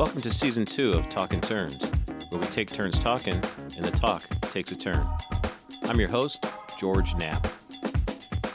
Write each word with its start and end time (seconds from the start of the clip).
Welcome 0.00 0.22
to 0.22 0.32
season 0.32 0.64
two 0.64 0.94
of 0.94 1.10
Talkin' 1.10 1.42
Turns, 1.42 1.92
where 2.30 2.40
we 2.40 2.46
take 2.46 2.72
turns 2.72 2.98
talking 2.98 3.34
and 3.34 3.84
the 3.84 3.90
talk 3.90 4.26
takes 4.40 4.72
a 4.72 4.74
turn. 4.74 5.06
I'm 5.84 6.00
your 6.00 6.08
host, 6.08 6.46
George 6.78 7.14
Knapp. 7.16 7.46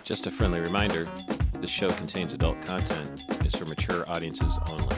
Just 0.04 0.26
a 0.26 0.32
friendly 0.32 0.60
reminder 0.60 1.08
this 1.54 1.70
show 1.70 1.90
contains 1.90 2.34
adult 2.34 2.60
content, 2.64 3.22
is 3.46 3.56
for 3.56 3.66
mature 3.66 4.10
audiences 4.10 4.58
only. 4.72 4.96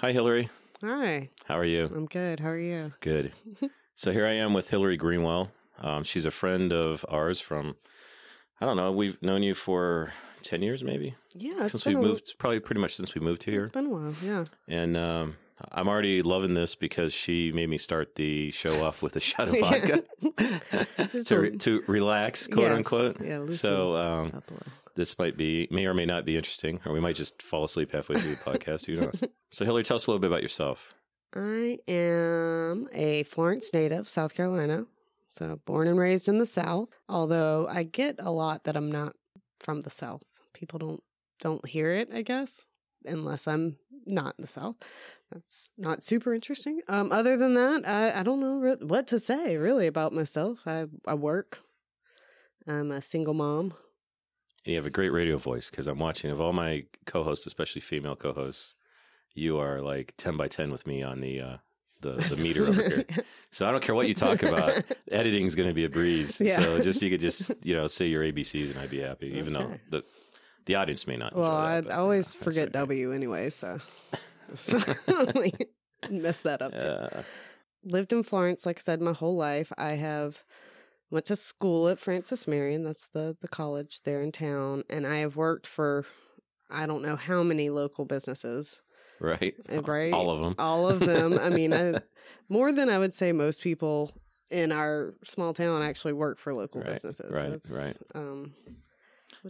Hi, 0.00 0.10
Hillary. 0.10 0.48
Hi, 0.82 1.28
How 1.44 1.58
are 1.58 1.64
you? 1.64 1.84
I'm 1.94 2.06
good. 2.06 2.40
How 2.40 2.48
are 2.48 2.58
you? 2.58 2.92
Good. 2.98 3.30
so 3.94 4.10
here 4.10 4.26
I 4.26 4.32
am 4.32 4.52
with 4.52 4.68
Hillary 4.68 4.96
Greenwell. 4.96 5.52
Um, 5.78 6.02
she's 6.02 6.24
a 6.24 6.32
friend 6.32 6.72
of 6.72 7.06
ours 7.08 7.40
from, 7.40 7.76
I 8.60 8.66
don't 8.66 8.76
know, 8.76 8.90
we've 8.90 9.22
known 9.22 9.44
you 9.44 9.54
for 9.54 10.12
10 10.46 10.62
years 10.62 10.82
maybe? 10.84 11.14
Yeah, 11.34 11.66
since 11.68 11.84
we 11.84 11.94
moved, 11.96 12.34
probably 12.38 12.60
pretty 12.60 12.80
much 12.80 12.94
since 12.96 13.14
we 13.14 13.20
moved 13.20 13.42
here. 13.44 13.60
It's 13.62 13.70
been 13.70 13.86
a 13.86 13.90
while. 13.90 14.14
Yeah. 14.22 14.44
And 14.68 14.96
um, 14.96 15.36
I'm 15.72 15.88
already 15.88 16.22
loving 16.22 16.54
this 16.54 16.74
because 16.74 17.12
she 17.12 17.52
made 17.52 17.68
me 17.68 17.78
start 17.78 18.14
the 18.14 18.50
show 18.52 18.84
off 18.84 19.02
with 19.02 19.16
a 19.16 19.20
shot 19.30 19.48
of 19.48 19.58
vodka 19.60 20.02
to, 21.26 21.38
re- 21.40 21.56
to 21.58 21.82
relax, 21.86 22.46
quote 22.46 22.64
Yes. 22.66 22.76
unquote. 22.76 23.20
Yeah, 23.20 23.46
So 23.50 23.96
um, 23.96 24.26
up 24.28 24.48
a 24.48 24.52
little. 24.54 24.66
this 24.94 25.18
might 25.18 25.36
be, 25.36 25.68
may 25.70 25.86
or 25.86 25.94
may 25.94 26.06
not 26.06 26.24
be 26.24 26.36
interesting, 26.36 26.80
or 26.86 26.92
we 26.92 27.00
might 27.00 27.16
just 27.16 27.42
fall 27.42 27.64
asleep 27.64 27.92
halfway 27.92 28.16
through 28.16 28.30
the 28.36 28.36
podcast. 28.58 28.86
Who 28.86 28.96
knows? 28.96 29.20
So, 29.50 29.64
Hillary, 29.64 29.84
tell 29.84 29.96
us 29.96 30.06
a 30.06 30.10
little 30.10 30.20
bit 30.20 30.26
about 30.26 30.42
yourself. 30.42 30.92
I 31.34 31.78
am 31.88 32.88
a 32.92 33.22
Florence 33.22 33.70
native, 33.72 34.06
South 34.08 34.34
Carolina. 34.34 34.84
So 35.30 35.60
born 35.64 35.86
and 35.88 35.98
raised 35.98 36.28
in 36.28 36.38
the 36.38 36.46
South. 36.46 36.90
Although 37.08 37.66
I 37.70 37.84
get 37.84 38.16
a 38.18 38.30
lot 38.30 38.64
that 38.64 38.76
I'm 38.76 38.90
not 38.90 39.14
from 39.60 39.82
the 39.82 39.88
South. 39.90 40.35
People 40.56 40.78
don't 40.78 41.00
don't 41.40 41.66
hear 41.66 41.90
it, 41.90 42.08
I 42.14 42.22
guess, 42.22 42.64
unless 43.04 43.46
I'm 43.46 43.76
not 44.06 44.34
in 44.38 44.42
the 44.42 44.48
South. 44.48 44.76
That's 45.30 45.68
not 45.76 46.02
super 46.02 46.32
interesting. 46.34 46.80
Um, 46.88 47.12
other 47.12 47.36
than 47.36 47.54
that, 47.54 47.86
I, 47.86 48.20
I 48.20 48.22
don't 48.22 48.40
know 48.40 48.76
what 48.80 49.06
to 49.08 49.18
say 49.18 49.56
really 49.56 49.86
about 49.86 50.12
myself. 50.12 50.60
I 50.66 50.86
I 51.06 51.14
work. 51.14 51.58
I'm 52.66 52.90
a 52.90 53.02
single 53.02 53.34
mom. 53.34 53.74
And 54.64 54.72
you 54.72 54.76
have 54.76 54.86
a 54.86 54.90
great 54.90 55.10
radio 55.12 55.36
voice 55.36 55.70
because 55.70 55.86
I'm 55.86 55.98
watching 56.00 56.30
of 56.30 56.40
all 56.40 56.52
my 56.52 56.84
co-hosts, 57.04 57.46
especially 57.46 57.80
female 57.82 58.16
co-hosts. 58.16 58.74
You 59.34 59.58
are 59.58 59.80
like 59.80 60.14
ten 60.16 60.36
by 60.36 60.48
ten 60.48 60.70
with 60.72 60.86
me 60.86 61.02
on 61.02 61.20
the 61.20 61.40
uh, 61.40 61.56
the 62.00 62.12
the 62.30 62.36
meter 62.36 62.66
over 62.66 62.82
here. 62.82 63.04
So 63.50 63.66
I 63.66 63.70
don't 63.70 63.82
care 63.82 63.94
what 63.94 64.06
you 64.08 64.12
talk 64.14 64.42
about. 64.42 64.82
Editing 65.10 65.46
is 65.46 65.54
going 65.54 65.68
to 65.68 65.74
be 65.74 65.84
a 65.84 65.88
breeze. 65.88 66.40
Yeah. 66.40 66.56
So 66.56 66.80
just 66.82 67.00
you 67.02 67.08
could 67.10 67.20
just 67.20 67.52
you 67.62 67.74
know 67.76 67.86
say 67.86 68.06
your 68.06 68.22
ABCs 68.22 68.70
and 68.70 68.78
I'd 68.78 68.90
be 68.90 69.00
happy, 69.00 69.28
even 69.38 69.52
though 69.54 69.60
Okay. 69.60 69.80
the 69.90 70.04
the 70.66 70.74
audience 70.76 71.06
may 71.06 71.16
not. 71.16 71.34
Well, 71.34 71.50
I 71.50 71.80
that, 71.80 71.88
but, 71.88 71.94
always 71.94 72.32
that's 72.32 72.44
forget 72.44 72.68
okay. 72.68 72.78
W 72.78 73.12
anyway, 73.12 73.50
so, 73.50 73.78
so 74.54 74.78
mess 76.10 76.40
that 76.40 76.62
up 76.62 76.78
too. 76.78 76.86
Uh, 76.86 77.22
Lived 77.84 78.12
in 78.12 78.22
Florence, 78.24 78.66
like 78.66 78.78
I 78.78 78.82
said, 78.82 79.00
my 79.00 79.12
whole 79.12 79.36
life. 79.36 79.72
I 79.78 79.90
have 79.92 80.42
went 81.10 81.24
to 81.26 81.36
school 81.36 81.88
at 81.88 81.98
Francis 82.00 82.48
Marion. 82.48 82.82
That's 82.84 83.06
the 83.08 83.36
the 83.40 83.48
college 83.48 84.02
there 84.02 84.20
in 84.20 84.32
town, 84.32 84.82
and 84.90 85.06
I 85.06 85.18
have 85.18 85.36
worked 85.36 85.66
for 85.66 86.04
I 86.68 86.86
don't 86.86 87.02
know 87.02 87.14
how 87.16 87.42
many 87.44 87.70
local 87.70 88.04
businesses. 88.04 88.82
right, 89.20 89.54
Uh, 89.72 89.82
right? 89.82 90.12
all 90.12 90.30
of 90.30 90.40
them. 90.40 90.54
All 90.58 90.88
of 90.88 90.98
them. 91.00 91.38
I 91.38 91.48
mean, 91.48 91.72
I, 91.72 92.00
more 92.48 92.72
than 92.72 92.90
I 92.90 92.98
would 92.98 93.14
say 93.14 93.30
most 93.32 93.62
people 93.62 94.10
in 94.50 94.72
our 94.72 95.14
small 95.24 95.52
town 95.54 95.82
actually 95.82 96.12
work 96.12 96.38
for 96.38 96.52
local 96.54 96.80
Right, 96.80 96.90
businesses. 96.90 97.30
right, 97.32 97.52
It's, 97.52 97.70
right. 97.72 97.96
Um, 98.14 98.54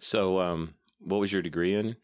So, 0.01 0.41
um, 0.41 0.75
what 1.01 1.21
was 1.21 1.33
your 1.33 1.43
degree 1.43 1.75
in? 1.75 1.97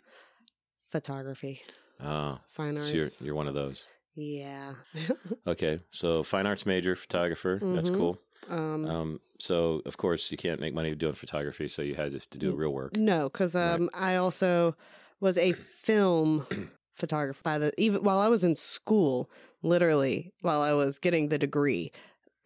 photography, 0.91 1.62
Uh, 2.00 2.36
fine 2.50 2.76
arts. 2.76 2.88
so 2.91 2.97
you're 2.97 3.08
you're 3.20 3.34
one 3.34 3.48
of 3.48 3.54
those. 3.54 3.86
yeah. 4.14 4.75
Okay, 5.47 5.80
so 5.91 6.22
fine 6.22 6.47
arts 6.47 6.66
major, 6.66 6.94
photographer. 6.94 7.58
That's 7.60 7.91
Mhm. 7.91 7.97
cool. 7.97 8.19
um, 8.48 8.86
Um, 8.86 9.20
so 9.41 9.82
of 9.86 9.97
course 9.97 10.30
you 10.30 10.36
can't 10.36 10.60
make 10.60 10.72
money 10.75 10.94
doing 10.94 11.14
photography, 11.14 11.69
so 11.69 11.82
you 11.82 11.94
had 11.97 12.12
to, 12.30 12.38
do 12.38 12.54
real 12.54 12.72
work. 12.72 12.97
No, 12.97 13.28
because 13.28 13.54
Right. 13.56 13.75
um, 13.75 13.91
I 13.92 14.16
also 14.16 14.76
was 15.20 15.36
a 15.38 15.53
film 15.53 16.47
photographer 16.94 17.42
by 17.42 17.59
the 17.59 17.72
even 17.76 18.04
while 18.04 18.19
I 18.20 18.28
was 18.28 18.44
in 18.44 18.54
school. 18.54 19.30
Literally, 19.64 20.32
while 20.42 20.60
I 20.60 20.72
was 20.74 20.98
getting 20.98 21.28
the 21.28 21.38
degree, 21.38 21.91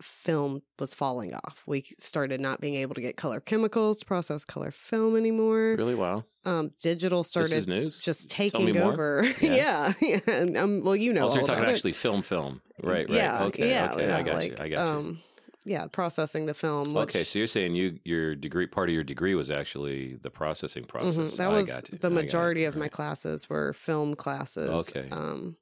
film 0.02 0.62
was 0.78 0.94
falling 0.94 1.34
off. 1.34 1.62
We 1.66 1.84
started 1.98 2.40
not 2.40 2.60
being 2.60 2.74
able 2.76 2.94
to 2.94 3.00
get 3.00 3.16
color 3.16 3.40
chemicals 3.40 3.98
to 4.00 4.06
process 4.06 4.44
color 4.44 4.70
film 4.70 5.16
anymore. 5.16 5.74
Really? 5.78 5.94
Wow. 5.94 6.24
Um, 6.44 6.70
digital 6.80 7.24
started 7.24 7.64
just 8.00 8.30
taking 8.30 8.76
over. 8.76 9.24
Yeah. 9.40 9.92
Yeah. 10.00 10.18
And, 10.28 10.56
um, 10.56 10.82
well, 10.84 10.96
you 10.96 11.12
know, 11.12 11.22
also, 11.22 11.36
you're 11.36 11.46
talking 11.46 11.62
about 11.62 11.72
it. 11.72 11.76
actually 11.76 11.92
film, 11.94 12.22
film. 12.22 12.60
Right. 12.82 13.08
Right. 13.08 13.18
Yeah, 13.18 13.44
okay. 13.44 13.70
yeah, 13.70 13.92
okay. 13.94 14.06
yeah, 14.06 14.16
I 14.16 14.22
got 14.22 14.34
like, 14.34 14.50
you. 14.50 14.56
I 14.60 14.68
got 14.68 14.92
you. 14.92 14.98
Um, 14.98 15.18
yeah, 15.64 15.86
processing 15.88 16.46
the 16.46 16.54
film. 16.54 16.94
Which, 16.94 17.08
Okay, 17.08 17.22
so 17.24 17.40
you're 17.40 17.48
saying 17.48 17.74
you 17.74 17.98
your 18.04 18.36
degree 18.36 18.68
part 18.68 18.88
of 18.88 18.94
your 18.94 19.02
degree 19.02 19.34
was 19.34 19.50
actually 19.50 20.14
the 20.14 20.30
processing 20.30 20.84
Mhm, 20.84 20.88
process. 20.88 21.36
That 21.38 21.50
I 21.50 21.52
was 21.52 21.66
got 21.68 21.84
the 22.00 22.06
it. 22.06 22.12
majority 22.12 22.64
of 22.64 22.76
my 22.76 22.86
classes 22.86 23.50
were 23.50 23.72
film 23.72 24.14
classes. 24.14 24.70
Okay. 24.70 25.08
Um, 25.10 25.56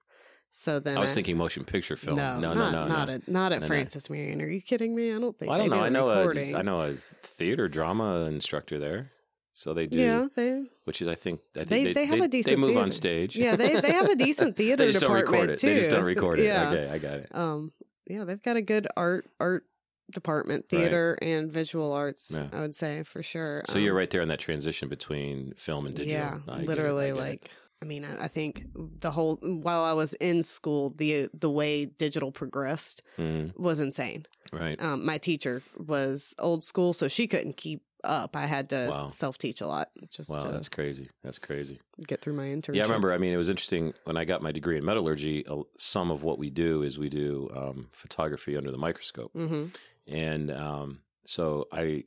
so 0.56 0.78
then 0.78 0.96
I 0.96 1.00
was 1.00 1.12
thinking 1.12 1.36
motion 1.36 1.64
picture 1.64 1.96
film. 1.96 2.16
No, 2.16 2.38
no, 2.38 2.54
not, 2.54 2.70
no, 2.70 2.82
no. 2.82 2.86
not 2.86 3.08
no. 3.08 3.14
at 3.14 3.28
not 3.28 3.52
at 3.52 3.60
No, 3.60 3.64
no. 3.64 3.66
Francis 3.66 4.08
Marion. 4.08 4.40
Are 4.40 4.46
you 4.48 4.60
kidding 4.62 4.94
me? 4.94 5.12
I 5.12 5.18
don't 5.18 5.36
think. 5.36 5.50
Well, 5.50 5.58
I 5.60 5.66
don't 5.66 5.70
know. 5.70 5.82
I 5.84 5.88
know. 5.88 6.08
A. 6.10 6.54
I 6.54 6.62
know 6.62 6.80
a 6.82 6.92
theater 6.94 7.68
drama 7.68 8.20
instructor 8.26 8.78
there, 8.78 9.10
so 9.52 9.74
they 9.74 9.86
do. 9.86 9.98
Yeah, 9.98 10.28
they 10.36 10.62
Which 10.84 11.02
is, 11.02 11.08
I 11.08 11.16
think, 11.16 11.40
I 11.56 11.64
think 11.64 11.68
They- 11.70 11.84
they, 11.84 11.92
they 11.92 12.06
have 12.06 12.20
a 12.20 12.28
decent. 12.28 12.52
They 12.54 12.60
move 12.60 12.76
on 12.76 12.92
stage. 12.92 13.34
yeah 13.36 13.56
they 13.56 13.80
they 13.80 13.92
have 13.92 14.08
a 14.08 14.14
decent 14.16 14.56
theater 14.60 14.84
they 14.84 14.92
just 14.92 15.02
don't 15.02 15.12
record 15.12 15.50
it. 15.50 15.58
too. 15.58 15.66
They 15.66 15.74
just 15.76 15.90
don't 15.90 16.04
record 16.04 16.38
it. 16.38 16.44
Yeah. 16.44 16.70
Okay, 16.70 16.88
I 16.88 16.98
got 16.98 17.14
it. 17.14 17.28
Um. 17.34 17.72
Yeah, 18.06 18.22
they've 18.24 18.42
got 18.42 18.56
a 18.56 18.62
good 18.62 18.86
art 18.96 19.26
art 19.40 19.64
department, 20.12 20.66
Right. 20.70 20.78
theater 20.82 21.18
and 21.22 21.50
visual 21.50 21.92
arts. 21.92 22.30
Yeah. 22.32 22.46
I 22.52 22.60
would 22.60 22.74
say 22.76 23.02
for 23.02 23.22
sure. 23.22 23.62
So 23.66 23.78
you're 23.78 23.92
Um, 23.92 23.96
right 23.98 24.10
there 24.10 24.20
in 24.20 24.28
that 24.28 24.38
transition 24.38 24.88
between 24.88 25.54
film 25.56 25.86
and 25.86 25.94
digital. 25.96 26.20
Yeah, 26.20 26.38
I 26.46 26.60
literally, 26.60 27.08
it. 27.08 27.16
like 27.16 27.48
I 27.84 27.86
mean, 27.86 28.04
I, 28.04 28.24
I 28.24 28.28
think 28.28 28.64
the 29.00 29.10
whole 29.10 29.36
while 29.42 29.84
I 29.84 29.92
was 29.92 30.14
in 30.14 30.42
school, 30.42 30.90
the 30.96 31.28
the 31.34 31.50
way 31.50 31.84
digital 31.84 32.32
progressed 32.32 33.02
Mhm, 33.18 33.52
was 33.58 33.78
insane. 33.78 34.24
right. 34.52 34.80
Um, 34.80 35.04
my 35.04 35.18
teacher 35.18 35.62
was 35.76 36.34
old 36.38 36.64
school, 36.64 36.94
so 36.94 37.08
she 37.08 37.26
couldn't 37.26 37.56
keep 37.58 37.82
up. 38.02 38.36
I 38.36 38.46
had 38.46 38.68
to 38.70 38.88
Wow. 38.90 39.08
self 39.08 39.36
teach 39.38 39.60
a 39.60 39.66
lot 39.66 39.90
just 40.10 40.30
Wow, 40.30 40.50
that's 40.50 40.68
crazy. 40.68 41.08
That's 41.22 41.38
crazy. 41.38 41.78
get 42.06 42.20
through 42.22 42.34
my 42.34 42.46
internship. 42.46 42.74
Yeah, 42.76 42.82
I 42.82 42.86
remember. 42.86 43.12
I 43.12 43.18
mean, 43.18 43.32
it 43.34 43.36
was 43.38 43.48
interesting 43.50 43.92
when 44.04 44.16
I 44.16 44.24
got 44.24 44.42
my 44.42 44.52
degree 44.52 44.76
in 44.78 44.84
metallurgy. 44.84 45.46
uh, 45.46 45.62
Some 45.78 46.10
of 46.10 46.22
what 46.22 46.38
we 46.38 46.50
do 46.50 46.82
is 46.82 46.98
we 46.98 47.08
do 47.10 47.50
um, 47.54 47.88
photography 47.92 48.56
under 48.56 48.70
the 48.70 48.78
microscope, 48.78 49.32
hmm 49.32 49.66
and 50.06 50.50
um, 50.50 51.00
so 51.26 51.66
I 51.72 52.04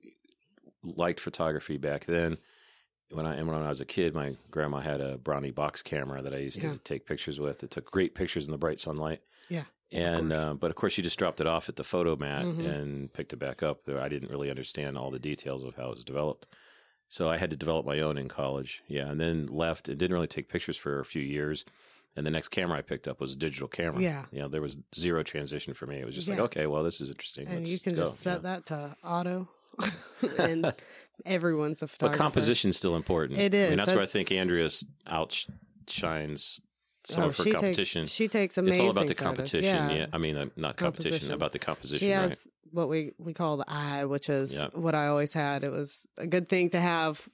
liked 0.83 1.19
photography 1.19 1.77
back 1.77 2.05
then. 2.05 2.37
When 3.11 3.25
I 3.25 3.35
and 3.35 3.47
when 3.47 3.55
I 3.61 3.69
was 3.69 3.79
a 3.81 3.85
kid, 3.85 4.13
my 4.13 4.35
grandma 4.51 4.79
had 4.79 4.99
a 5.01 5.17
Brownie 5.17 5.51
box 5.51 5.81
camera 5.81 6.21
that 6.21 6.33
I 6.33 6.37
used 6.39 6.61
Yeah. 6.61 6.73
to 6.73 6.79
take 6.79 7.05
pictures 7.05 7.39
with. 7.39 7.63
It 7.63 7.71
took 7.71 7.89
great 7.89 8.15
pictures 8.15 8.45
in 8.45 8.51
the 8.51 8.57
bright 8.57 8.79
sunlight. 8.79 9.21
Yeah, 9.49 9.63
and 10.17 10.31
course. 10.31 10.41
uh, 10.41 10.53
but 10.55 10.69
of 10.69 10.75
course, 10.75 10.91
she 10.91 11.01
just 11.01 11.17
dropped 11.17 11.39
it 11.39 11.47
off 11.47 11.69
at 11.69 11.77
the 11.77 11.83
photo 11.85 12.17
mat 12.17 12.43
Mhm. 12.43 12.65
and 12.67 13.13
picked 13.13 13.31
it 13.31 13.37
back 13.37 13.63
up. 13.63 13.87
I 13.87 14.09
didn't 14.09 14.29
really 14.29 14.49
understand 14.49 14.97
all 14.97 15.09
the 15.11 15.19
details 15.19 15.63
of 15.63 15.75
how 15.75 15.85
it 15.87 15.91
was 15.95 16.03
developed. 16.03 16.45
So 17.07 17.29
I 17.29 17.37
had 17.37 17.49
to 17.51 17.55
develop 17.55 17.85
my 17.85 18.01
own 18.01 18.17
in 18.17 18.27
college. 18.27 18.83
Yeah, 18.89 19.07
and 19.09 19.21
then 19.21 19.45
left. 19.47 19.87
and 19.87 19.97
didn't 19.97 20.13
really 20.13 20.27
take 20.27 20.49
pictures 20.49 20.75
for 20.75 20.99
a 20.99 21.05
few 21.05 21.21
years. 21.21 21.63
And 22.17 22.25
the 22.25 22.31
next 22.31 22.49
camera 22.49 22.79
I 22.79 22.81
picked 22.81 23.07
up 23.07 23.21
was 23.21 23.31
a 23.33 23.37
digital 23.37 23.69
camera. 23.69 24.01
Yeah. 24.01 24.25
You 24.33 24.39
know, 24.39 24.49
there 24.49 24.61
was 24.61 24.77
zero 24.93 25.23
transition 25.23 25.73
for 25.73 25.85
me. 25.85 25.99
It 26.01 26.05
was 26.05 26.15
just 26.15 26.27
like, 26.27 26.39
okay, 26.39 26.67
well, 26.67 26.83
this 26.83 26.99
is 26.99 27.09
interesting. 27.09 27.47
and 27.47 27.59
Let's 27.59 27.69
you 27.69 27.79
can 27.79 27.95
go, 27.95 28.01
just 28.01 28.19
set 28.19 28.43
know. 28.43 28.49
that 28.49 28.65
to 28.65 28.97
auto, 29.05 29.47
and 30.39 30.73
everyone's 31.25 31.81
a 31.81 31.85
But 31.85 31.91
photographer. 31.91 32.17
composition's 32.17 32.77
still 32.77 32.95
important. 32.95 33.39
It 33.39 33.53
is. 33.53 33.67
I 33.67 33.69
mean, 33.69 33.77
that's, 33.77 33.91
where 33.93 34.01
I 34.03 34.05
think 34.05 34.31
Andrea 34.31 34.69
outshines 35.07 36.61
some 37.05 37.23
Oh, 37.23 37.27
of 37.27 37.37
her 37.37 37.43
she 37.43 37.51
competition. 37.51 38.01
Takes, 38.03 38.11
she 38.13 38.27
takes 38.27 38.57
amazing. 38.57 38.81
it's 38.81 38.85
all 38.85 38.91
about 38.91 39.07
the 39.07 39.15
photos. 39.15 39.23
competition. 39.37 39.63
Yeah. 39.63 39.91
Yeah. 39.91 40.05
I 40.11 40.17
mean, 40.17 40.35
uh, 40.37 40.47
not 40.57 40.75
competition, 40.77 41.33
about 41.33 41.51
the 41.53 41.59
composition. 41.59 42.05
She 42.07 42.13
right? 42.13 42.21
has 42.29 42.47
what 42.71 42.89
we 42.89 43.13
we 43.17 43.33
call 43.33 43.55
the 43.57 43.65
eye, 43.67 44.03
which 44.05 44.29
is 44.29 44.53
Yeah. 44.53 44.67
what 44.73 44.93
I 44.93 45.07
always 45.07 45.33
had. 45.33 45.63
It 45.63 45.71
was 45.71 46.05
a 46.17 46.27
good 46.27 46.49
thing 46.49 46.69
to 46.71 46.79
have, 46.81 47.29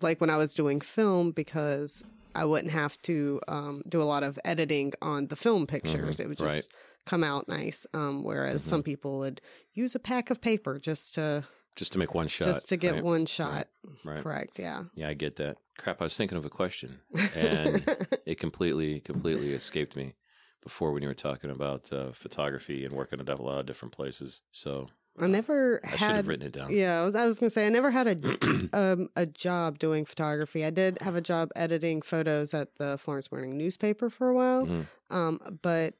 like 0.00 0.20
when 0.20 0.28
I 0.30 0.36
was 0.36 0.54
doing 0.54 0.80
film, 0.80 1.30
because 1.30 2.02
I 2.34 2.44
wouldn't 2.46 2.72
have 2.72 3.00
to 3.02 3.40
um, 3.46 3.82
do 3.88 4.02
a 4.02 4.04
lot 4.04 4.22
of 4.24 4.38
editing 4.44 4.92
on 5.00 5.28
the 5.28 5.36
film 5.36 5.66
pictures. 5.66 6.18
It 6.18 6.28
would 6.28 6.38
just 6.38 6.68
Mm-hmm. 6.68 6.76
right. 6.76 7.06
come 7.06 7.22
out 7.24 7.48
nice. 7.48 7.86
Um, 7.94 8.24
whereas 8.24 8.62
Mhm. 8.62 8.68
some 8.68 8.82
people 8.82 9.18
would 9.18 9.40
use 9.72 9.94
a 9.94 9.98
pack 10.00 10.30
of 10.30 10.40
paper 10.40 10.78
just 10.80 11.14
to 11.14 11.44
Just 11.76 11.92
to 11.92 11.98
make 11.98 12.14
one 12.14 12.28
shot. 12.28 12.46
just 12.46 12.68
to 12.68 12.76
get 12.76 12.94
right? 12.94 13.02
one 13.04 13.26
shot 13.26 13.66
Right. 14.04 14.22
correct. 14.22 14.58
Yeah, 14.58 14.84
Yeah, 14.94 15.08
I 15.08 15.14
get 15.14 15.36
that. 15.36 15.56
Crap, 15.78 16.00
I 16.00 16.04
was 16.04 16.16
thinking 16.16 16.36
of 16.38 16.44
a 16.44 16.50
question 16.50 17.00
and 17.34 17.88
it 18.26 18.38
completely, 18.38 19.00
completely 19.00 19.52
escaped 19.52 19.96
me. 19.96 20.14
before 20.62 20.92
when 20.92 21.02
you 21.02 21.08
were 21.08 21.14
talking 21.14 21.50
about 21.50 21.92
uh, 21.92 22.12
photography 22.12 22.84
and 22.84 22.94
working 22.94 23.18
at 23.20 23.28
a 23.28 23.42
lot 23.42 23.58
of 23.58 23.66
different 23.66 23.90
places. 23.92 24.42
So 24.52 24.88
I 25.18 25.26
never 25.26 25.80
I 25.84 25.96
should 25.96 26.14
have 26.16 26.28
written 26.28 26.46
it 26.46 26.52
down. 26.52 26.72
Yeah, 26.72 27.02
I 27.02 27.04
was, 27.04 27.14
I 27.16 27.26
was 27.26 27.40
gonna 27.40 27.50
say 27.50 27.66
I 27.66 27.68
never 27.68 27.90
had 27.90 28.06
a 28.06 28.68
um, 28.72 29.08
a 29.16 29.26
job 29.26 29.78
doing 29.80 30.04
photography. 30.04 30.64
I 30.64 30.70
did 30.70 30.98
have 31.00 31.16
a 31.16 31.20
job 31.20 31.50
editing 31.56 32.00
photos 32.00 32.54
at 32.54 32.68
the 32.78 32.96
Florence 32.96 33.32
Morning 33.32 33.56
newspaper 33.58 34.08
for 34.08 34.28
a 34.28 34.34
while, 34.34 34.66
Mhm. 34.66 34.86
um, 35.10 35.40
but 35.62 35.94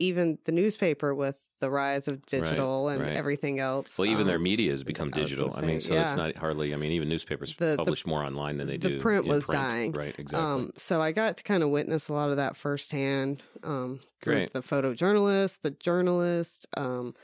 even 0.00 0.38
the 0.44 0.52
newspaper 0.52 1.14
with 1.14 1.38
the 1.60 1.70
rise 1.70 2.08
of 2.08 2.24
digital 2.24 2.88
and 2.88 3.02
right. 3.02 3.12
everything 3.14 3.60
else. 3.60 3.98
Well, 3.98 4.08
even 4.10 4.26
their 4.26 4.36
um, 4.36 4.42
media 4.42 4.70
has 4.70 4.82
become 4.82 5.10
digital. 5.10 5.50
gonna 5.50 5.62
I 5.62 5.66
mean, 5.66 5.80
so 5.80 5.94
it's 5.94 6.16
not 6.16 6.34
hardly. 6.36 6.72
I 6.72 6.76
mean, 6.78 6.92
even 6.92 7.08
newspapers 7.10 7.54
The- 7.54 7.66
the- 7.66 7.76
publish 7.76 8.06
more 8.06 8.24
online 8.24 8.56
than 8.56 8.66
they 8.66 8.78
the 8.78 8.88
do. 8.88 8.98
print 8.98 9.24
in 9.26 9.30
was 9.30 9.46
dying. 9.46 9.92
Right. 9.92 10.14
Exactly. 10.18 10.38
Um, 10.64 10.72
so 10.76 11.02
I 11.02 11.12
got 11.12 11.36
to 11.36 11.42
kind 11.44 11.62
of 11.62 11.68
witness 11.68 12.08
a 12.08 12.14
lot 12.14 12.30
of 12.30 12.36
that 12.38 12.56
firsthand. 12.56 13.42
Um, 13.62 14.00
Great. 14.22 14.52
The 14.54 14.62
photojournalist, 14.62 15.58
the 15.62 15.70
journalist. 15.72 16.66
Um, 16.78 17.14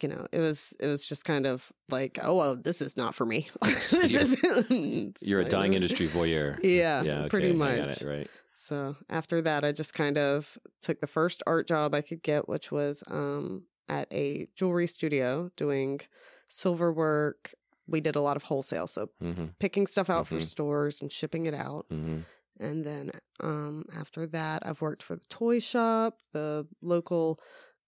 you 0.00 0.08
know, 0.08 0.26
it 0.32 0.38
was 0.38 0.74
it 0.80 0.86
was 0.86 1.04
just 1.04 1.24
kind 1.24 1.44
of 1.44 1.70
like, 1.90 2.18
oh, 2.22 2.36
well, 2.36 2.56
this 2.56 2.80
is 2.80 2.96
not 2.96 3.14
for 3.16 3.26
me. 3.26 3.48
Is- 3.66 5.16
You're 5.20 5.40
a 5.40 5.44
dying 5.48 5.74
industry 5.74 6.08
voyeur. 6.08 6.58
Yeah, 6.62 7.02
Yeah. 7.02 7.26
pretty 7.28 7.48
okay, 7.48 7.54
I 7.56 7.76
much. 7.86 8.00
it, 8.00 8.08
right. 8.08 8.30
So 8.62 8.96
after 9.08 9.40
that, 9.42 9.64
I 9.64 9.72
just 9.72 9.92
kind 9.92 10.16
of 10.16 10.56
took 10.80 11.00
the 11.00 11.06
first 11.08 11.42
art 11.46 11.66
job 11.66 11.94
I 11.94 12.00
could 12.00 12.22
get, 12.22 12.48
which 12.48 12.70
was 12.70 13.02
um, 13.10 13.66
at 13.88 14.06
a 14.12 14.46
jewelry 14.54 14.86
studio 14.86 15.50
doing 15.56 16.00
silver 16.48 16.92
work. 16.92 17.54
We 17.88 18.00
did 18.00 18.14
a 18.14 18.20
lot 18.20 18.36
of 18.36 18.44
wholesale, 18.44 18.86
so 18.86 19.08
hmm 19.20 19.46
picking 19.58 19.86
stuff 19.86 20.08
out 20.10 20.26
for 20.28 20.36
Mhm. 20.36 20.42
stores 20.42 21.00
and 21.02 21.10
shipping 21.12 21.46
it 21.46 21.54
out. 21.54 21.86
hmm 21.90 22.20
And 22.60 22.84
then 22.84 23.10
um, 23.40 23.84
after 23.98 24.26
that, 24.28 24.62
I've 24.64 24.80
worked 24.80 25.02
for 25.02 25.16
the 25.16 25.26
toy 25.28 25.58
shop, 25.58 26.18
the 26.32 26.66
local 26.80 27.40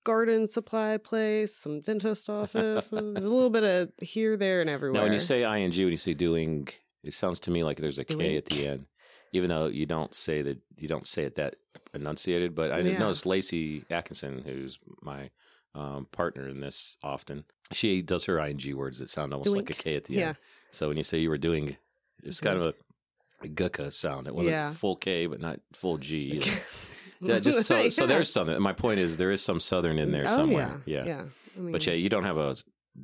garden 0.05 0.49
supply 0.49 0.99
place, 0.99 1.55
some 1.57 1.81
dentist 1.81 2.29
office. 2.29 2.91
There's 2.91 3.25
a 3.25 3.33
little 3.39 3.51
bit 3.51 3.65
of 3.65 3.93
here, 4.03 4.37
there, 4.37 4.61
and 4.61 4.69
everywhere. 4.69 5.01
Now, 5.01 5.05
when 5.05 5.13
you 5.13 5.21
say 5.21 5.43
ing, 5.43 5.71
when 5.71 5.91
you 5.91 5.97
say 5.97 6.15
doing, 6.15 6.69
it 7.05 7.15
sounds 7.15 7.39
to 7.41 7.51
me 7.51 7.63
like 7.63 7.79
there's 7.79 7.99
a 7.99 8.05
K 8.05 8.15
Doing. 8.15 8.37
at 8.37 8.45
the 8.47 8.67
end, 8.67 8.87
even 9.35 9.51
though 9.51 9.67
you 9.67 9.85
don't 9.85 10.15
say 10.15 10.41
that 10.43 10.59
you 10.79 10.89
don't 10.89 11.07
say 11.07 11.25
it 11.25 11.35
that 11.35 11.57
enunciated. 11.93 12.55
But 12.55 12.73
I 12.73 12.79
Yeah. 12.79 12.99
notice 12.99 13.27
Lacey 13.27 13.85
Atkinson, 13.91 14.43
who's 14.47 14.79
my 15.03 15.31
um, 15.75 16.07
partner 16.13 16.47
in 16.49 16.61
this, 16.61 16.97
often 17.03 17.45
she 17.73 18.01
does 18.01 18.25
her 18.27 18.39
ing 18.39 18.61
words 18.77 19.01
that 19.01 19.11
sound 19.11 19.33
almost 19.35 19.57
like 19.57 19.71
a 19.71 19.75
K 19.75 19.97
at 19.97 20.05
the 20.05 20.15
Yeah. 20.15 20.29
end. 20.29 20.37
So 20.71 20.87
when 20.89 20.97
you 20.97 21.03
say 21.03 21.19
you 21.19 21.29
were 21.29 21.37
doing, 21.39 21.77
it's 22.23 22.41
kind 22.41 22.59
of 22.61 22.67
a, 22.67 22.75
a 23.45 23.49
gucka 23.49 23.93
sound. 23.93 24.29
It 24.29 24.35
wasn't 24.35 24.53
Yeah. 24.53 24.73
full 24.73 24.95
K, 24.95 25.27
but 25.27 25.41
not 25.41 25.61
full 25.73 25.99
G. 25.99 26.41
Yeah, 27.21 27.39
just 27.39 27.67
so 27.67 27.89
so 27.91 28.07
there's 28.07 28.31
something. 28.31 28.61
My 28.61 28.73
point 28.73 29.01
is 29.01 29.17
there 29.17 29.31
is 29.31 29.43
some 29.43 29.59
southern 29.59 29.99
in 29.99 30.13
there 30.13 30.25
oh, 30.27 30.37
somewhere. 30.37 30.83
Yeah. 30.85 31.05
Yeah. 31.07 31.25
I 31.57 31.61
mean, 31.61 31.73
But 31.73 31.87
yeah, 31.87 31.95
you 31.95 32.09
don't 32.09 32.25
have 32.25 32.37
a 32.37 32.55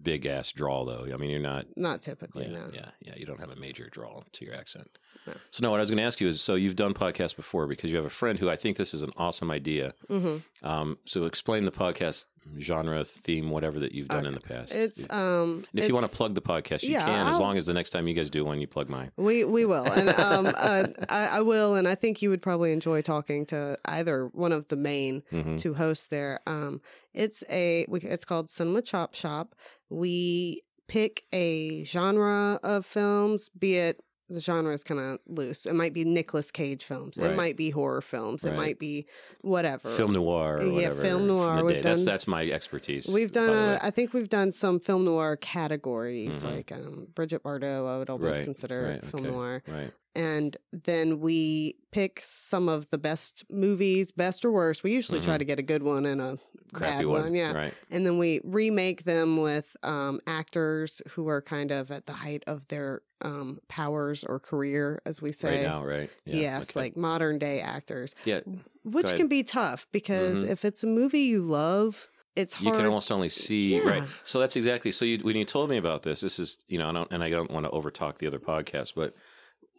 big 0.02 0.26
ass 0.26 0.52
drawl 0.52 0.84
though. 0.84 1.06
I 1.12 1.16
mean, 1.16 1.30
you're 1.30 1.40
not 1.40 1.66
not 1.76 2.02
typically, 2.02 2.46
yeah, 2.46 2.52
no. 2.58 2.70
yeah, 2.72 2.88
yeah. 3.00 3.14
You 3.16 3.24
don't 3.24 3.40
have 3.40 3.50
a 3.50 3.56
major 3.56 3.88
draw 3.90 4.22
to 4.32 4.44
your 4.44 4.54
accent. 4.54 4.98
No. 5.26 5.34
So 5.50 5.62
no, 5.62 5.70
what 5.70 5.78
I 5.78 5.80
was 5.80 5.90
going 5.90 5.98
to 5.98 6.04
ask 6.04 6.20
you 6.20 6.28
is, 6.28 6.40
so 6.40 6.54
you've 6.54 6.76
done 6.76 6.94
podcasts 6.94 7.36
before 7.36 7.66
because 7.66 7.90
you 7.90 7.96
have 7.98 8.06
a 8.06 8.10
friend 8.10 8.38
who 8.38 8.48
I 8.48 8.56
think 8.56 8.76
this 8.78 8.94
is 8.94 9.02
an 9.02 9.10
awesome 9.16 9.50
idea. 9.50 9.92
hmm 10.08 10.38
Um, 10.62 10.98
so 11.04 11.24
explain 11.24 11.64
the 11.66 11.70
podcast 11.72 12.24
genre, 12.58 13.04
theme, 13.04 13.50
whatever 13.50 13.78
that 13.80 13.92
you've 13.92 14.08
done 14.08 14.24
in 14.24 14.32
the 14.34 14.40
past. 14.40 14.74
It's 14.74 15.02
and 15.04 15.12
um. 15.12 15.64
if 15.74 15.88
you 15.88 15.94
want 15.94 16.10
to 16.10 16.16
plug 16.16 16.34
the 16.34 16.40
podcast, 16.40 16.82
you 16.84 16.92
Yeah, 16.92 17.04
can, 17.04 17.28
as 17.28 17.34
I'll- 17.34 17.40
long 17.42 17.58
as 17.58 17.66
the 17.66 17.74
next 17.74 17.90
time 17.90 18.08
you 18.08 18.14
guys 18.14 18.30
do 18.30 18.44
one, 18.44 18.60
you 18.60 18.66
plug 18.66 18.88
mine. 18.88 19.10
We 19.16 19.44
we 19.44 19.66
will, 19.66 19.84
and 19.86 20.08
um, 20.18 20.46
uh, 20.46 20.86
I, 21.10 21.28
I 21.32 21.40
will, 21.42 21.74
and 21.74 21.86
I 21.86 21.94
think 21.96 22.22
you 22.22 22.30
would 22.30 22.42
probably 22.42 22.72
enjoy 22.72 23.02
talking 23.02 23.44
to 23.46 23.76
either 23.84 24.26
one 24.32 24.52
of 24.52 24.68
the 24.68 24.76
main 24.76 25.22
hmm 25.30 25.56
two 25.56 25.74
hosts 25.74 26.06
there. 26.06 26.40
Um, 26.46 26.80
it's 27.12 27.44
a 27.50 27.84
it's 27.90 28.24
called 28.24 28.48
Cinema 28.48 28.80
Chop 28.82 29.14
Shop. 29.14 29.54
We 29.90 30.62
pick 30.88 31.24
a 31.32 31.84
genre 31.84 32.58
of 32.62 32.86
films, 32.86 33.48
be 33.50 33.76
it 33.76 34.00
the 34.30 34.40
genre 34.40 34.72
is 34.72 34.84
kind 34.84 35.00
of 35.00 35.18
loose. 35.26 35.66
It 35.66 35.74
might 35.74 35.92
be 35.92 36.04
Nicolas 36.04 36.50
Cage 36.50 36.84
films. 36.84 37.18
Right. 37.18 37.30
It 37.32 37.36
might 37.36 37.56
be 37.56 37.70
horror 37.70 38.00
films. 38.00 38.44
It 38.44 38.56
might 38.56 38.78
be 38.78 39.06
whatever. 39.42 39.88
Film 39.88 40.12
noir, 40.12 40.58
or 40.58 40.62
Yeah, 40.64 40.72
whatever. 40.72 41.02
film 41.02 41.26
noir. 41.26 41.64
We've 41.64 41.76
day. 41.76 41.80
That's 41.82 42.02
done- 42.04 42.12
that's 42.12 42.26
my 42.28 42.46
expertise. 42.48 43.10
We've 43.12 43.32
done, 43.32 43.50
a. 43.50 43.78
I 43.82 43.90
think 43.90 44.14
we've 44.14 44.28
done 44.28 44.52
some 44.52 44.78
film 44.80 45.04
noir 45.04 45.36
categories, 45.36 46.44
Mhm. 46.44 46.54
like 46.54 46.72
um, 46.72 47.08
Brigitte 47.14 47.42
Bardot. 47.42 47.86
I 47.88 47.98
would 47.98 48.08
almost 48.10 48.38
Right, 48.38 48.44
consider 48.44 48.82
right, 49.00 49.04
film 49.04 49.24
okay. 49.26 49.32
noir 49.34 49.62
right. 49.66 49.90
And 50.14 50.56
then 50.72 51.20
we 51.20 51.76
pick 51.92 52.20
some 52.22 52.68
of 52.68 52.90
the 52.90 52.98
best 52.98 53.44
movies, 53.50 54.10
best 54.12 54.44
or 54.44 54.50
worst. 54.52 54.82
We 54.82 54.92
usually 54.92 55.20
try 55.20 55.34
Mhm. 55.36 55.38
to 55.40 55.44
get 55.44 55.58
a 55.58 55.62
good 55.62 55.82
one 55.82 56.06
and 56.06 56.20
a 56.20 56.38
Crappy 56.72 56.98
bad 56.98 57.06
one. 57.06 57.22
one, 57.24 57.34
yeah. 57.34 57.52
Right. 57.52 57.74
And 57.90 58.06
then 58.06 58.18
we 58.18 58.40
remake 58.44 59.04
them 59.04 59.36
with 59.40 59.76
um, 59.82 60.20
actors 60.26 61.02
who 61.10 61.26
are 61.28 61.42
kind 61.42 61.70
of 61.72 61.90
at 61.90 62.06
the 62.06 62.12
height 62.12 62.44
of 62.46 62.68
their 62.68 63.02
um, 63.22 63.58
powers 63.68 64.24
or 64.24 64.38
career, 64.40 65.02
as 65.04 65.20
we 65.20 65.30
say. 65.32 65.56
Right 65.58 65.66
now, 65.66 65.84
right. 65.84 66.08
Yeah, 66.24 66.36
yes, 66.36 66.70
okay. 66.70 66.80
like 66.80 66.96
modern 66.96 67.38
day 67.38 67.60
actors, 67.60 68.14
yeah, 68.24 68.40
which 68.84 69.14
can 69.14 69.28
be 69.28 69.42
tough 69.42 69.86
because 69.92 70.42
Mhm. 70.44 70.48
if 70.50 70.64
it's 70.64 70.82
a 70.82 70.86
movie 70.86 71.20
you 71.20 71.42
love, 71.42 72.08
it's 72.36 72.54
hard. 72.54 72.66
you 72.66 72.72
can 72.72 72.86
almost 72.86 73.10
only 73.12 73.28
see 73.28 73.80
right 73.80 74.04
so 74.24 74.38
that's 74.38 74.54
exactly 74.54 74.92
so 74.92 75.04
you, 75.04 75.18
when 75.18 75.34
you 75.36 75.44
told 75.44 75.68
me 75.68 75.76
about 75.76 76.04
this 76.04 76.20
this 76.20 76.38
is 76.38 76.60
you 76.68 76.78
know 76.78 76.88
I 76.88 76.92
don't, 76.92 77.12
and 77.12 77.24
i 77.24 77.28
don't 77.28 77.50
want 77.50 77.66
to 77.66 77.70
overtalk 77.72 78.18
the 78.18 78.28
other 78.28 78.38
podcast 78.38 78.94
but 78.94 79.14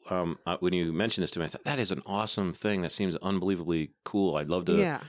um, 0.09 0.37
when 0.59 0.73
you 0.73 0.91
mentioned 0.91 1.23
this 1.23 1.31
to 1.31 1.39
me 1.39 1.45
i 1.45 1.47
thought 1.47 1.63
that 1.63 1.79
is 1.79 1.91
an 1.91 2.01
awesome 2.05 2.53
thing 2.53 2.81
that 2.81 2.91
seems 2.91 3.15
unbelievably 3.17 3.91
cool 4.05 4.35
i'd 4.37 4.49
love 4.49 4.65
to 4.65 4.73
yeah, 4.73 4.99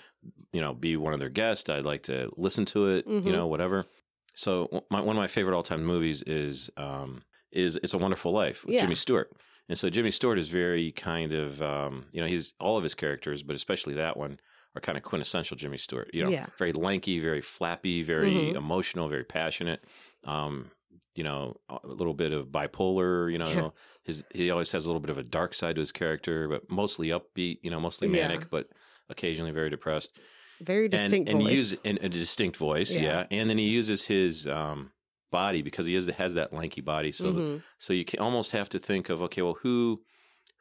you 0.53 0.61
know 0.61 0.75
be 0.75 0.97
one 0.97 1.15
of 1.15 1.21
their 1.21 1.29
guests 1.29 1.69
i'd 1.71 1.85
like 1.85 2.03
to 2.03 2.31
listen 2.37 2.65
to 2.65 2.87
it 2.89 3.07
Mhm. 3.07 3.25
you 3.27 3.33
know 3.33 3.47
whatever 3.47 3.87
so 4.35 4.85
my, 4.91 5.01
one 5.01 5.17
of 5.17 5.21
my 5.21 5.27
favorite 5.27 5.55
all-time 5.55 5.85
movies 5.85 6.23
is 6.23 6.71
um, 6.77 7.23
is 7.53 7.77
it's 7.77 7.95
a 7.95 7.99
wonderful 7.99 8.33
life 8.33 8.65
with 8.65 8.75
Yeah. 8.75 8.83
jimmy 8.83 8.95
stewart 8.95 9.31
and 9.69 9.79
so 9.79 9.91
jimmy 9.91 10.11
stewart 10.11 10.39
is 10.39 10.49
very 10.49 10.93
kind 10.93 11.33
of 11.33 11.61
um, 11.63 12.07
you 12.13 12.21
know 12.21 12.27
he's 12.27 12.55
all 12.61 12.77
of 12.77 12.83
his 12.83 12.95
characters 12.95 13.43
but 13.43 13.57
especially 13.57 13.95
that 13.95 14.17
one 14.17 14.39
are 14.75 14.81
kind 14.81 14.97
of 14.97 15.05
quintessential 15.05 15.55
Jimmy 15.55 15.77
Stewart. 15.77 16.09
You 16.15 16.25
know, 16.25 16.31
Yeah. 16.31 16.47
very 16.59 16.73
lanky, 16.73 17.19
very 17.21 17.43
flappy, 17.43 18.03
very 18.03 18.53
Mhm. 18.53 18.55
emotional, 18.57 19.07
very 19.07 19.23
passionate. 19.25 19.85
Um, 20.25 20.71
you 21.15 21.25
know, 21.25 21.61
a 21.69 21.87
little 21.87 22.15
bit 22.15 22.33
of 22.33 22.47
bipolar. 22.49 23.31
You 23.31 23.39
know, 23.39 23.49
Yeah. 23.51 23.69
his 24.05 24.25
he 24.35 24.51
always 24.51 24.73
has 24.73 24.85
a 24.85 24.89
little 24.89 25.01
bit 25.01 25.11
of 25.11 25.19
a 25.19 25.23
dark 25.23 25.55
side 25.55 25.75
to 25.77 25.81
his 25.81 25.93
character, 25.93 26.49
but 26.49 26.71
mostly 26.71 27.09
upbeat. 27.09 27.59
You 27.63 27.71
know, 27.71 27.81
mostly 27.81 28.09
Yeah. 28.09 28.29
manic, 28.29 28.51
but 28.51 28.69
occasionally 29.09 29.51
very 29.53 29.71
depressed. 29.71 30.17
very 30.61 30.89
distinct 30.89 31.29
and, 31.29 31.39
and 31.41 31.49
voice. 31.49 31.57
use 31.59 31.81
and 31.85 31.99
a 32.03 32.09
distinct 32.09 32.57
voice, 32.57 32.95
yeah. 32.95 33.03
Yeah. 33.03 33.27
And 33.33 33.51
then 33.51 33.59
he 33.59 33.69
uses 33.69 34.05
his 34.07 34.47
um, 34.47 34.93
body 35.33 35.61
because 35.61 35.87
he 35.87 35.95
is 35.97 36.07
has 36.07 36.35
that 36.35 36.53
lanky 36.53 36.81
body. 36.81 37.11
So 37.11 37.33
Mhm. 37.33 37.63
so 37.79 37.93
you 37.93 38.05
can 38.05 38.21
almost 38.21 38.53
have 38.53 38.69
to 38.69 38.79
think 38.79 39.09
of 39.09 39.23
okay, 39.23 39.43
well, 39.43 39.59
who 39.63 40.03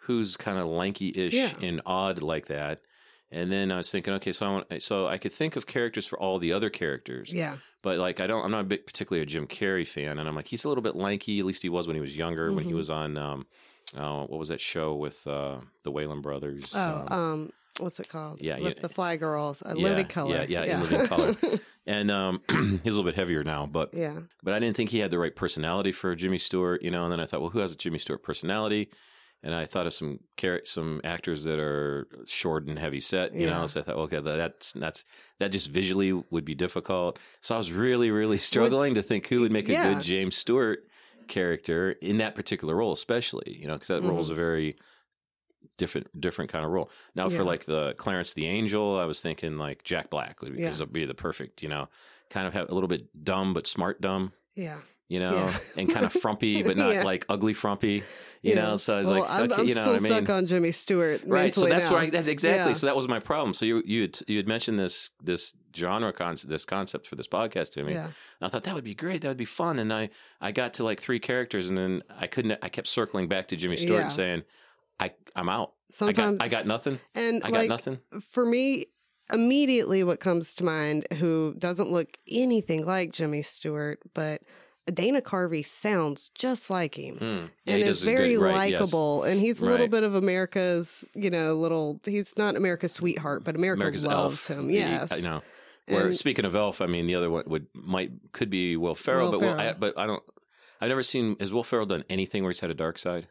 who's 0.05 0.35
kind 0.37 0.57
of 0.57 0.65
lanky-ish 0.67 1.33
Yeah. 1.33 1.53
and 1.61 1.81
odd 1.85 2.23
like 2.23 2.47
that. 2.47 2.81
And 3.29 3.51
then 3.51 3.71
I 3.71 3.77
was 3.77 3.91
thinking, 3.91 4.13
okay, 4.15 4.33
so 4.33 4.45
I 4.47 4.49
want, 4.51 4.83
so 4.83 5.05
I 5.07 5.17
could 5.19 5.31
think 5.31 5.55
of 5.55 5.67
characters 5.67 6.07
for 6.07 6.19
all 6.19 6.39
the 6.39 6.51
other 6.51 6.69
characters, 6.71 7.31
yeah, 7.31 7.57
but 7.81 7.97
like 7.97 8.19
I 8.19 8.27
don't, 8.27 8.43
I'm 8.43 8.51
not 8.51 8.61
a 8.61 8.65
big, 8.65 8.85
particularly 8.85 9.23
a 9.23 9.25
Jim 9.25 9.47
Carrey 9.47 9.87
fan, 9.87 10.19
and 10.19 10.27
I'm 10.27 10.35
like 10.35 10.47
he's 10.47 10.63
a 10.65 10.67
little 10.69 10.81
bit 10.83 10.95
lanky. 10.95 11.39
At 11.39 11.45
least 11.45 11.63
he 11.63 11.69
was 11.69 11.87
when 11.87 11.95
he 11.95 12.01
was 12.01 12.15
younger, 12.17 12.53
when 12.53 12.63
he 12.63 12.71
Mhm. 12.71 12.75
was 12.77 12.89
on, 12.89 13.17
um, 13.17 13.45
uh, 13.97 14.23
what 14.25 14.39
was 14.39 14.49
that 14.49 14.61
show 14.61 14.95
with 14.95 15.25
uh, 15.27 15.59
the 15.83 15.91
Wayans 15.91 16.21
brothers? 16.21 16.71
Oh, 16.75 17.05
um, 17.09 17.13
um, 17.19 17.49
what's 17.79 17.99
it 17.99 18.07
called? 18.09 18.41
yeah, 18.41 18.59
with 18.59 18.75
yeah. 18.75 18.81
the 18.81 18.89
Fly 18.89 19.17
Girls, 19.17 19.61
a 19.65 19.75
Yeah, 19.75 19.89
Living 19.89 20.07
Color. 20.07 20.45
yeah, 20.47 20.63
yeah, 20.63 20.75
In 20.75 20.81
Living 20.81 21.07
Color. 21.07 21.35
and 21.85 22.11
um, 22.11 22.41
he's 22.49 22.93
a 22.93 22.97
little 22.97 23.03
bit 23.03 23.15
heavier 23.15 23.43
now, 23.43 23.65
but 23.65 23.93
yeah, 23.93 24.19
but 24.43 24.53
I 24.53 24.59
didn't 24.59 24.77
think 24.77 24.89
he 24.91 24.99
had 24.99 25.11
the 25.11 25.19
right 25.19 25.35
personality 25.35 25.91
for 25.91 26.15
Jimmy 26.15 26.37
Stewart, 26.37 26.81
you 26.83 26.91
know. 26.91 27.03
And 27.03 27.11
then 27.11 27.19
I 27.19 27.25
thought, 27.25 27.41
well, 27.41 27.49
who 27.49 27.59
has 27.59 27.71
a 27.71 27.77
Jimmy 27.77 27.99
Stewart 27.99 28.23
personality? 28.23 28.89
And 29.43 29.55
I 29.55 29.65
thought 29.65 29.87
of 29.87 29.93
some 29.93 30.19
char- 30.37 30.61
some 30.65 31.01
actors 31.03 31.45
that 31.45 31.57
are 31.57 32.07
short 32.27 32.67
and 32.67 32.77
heavy 32.77 33.01
set, 33.01 33.33
you 33.33 33.47
know. 33.47 33.65
So 33.65 33.79
I 33.79 33.83
thought, 33.83 33.95
okay, 33.95 34.19
that's 34.19 34.73
that's 34.73 35.03
that 35.39 35.51
just 35.51 35.69
visually 35.71 36.13
would 36.13 36.45
be 36.45 36.53
difficult. 36.53 37.17
So 37.41 37.55
I 37.55 37.57
was 37.57 37.71
really, 37.71 38.11
really 38.11 38.37
struggling 38.51 38.93
to 38.95 39.01
think 39.01 39.25
who 39.27 39.41
would 39.41 39.51
make 39.51 39.67
a 39.67 39.73
good 39.73 40.01
James 40.03 40.35
Stewart 40.37 40.87
character 41.27 41.91
in 41.93 42.17
that 42.17 42.35
particular 42.35 42.75
role, 42.75 42.93
especially, 42.93 43.57
you 43.59 43.65
know, 43.67 43.73
because 43.73 43.87
that 43.87 44.01
role 44.07 44.19
is 44.19 44.29
a 44.29 44.35
very 44.35 44.75
different 45.77 46.07
different 46.19 46.51
kind 46.51 46.65
of 46.65 46.71
role. 46.71 46.89
Now 47.15 47.23
Mm-hmm. 47.25 47.31
Yeah. 47.33 47.37
for 47.39 47.43
like 47.43 47.65
the 47.65 47.93
Clarence 47.97 48.33
the 48.33 48.45
Angel, 48.47 48.99
I 48.99 49.05
was 49.05 49.21
thinking 49.21 49.57
like 49.57 49.83
Jack 49.83 50.09
Black 50.09 50.41
would 50.41 50.53
be, 50.55 50.61
Yeah. 50.61 50.77
would 50.79 50.93
be 50.93 51.05
the 51.05 51.13
perfect, 51.15 51.63
you 51.63 51.69
know, 51.69 51.87
kind 52.29 52.47
of 52.47 52.53
have 52.53 52.69
a 52.69 52.73
little 52.73 52.87
bit 52.89 53.23
dumb 53.23 53.53
but 53.53 53.65
smart 53.67 54.01
dumb 54.01 54.33
yeah. 54.55 54.77
You 55.11 55.19
know, 55.19 55.33
Yeah. 55.33 55.53
and 55.75 55.89
kind 55.93 56.05
of 56.05 56.13
frumpy, 56.13 56.63
but 56.67 56.77
not 56.77 56.93
Yeah. 56.93 57.03
like 57.03 57.25
ugly 57.27 57.53
frumpy, 57.53 58.01
you 58.41 58.53
Yeah. 58.53 58.55
know. 58.55 58.75
So 58.77 58.95
I 58.95 58.99
was 58.99 59.09
well, 59.09 59.19
like, 59.19 59.29
I'm, 59.29 59.43
okay, 59.51 59.61
I'm 59.61 59.67
you 59.67 59.75
know 59.75 59.81
still 59.81 59.93
what 59.93 59.99
I 59.99 60.03
mean? 60.03 60.11
stuck 60.13 60.29
on 60.29 60.45
Jimmy 60.47 60.71
Stewart. 60.71 61.21
Right, 61.27 61.53
so 61.53 61.65
that's 61.65 61.85
now. 61.85 61.91
where 61.91 62.01
I, 62.03 62.09
that's 62.09 62.27
exactly. 62.27 62.73
So 62.75 62.85
that 62.87 62.95
was 62.95 63.09
my 63.09 63.19
problem. 63.19 63.53
So 63.53 63.65
you 63.65 63.83
you 63.85 64.03
had, 64.03 64.19
you 64.27 64.37
had 64.37 64.47
mentioned 64.47 64.79
this 64.79 65.09
this 65.21 65.53
genre 65.75 66.13
concept, 66.13 66.49
this 66.49 66.65
concept 66.65 67.07
for 67.07 67.15
this 67.17 67.27
podcast 67.27 67.71
to 67.73 67.83
me. 67.83 67.91
Yeah, 67.93 68.05
And 68.05 68.13
I 68.41 68.47
thought 68.47 68.63
that 68.63 68.73
would 68.73 68.85
be 68.85 68.95
great. 68.95 69.21
That 69.21 69.27
would 69.27 69.37
be 69.37 69.43
fun. 69.45 69.79
And 69.79 69.91
I 69.91 70.09
I 70.39 70.53
got 70.53 70.73
to 70.75 70.85
like 70.85 71.01
three 71.01 71.19
characters, 71.19 71.67
and 71.69 71.77
then 71.77 72.03
I 72.17 72.27
couldn't. 72.27 72.57
I 72.61 72.69
kept 72.69 72.87
circling 72.87 73.27
back 73.27 73.49
to 73.49 73.57
Jimmy 73.57 73.75
Stewart 73.75 74.03
and 74.03 74.11
saying, 74.13 74.43
I 74.97 75.11
I'm 75.35 75.49
out. 75.49 75.73
sometimes 75.91 76.39
I 76.39 76.47
got 76.47 76.57
I 76.57 76.57
got 76.57 76.65
nothing. 76.67 76.99
And 77.15 77.43
I 77.43 77.51
got 77.51 77.57
like 77.59 77.69
nothing. 77.69 77.99
for 78.29 78.45
me, 78.45 78.85
immediately 79.33 80.03
what 80.05 80.21
comes 80.21 80.55
to 80.55 80.63
mind 80.63 81.05
who 81.19 81.53
doesn't 81.57 81.91
look 81.91 82.17
anything 82.29 82.85
like 82.85 83.11
Jimmy 83.11 83.41
Stewart, 83.41 83.99
but 84.13 84.41
Dana 84.87 85.21
Carvey 85.21 85.63
sounds 85.65 86.29
just 86.35 86.69
like 86.69 86.95
him. 86.97 87.17
Hmm. 87.17 87.23
Yeah, 87.65 87.75
and 87.75 87.83
he 87.83 87.89
is 87.89 88.01
very 88.01 88.35
right, 88.37 88.71
yes. 88.71 88.79
likable. 88.81 89.23
And 89.23 89.39
he's 89.39 89.61
a 89.61 89.65
little 89.65 89.81
Right. 89.85 89.91
bit 89.91 90.03
of 90.03 90.15
America's, 90.15 91.07
you 91.13 91.29
know, 91.29 91.55
little. 91.55 91.99
He's 92.05 92.33
not 92.37 92.55
America's 92.55 92.91
sweetheart, 92.91 93.43
but 93.43 93.55
America 93.55 93.79
America's 93.81 94.05
loves 94.05 94.49
Elf. 94.49 94.57
him. 94.59 94.69
He- 94.69 94.77
Yes, 94.79 95.11
I 95.11 95.19
know. 95.19 95.41
Where 95.87 96.07
And- 96.07 96.17
speaking 96.17 96.45
of 96.45 96.55
Elf, 96.55 96.81
I 96.81 96.87
mean 96.87 97.05
the 97.05 97.15
other 97.15 97.29
one 97.29 97.43
would 97.47 97.67
might 97.73 98.11
could 98.31 98.49
be 98.49 98.75
Will 98.77 98.95
Ferrell, 98.95 99.31
Will 99.31 99.39
but 99.39 99.41
Will, 99.41 99.59
I, 99.59 99.73
but 99.73 99.97
I 99.97 100.05
don't. 100.07 100.23
I've 100.79 100.89
never 100.89 101.03
seen. 101.03 101.35
Has 101.39 101.51
Will 101.53 101.63
Ferrell 101.63 101.85
done 101.85 102.03
anything 102.09 102.43
where 102.43 102.51
he's 102.51 102.59
had 102.61 102.69
a 102.71 102.75
dark 102.75 102.97
side, 102.97 103.27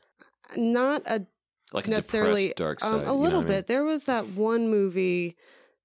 not 0.56 1.02
a 1.06 1.26
like 1.72 1.86
a 1.86 1.90
necessarily 1.90 2.48
depressed 2.48 2.56
dark 2.56 2.84
um, 2.84 2.92
side? 2.92 3.00
a 3.00 3.00
you 3.00 3.06
know 3.06 3.16
little 3.16 3.40
I 3.40 3.42
mean? 3.44 3.48
bit. 3.52 3.66
There 3.66 3.84
was 3.84 4.04
that 4.04 4.28
one 4.28 4.68
movie. 4.68 5.36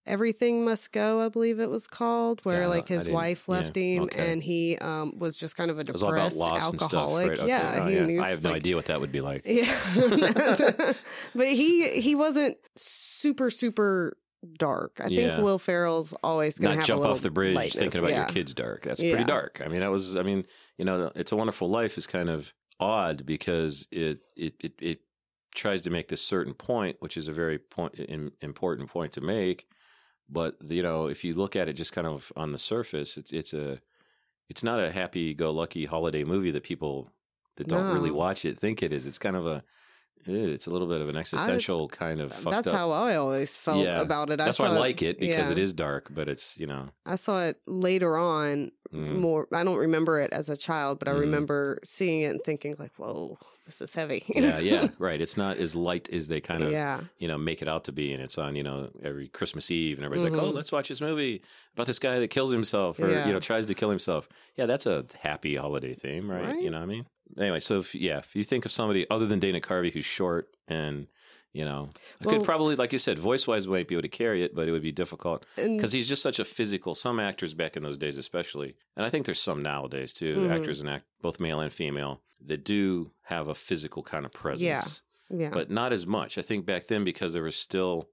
Everything 0.07 0.63
Must 0.65 0.91
Go, 0.91 1.21
I 1.21 1.29
believe 1.29 1.59
it 1.59 1.69
was 1.69 1.87
called, 1.87 2.39
where 2.43 2.61
Yeah, 2.61 2.67
like 2.67 2.87
his 2.87 3.07
wife 3.07 3.47
left 3.49 3.75
yeah, 3.75 3.83
him 3.83 4.03
okay. 4.03 4.31
and 4.31 4.43
he 4.43 4.77
um, 4.77 5.17
was 5.17 5.35
just 5.35 5.57
kind 5.57 5.71
of 5.71 5.77
a 5.77 5.81
It 5.81 5.91
was 5.91 6.03
all 6.03 6.13
about 6.13 6.31
depressed 6.31 6.57
stuff, 6.57 6.81
alcoholic. 6.83 7.29
right? 7.29 7.39
Okay, 7.39 7.47
Yeah, 7.47 7.79
oh, 7.81 7.87
he, 7.87 7.95
yeah. 7.95 8.05
he 8.07 8.19
I 8.19 8.29
have 8.29 8.43
no 8.43 8.49
like- 8.51 8.57
idea 8.57 8.75
what 8.75 8.85
that 8.85 9.01
would 9.01 9.11
be 9.11 9.21
like. 9.21 9.41
Yeah, 9.45 9.65
but 11.35 11.47
he 11.47 11.89
he 12.01 12.15
wasn't 12.15 12.57
super 12.75 13.49
super 13.49 14.17
dark. 14.57 14.99
I 15.03 15.07
think 15.07 15.41
Will 15.41 15.57
Ferrell's 15.59 16.13
always 16.23 16.59
going 16.59 16.79
to 16.79 16.83
jump 16.85 16.97
a 16.97 17.01
little 17.01 17.15
off 17.15 17.21
the 17.21 17.31
bridge 17.31 17.55
lightness, 17.55 17.75
thinking 17.75 17.99
about 17.99 18.13
your 18.13 18.25
kids 18.25 18.53
dark. 18.53 18.83
That's 18.83 19.01
pretty 19.01 19.23
dark. 19.23 19.61
I 19.63 19.67
mean, 19.69 19.79
that 19.79 19.91
was. 19.91 20.15
I 20.17 20.23
mean, 20.23 20.45
you 20.77 20.85
know, 20.85 21.11
it's 21.15 21.31
a 21.31 21.35
Wonderful 21.35 21.69
Life 21.69 21.97
is 21.97 22.05
kind 22.07 22.29
of 22.29 22.53
odd 22.79 23.25
because 23.25 23.87
it 23.91 24.19
it 24.35 24.53
it, 24.59 24.73
it 24.79 24.99
tries 25.55 25.81
to 25.81 25.89
make 25.89 26.09
this 26.09 26.21
certain 26.21 26.53
point, 26.53 26.97
which 26.99 27.15
is 27.17 27.27
a 27.27 27.31
very 27.33 27.57
point 27.57 27.95
in, 27.95 28.31
important 28.41 28.89
point 28.89 29.13
to 29.13 29.21
make. 29.21 29.67
But 30.29 30.55
you 30.67 30.83
know, 30.83 31.07
if 31.07 31.23
you 31.23 31.33
look 31.33 31.55
at 31.55 31.69
it 31.69 31.73
just 31.73 31.93
kind 31.93 32.07
of 32.07 32.31
on 32.35 32.51
the 32.51 32.59
surface, 32.59 33.17
it's 33.17 33.31
it's 33.31 33.53
a 33.53 33.79
it's 34.49 34.63
not 34.63 34.79
a 34.79 34.91
happy-go-lucky 34.91 35.85
holiday 35.85 36.23
movie 36.23 36.51
that 36.51 36.63
people 36.63 37.11
that 37.57 37.67
don't 37.67 37.93
really 37.93 38.11
watch 38.11 38.45
it 38.45 38.59
think 38.59 38.83
it 38.83 38.93
is. 38.93 39.07
It's 39.07 39.19
kind 39.19 39.35
of 39.35 39.47
a 39.47 39.63
it's 40.25 40.67
a 40.67 40.69
little 40.71 40.87
bit 40.87 41.01
of 41.01 41.09
an 41.09 41.15
existential 41.15 41.87
kind 41.87 42.19
of 42.21 42.33
fucked 42.33 42.51
That's 42.55 42.67
up. 42.67 42.75
how 42.75 42.91
I 42.91 43.15
always 43.15 43.55
felt 43.57 43.83
Yeah. 43.83 44.01
about 44.01 44.29
it. 44.29 44.37
That's 44.37 44.59
why 44.59 44.67
I 44.67 44.77
like 44.77 45.01
it 45.01 45.19
because 45.19 45.47
yeah. 45.47 45.51
it 45.51 45.57
is 45.57 45.73
dark, 45.73 46.09
but 46.13 46.27
it's 46.29 46.57
you 46.59 46.67
know 46.67 46.89
I 47.05 47.15
saw 47.15 47.43
it 47.45 47.57
later 47.67 48.17
on. 48.17 48.71
mm, 48.93 49.17
More, 49.17 49.47
I 49.51 49.63
don't 49.63 49.77
remember 49.77 50.19
it 50.21 50.31
as 50.31 50.47
a 50.49 50.55
child, 50.55 50.99
but 50.99 51.07
I 51.07 51.11
Mhm. 51.13 51.19
remember 51.21 51.79
seeing 51.83 52.21
it 52.21 52.27
and 52.27 52.39
thinking 52.45 52.75
like, 52.79 52.91
"Whoa, 52.97 53.37
this 53.65 53.81
is 53.81 53.93
heavy." 53.93 54.23
yeah, 54.35 54.59
yeah, 54.59 54.87
right. 54.99 55.19
It's 55.19 55.35
not 55.37 55.57
as 55.57 55.75
light 55.75 56.07
as 56.13 56.27
they 56.27 56.39
kind 56.39 56.61
of 56.63 56.71
yeah, 56.71 57.01
you 57.17 57.27
know 57.27 57.37
make 57.37 57.61
it 57.61 57.67
out 57.67 57.83
to 57.85 57.91
be, 57.91 58.13
and 58.13 58.21
it's 58.23 58.37
on 58.37 58.55
you 58.55 58.63
know 58.63 58.89
every 59.03 59.27
Christmas 59.27 59.69
Eve, 59.71 59.97
and 59.97 60.05
everybody's 60.05 60.31
like, 60.31 60.41
"Oh, 60.41 60.51
Mhm. 60.51 60.53
let's 60.55 60.71
watch 60.71 60.87
this 60.89 61.01
movie 61.01 61.41
about 61.73 61.87
this 61.87 61.99
guy 61.99 62.19
that 62.19 62.29
kills 62.29 62.51
himself 62.51 62.99
or 62.99 63.09
Yeah. 63.09 63.25
you 63.27 63.33
know 63.33 63.39
tries 63.39 63.65
to 63.65 63.73
kill 63.75 63.89
himself." 63.89 64.29
Yeah, 64.55 64.65
that's 64.67 64.85
a 64.85 65.05
happy 65.19 65.55
holiday 65.55 65.93
theme, 65.95 66.29
right? 66.31 66.45
Right. 66.45 66.61
You 66.63 66.69
know 66.69 66.77
what 66.77 66.83
I 66.83 66.87
mean? 66.87 67.05
Anyway, 67.39 67.59
so 67.59 67.79
if, 67.79 67.93
yeah, 67.95 68.19
if 68.19 68.35
you 68.35 68.43
think 68.43 68.65
of 68.65 68.71
somebody 68.71 69.09
other 69.09 69.25
than 69.25 69.39
Dana 69.39 69.59
Carvey 69.59 69.91
who's 69.91 70.05
short 70.05 70.49
and 70.67 71.07
you 71.53 71.63
know, 71.63 71.87
I 72.21 72.25
Well- 72.25 72.35
could 72.35 72.45
probably, 72.45 72.75
like 72.75 72.91
you 72.91 72.99
said, 72.99 73.17
voice 73.17 73.47
wise 73.47 73.65
might 73.65 73.87
be 73.87 73.95
able 73.95 74.01
to 74.01 74.07
carry 74.09 74.43
it, 74.43 74.53
but 74.53 74.67
it 74.67 74.71
would 74.73 74.81
be 74.81 74.91
difficult 74.91 75.45
because 75.55 75.93
he's 75.93 76.09
just 76.09 76.21
such 76.21 76.37
a 76.37 76.43
physical. 76.43 76.95
Some 76.95 77.17
actors 77.17 77.53
back 77.53 77.77
in 77.77 77.83
those 77.83 77.97
days, 77.97 78.17
especially, 78.17 78.75
and 78.97 79.05
I 79.05 79.09
think 79.09 79.25
there's 79.25 79.41
some 79.41 79.61
nowadays 79.61 80.13
too, 80.13 80.35
Mhm. 80.35 80.49
actors 80.49 80.81
and 80.81 80.89
act 80.89 81.05
both 81.21 81.39
male 81.39 81.61
and 81.61 81.71
female 81.71 82.21
that 82.41 82.65
do 82.65 83.11
have 83.21 83.47
a 83.47 83.55
physical 83.55 84.03
kind 84.03 84.25
of 84.25 84.33
presence 84.33 85.01
yeah, 85.29 85.37
Yeah. 85.39 85.49
but 85.53 85.71
not 85.71 85.93
as 85.93 86.05
much. 86.05 86.37
I 86.37 86.41
think 86.41 86.65
back 86.65 86.87
then 86.87 87.05
because 87.05 87.31
there 87.31 87.43
was 87.43 87.55
still, 87.55 88.09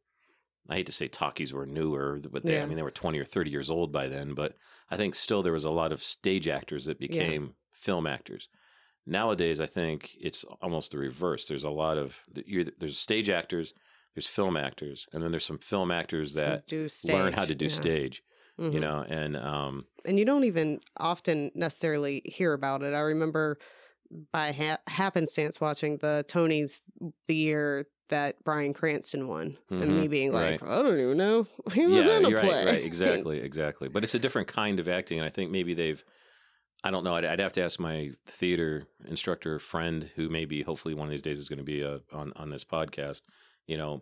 I 0.69 0.77
hate 0.77 0.87
to 0.87 0.93
say 0.93 1.09
talkies 1.09 1.53
were 1.53 1.67
newer, 1.67 2.21
but 2.31 2.45
they, 2.45 2.63
I 2.63 2.67
mean 2.67 2.77
they 2.77 2.85
were 2.85 2.93
twenty 2.93 3.19
or 3.19 3.25
thirty 3.25 3.51
years 3.51 3.71
old 3.71 3.91
by 3.91 4.07
then. 4.07 4.35
But 4.35 4.57
I 4.89 4.97
think 4.97 5.17
still 5.17 5.43
there 5.43 5.53
was 5.53 5.65
a 5.65 5.71
lot 5.73 5.91
of 5.91 6.01
stage 6.01 6.47
actors 6.47 6.85
that 6.85 7.01
became 7.01 7.57
film 7.73 8.07
actors. 8.07 8.49
Nowadays, 9.05 9.61
I 9.61 9.67
think 9.67 10.17
it's 10.21 10.45
almost 10.61 10.93
the 10.93 10.99
reverse. 10.99 11.49
There's 11.49 11.65
a 11.65 11.71
lot 11.71 11.99
of 11.99 12.21
there's 12.79 12.99
stage 12.99 13.29
actors, 13.29 13.75
there's 14.15 14.29
film 14.29 14.57
actors, 14.57 15.07
and 15.13 15.23
then 15.23 15.33
there's 15.33 15.45
some 15.45 15.59
film 15.59 15.91
actors 15.91 16.35
that 16.35 16.67
do 16.69 16.89
learn 17.05 17.33
how 17.33 17.45
to 17.45 17.55
do 17.55 17.67
yeah. 17.67 17.71
stage. 17.71 18.23
Mhm. 18.61 18.75
You 18.75 18.81
know, 18.81 19.05
and 19.09 19.37
um, 19.37 19.87
and 20.05 20.19
you 20.19 20.25
don't 20.25 20.45
even 20.45 20.81
often 20.99 21.51
necessarily 21.55 22.23
hear 22.27 22.53
about 22.53 22.83
it. 22.83 22.95
I 22.95 23.01
remember 23.01 23.59
by 24.33 24.53
ha- 24.53 24.79
happenstance 24.89 25.61
watching 25.61 25.97
the 25.99 26.25
Tonys 26.29 26.81
the 27.27 27.35
year 27.35 27.87
that 28.09 28.45
Bryan 28.45 28.75
Cranston 28.75 29.27
won, 29.27 29.57
and 29.71 29.83
Mhm, 29.83 29.97
me 29.97 30.09
being 30.09 30.33
like, 30.33 30.61
right. 30.63 30.71
I 30.71 30.83
don't 30.83 30.99
even 30.99 31.17
know 31.17 31.47
he 31.73 31.87
was 31.87 32.07
yeah, 32.07 32.19
in 32.19 32.25
a 32.27 32.31
play. 32.31 32.49
right, 32.49 32.67
right, 32.67 32.85
exactly, 32.85 33.41
exactly. 33.41 33.89
But 33.89 34.05
it's 34.05 34.15
a 34.15 34.19
different 34.19 34.49
kind 34.49 34.79
of 34.79 34.87
acting, 34.87 35.19
and 35.19 35.27
I 35.27 35.31
think 35.31 35.51
maybe 35.51 35.75
they've. 35.75 36.05
I 36.85 36.91
don't 36.91 37.05
know. 37.05 37.15
I'd, 37.15 37.25
I'd 37.25 37.41
have 37.41 37.53
to 37.55 37.63
ask 37.63 37.79
my 37.79 38.11
theater 38.27 38.87
instructor 39.07 39.59
friend, 39.59 40.11
who 40.17 40.29
maybe 40.29 40.63
hopefully 40.63 40.95
one 40.95 41.07
of 41.07 41.11
these 41.11 41.23
days 41.23 41.39
is 41.39 41.49
going 41.49 41.59
to 41.59 41.65
be 41.65 41.85
uh, 41.85 41.99
on 42.13 42.33
on 42.37 42.51
this 42.51 42.65
podcast. 42.65 43.23
You 43.67 43.77
know, 43.77 44.01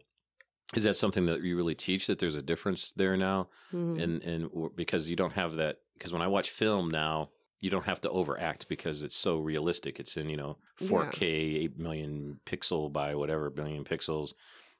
is 0.75 0.85
that 0.85 0.95
something 0.97 1.27
that 1.27 1.43
you 1.43 1.57
really 1.57 1.75
teach 1.75 2.07
that 2.07 2.19
there's 2.19 2.35
a 2.37 2.43
difference 2.43 2.93
there 2.93 3.17
now, 3.17 3.49
Mhm. 3.73 4.03
and 4.03 4.23
and 4.25 4.51
because 4.77 5.11
you 5.11 5.17
don't 5.17 5.35
have 5.35 5.55
that 5.57 5.79
because 5.95 6.13
when 6.13 6.23
I 6.23 6.29
watch 6.29 6.51
film 6.51 6.89
now. 6.89 7.31
You 7.63 7.69
don't 7.69 7.85
have 7.85 8.01
to 8.01 8.09
overact 8.09 8.69
because 8.71 9.03
it's 9.03 9.15
so 9.15 9.37
realistic. 9.39 10.01
It's 10.01 10.17
in, 10.17 10.31
you 10.31 10.37
know, 10.39 10.57
4K, 10.81 11.57
8 11.65 11.79
million 11.79 12.41
pixel 12.47 12.91
by 12.91 13.15
whatever 13.15 13.51
billion 13.51 13.85
pixels. 13.85 14.33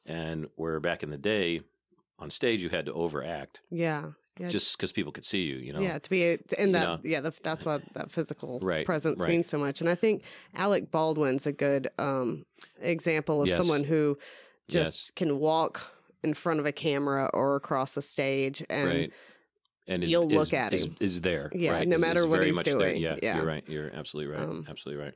And 0.07 0.47
where 0.57 0.81
back 0.81 1.03
in 1.03 1.11
the 1.11 1.19
day, 1.19 1.61
on 2.19 2.31
stage, 2.31 2.63
you 2.63 2.71
had 2.71 2.87
to 2.87 2.95
overact 2.95 3.61
yeah, 3.71 4.13
yeah, 4.41 4.49
just 4.49 4.77
because 4.77 4.93
people 4.93 5.13
could 5.13 5.25
see 5.25 5.43
you, 5.43 5.57
you 5.57 5.73
know. 5.73 5.81
yeah, 5.81 5.99
to 5.99 6.11
be 6.11 6.25
in 6.25 6.39
You 6.59 6.73
that, 6.73 6.73
know? 6.73 6.99
yeah, 7.05 7.21
the, 7.21 7.33
that's 7.43 7.65
what 7.65 7.83
that 7.95 8.11
physical 8.11 8.59
Right, 8.63 8.87
presence 8.87 9.21
right. 9.21 9.29
means 9.29 9.49
so 9.49 9.59
much. 9.59 9.81
And 9.81 9.89
I 9.91 9.95
think 9.95 10.23
Alec 10.55 10.91
Baldwin's 10.91 11.47
a 11.47 11.53
good 11.53 11.89
um, 11.99 12.45
example 12.81 13.43
of 13.43 13.49
Yes. 13.49 13.59
someone 13.59 13.85
who 13.85 14.19
just 14.69 15.07
Yes. 15.07 15.13
can 15.17 15.39
walk 15.39 15.93
in 16.23 16.35
front 16.35 16.61
of 16.61 16.67
a 16.67 16.73
camera 16.73 17.31
or 17.35 17.57
across 17.57 17.97
a 17.97 18.03
stage 18.03 18.63
and 18.71 18.89
right. 18.89 19.13
And 19.89 20.05
is, 20.05 20.11
you'll 20.13 20.31
is- 20.31 20.37
look 20.39 20.53
at 20.55 20.73
is, 20.73 20.85
him. 20.85 20.97
is 21.01 21.21
there. 21.23 21.51
Yeah, 21.53 21.73
right? 21.73 21.89
no 21.89 21.97
Is- 21.97 22.03
matter 22.03 22.21
is 22.21 22.27
what 22.27 22.45
he's 22.45 22.55
there. 22.57 22.65
doing. 22.79 22.97
Yeah, 23.03 23.17
Yeah. 23.23 23.37
you're 23.39 23.47
right. 23.47 23.65
You're 23.67 23.91
absolutely 23.93 24.33
right. 24.35 24.43
Um, 24.43 24.65
absolutely 24.69 25.03
right. 25.05 25.15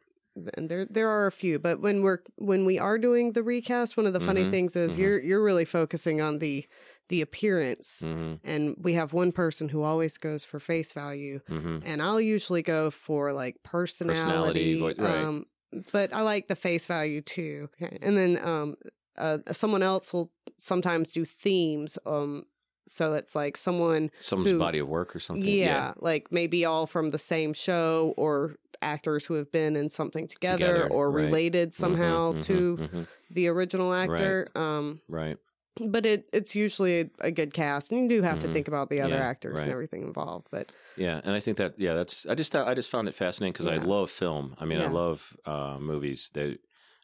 and 0.57 0.69
there 0.69 0.85
there 0.87 1.09
are 1.09 1.29
a 1.29 1.33
few 1.33 1.61
but 1.61 1.81
when 1.81 2.03
we're 2.03 2.19
when 2.39 2.65
we 2.65 2.77
are 2.77 2.99
doing 2.99 3.31
the 3.35 3.43
recast 3.45 3.97
one 3.97 4.05
of 4.05 4.13
the 4.13 4.19
funny 4.19 4.43
Mhm, 4.43 4.51
things 4.51 4.75
is 4.75 4.95
mhm. 4.97 4.99
you're 4.99 5.21
you're 5.23 5.43
really 5.45 5.65
focusing 5.65 6.21
on 6.21 6.41
the 6.41 6.67
the 7.09 7.21
appearance 7.21 8.01
hmm 8.03 8.35
and 8.45 8.77
we 8.79 8.93
have 8.95 9.13
one 9.13 9.33
person 9.33 9.69
who 9.69 9.83
always 9.83 10.17
goes 10.19 10.45
for 10.45 10.59
face 10.61 10.93
value 10.93 11.41
hmm 11.49 11.79
and 11.85 12.01
i'll 12.03 12.21
usually 12.21 12.63
go 12.63 12.91
for 12.91 13.33
like 13.33 13.57
personality, 13.63 14.81
Personality, 14.81 15.03
right. 15.03 15.25
um 15.27 15.47
but 15.93 16.15
i 16.15 16.21
like 16.23 16.49
the 16.49 16.57
face 16.57 16.87
value 16.87 17.21
too 17.21 17.69
and 18.03 18.17
then 18.17 18.39
um 18.43 18.75
uh, 19.17 19.39
someone 19.53 19.83
else 19.83 20.13
will 20.13 20.33
sometimes 20.59 21.13
do 21.13 21.25
themes 21.25 21.99
um 22.07 22.45
so 22.87 23.15
it's 23.15 23.35
like 23.35 23.57
someone 23.57 24.11
Someone's 24.19 24.51
who- 24.51 24.59
body 24.59 24.79
of 24.79 24.89
work 24.89 25.17
or 25.17 25.19
something. 25.19 25.49
yeah, 25.49 25.95
like 25.97 26.31
maybe 26.31 26.67
all 26.67 26.87
from 26.87 27.11
the 27.11 27.19
same 27.19 27.55
show 27.55 28.13
or 28.19 28.57
actors 28.83 29.25
who 29.25 29.35
have 29.35 29.51
been 29.51 29.75
in 29.75 29.89
something 29.89 30.27
together, 30.27 30.59
Together, 30.59 30.87
or 30.93 31.11
right. 31.11 31.25
related 31.25 31.71
Mhm, 31.71 31.75
somehow 31.75 32.33
mhm, 32.33 32.43
to 32.43 32.77
mhm. 32.77 33.07
the 33.31 33.49
original 33.49 33.95
actor. 33.95 34.49
Um, 34.55 35.01
Right. 35.09 35.39
But 35.77 36.07
it 36.07 36.29
it's 36.33 36.55
usually 36.55 37.01
a, 37.03 37.11
a 37.21 37.31
good 37.33 37.53
cast, 37.55 37.91
and 37.93 38.03
you 38.03 38.09
do 38.09 38.23
have 38.23 38.39
Mhm. 38.39 38.41
to 38.41 38.49
think 38.49 38.69
about 38.69 38.91
the 38.91 39.01
other 39.01 39.19
Yeah, 39.19 39.21
actors 39.21 39.63
and 39.63 39.71
everything 39.73 40.03
involved. 40.03 40.49
But 40.51 40.73
Yeah, 40.97 41.21
and 41.25 41.35
I 41.35 41.41
think 41.41 41.57
that 41.57 41.75
yeah, 41.79 41.95
that's 41.95 42.25
I 42.27 42.35
just 42.35 42.53
thought, 42.53 42.69
I 42.69 42.75
just 42.75 42.91
found 42.91 43.09
it 43.09 43.15
fascinating 43.15 43.53
because 43.53 43.67
I 43.67 43.77
love 43.79 44.11
film. 44.11 44.55
I 44.59 44.65
mean, 44.65 44.79
I 44.79 44.87
love 44.87 45.37
uh, 45.45 45.79
movies. 45.81 46.31
That 46.35 46.59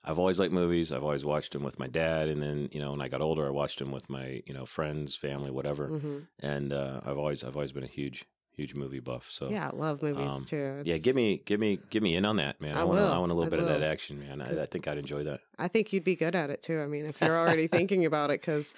I've 0.04 0.18
always 0.18 0.38
liked 0.38 0.52
movies. 0.52 0.92
I've 0.92 1.02
always 1.02 1.24
watched 1.24 1.52
them 1.52 1.64
with 1.64 1.78
my 1.78 1.88
dad, 1.88 2.28
and 2.28 2.40
then 2.40 2.68
you 2.72 2.80
know 2.80 2.92
when 2.92 3.00
I 3.00 3.08
got 3.08 3.20
older, 3.20 3.46
I 3.46 3.50
watched 3.50 3.80
them 3.80 3.90
with 3.90 4.08
my 4.08 4.42
you 4.46 4.54
know 4.54 4.64
friends, 4.64 5.16
family, 5.16 5.50
whatever. 5.50 5.92
mhm. 5.92 6.28
And 6.38 6.72
uh, 6.72 7.00
I've 7.04 7.18
always 7.18 7.42
I've 7.42 7.56
always 7.56 7.72
been 7.72 7.82
a 7.84 7.88
huge 7.88 8.26
huge 8.56 8.74
movie 8.74 9.00
buff. 9.00 9.30
So 9.30 9.48
yeah, 9.50 9.70
I 9.72 9.76
love 9.76 10.02
movies 10.02 10.32
um, 10.32 10.42
too. 10.44 10.82
yeah, 10.84 10.98
give 10.98 11.16
me 11.16 11.42
give 11.44 11.60
me 11.60 11.78
give 11.90 12.02
me 12.02 12.14
in 12.16 12.24
on 12.24 12.36
that, 12.36 12.60
man. 12.60 12.76
I, 12.76 12.80
I 12.82 12.84
want 12.84 12.98
will. 12.98 13.12
I 13.12 13.18
want 13.18 13.32
a 13.32 13.34
little 13.34 13.46
I 13.46 13.50
bit 13.50 13.60
of 13.60 13.66
that 13.66 13.82
action, 13.82 14.18
man. 14.20 14.40
I, 14.40 14.62
I 14.62 14.66
think 14.66 14.86
I'd 14.88 14.98
enjoy 14.98 15.24
that. 15.24 15.40
I 15.58 15.68
think 15.68 15.92
you'd 15.92 16.04
be 16.04 16.16
good 16.16 16.34
at 16.34 16.50
it 16.50 16.62
too. 16.62 16.80
I 16.80 16.86
mean, 16.86 17.06
if 17.06 17.20
you're 17.20 17.36
already 17.38 17.66
thinking 17.78 18.04
about 18.06 18.30
it, 18.30 18.40
because 18.40 18.74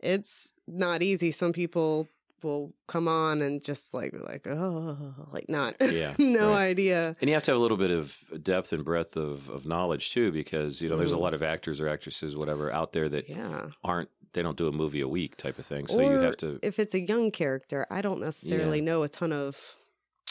it's 0.00 0.52
not 0.66 1.02
easy. 1.02 1.30
Some 1.30 1.52
people 1.52 2.08
will 2.42 2.72
come 2.86 3.08
on 3.08 3.40
and 3.42 3.64
just 3.64 3.94
like 3.94 4.12
like, 4.12 4.46
oh, 4.46 5.14
like 5.32 5.48
not, 5.48 5.74
Yeah, 5.80 6.14
no 6.18 6.50
right. 6.52 6.58
idea. 6.68 7.16
And 7.20 7.28
you 7.30 7.34
have 7.34 7.42
to 7.44 7.52
have 7.52 7.58
a 7.58 7.62
little 7.62 7.78
bit 7.78 7.90
of 7.90 8.18
depth 8.42 8.72
and 8.74 8.84
breadth 8.84 9.16
of, 9.16 9.48
of 9.48 9.64
knowledge 9.66 10.12
too, 10.12 10.30
because 10.32 10.80
you 10.82 10.88
know 10.88 10.96
there's 10.96 11.12
a 11.12 11.16
Mhm. 11.16 11.20
lot 11.20 11.34
of 11.34 11.42
actors 11.42 11.80
or 11.80 11.88
actresses, 11.88 12.36
whatever, 12.36 12.70
out 12.70 12.92
there 12.92 13.08
that 13.08 13.28
Yeah. 13.28 13.70
aren't 13.82 14.10
they 14.36 14.42
don't 14.42 14.56
do 14.56 14.68
a 14.68 14.72
movie 14.72 15.00
a 15.00 15.08
week 15.08 15.36
type 15.36 15.58
of 15.58 15.66
thing. 15.66 15.88
So 15.88 15.98
or 15.98 16.02
you 16.04 16.18
have 16.20 16.36
to 16.38 16.60
if 16.62 16.78
it's 16.78 16.94
a 16.94 17.00
young 17.00 17.32
character, 17.32 17.84
I 17.90 18.00
don't 18.02 18.20
necessarily 18.20 18.80
know 18.80 19.02
a 19.02 19.08
ton 19.08 19.32
of 19.32 19.74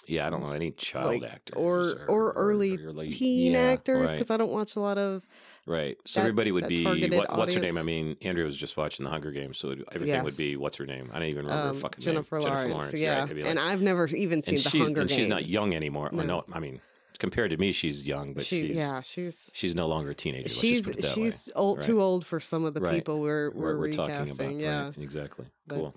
Yeah, 0.08 0.26
I 0.28 0.30
don't 0.30 0.42
know 0.42 0.52
any 0.52 0.72
child 0.72 1.22
Like, 1.22 1.32
actors 1.34 1.58
or 1.58 2.06
or 2.08 2.32
early 2.34 2.78
late- 2.78 3.12
teen 3.12 3.54
yeah, 3.54 3.60
actors 3.74 4.08
right. 4.10 4.12
because 4.14 4.30
I 4.30 4.38
don't 4.38 4.52
watch 4.52 4.76
a 4.76 4.80
lot 4.80 4.98
of. 4.98 5.24
Right. 5.68 5.98
So 6.06 6.20
that- 6.20 6.26
everybody 6.26 6.52
would 6.52 6.68
be 6.68 6.84
what, 6.86 7.36
what's 7.36 7.56
her 7.56 7.60
name? 7.60 7.78
I 7.78 7.84
mean, 7.84 8.16
Andrea 8.22 8.46
was 8.46 8.56
just 8.56 8.78
watching 8.78 9.04
the 9.04 9.10
Hunger 9.10 9.32
Games, 9.32 9.58
so 9.58 9.76
everything 9.92 10.24
would 10.24 10.38
be 10.38 10.56
what's 10.58 10.78
her 10.78 10.86
name? 10.86 11.10
I 11.12 11.18
don't 11.20 11.30
even 11.30 11.46
remember 11.48 11.70
Um, 11.70 11.76
her 11.76 11.82
fucking 11.82 12.02
Jennifer 12.02 12.38
name. 12.40 12.48
Lawrence, 12.50 12.94
right? 12.94 13.02
yeah, 13.02 13.24
It'd 13.26 13.36
like- 13.38 13.46
and 13.48 13.58
I've 13.60 13.82
never 13.82 14.06
even 14.08 14.44
seen 14.44 14.56
and 14.56 14.64
the 14.64 14.70
Hunger 14.80 15.02
and 15.02 15.10
Games. 15.10 15.20
she's 15.20 15.28
not 15.28 15.48
young 15.48 15.74
anymore. 15.74 16.10
No. 16.12 16.24
No. 16.24 16.46
I 16.54 16.60
mean, 16.60 16.80
compared 17.20 17.52
to 17.52 17.58
me, 17.58 17.72
she's 17.72 18.04
young, 18.06 18.34
but 18.34 18.44
she, 18.44 18.68
she's 18.68 18.78
yeah, 18.78 19.02
she's 19.02 19.50
she's 19.54 19.76
no 19.76 19.88
longer 19.88 20.12
a 20.12 20.16
teenager. 20.16 20.50
She's 20.50 20.80
just 20.80 20.90
put 20.90 21.00
it 21.00 21.02
that 21.04 21.14
she's 21.14 21.50
old, 21.56 21.78
Right. 21.80 21.86
too 21.88 22.02
old 22.02 22.26
for 22.26 22.40
some 22.40 22.66
of 22.66 22.74
the 22.74 22.82
Right. 22.82 22.96
people 22.96 23.22
we're 23.22 23.52
we're, 23.52 23.78
We're, 23.78 23.92
talking 23.92 24.30
about. 24.30 24.54
yeah, 24.54 24.86
Right. 24.88 24.98
Exactly. 24.98 25.46
But- 25.68 25.76
cool. 25.76 25.96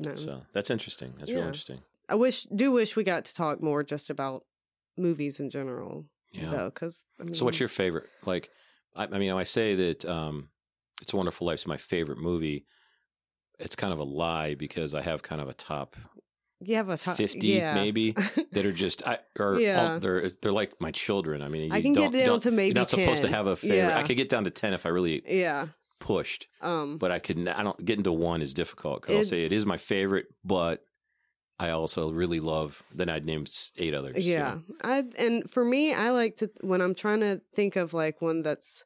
no. 0.00 0.14
So 0.14 0.42
that's 0.52 0.70
interesting. 0.70 1.14
That's 1.18 1.30
Yeah. 1.30 1.38
real 1.38 1.46
interesting. 1.46 1.80
I 2.08 2.14
wish 2.14 2.42
do 2.44 2.72
wish 2.72 2.96
we 2.96 3.04
got 3.04 3.24
to 3.26 3.34
talk 3.34 3.62
more 3.62 3.82
just 3.82 4.08
about 4.10 4.44
movies 4.96 5.40
in 5.40 5.50
general, 5.50 6.06
Yeah. 6.32 6.50
though. 6.50 6.70
Because 6.70 7.04
I 7.20 7.24
mean, 7.24 7.34
So 7.34 7.44
what's 7.44 7.60
your 7.60 7.68
favorite? 7.68 8.08
Like, 8.24 8.50
I, 8.96 9.04
I 9.04 9.18
mean, 9.18 9.30
I 9.32 9.42
say 9.42 9.74
that 9.74 10.04
um, 10.04 10.48
"It's 11.02 11.12
a 11.12 11.16
Wonderful 11.16 11.46
Life" 11.46 11.60
is 11.60 11.66
my 11.66 11.76
favorite 11.76 12.18
movie. 12.18 12.66
It's 13.58 13.74
kind 13.76 13.92
of 13.92 13.98
a 13.98 14.04
lie 14.04 14.54
because 14.54 14.94
I 14.94 15.02
have 15.02 15.22
kind 15.22 15.40
of 15.40 15.48
a 15.48 15.54
top 15.54 15.96
you 16.60 16.76
have 16.76 16.88
a 16.88 16.96
top 16.96 17.16
fifty, 17.16 17.48
yeah. 17.48 17.74
maybe 17.74 18.12
that 18.52 18.66
are 18.66 18.72
just 18.72 19.06
I 19.06 19.18
or 19.38 19.60
Yeah. 19.60 19.92
all, 19.94 20.00
they're 20.00 20.30
they're 20.42 20.52
like 20.52 20.72
my 20.80 20.90
children. 20.90 21.42
I 21.42 21.48
mean, 21.48 21.72
I 21.72 21.76
you 21.76 21.82
can 21.82 21.92
don't, 21.94 22.10
get 22.12 22.26
down 22.26 22.40
to 22.40 22.50
maybe 22.50 22.66
You're 22.68 22.74
not 22.74 22.90
supposed 22.90 23.22
to 23.22 23.28
have 23.28 23.46
a 23.46 23.56
favorite. 23.56 23.94
I 23.96 24.02
could 24.02 24.16
get 24.16 24.28
down 24.28 24.44
to 24.44 24.50
ten 24.50 24.74
if 24.74 24.84
I 24.86 24.88
really 24.88 25.22
yeah. 25.26 25.68
pushed, 26.00 26.46
Um, 26.60 26.98
but 26.98 27.10
I 27.12 27.18
could. 27.20 27.48
I 27.48 27.62
don't 27.62 27.84
get 27.84 27.98
into 27.98 28.12
one 28.12 28.42
is 28.42 28.54
difficult 28.54 29.02
because 29.02 29.16
I'll 29.16 29.24
say 29.24 29.42
It's- 29.44 29.64
my 29.64 29.76
favorite, 29.76 30.26
but 30.44 30.82
I 31.60 31.70
also 31.70 32.10
really 32.12 32.38
love. 32.40 32.82
Then 32.94 33.08
I'd 33.08 33.24
name 33.26 33.44
eight 33.78 33.94
others. 33.94 34.16
yeah. 34.18 34.54
know? 34.54 34.62
I 34.82 35.04
and 35.18 35.50
for 35.50 35.64
me, 35.64 35.92
I 35.94 36.10
like 36.10 36.36
to 36.36 36.50
when 36.60 36.80
I'm 36.80 36.94
trying 36.94 37.20
to 37.20 37.40
think 37.54 37.76
of 37.76 37.92
like 37.94 38.20
one 38.22 38.42
that's 38.42 38.84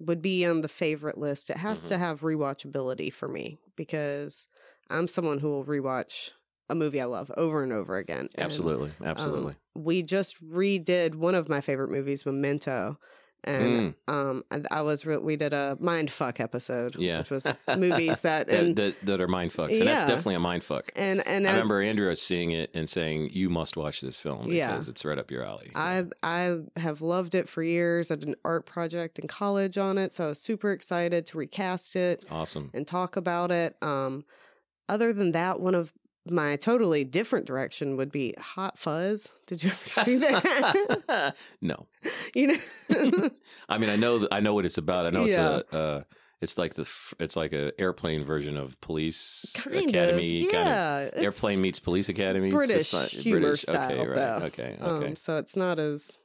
would 0.00 0.22
be 0.22 0.44
on 0.46 0.60
the 0.62 0.68
favorite 0.68 1.18
list. 1.18 1.50
It 1.50 1.56
has 1.56 1.80
Mm-hmm. 1.80 1.88
to 1.88 1.98
have 1.98 2.20
rewatchability 2.20 3.12
for 3.12 3.26
me 3.28 3.58
because 3.74 4.46
I'm 4.90 5.08
someone 5.08 5.38
who 5.40 5.48
will 5.48 5.64
rewatch 5.64 6.30
a 6.70 6.74
movie 6.74 7.00
I 7.00 7.06
love 7.06 7.30
over 7.36 7.62
and 7.62 7.72
over 7.72 7.96
again. 7.96 8.28
And, 8.34 8.44
absolutely, 8.44 8.90
um, 9.00 9.06
absolutely. 9.06 9.54
we 9.74 10.02
just 10.02 10.42
redid 10.44 11.14
one 11.14 11.34
of 11.34 11.48
my 11.48 11.60
favorite 11.60 11.90
movies, 11.90 12.24
Memento. 12.26 12.98
And 13.44 13.94
Mm. 14.08 14.12
um, 14.12 14.42
I, 14.50 14.78
I 14.80 14.82
was 14.82 15.06
re- 15.06 15.16
we 15.18 15.36
did 15.36 15.52
a 15.52 15.76
mind 15.80 16.10
fuck 16.10 16.40
episode, 16.40 16.96
Yeah. 16.96 17.18
which 17.18 17.30
was 17.30 17.46
movies 17.76 18.20
that 18.22 18.48
that, 18.48 18.50
and 18.50 18.74
that 18.76 19.00
that 19.06 19.20
are 19.20 19.28
mind 19.28 19.52
fucks, 19.52 19.78
and 19.78 19.86
that's 19.86 20.02
definitely 20.02 20.34
a 20.34 20.40
mind 20.40 20.64
fuck. 20.64 20.90
and 20.96 21.24
and 21.24 21.46
I 21.46 21.50
I, 21.50 21.52
remember 21.52 21.80
Andrea 21.80 22.16
seeing 22.16 22.50
it 22.50 22.70
and 22.74 22.90
saying, 22.90 23.30
"You 23.32 23.48
must 23.48 23.76
watch 23.76 24.00
this 24.00 24.18
film 24.18 24.46
because 24.48 24.56
Yeah. 24.56 24.82
it's 24.88 25.04
right 25.04 25.16
up 25.18 25.30
your 25.30 25.44
alley." 25.44 25.70
I 25.76 26.06
I 26.24 26.58
have 26.76 27.00
loved 27.00 27.36
it 27.36 27.48
for 27.48 27.62
years. 27.62 28.10
I 28.10 28.16
did 28.16 28.28
an 28.28 28.34
art 28.44 28.66
project 28.66 29.20
in 29.20 29.28
college 29.28 29.78
on 29.78 29.98
it, 29.98 30.12
so 30.12 30.24
I 30.24 30.28
was 30.30 30.40
super 30.40 30.72
excited 30.72 31.24
to 31.26 31.38
recast 31.38 31.94
it 31.94 32.24
awesome. 32.32 32.70
and 32.74 32.88
talk 32.88 33.14
about 33.16 33.52
it. 33.52 33.76
Um, 33.82 34.24
other 34.88 35.12
than 35.12 35.30
that, 35.30 35.60
one 35.60 35.76
of 35.76 35.92
my 36.30 36.56
totally 36.56 37.04
different 37.04 37.46
direction 37.46 37.96
would 37.96 38.10
be 38.12 38.34
Hot 38.38 38.78
Fuzz. 38.78 39.32
Did 39.46 39.62
you 39.64 39.70
ever 39.70 40.04
see 40.04 40.16
that? 40.16 41.36
no, 41.60 41.86
you 42.34 42.46
know, 42.48 43.28
I 43.68 43.78
mean 43.78 43.90
I 43.90 43.96
know 43.96 44.26
I 44.30 44.40
know 44.40 44.54
what 44.54 44.66
it's 44.66 44.78
about. 44.78 45.06
I 45.06 45.10
know 45.10 45.24
Yeah. 45.24 45.56
it's 45.58 45.72
a 45.72 45.76
uh, 45.78 46.02
it's 46.40 46.56
like 46.56 46.74
the 46.74 46.88
it's 47.18 47.34
like 47.36 47.52
a 47.52 47.72
airplane 47.80 48.22
version 48.24 48.56
of 48.56 48.80
Police 48.80 49.50
kind 49.56 49.88
Academy 49.88 50.46
of, 50.46 50.52
kind 50.52 50.68
of 50.68 51.12
it's 51.14 51.22
airplane 51.22 51.60
meets 51.60 51.80
Police 51.80 52.08
Academy. 52.08 52.46
It's 52.48 52.54
British 52.54 52.90
humor 53.22 53.40
British. 53.40 53.62
style, 53.62 53.90
Okay, 53.92 54.06
right. 54.06 54.16
though. 54.16 54.40
Okay, 54.46 54.76
okay, 54.80 55.06
Um, 55.08 55.16
so 55.16 55.36
it's 55.36 55.56
not 55.56 55.78
as 55.80 56.20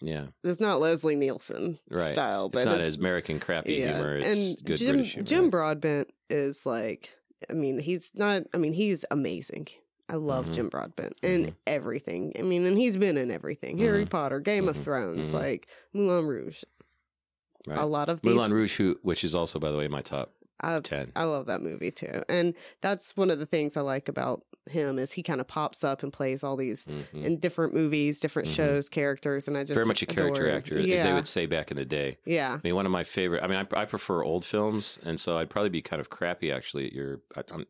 yeah. 0.00 0.26
it's 0.42 0.60
not 0.60 0.80
Leslie 0.80 1.14
Nielsen 1.14 1.78
Right. 1.90 2.12
style, 2.12 2.48
but 2.48 2.58
It's 2.58 2.64
not 2.66 2.80
as 2.80 2.96
American 2.96 3.38
crappy 3.38 3.74
yeah. 3.74 3.94
humor. 3.94 4.16
It's 4.16 4.26
and 4.26 4.64
good 4.66 4.78
Jim 4.78 4.94
British 4.96 5.12
humor. 5.12 5.26
Jim 5.26 5.50
Broadbent 5.50 6.10
is 6.28 6.64
like, 6.66 7.10
I 7.48 7.54
mean, 7.54 7.78
he's 7.78 8.12
not. 8.14 8.42
I 8.52 8.58
mean, 8.58 8.72
he's 8.72 9.04
amazing. 9.10 9.68
I 10.08 10.16
love 10.16 10.46
Mhm. 10.46 10.54
Jim 10.54 10.68
Broadbent 10.68 11.14
and 11.22 11.46
Mhm. 11.46 11.54
everything. 11.68 12.32
I 12.38 12.42
mean, 12.42 12.66
and 12.66 12.76
he's 12.76 12.96
been 12.96 13.16
in 13.16 13.30
everything: 13.30 13.78
Harry 13.78 14.04
Mhm. 14.04 14.10
Potter, 14.10 14.40
Game 14.40 14.68
of 14.68 14.76
Mhm. 14.76 14.82
Thrones, 14.82 15.30
Mhm. 15.30 15.34
like 15.34 15.68
Moulin 15.92 16.26
Rouge. 16.26 16.64
Right. 17.66 17.78
A 17.78 17.86
lot 17.86 18.08
of 18.08 18.20
these. 18.20 18.34
Moulin 18.34 18.52
Rouge, 18.52 18.76
who, 18.76 18.98
which 19.02 19.22
is 19.22 19.34
also 19.34 19.58
by 19.58 19.70
the 19.70 19.78
way 19.78 19.86
my 19.86 20.02
top 20.02 20.32
I, 20.62 20.78
ten. 20.80 21.12
I 21.16 21.24
love 21.24 21.46
that 21.46 21.62
movie 21.62 21.90
too, 21.90 22.22
and 22.28 22.54
that's 22.80 23.16
one 23.16 23.30
of 23.30 23.38
the 23.38 23.46
things 23.46 23.76
I 23.76 23.80
like 23.80 24.08
about 24.08 24.42
him 24.68 24.98
is 24.98 25.12
he 25.12 25.22
kind 25.22 25.40
of 25.40 25.48
pops 25.48 25.82
up 25.82 26.02
and 26.02 26.12
plays 26.12 26.44
all 26.44 26.56
these 26.56 26.86
Mhm. 26.86 27.24
in 27.24 27.38
different 27.40 27.74
movies, 27.74 28.20
different 28.20 28.46
Mhm. 28.48 28.54
shows, 28.56 28.88
characters, 28.88 29.48
and 29.48 29.56
I 29.56 29.62
just 29.62 29.72
Very 29.74 29.86
much 29.86 30.02
a 30.02 30.06
character 30.06 30.44
adore- 30.46 30.56
actor, 30.58 30.78
as 30.78 30.86
they 31.02 31.12
would 31.12 31.26
say 31.26 31.46
back 31.46 31.70
in 31.70 31.76
the 31.76 31.84
day. 31.84 32.18
yeah. 32.24 32.54
I 32.54 32.60
mean, 32.62 32.74
one 32.74 32.86
of 32.86 32.92
my 32.92 33.02
favorite. 33.02 33.42
I 33.42 33.46
mean, 33.46 33.66
I, 33.72 33.80
I 33.80 33.84
prefer 33.86 34.22
old 34.22 34.44
films, 34.44 34.98
and 35.02 35.18
so 35.18 35.38
I'd 35.38 35.50
probably 35.50 35.70
be 35.70 35.82
kind 35.82 35.98
of 35.98 36.10
crappy 36.10 36.52
actually 36.52 36.86
at 36.86 36.92
your 36.92 37.20
at, 37.36 37.50
um, 37.50 37.66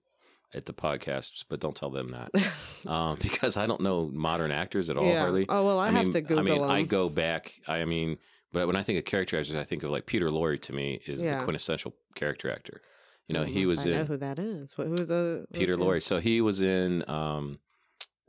at 0.52 0.66
the 0.66 0.72
podcasts, 0.74 1.44
but 1.48 1.60
don't 1.60 1.76
tell 1.76 1.90
them 1.90 2.08
that 2.10 2.30
um, 2.90 3.16
because 3.22 3.56
I 3.56 3.66
don't 3.66 3.80
know 3.80 4.10
modern 4.12 4.50
actors 4.50 4.90
at 4.90 4.96
all. 4.96 5.06
yeah. 5.06 5.20
Hardly. 5.20 5.46
Oh 5.48 5.64
well, 5.64 5.78
I, 5.78 5.90
have 5.90 6.02
mean, 6.06 6.12
to 6.12 6.20
Google 6.22 6.38
I 6.40 6.42
mean, 6.42 6.60
them. 6.60 6.70
I 6.70 6.82
go 6.82 7.08
back. 7.08 7.54
I 7.68 7.84
mean, 7.84 8.18
but 8.52 8.66
when 8.66 8.76
I 8.76 8.82
think 8.82 8.98
of 8.98 9.04
character 9.04 9.38
actors, 9.38 9.54
I 9.54 9.64
think 9.64 9.82
of 9.82 9.90
like 9.90 10.06
Peter 10.06 10.28
Lorre. 10.30 10.60
To 10.62 10.72
me, 10.72 11.00
is 11.06 11.20
Yeah. 11.22 11.38
the 11.38 11.44
quintessential 11.44 11.94
character 12.14 12.50
actor. 12.50 12.80
You 13.28 13.34
know, 13.34 13.44
he 13.44 13.64
was 13.66 13.86
I 13.86 13.90
know 13.90 14.04
who 14.04 14.16
that 14.16 14.38
is. 14.40 14.76
What, 14.76 14.88
who's 14.88 15.08
a 15.10 15.46
Peter 15.52 15.76
who's 15.76 15.80
Lorre. 15.86 16.02
So 16.02 16.18
he 16.18 16.40
was 16.40 16.62
in 16.62 17.08
um, 17.08 17.60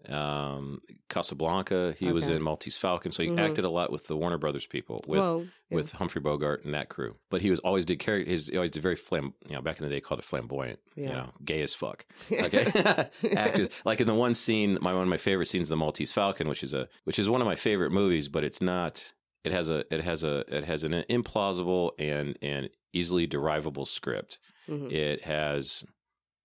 um, 0.09 0.81
Casablanca. 1.09 1.95
He 1.97 2.11
was 2.11 2.27
in 2.27 2.41
Maltese 2.41 2.77
Falcon. 2.77 3.11
So 3.11 3.23
he 3.23 3.29
Mhm. 3.29 3.39
acted 3.39 3.65
a 3.65 3.69
lot 3.69 3.91
with 3.91 4.07
the 4.07 4.15
Warner 4.15 4.37
Brothers 4.37 4.65
people. 4.65 4.95
With 5.07 5.19
well, 5.19 5.41
yeah. 5.69 5.75
with 5.75 5.91
Humphrey 5.93 6.21
Bogart 6.21 6.65
and 6.65 6.73
that 6.73 6.89
crew. 6.89 7.17
But 7.29 7.41
he 7.41 7.49
was 7.49 7.59
always 7.59 7.85
did 7.85 7.99
carry 7.99 8.25
his 8.25 8.47
he 8.47 8.55
always 8.57 8.71
did 8.71 8.81
very 8.81 8.95
flam 8.95 9.33
you 9.47 9.55
know, 9.55 9.61
back 9.61 9.79
in 9.79 9.83
the 9.87 9.89
day 9.93 10.01
called 10.01 10.19
it 10.19 10.25
flamboyant. 10.25 10.79
You 10.95 11.03
Yeah. 11.05 11.13
know, 11.13 11.33
gay 11.45 11.61
as 11.61 11.73
fuck. 11.75 12.05
Okay. 12.31 12.65
Actors. 13.35 13.69
Like 13.85 14.01
in 14.01 14.07
the 14.07 14.15
one 14.15 14.33
scene, 14.33 14.77
my 14.81 14.93
one 14.93 15.03
of 15.03 15.07
my 15.09 15.17
favorite 15.17 15.47
scenes, 15.47 15.69
the 15.69 15.77
Maltese 15.77 16.11
Falcon, 16.11 16.47
which 16.47 16.63
is 16.63 16.73
a 16.73 16.87
which 17.03 17.19
is 17.19 17.29
one 17.29 17.41
of 17.41 17.45
my 17.45 17.55
favorite 17.55 17.91
movies, 17.91 18.27
but 18.27 18.43
it's 18.43 18.61
not 18.61 19.13
it 19.43 19.51
has 19.51 19.69
a 19.69 19.83
it 19.93 20.01
has 20.03 20.23
a 20.23 20.39
it 20.55 20.63
has 20.65 20.83
an 20.83 20.93
implausible 21.09 21.91
and 21.99 22.37
and 22.41 22.69
easily 22.93 23.25
derivable 23.27 23.85
script. 23.85 24.39
Mhm. 24.69 24.91
It 24.91 25.21
has 25.23 25.83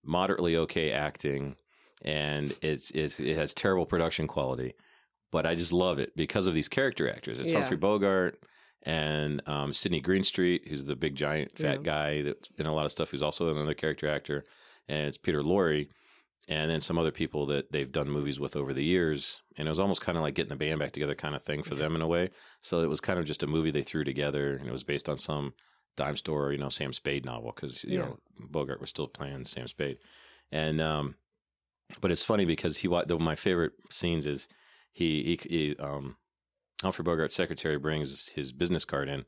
moderately 0.04 0.56
okay 0.56 0.92
acting 0.92 1.56
and 2.02 2.54
it's, 2.62 2.90
it's 2.92 3.18
it 3.20 3.36
has 3.36 3.52
terrible 3.54 3.86
production 3.86 4.26
quality. 4.26 4.74
But 5.32 5.44
I 5.46 5.54
just 5.54 5.72
love 5.72 5.98
it 5.98 6.14
because 6.16 6.46
of 6.46 6.54
these 6.54 6.68
character 6.68 7.10
actors. 7.10 7.40
It's 7.40 7.52
Yeah. 7.52 7.58
Humphrey 7.60 7.76
Bogart 7.76 8.38
and 8.84 9.42
um, 9.48 9.72
Sidney 9.72 10.00
Greenstreet, 10.00 10.68
who's 10.68 10.84
the 10.84 10.94
big 10.94 11.16
giant 11.16 11.58
fat 11.58 11.78
Yeah. 11.78 11.82
guy 11.82 12.22
that's 12.22 12.48
in 12.58 12.66
a 12.66 12.72
lot 12.74 12.84
of 12.86 12.92
stuff, 12.92 13.10
who's 13.10 13.22
also 13.22 13.50
another 13.50 13.74
character 13.74 14.08
actor, 14.08 14.44
and 14.88 15.08
it's 15.08 15.18
Peter 15.18 15.42
Lorre, 15.42 15.88
and 16.48 16.70
then 16.70 16.80
some 16.80 16.98
other 16.98 17.10
people 17.10 17.46
that 17.46 17.72
they've 17.72 17.90
done 17.90 18.08
movies 18.08 18.38
with 18.38 18.54
over 18.56 18.72
the 18.72 18.84
years. 18.84 19.42
And 19.56 19.66
it 19.66 19.70
was 19.70 19.80
almost 19.80 20.00
kind 20.00 20.16
of 20.16 20.22
like 20.22 20.34
getting 20.34 20.50
the 20.50 20.56
band 20.56 20.78
back 20.78 20.92
together 20.92 21.14
kind 21.14 21.34
of 21.34 21.42
thing 21.42 21.62
for 21.62 21.74
them 21.74 21.96
in 21.96 22.02
a 22.02 22.06
way. 22.06 22.30
So 22.60 22.80
it 22.80 22.88
was 22.88 23.00
kind 23.00 23.18
of 23.18 23.24
just 23.24 23.42
a 23.42 23.46
movie 23.46 23.70
they 23.70 23.82
threw 23.82 24.04
together, 24.04 24.56
and 24.56 24.68
it 24.68 24.72
was 24.72 24.84
based 24.84 25.08
on 25.08 25.18
some 25.18 25.54
dime 25.96 26.16
store, 26.16 26.52
you 26.52 26.58
know, 26.58 26.68
Sam 26.68 26.92
Spade 26.92 27.24
novel 27.24 27.52
because 27.54 27.82
you 27.84 27.98
Yeah. 27.98 28.04
know 28.04 28.18
Bogart 28.38 28.80
was 28.80 28.90
still 28.90 29.08
playing 29.08 29.46
Sam 29.46 29.66
Spade, 29.66 29.98
and 30.52 30.80
um, 30.80 31.16
but 32.00 32.10
it's 32.10 32.22
funny 32.24 32.44
because 32.44 32.78
he 32.78 32.88
the, 32.88 33.18
my 33.18 33.34
favorite 33.34 33.72
scenes 33.90 34.26
is 34.26 34.46
he 34.92 35.22
he, 35.42 35.48
he 35.48 35.76
um, 35.78 36.16
Humphrey 36.82 37.04
Bogart's 37.04 37.34
secretary 37.34 37.78
brings 37.78 38.28
his 38.28 38.52
business 38.52 38.84
card 38.84 39.08
in, 39.08 39.24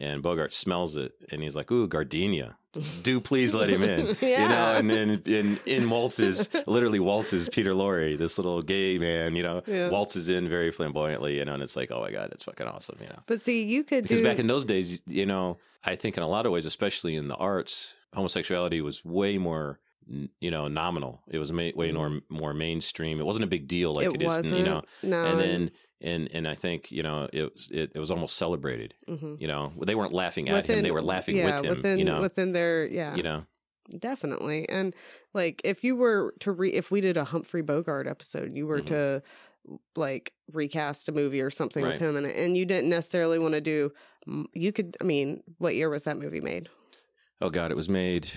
and 0.00 0.22
Bogart 0.22 0.52
smells 0.52 0.96
it, 0.96 1.12
and 1.30 1.42
he's 1.42 1.56
like, 1.56 1.70
"Ooh, 1.70 1.86
gardenia." 1.86 2.58
Do 3.02 3.20
please 3.20 3.54
let 3.54 3.68
him 3.70 3.82
in, 3.82 4.06
you 4.20 4.48
know. 4.48 4.74
And 4.78 4.90
then 4.90 5.22
in 5.26 5.58
in 5.66 5.88
waltzes, 5.90 6.48
literally 6.66 7.00
waltzes 7.00 7.48
Peter 7.48 7.72
Lorre, 7.74 8.16
this 8.16 8.38
little 8.38 8.62
gay 8.62 8.98
man, 8.98 9.36
you 9.36 9.42
know, 9.42 9.62
Yeah. 9.66 9.88
waltzes 9.90 10.28
in 10.28 10.48
very 10.48 10.70
flamboyantly, 10.70 11.38
you 11.38 11.44
know, 11.44 11.54
and 11.54 11.62
it's 11.62 11.76
like, 11.76 11.90
oh 11.90 12.00
my 12.00 12.10
god, 12.10 12.30
it's 12.32 12.44
fucking 12.44 12.66
awesome, 12.66 12.96
you 13.00 13.08
know. 13.08 13.20
But 13.26 13.40
see, 13.40 13.64
you 13.64 13.84
could 13.84 14.02
Because 14.04 14.20
do 14.20 14.26
back 14.26 14.38
in 14.38 14.46
those 14.46 14.64
days, 14.64 15.02
you 15.06 15.26
know, 15.26 15.58
I 15.84 15.96
think 15.96 16.16
in 16.16 16.22
a 16.22 16.28
lot 16.28 16.46
of 16.46 16.52
ways, 16.52 16.66
especially 16.66 17.14
in 17.16 17.28
the 17.28 17.36
arts, 17.36 17.94
homosexuality 18.14 18.80
was 18.80 19.04
way 19.04 19.38
more, 19.38 19.78
you 20.40 20.50
know, 20.50 20.68
nominal. 20.68 21.22
It 21.28 21.38
was 21.38 21.52
way 21.52 21.72
more 21.92 22.20
more 22.28 22.54
mainstream. 22.54 23.20
It 23.20 23.26
wasn't 23.26 23.44
a 23.44 23.48
big 23.48 23.66
deal 23.68 23.92
like 23.94 24.06
Mm-hmm. 24.08 24.22
it 24.22 24.22
it 24.22 24.44
is, 24.46 24.52
you 24.52 24.64
know. 24.64 24.82
no, 25.02 25.24
And 25.26 25.40
then 25.40 25.70
and 26.00 26.28
and 26.32 26.46
I 26.48 26.54
think 26.54 26.90
you 26.92 27.02
know 27.02 27.28
it 27.32 27.52
was 27.52 27.70
it, 27.70 27.92
it 27.94 27.98
was 27.98 28.10
almost 28.10 28.36
celebrated. 28.36 28.94
mhm. 29.08 29.40
You 29.40 29.48
know, 29.48 29.72
they 29.84 29.94
weren't 29.94 30.12
laughing 30.12 30.48
at 30.48 30.66
him; 30.66 30.82
they 30.82 30.90
were 30.90 31.02
laughing 31.02 31.36
yeah, 31.36 31.60
with 31.60 31.64
him. 31.70 31.76
Within, 31.76 31.98
you 31.98 32.04
know, 32.04 32.20
within 32.20 32.52
their 32.52 32.86
yeah, 32.86 33.14
you 33.16 33.22
know, 33.22 33.44
definitely. 33.98 34.68
And 34.68 34.94
like, 35.34 35.60
if 35.64 35.82
you 35.84 35.96
were 35.96 36.34
to 36.40 36.52
re, 36.52 36.70
if 36.70 36.90
we 36.90 37.00
did 37.00 37.16
a 37.16 37.24
Humphrey 37.24 37.62
Bogart 37.62 38.06
episode, 38.06 38.54
you 38.56 38.66
were 38.66 38.80
Mhm. 38.80 38.86
to 38.86 39.22
like 39.96 40.32
recast 40.52 41.08
a 41.08 41.12
movie 41.12 41.42
or 41.42 41.50
something 41.50 41.84
Right. 41.84 41.92
with 41.92 42.00
him 42.00 42.24
it, 42.24 42.36
and 42.36 42.56
you 42.56 42.64
didn't 42.64 42.88
necessarily 42.90 43.38
want 43.38 43.54
to 43.54 43.60
do. 43.60 43.92
You 44.54 44.72
could, 44.72 44.96
I 45.00 45.04
mean, 45.04 45.42
what 45.58 45.74
year 45.74 45.88
was 45.90 46.04
that 46.04 46.16
movie 46.18 46.40
made? 46.40 46.68
oh 47.40 47.50
god, 47.50 47.70
it 47.70 47.76
was 47.76 47.88
made 47.88 48.30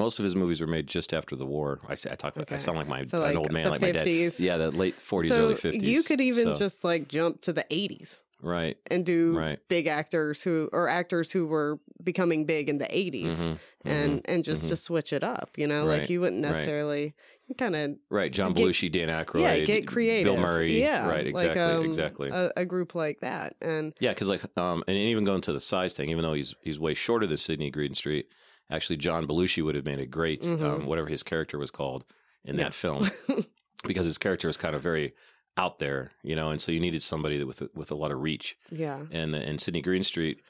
most 0.00 0.18
of 0.18 0.24
his 0.24 0.34
movies 0.34 0.60
were 0.60 0.66
made 0.66 0.86
just 0.88 1.12
after 1.14 1.36
the 1.36 1.46
war. 1.46 1.80
I 1.88 1.94
say 1.94 2.10
I 2.10 2.16
talk. 2.16 2.36
I 2.36 2.40
Okay. 2.42 2.58
sound 2.58 2.76
like 2.78 2.88
my 2.88 3.04
So, 3.04 3.22
an 3.24 3.36
old 3.36 3.52
man, 3.52 3.70
like 3.70 3.80
my 3.82 3.92
dad. 3.92 4.06
Yeah, 4.40 4.56
the 4.56 4.70
late 4.72 4.96
forties, 5.00 5.30
so 5.30 5.44
early 5.44 5.54
fifties. 5.54 5.82
you 5.82 6.02
could 6.02 6.20
even 6.20 6.54
just 6.54 6.82
like 6.84 7.06
jump 7.08 7.40
to 7.42 7.52
the 7.52 7.64
80s 7.70 8.22
right, 8.42 8.76
and 8.90 9.04
do 9.04 9.36
right, 9.38 9.58
big 9.68 9.86
actors 9.86 10.42
who 10.42 10.68
or 10.72 10.88
actors 10.88 11.30
who 11.30 11.46
were 11.46 11.78
becoming 12.02 12.46
big 12.46 12.68
in 12.70 12.78
the 12.78 12.86
80s 12.86 13.36
Mhm, 13.36 13.58
and 13.84 14.12
and 14.26 14.44
just 14.44 14.64
mhm. 14.64 14.68
to 14.70 14.76
switch 14.76 15.12
it 15.12 15.22
up 15.22 15.50
you 15.58 15.66
know 15.66 15.86
Right, 15.86 16.00
like 16.00 16.10
you 16.10 16.20
wouldn't 16.22 16.42
right. 16.44 16.52
necessarily 16.52 17.14
kind 17.58 17.74
of 17.76 17.96
right. 18.10 18.32
John 18.32 18.52
get- 18.52 18.64
Belushi, 18.64 18.90
Dan 18.92 19.08
Aykroyd, 19.08 19.42
yeah 19.42 19.58
get 19.58 19.86
creative 19.86 20.32
Bill 20.32 20.40
Murray. 20.40 20.80
yeah 20.80 21.08
right, 21.10 21.26
exactly, 21.26 21.60
like, 21.62 21.74
um, 21.80 21.84
exactly. 21.84 22.28
a, 22.32 22.50
a 22.56 22.64
group 22.64 22.94
like 22.94 23.18
that 23.20 23.56
and 23.60 23.92
Yeah, 24.00 24.12
because 24.14 24.28
like, 24.28 24.42
um, 24.56 24.84
and 24.86 24.96
even 24.96 25.24
going 25.24 25.40
to 25.42 25.52
the 25.52 25.60
size 25.60 25.92
thing, 25.92 26.08
even 26.10 26.22
though 26.22 26.32
he's 26.40 26.54
he's 26.62 26.78
way 26.80 26.94
shorter 26.94 27.26
than 27.26 27.38
Sidney 27.38 27.70
Greenstreet, 27.70 28.26
actually 28.70 28.96
John 28.96 29.26
Belushi 29.26 29.62
would 29.64 29.74
have 29.74 29.84
made 29.84 30.00
a 30.00 30.06
great 30.06 30.42
Mhm. 30.42 30.62
um, 30.62 30.86
whatever 30.86 31.08
his 31.08 31.22
character 31.22 31.58
was 31.58 31.70
called 31.70 32.04
in 32.44 32.56
Yeah. 32.56 32.64
that 32.64 32.74
film, 32.74 33.08
because 33.86 34.06
his 34.06 34.18
character 34.18 34.46
was 34.48 34.56
kind 34.56 34.74
of 34.74 34.82
very 34.82 35.12
out 35.56 35.78
there, 35.78 36.12
you 36.22 36.36
know, 36.36 36.50
and 36.50 36.60
so 36.60 36.72
you 36.72 36.80
needed 36.80 37.02
somebody 37.02 37.36
that 37.38 37.46
with 37.46 37.62
with 37.74 37.90
a 37.90 37.94
lot 37.94 38.10
of 38.12 38.20
reach, 38.20 38.56
yeah 38.70 39.06
and 39.10 39.34
and 39.34 39.60
Sidney 39.60 39.82
Greenstreet, 39.82 40.40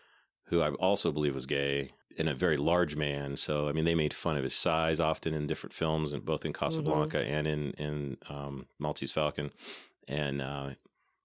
who 0.45 0.61
I 0.61 0.71
also 0.71 1.11
believe 1.13 1.35
was 1.35 1.47
gay. 1.47 1.93
And 2.19 2.29
a 2.29 2.35
very 2.35 2.57
large 2.57 2.97
man, 2.97 3.37
so 3.37 3.69
I 3.69 3.73
mean, 3.73 3.85
they 3.85 3.95
made 3.95 4.13
fun 4.13 4.37
of 4.37 4.43
his 4.43 4.53
size 4.55 4.99
often 4.99 5.33
in 5.33 5.47
different 5.47 5.73
films, 5.73 6.13
and 6.13 6.25
both 6.25 6.45
in 6.45 6.53
Casablanca 6.53 7.19
Mm-hmm. 7.19 7.33
and 7.35 7.47
in 7.47 7.71
in 7.87 8.17
um, 8.29 8.67
Maltese 8.81 9.13
Falcon, 9.13 9.53
and 10.09 10.43
uh, 10.43 10.71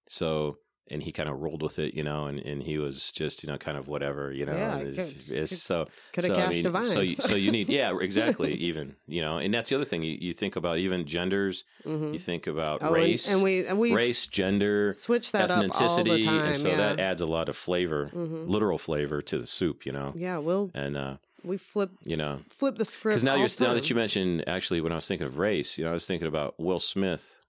so 0.08 0.58
and 0.88 1.02
he 1.02 1.10
kind 1.12 1.28
of 1.28 1.40
rolled 1.40 1.62
with 1.62 1.78
it, 1.78 1.94
you 1.94 2.02
know, 2.02 2.26
and, 2.26 2.38
and 2.38 2.62
he 2.62 2.78
was 2.78 3.10
just, 3.12 3.42
you 3.42 3.50
know, 3.50 3.58
kind 3.58 3.76
of 3.76 3.88
whatever, 3.88 4.32
you 4.32 4.46
know. 4.46 4.54
Yeah, 4.56 4.84
good. 4.84 5.14
it's, 5.30 5.56
so 5.56 5.86
could 6.12 6.24
so, 6.24 6.34
cast 6.34 6.46
I 6.46 6.50
mean, 6.50 6.62
divine 6.62 6.84
So 6.86 7.00
you, 7.00 7.16
so 7.16 7.34
you 7.34 7.50
need, 7.50 7.68
yeah, 7.68 7.96
exactly, 8.00 8.54
even, 8.68 8.96
you 9.06 9.20
know, 9.20 9.38
and 9.38 9.52
that's 9.52 9.68
the 9.70 9.76
other 9.76 9.84
thing. 9.84 10.02
You, 10.02 10.16
you 10.20 10.32
think 10.32 10.56
about 10.56 10.78
even 10.78 11.04
genders, 11.06 11.64
Mhm. 11.84 12.12
you 12.12 12.18
think 12.18 12.46
about 12.46 12.82
Oh, 12.82 12.92
race, 12.92 13.28
and, 13.32 13.42
we 13.42 13.66
and 13.66 13.78
we 13.78 13.94
race, 13.94 14.26
gender, 14.26 14.92
switch 14.92 15.32
that 15.32 15.50
up 15.50 15.64
all 15.80 16.04
the 16.04 16.10
ethnicity, 16.10 16.24
time 16.24 16.46
and 16.46 16.56
so 16.56 16.68
yeah 16.68 16.76
that 16.76 17.00
adds 17.00 17.20
a 17.20 17.26
lot 17.26 17.48
of 17.48 17.56
flavor, 17.56 18.10
Mhm. 18.14 18.48
literal 18.48 18.78
flavor 18.78 19.20
to 19.22 19.38
the 19.38 19.46
soup, 19.46 19.86
you 19.86 19.92
know, 19.92 20.12
yeah 20.16 20.38
we'll 20.38 20.70
and 20.74 20.96
uh, 20.96 21.16
we 21.44 21.56
flip 21.56 21.90
you 22.04 22.16
know, 22.16 22.40
flip 22.50 22.76
the 22.76 22.84
script 22.84 23.14
because 23.14 23.24
now 23.24 23.34
you're 23.36 23.48
the 23.48 23.64
now 23.64 23.74
that 23.74 23.88
you 23.90 23.96
mentioned 23.96 24.48
actually 24.48 24.80
when 24.80 24.92
I 24.92 24.96
was 24.96 25.06
thinking 25.08 25.26
of 25.26 25.38
race, 25.38 25.78
you 25.78 25.84
know, 25.84 25.90
I 25.90 25.94
was 25.94 26.06
thinking 26.06 26.28
about 26.28 26.58
Will 26.58 26.78
Smith 26.80 27.40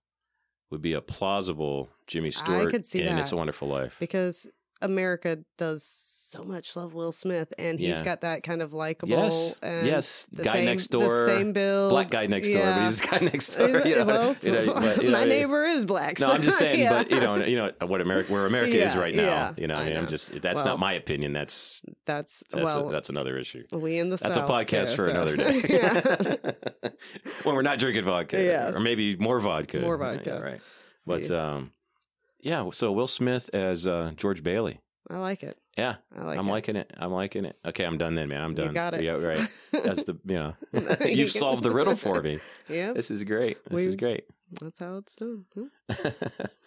would 0.70 0.82
be 0.82 0.94
a 0.94 1.02
plausible 1.02 1.90
Jimmy 2.08 2.32
Stewart 2.32 2.70
could 2.70 2.86
see 2.86 3.02
in 3.02 3.16
that. 3.16 3.22
It's 3.22 3.32
a 3.32 3.38
Wonderful 3.38 3.68
Life. 3.68 3.96
because 4.00 4.48
America 4.82 5.40
does 5.58 5.84
so 6.28 6.44
much 6.44 6.76
love 6.76 6.94
Will 6.94 7.12
Smith, 7.12 7.54
and 7.58 7.80
he's 7.80 7.90
Yeah. 7.90 8.04
got 8.04 8.22
that 8.22 8.44
kind 8.44 8.62
of 8.62 8.74
likable. 8.74 9.12
Yes, 9.16 9.60
and 9.64 9.88
yes, 9.88 10.28
the 10.32 10.44
guy 10.44 10.54
same, 10.58 10.66
next 10.66 10.88
door, 10.88 11.28
same 11.28 11.54
build, 11.54 11.92
black 11.92 12.10
guy 12.10 12.28
next 12.28 12.50
door, 12.52 12.62
but 12.64 12.82
he's 12.86 13.02
guy 13.02 13.20
next 13.20 13.56
door. 13.56 13.68
You 13.88 13.96
know, 14.00 14.06
well, 14.06 14.36
you 14.42 14.52
know, 14.52 14.66
but, 14.74 14.98
you 15.04 15.10
know, 15.12 15.18
my 15.20 15.24
neighbor 15.26 15.64
is 15.64 15.86
black. 15.86 16.20
No, 16.20 16.28
so, 16.28 16.34
I'm 16.34 16.42
just 16.42 16.60
saying, 16.60 16.80
yeah. 16.82 16.90
but 17.04 17.10
you 17.12 17.20
know, 17.20 17.36
you 17.38 17.56
know 17.56 17.72
what 17.88 18.02
America, 18.02 18.32
where 18.34 18.46
America 18.46 18.76
is 18.76 18.96
right 18.98 19.14
now. 19.16 19.24
yeah, 19.24 19.54
you 19.58 19.68
know, 19.68 19.76
I 19.76 19.84
I'm 19.92 20.08
just 20.08 20.42
that's 20.42 20.58
Well, 20.58 20.66
not 20.66 20.80
my 20.80 20.94
opinion. 20.94 21.34
That's 21.34 21.82
that's, 22.06 22.44
that's 22.52 22.64
well, 22.66 22.90
a, 22.90 22.92
that's 22.92 23.10
another 23.10 23.38
issue. 23.38 23.64
we 23.72 23.98
in 24.00 24.10
the 24.10 24.18
That's 24.18 24.36
South 24.36 24.50
a 24.50 24.52
podcast 24.54 24.92
too, 24.92 24.96
for 24.98 25.06
so- 25.06 25.12
another 25.12 25.38
day. 25.38 26.54
when 27.44 27.56
we're 27.56 27.62
not 27.62 27.80
drinking 27.80 28.04
vodka, 28.04 28.42
Yes. 28.42 28.76
or 28.76 28.80
maybe 28.80 29.16
more 29.16 29.40
vodka, 29.40 29.80
More 29.80 29.98
Yeah, 30.02 30.14
vodka. 30.16 30.42
right? 30.44 30.62
But 31.06 31.32
um, 31.32 31.72
yeah. 32.42 32.70
So 32.74 32.92
Will 32.92 33.08
Smith 33.08 33.50
as 33.54 33.88
uh, 33.88 34.12
George 34.18 34.44
Bailey. 34.44 34.80
I 35.10 35.18
like 35.20 35.42
it. 35.44 35.58
Yeah, 35.78 35.96
I 36.18 36.24
like 36.24 36.40
I'm 36.40 36.48
it. 36.48 36.52
liking 36.52 36.76
it. 36.76 36.92
I'm 36.98 37.12
liking 37.12 37.46
it. 37.46 37.56
Okay, 37.66 37.84
I'm 37.86 37.98
done 37.98 38.16
then, 38.16 38.30
man. 38.30 38.42
I'm 38.42 38.56
done. 38.56 38.68
You 38.70 38.74
got 38.74 38.94
it. 38.96 39.04
Yeah, 39.04 39.12
right. 39.12 39.40
That's 39.72 40.06
the 40.06 40.18
you 40.26 40.34
know 40.36 40.56
You 41.06 41.12
you've 41.12 41.32
solved 41.32 41.64
the 41.64 41.72
riddle 41.72 41.96
for 41.96 42.22
me. 42.22 42.40
yeah, 42.70 42.94
This 42.94 43.12
is 43.12 43.24
great. 43.24 43.58
This 43.70 43.86
is 43.86 43.96
great. 43.96 44.26
that's 44.60 44.80
how 44.80 44.98
it's 44.98 45.16
done. 45.18 45.46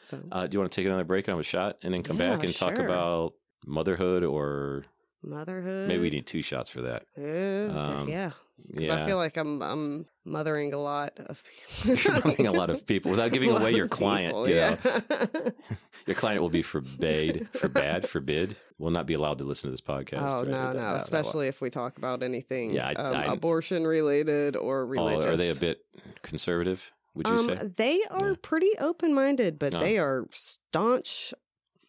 So 0.02 0.20
uh, 0.32 0.46
do 0.46 0.54
you 0.54 0.60
want 0.60 0.70
to 0.72 0.76
take 0.80 0.86
another 0.86 1.04
break 1.04 1.26
and 1.26 1.32
have 1.32 1.40
a 1.40 1.42
shot, 1.42 1.78
and 1.82 1.92
then 1.92 2.02
come 2.02 2.18
Yeah, 2.18 2.36
back 2.36 2.44
and 2.44 2.54
talk 2.54 2.78
about 2.78 3.34
motherhood, 3.66 4.22
or 4.24 4.84
motherhood. 5.22 5.88
maybe 5.88 6.02
we 6.02 6.10
need 6.10 6.26
two 6.26 6.42
shots 6.42 6.70
for 6.70 6.82
that? 6.82 7.04
Okay, 7.18 7.68
um, 7.76 8.08
yeah. 8.08 8.30
'Cause 8.76 8.80
Yeah, 8.86 9.02
I 9.02 9.06
feel 9.06 9.16
like 9.16 9.36
I'm 9.36 9.62
I'm 9.62 10.06
mothering 10.24 10.72
a 10.74 10.78
lot 10.78 11.18
of 11.18 11.42
people. 11.82 12.12
mothering 12.12 12.46
a 12.46 12.52
lot 12.52 12.70
of 12.70 12.86
people 12.86 13.10
without 13.10 13.32
giving 13.36 13.50
away 13.50 13.72
your 13.72 13.88
client. 13.88 14.28
people, 14.34 14.48
you 14.48 14.54
yeah. 14.56 14.76
Your 16.06 16.16
client 16.16 16.40
will 16.42 16.48
be 16.50 16.62
forbade, 16.62 17.48
forbade, 17.50 18.08
forbid. 18.08 18.56
Will 18.78 18.90
not 18.90 19.06
be 19.06 19.14
allowed 19.14 19.38
to 19.38 19.44
listen 19.44 19.68
to 19.68 19.70
this 19.72 19.80
podcast. 19.80 20.22
oh 20.22 20.38
right? 20.38 20.48
no, 20.48 20.72
no! 20.72 20.94
Especially 20.94 21.46
if 21.48 21.60
we 21.60 21.68
talk 21.70 21.98
about 21.98 22.22
anything 22.22 22.70
Yeah, 22.70 22.88
I- 22.88 22.94
um, 22.94 23.14
I- 23.16 23.24
abortion 23.32 23.86
related 23.86 24.56
or 24.56 24.82
Oh, 24.82 24.86
religious. 24.86 25.24
are 25.26 25.36
they 25.36 25.50
a 25.50 25.54
bit 25.54 25.84
conservative? 26.22 26.90
Would 27.14 27.26
you 27.26 27.32
um, 27.34 27.46
say? 27.48 27.56
they 27.76 28.02
are 28.10 28.30
Yeah. 28.30 28.34
pretty 28.40 28.70
open 28.78 29.12
minded, 29.12 29.58
but 29.58 29.74
Oh. 29.74 29.80
they 29.80 29.98
are 29.98 30.26
staunch 30.30 31.34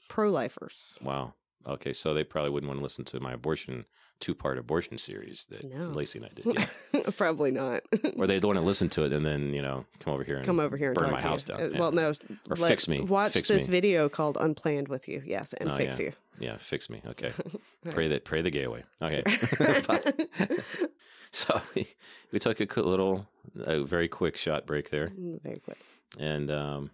pro 0.09 0.29
lifers. 0.29 0.97
Wow. 1.01 1.35
Okay, 1.65 1.93
so 1.93 2.13
they 2.13 2.23
probably 2.23 2.49
wouldn't 2.49 2.67
want 2.67 2.79
to 2.79 2.83
listen 2.83 3.05
to 3.05 3.19
my 3.19 3.33
abortion 3.33 3.85
two-part 4.21 4.57
abortion 4.57 4.97
series 4.97 5.45
that 5.49 5.63
No. 5.65 5.89
Lacey 5.89 6.19
and 6.19 6.27
I 6.27 6.29
did. 6.33 6.45
Yeah. 6.93 7.09
Probably 7.17 7.51
not. 7.51 7.81
or 8.17 8.27
they'd 8.27 8.43
want 8.43 8.57
to 8.57 8.63
listen 8.71 8.87
to 8.89 9.03
it 9.03 9.11
and 9.11 9.25
then 9.25 9.53
you 9.53 9.61
know 9.61 9.85
come 9.99 10.13
over 10.13 10.23
here 10.23 10.37
and 10.37 10.45
Come 10.45 10.59
over 10.61 10.77
here 10.77 10.89
and 10.91 10.95
burn 10.95 11.05
talk 11.09 11.13
my 11.13 11.19
to 11.19 11.25
you. 11.25 11.29
house 11.31 11.43
down. 11.43 11.59
Uh, 11.61 11.69
Well, 11.77 11.91
no. 11.91 12.13
Or 12.49 12.55
let- 12.55 12.69
fix 12.69 12.87
me. 12.87 13.01
Watch 13.01 13.33
Fix 13.33 13.47
this 13.49 13.67
me. 13.67 13.71
video 13.71 14.07
called 14.07 14.37
"Unplanned" 14.39 14.87
with 14.87 15.09
you. 15.09 15.21
Yes, 15.25 15.51
and 15.53 15.69
Oh, 15.71 15.75
fix 15.75 15.99
yeah. 15.99 16.05
you. 16.05 16.11
Yeah, 16.39 16.57
fix 16.57 16.89
me. 16.89 17.01
Okay. 17.05 17.31
Right. 17.83 17.95
Pray 17.95 18.07
that 18.09 18.25
pray 18.25 18.43
the 18.43 18.51
gay 18.51 18.61
away. 18.65 18.83
Okay. 19.01 19.23
so 21.31 21.59
we 22.31 22.37
took 22.39 22.59
a 22.59 22.81
little, 22.81 23.27
a 23.63 23.83
very 23.83 24.07
quick 24.07 24.37
shot 24.37 24.65
break 24.67 24.91
there, 24.91 25.11
Very 25.43 25.59
quick. 25.59 25.79
and 26.19 26.51
um, 26.51 26.91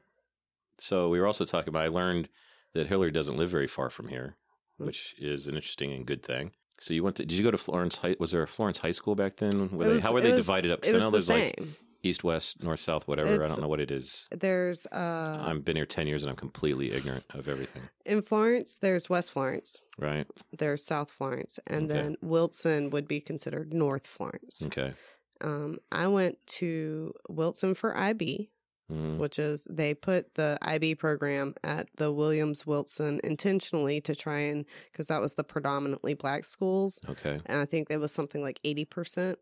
so 0.77 1.09
we 1.09 1.19
were 1.19 1.27
also 1.27 1.43
talking 1.43 1.69
about. 1.69 1.83
I 1.83 1.87
learned 1.89 2.29
that 2.73 2.87
Hillary 2.87 3.11
doesn't 3.11 3.35
live 3.37 3.49
very 3.49 3.67
far 3.67 3.89
from 3.89 4.07
here, 4.07 4.35
Hmm. 4.77 4.85
which 4.85 5.15
is 5.17 5.47
an 5.47 5.55
interesting 5.55 5.91
and 5.91 6.05
good 6.05 6.23
thing. 6.23 6.51
So 6.79 6.93
you 6.93 7.03
went 7.03 7.15
to? 7.17 7.25
Did 7.25 7.37
you 7.37 7.43
go 7.43 7.51
to 7.51 7.57
Florence? 7.57 7.97
High, 7.97 8.15
was 8.19 8.31
there 8.31 8.43
a 8.43 8.47
Florence 8.47 8.77
High 8.79 8.91
School 8.91 9.15
back 9.15 9.37
then? 9.37 9.69
Were 9.71 9.85
It 9.85 9.93
they, 9.95 9.99
how 9.99 10.13
were 10.13 10.21
they 10.21 10.29
was- 10.29 10.37
divided 10.45 10.71
up? 10.71 10.83
Was 10.83 10.93
know 10.93 10.99
the 11.09 11.11
there's 11.11 11.25
same. 11.27 11.53
like 11.57 11.67
east, 12.03 12.23
west, 12.23 12.61
north, 12.63 12.79
south, 12.79 13.07
whatever. 13.07 13.43
I 13.43 13.47
don't 13.47 13.59
know 13.61 13.67
what 13.67 13.79
it 13.79 13.89
is. 13.91 14.25
There's 14.31 14.85
uh 14.87 15.43
I've 15.47 15.65
been 15.65 15.75
here 15.75 15.85
ten 15.87 16.07
years 16.07 16.23
and 16.23 16.29
I'm 16.29 16.35
completely 16.35 16.91
ignorant 16.91 17.25
of 17.33 17.47
everything. 17.47 17.81
in 18.05 18.21
Florence. 18.21 18.77
There's 18.77 19.09
West 19.09 19.31
Florence. 19.31 19.79
Right? 19.97 20.27
There's 20.57 20.83
South 20.85 21.09
Florence, 21.09 21.59
and 21.65 21.89
Okay. 21.91 22.01
then 22.01 22.15
Wilson 22.21 22.91
would 22.91 23.07
be 23.07 23.19
considered 23.19 23.73
North 23.73 24.05
Florence. 24.05 24.61
Okay. 24.67 24.93
Um, 25.41 25.77
I 25.91 26.07
went 26.07 26.37
to 26.59 27.13
Wilson 27.29 27.73
for 27.75 27.97
IB, 27.97 28.51
Mm, 28.91 29.17
which 29.17 29.37
is 29.37 29.67
they 29.69 29.93
put 29.93 30.33
the 30.35 30.57
IB 30.61 30.95
program 30.95 31.53
at 31.61 31.89
the 31.97 32.09
Williams 32.13 32.65
Wilson 32.65 33.19
intentionally 33.21 33.99
to 34.01 34.15
try 34.15 34.39
and 34.39 34.65
because 34.91 35.07
that 35.07 35.19
was 35.19 35.33
the 35.33 35.43
predominantly 35.43 36.13
black 36.13 36.45
schools, 36.45 37.01
okay. 37.09 37.41
and 37.47 37.59
I 37.59 37.65
think 37.65 37.89
there 37.89 37.99
was 37.99 38.13
something 38.13 38.41
like 38.41 38.59
eighty 38.63 38.85
percent 38.85 39.39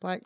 black 0.00 0.22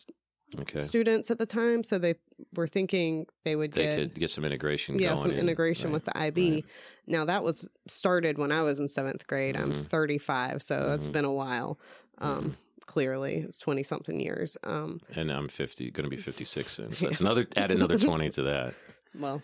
Okay. 0.59 0.81
students 0.81 1.31
at 1.31 1.39
the 1.39 1.47
time. 1.47 1.83
So 1.83 1.99
they 1.99 2.15
were 2.55 2.67
thinking 2.67 3.27
they 3.45 3.57
would 3.57 3.73
They 3.73 3.83
get 3.85 3.99
could 3.99 4.15
get 4.15 4.31
some 4.31 4.45
integration. 4.45 4.99
yeah 4.99 5.17
some 5.17 5.31
in. 5.31 5.39
integration 5.39 5.89
Right. 5.91 5.95
with 5.95 6.05
the 6.07 6.19
IB. 6.19 6.53
right. 6.57 6.65
Now 7.07 7.25
that 7.27 7.43
was 7.43 7.69
started 7.89 8.37
when 8.39 8.53
I 8.53 8.63
was 8.63 8.79
in 8.81 8.89
seventh 8.89 9.27
grade. 9.27 9.57
I'm 9.57 9.73
Mhm. 9.73 9.87
35, 9.87 10.63
so 10.63 10.89
that's 10.89 11.09
Mhm. 11.09 11.13
been 11.13 11.25
a 11.25 11.33
while. 11.33 11.79
Um, 12.19 12.39
Mm-hmm. 12.39 12.51
Clearly, 12.87 13.37
it's 13.37 13.59
20 13.59 13.83
something 13.83 14.21
years. 14.21 14.57
Um, 14.65 15.01
And 15.15 15.31
I'm 15.31 15.49
50, 15.49 15.91
going 15.91 16.05
to 16.05 16.11
be 16.11 16.17
56 16.17 16.71
soon. 16.71 16.95
So 16.95 17.07
that's 17.07 17.21
another, 17.27 17.47
add 17.57 17.71
another 17.71 17.99
20 17.99 18.29
to 18.31 18.43
that. 18.43 18.75
well, 19.19 19.43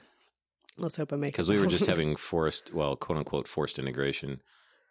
let's 0.76 0.96
hope 0.96 1.12
I 1.12 1.16
make. 1.16 1.32
Because 1.32 1.48
we 1.48 1.58
were 1.58 1.66
just 1.66 1.86
having 1.86 2.16
forced, 2.30 2.72
well, 2.74 2.96
quote 2.96 3.18
unquote, 3.18 3.48
forced 3.48 3.78
integration. 3.78 4.40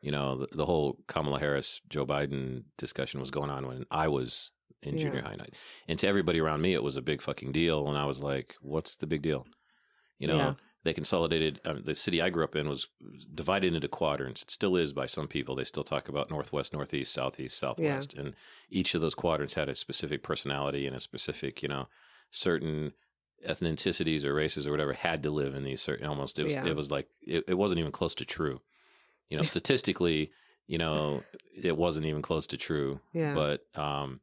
You 0.01 0.11
know, 0.11 0.37
the, 0.37 0.47
the 0.55 0.65
whole 0.65 0.97
Kamala 1.07 1.39
Harris, 1.39 1.81
Joe 1.89 2.05
Biden 2.05 2.63
discussion 2.77 3.19
was 3.19 3.31
going 3.31 3.49
on 3.49 3.67
when 3.67 3.85
I 3.91 4.07
was 4.07 4.51
in 4.83 4.97
junior 4.97 5.21
high 5.23 5.35
night. 5.35 5.55
And 5.87 5.97
to 5.99 6.07
everybody 6.07 6.39
around 6.39 6.61
me, 6.61 6.73
it 6.73 6.83
was 6.83 6.97
a 6.97 7.01
big 7.01 7.21
fucking 7.21 7.51
deal. 7.51 7.87
And 7.89 7.97
I 7.97 8.05
was 8.05 8.21
like, 8.21 8.55
what's 8.61 8.95
the 8.95 9.07
big 9.07 9.23
deal? 9.23 9.47
You 10.19 10.27
know, 10.27 10.35
Yeah. 10.37 10.53
They 10.83 10.93
consolidated, 10.93 11.59
uh, 11.65 11.75
the 11.83 11.95
city 11.95 12.21
I 12.21 12.29
grew 12.29 12.43
up 12.43 12.55
in 12.55 12.69
was 12.69 12.87
divided 13.33 13.73
into 13.73 13.87
quadrants. 13.87 14.43
It 14.43 14.51
still 14.51 14.75
is 14.77 14.93
by 14.93 15.05
some 15.05 15.27
people. 15.27 15.55
They 15.55 15.63
still 15.65 15.83
talk 15.83 16.07
about 16.07 16.29
northwest, 16.29 16.71
northeast, 16.71 17.13
southeast, 17.13 17.57
southwest. 17.59 18.13
And 18.13 18.35
each 18.69 18.93
of 18.95 19.01
those 19.01 19.15
quadrants 19.15 19.55
had 19.55 19.69
a 19.69 19.75
specific 19.75 20.23
personality 20.23 20.87
and 20.87 20.95
a 20.95 20.99
specific, 20.99 21.61
you 21.61 21.67
know, 21.67 21.87
certain 22.31 22.93
ethnicities 23.47 24.23
or 24.23 24.33
races 24.33 24.65
or 24.65 24.71
whatever 24.71 24.93
had 24.93 25.23
to 25.23 25.29
live 25.29 25.53
in 25.55 25.63
these 25.63 25.81
certain 25.81 26.07
almost 26.07 26.39
it 26.39 26.43
was, 26.43 26.53
Yeah. 26.53 26.67
it 26.67 26.75
was 26.75 26.89
like 26.89 27.07
it, 27.21 27.43
it 27.47 27.53
wasn't 27.53 27.79
even 27.79 27.91
close 27.91 28.15
to 28.15 28.25
true 28.25 28.61
you 29.29 29.37
know 29.37 29.43
statistically 29.53 30.31
you 30.65 30.79
know 30.79 31.23
it 31.55 31.77
wasn't 31.77 32.07
even 32.07 32.23
close 32.23 32.47
to 32.47 32.57
true 32.57 32.99
yeah, 33.13 33.35
but 33.35 33.65
um 33.79 34.21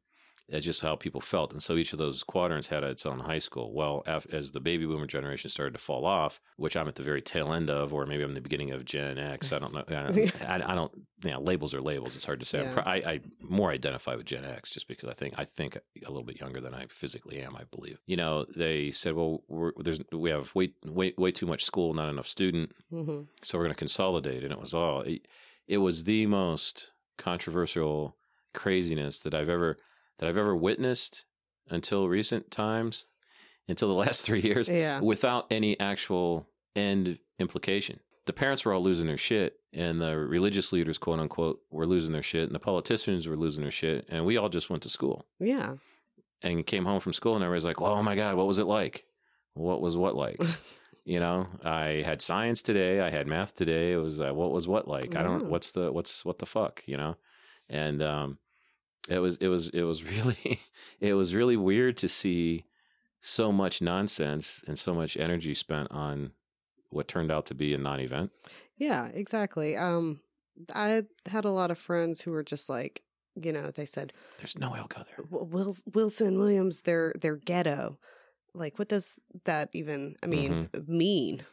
That's 0.49 0.65
just 0.65 0.81
how 0.81 0.95
people 0.95 1.21
felt. 1.21 1.53
And 1.53 1.63
so 1.63 1.75
each 1.75 1.91
of 1.93 1.99
those 1.99 2.23
quadrants 2.23 2.67
had 2.67 2.83
its 2.83 3.05
own 3.05 3.19
high 3.19 3.39
school. 3.39 3.73
Well, 3.73 4.03
as 4.31 4.51
the 4.51 4.59
baby 4.59 4.85
boomer 4.85 5.07
generation 5.07 5.49
started 5.49 5.73
to 5.73 5.79
fall 5.79 6.05
off, 6.05 6.39
which 6.57 6.77
I'm 6.77 6.87
at 6.87 6.95
the 6.95 7.03
very 7.03 7.21
tail 7.21 7.51
end 7.51 7.69
of, 7.69 7.93
or 7.93 8.05
maybe 8.05 8.23
I'm 8.23 8.35
the 8.35 8.41
beginning 8.41 8.71
of 8.71 8.85
Gen 8.85 9.17
X. 9.17 9.51
I 9.51 9.59
don't 9.59 9.73
know. 9.73 9.83
I, 9.89 10.45
I, 10.45 10.71
I 10.71 10.75
don't. 10.75 10.91
You 11.23 11.31
know, 11.31 11.39
labels 11.41 11.73
are 11.73 11.81
labels. 11.81 12.15
It's 12.15 12.25
hard 12.25 12.41
to 12.41 12.45
say. 12.45 12.59
I'm 12.59 12.67
Yeah. 12.67 12.83
I, 12.85 12.95
I 12.95 13.19
more 13.39 13.71
identify 13.71 14.15
with 14.15 14.25
Gen 14.25 14.45
X 14.45 14.69
just 14.69 14.87
because 14.87 15.09
I 15.09 15.13
think 15.13 15.33
I 15.37 15.45
think 15.45 15.77
a 15.77 15.81
little 16.07 16.25
bit 16.25 16.39
younger 16.39 16.61
than 16.61 16.75
I 16.75 16.85
physically 16.87 17.39
am. 17.39 17.55
I 17.55 17.63
believe. 17.71 17.99
You 18.05 18.17
know, 18.17 18.45
they 18.55 18.91
said, 18.91 19.15
well, 19.15 19.41
we're, 19.47 19.71
there's 19.77 20.01
we 20.11 20.29
have 20.29 20.53
way 20.53 20.73
way 20.85 21.13
way 21.17 21.31
too 21.31 21.47
much 21.47 21.63
school, 21.63 21.93
not 21.93 22.09
enough 22.09 22.27
student 22.27 22.71
hmm 22.89 23.21
so 23.41 23.57
we're 23.57 23.65
going 23.65 23.73
to 23.73 23.79
consolidate 23.79 24.43
and 24.43 24.51
it 24.51 24.59
was 24.59 24.73
all 24.73 25.01
it, 25.01 25.27
it 25.67 25.77
was 25.77 26.03
the 26.03 26.25
most 26.25 26.91
controversial 27.17 28.15
craziness 28.53 29.19
that 29.19 29.33
i've 29.33 29.49
ever 29.49 29.77
that 30.19 30.27
i've 30.29 30.37
ever 30.37 30.55
witnessed 30.55 31.25
until 31.69 32.07
recent 32.07 32.51
times 32.51 33.05
until 33.67 33.87
the 33.89 33.93
last 34.05 34.21
three 34.23 34.41
years 34.41 34.69
Yeah. 34.69 35.01
without 35.01 35.47
any 35.49 35.79
actual 35.79 36.47
end 36.75 37.17
implication. 37.39 37.99
The 38.27 38.33
parents 38.33 38.65
were 38.65 38.73
all 38.73 38.81
losing 38.83 39.07
their 39.07 39.17
shit 39.17 39.55
and 39.73 40.01
the 40.01 40.17
religious 40.17 40.71
leaders 40.73 40.97
quote 40.97 41.19
unquote 41.19 41.59
were 41.71 41.85
losing 41.87 42.13
their 42.13 42.23
shit 42.23 42.43
and 42.45 42.53
the 42.55 42.59
politicians 42.59 43.27
were 43.27 43.37
losing 43.37 43.63
their 43.63 43.71
shit 43.71 44.05
and 44.09 44.25
we 44.25 44.37
all 44.37 44.49
just 44.49 44.69
went 44.69 44.83
to 44.83 44.89
school. 44.89 45.25
Yeah. 45.39 45.75
and 46.41 46.65
came 46.65 46.85
home 46.85 46.99
from 46.99 47.13
school 47.13 47.35
and 47.35 47.43
everybody's 47.43 47.65
like 47.65 47.79
well, 47.81 47.93
oh 47.93 48.03
my 48.03 48.15
god 48.15 48.35
what 48.35 48.47
was 48.47 48.59
it 48.59 48.65
like? 48.65 49.05
What 49.53 49.81
was 49.81 49.95
what 49.97 50.15
like? 50.15 50.39
You 51.07 51.19
know 51.19 51.45
i 51.63 52.01
had 52.03 52.19
science 52.19 52.63
today 52.63 52.99
i 52.99 53.11
had 53.11 53.27
math 53.27 53.55
today 53.55 53.93
it 53.93 53.97
was 53.97 54.19
uh, 54.19 54.33
what 54.33 54.51
was 54.51 54.67
what 54.67 54.87
like? 54.87 55.15
I 55.15 55.21
don't 55.21 55.49
what's 55.51 55.71
the 55.71 55.91
what's 55.91 56.25
what 56.25 56.39
the 56.39 56.47
fuck 56.47 56.81
you 56.87 56.97
know? 56.97 57.15
And 57.69 58.01
um 58.01 58.39
it 59.09 59.19
was 59.19 59.37
it 59.37 59.47
was 59.47 59.69
it 59.69 59.83
was 59.83 60.03
really 60.17 60.59
it 60.99 61.13
was 61.13 61.35
really 61.35 61.57
weird 61.57 61.97
to 61.97 62.07
see 62.07 62.65
so 63.21 63.51
much 63.51 63.81
nonsense 63.81 64.63
and 64.67 64.77
so 64.77 64.93
much 64.93 65.17
energy 65.17 65.53
spent 65.53 65.91
on 65.91 66.31
what 66.89 67.07
turned 67.07 67.31
out 67.31 67.45
to 67.47 67.55
be 67.55 67.73
a 67.73 67.77
non-event 67.77 68.31
Yeah, 68.77 69.09
exactly. 69.13 69.75
Um, 69.75 70.21
I 70.73 71.03
had 71.25 71.45
a 71.45 71.49
lot 71.49 71.71
of 71.71 71.77
friends 71.77 72.21
who 72.21 72.31
were 72.31 72.43
just 72.43 72.69
like, 72.69 73.01
you 73.35 73.51
know, 73.51 73.71
they 73.71 73.85
said 73.85 74.13
there's 74.37 74.57
no 74.57 74.71
way 74.71 74.79
i'll 74.79 74.87
go 74.87 75.01
there 75.03 75.25
Wilson 75.93 76.37
Williams, 76.37 76.81
they're 76.83 77.13
they're 77.19 77.35
ghetto. 77.37 77.97
Like, 78.53 78.79
what 78.79 78.87
does 78.87 79.19
that 79.43 79.69
even? 79.73 80.15
I 80.23 80.27
mean, 80.27 80.69
mean. 80.87 81.43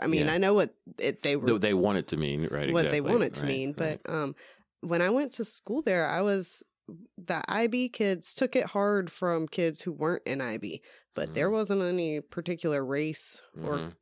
I 0.00 0.06
mean, 0.06 0.20
Mm-hmm. 0.20 0.28
Yeah. 0.28 0.32
I 0.32 0.38
know 0.38 0.54
what 0.54 0.74
it, 0.98 1.22
they 1.22 1.34
were 1.34 1.58
they 1.58 1.74
want 1.74 1.98
it 1.98 2.06
to 2.08 2.16
mean 2.16 2.42
right 2.50 2.72
what 2.72 2.84
exactly, 2.84 2.90
they 2.90 3.00
want 3.00 3.24
it 3.24 3.34
to 3.34 3.40
right, 3.40 3.48
mean. 3.48 3.74
right. 3.76 4.00
But 4.04 4.12
um, 4.12 4.36
when 4.80 5.02
I 5.02 5.10
went 5.10 5.32
to 5.32 5.44
school 5.44 5.82
there, 5.82 6.06
I 6.06 6.20
was 6.20 6.62
the 7.16 7.42
IB 7.48 7.88
kids 7.90 8.34
took 8.34 8.56
it 8.56 8.66
hard 8.66 9.10
from 9.10 9.46
kids 9.48 9.82
who 9.82 9.92
weren't 9.92 10.22
in 10.26 10.40
IB, 10.40 10.82
but 11.14 11.34
there 11.34 11.48
Mhm. 11.48 11.52
wasn't 11.52 11.82
any 11.82 12.20
particular 12.20 12.84
race 12.84 13.40
or 13.62 13.78
Mhm. 13.78 13.92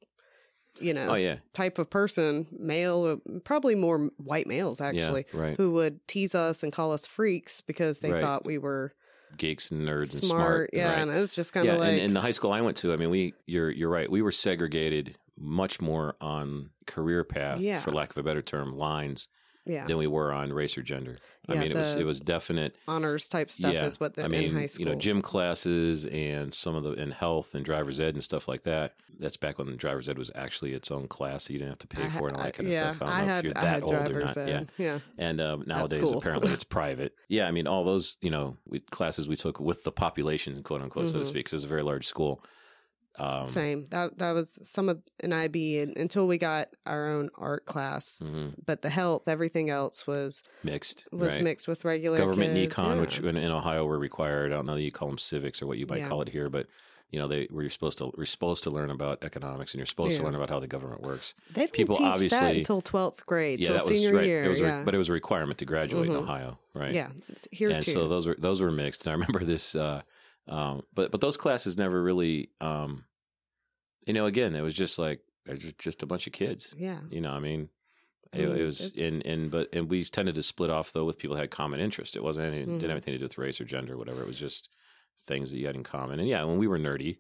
you 0.81 0.95
know 0.95 1.11
oh 1.11 1.15
yeah 1.15 1.37
type 1.53 1.79
of 1.79 1.91
person, 1.91 2.47
male, 2.51 3.05
uh, 3.05 3.39
probably 3.45 3.75
more 3.75 4.11
white 4.17 4.47
males 4.47 4.81
actually, 4.81 5.27
yeah, 5.35 5.41
right 5.41 5.57
who 5.59 5.73
would 5.73 6.07
tease 6.09 6.35
us 6.35 6.63
and 6.63 6.73
call 6.73 6.93
us 6.93 7.07
freaks 7.07 7.61
because 7.61 7.99
they 8.01 8.13
Right. 8.13 8.23
thought 8.23 8.47
we 8.47 8.57
were 8.59 8.95
geeks 9.37 9.71
and 9.71 9.87
nerds 9.87 10.09
smart. 10.09 10.15
and 10.15 10.25
smart 10.25 10.71
yeah, 10.73 10.89
right. 10.93 10.99
and 11.03 11.11
it 11.11 11.21
was 11.21 11.33
just 11.35 11.53
kind 11.53 11.69
of 11.69 11.75
yeah, 11.75 11.81
like 11.81 11.93
and 11.93 12.01
in 12.01 12.15
the 12.15 12.21
high 12.21 12.31
school 12.33 12.53
I 12.53 12.61
went 12.63 12.77
to, 12.79 12.93
I 12.93 12.97
mean, 12.97 13.11
we 13.11 13.35
you're 13.47 13.71
you're 13.71 13.91
right. 13.91 14.11
We 14.11 14.23
were 14.23 14.33
segregated 14.33 15.17
much 15.37 15.81
more 15.81 16.17
on 16.21 16.71
career 16.87 17.25
path, 17.25 17.61
Yeah. 17.61 17.81
for 17.81 17.93
lack 17.93 18.11
of 18.11 18.17
a 18.19 18.23
better 18.23 18.43
term, 18.43 18.75
lines 18.75 19.29
yeah, 19.71 19.87
than 19.87 19.97
we 19.99 20.07
were 20.07 20.33
on 20.33 20.53
race 20.53 20.77
or 20.77 20.83
gender. 20.83 21.17
I 21.49 21.55
mean, 21.55 21.73
it 21.73 21.77
was 21.77 21.97
it 21.97 22.05
was 22.05 22.21
definite. 22.21 22.77
honors 22.87 23.29
type 23.29 23.51
stuff 23.51 23.75
yeah, 23.75 23.85
is 23.87 23.99
what 23.99 24.15
the 24.15 24.25
I 24.25 24.29
mean, 24.29 24.51
in 24.51 24.55
high 24.55 24.67
school. 24.67 24.87
you 24.87 24.93
know, 24.93 24.99
gym 24.99 25.21
classes 25.23 26.07
and 26.07 26.53
some 26.55 26.75
of 26.77 26.85
the 26.85 26.93
in 26.93 27.11
health 27.11 27.55
and 27.55 27.65
driver's 27.65 27.99
ed 28.01 28.15
and 28.15 28.23
stuff 28.23 28.47
like 28.49 28.63
that. 28.65 28.95
That's 29.19 29.37
back 29.37 29.59
when 29.59 29.77
driver's 29.77 30.09
ed 30.09 30.17
was 30.17 30.31
actually 30.35 30.73
its 30.73 30.91
own 30.91 31.07
class. 31.09 31.45
So 31.45 31.53
you 31.53 31.59
didn't 31.59 31.73
have 31.73 31.79
to 31.81 31.87
pay 31.89 32.09
for 32.09 32.29
it 32.29 32.33
and 32.33 32.37
all 32.39 32.45
that 32.45 32.55
kind 32.55 32.69
of 32.69 32.73
yeah, 32.75 32.93
stuff. 32.93 33.09
I 33.09 33.21
I 33.21 33.25
had 33.25 33.39
if 33.41 33.45
you're 33.45 33.59
I 33.59 33.61
that 33.65 33.75
had 33.75 33.83
old 33.83 33.93
or 33.93 33.99
driver's 33.99 34.37
not. 34.37 34.49
ed. 34.49 34.69
Yeah. 34.79 34.85
yeah. 34.87 34.99
And 35.19 35.41
um, 35.41 35.65
nowadays, 35.67 36.11
apparently, 36.11 36.53
it's 36.53 36.65
private. 36.81 37.15
Yeah, 37.29 37.47
I 37.49 37.51
mean, 37.51 37.67
all 37.67 37.85
those 37.85 38.17
you 38.23 38.31
know 38.31 38.57
we, 38.67 38.81
classes 38.81 39.29
we 39.29 39.37
took 39.37 39.59
with 39.61 39.83
the 39.85 39.93
population, 39.93 40.63
quote 40.63 40.83
unquote, 40.83 41.09
so 41.09 41.19
to 41.19 41.25
speak. 41.25 41.27
speak. 41.27 41.47
'cause 41.47 41.53
it 41.53 41.57
was 41.57 41.65
a 41.65 41.69
very 41.69 41.83
large 41.83 42.07
school. 42.07 42.43
Um, 43.19 43.49
Same. 43.49 43.87
That 43.91 44.19
that 44.19 44.33
was 44.33 44.59
some 44.65 44.89
of 44.89 45.03
an 45.23 45.33
IB 45.33 45.81
and, 45.81 45.97
until 45.97 46.27
we 46.27 46.39
got 46.39 46.69
our 46.87 47.07
own 47.09 47.29
art 47.37 47.67
class. 47.67 48.23
mhm. 48.25 48.55
But 48.65 48.83
the 48.83 48.89
health, 48.91 49.29
everything 49.29 49.69
else 49.69 50.07
was 50.07 50.43
Mixed, 50.65 51.07
was 51.13 51.29
right? 51.29 51.43
mixed 51.43 51.69
with 51.69 51.85
regular 51.85 52.19
Government 52.19 52.55
kids. 52.55 52.75
econ, 52.75 52.95
yeah. 52.95 53.01
which 53.01 53.19
in, 53.19 53.37
in 53.37 53.51
Ohio 53.51 53.85
were 53.85 53.99
required. 53.99 54.53
I 54.53 54.57
don't 54.57 54.67
know 54.67 54.75
that 54.77 54.83
you 54.83 54.93
call 54.93 55.09
them 55.09 55.19
civics 55.19 55.61
or 55.61 55.67
what 55.67 55.77
you 55.79 55.87
might 55.87 55.99
Yeah. 55.99 56.09
call 56.09 56.23
it 56.23 56.29
here, 56.29 56.49
but 56.49 56.67
you 57.11 57.19
know 57.19 57.27
they 57.27 57.49
were 57.51 57.63
you're 57.63 57.71
supposed 57.71 57.99
to 57.99 58.13
we're 58.17 58.25
supposed 58.25 58.63
to 58.63 58.71
learn 58.71 58.89
about 58.89 59.25
economics 59.25 59.75
and 59.75 59.81
you're 59.81 59.87
supposed 59.87 60.17
to 60.17 60.23
learn 60.23 60.37
about 60.37 60.49
how 60.49 60.61
the 60.61 60.69
government 60.69 61.03
works. 61.03 61.35
they 61.53 61.63
didn't 61.63 61.73
people 61.73 61.97
teach 61.97 62.31
that 62.31 62.55
until 62.55 62.81
twelfth 62.81 63.27
grade, 63.27 63.59
yeah, 63.59 63.67
till 63.67 63.77
that 63.79 63.85
was 63.87 64.01
senior 64.01 64.17
right. 64.17 64.27
year. 64.27 64.45
It 64.45 64.49
was 64.49 64.61
a, 64.61 64.63
yeah, 64.63 64.83
but 64.85 64.95
it 64.95 64.99
was 64.99 65.09
a 65.09 65.13
requirement 65.13 65.59
to 65.59 65.65
graduate 65.65 66.07
in 66.07 66.13
Mhm. 66.15 66.23
Ohio, 66.23 66.59
right? 66.73 66.93
yeah, 66.93 67.09
here 67.51 67.71
and 67.71 67.85
too. 67.85 67.91
so 67.91 68.07
those 68.07 68.29
were 68.29 68.37
those 68.39 68.61
were 68.61 68.71
mixed. 68.71 69.05
And 69.07 69.11
I 69.11 69.15
remember 69.15 69.45
this, 69.45 69.75
uh, 69.75 70.03
um, 70.49 70.83
but 70.95 71.11
but 71.11 71.21
those 71.21 71.37
classes 71.37 71.77
never 71.79 72.03
really, 72.03 72.51
um, 72.61 73.05
you 74.07 74.13
know, 74.15 74.27
again, 74.27 74.55
it 74.55 74.63
was 74.63 74.75
just 74.75 74.99
like 74.99 75.21
just, 75.55 75.79
just 75.79 76.03
a 76.03 76.07
bunch 76.07 76.27
of 76.27 76.33
kids. 76.33 76.75
yeah, 76.77 77.01
You 77.11 77.21
know, 77.21 77.31
I 77.33 77.41
mean, 77.41 77.69
it, 78.33 78.49
it 78.49 78.65
was 78.65 78.91
in 78.97 79.21
in 79.23 79.49
but 79.51 79.69
and 79.73 79.89
we 79.91 80.05
tended 80.05 80.35
to 80.37 80.43
split 80.43 80.71
off 80.71 80.93
though 80.93 81.05
with 81.05 81.19
people 81.19 81.37
who 81.37 81.41
had 81.41 81.51
common 81.51 81.81
interest. 81.81 82.17
It 82.17 82.23
wasn't 82.23 82.47
any, 82.55 82.63
Mhm. 82.63 82.67
didn't 82.67 82.83
have 82.83 82.91
anything 82.93 83.15
to 83.15 83.19
do 83.19 83.25
with 83.25 83.39
race 83.39 83.61
or 83.61 83.65
gender 83.65 83.95
or 83.95 83.97
whatever. 83.99 84.23
It 84.23 84.27
was 84.27 84.39
just 84.39 84.69
things 85.25 85.51
that 85.51 85.59
you 85.59 85.67
had 85.67 85.77
in 85.77 85.83
common. 85.85 86.19
And 86.21 86.29
yeah, 86.29 86.45
when 86.45 86.59
we 86.59 86.67
were 86.67 86.79
nerdy, 86.79 87.19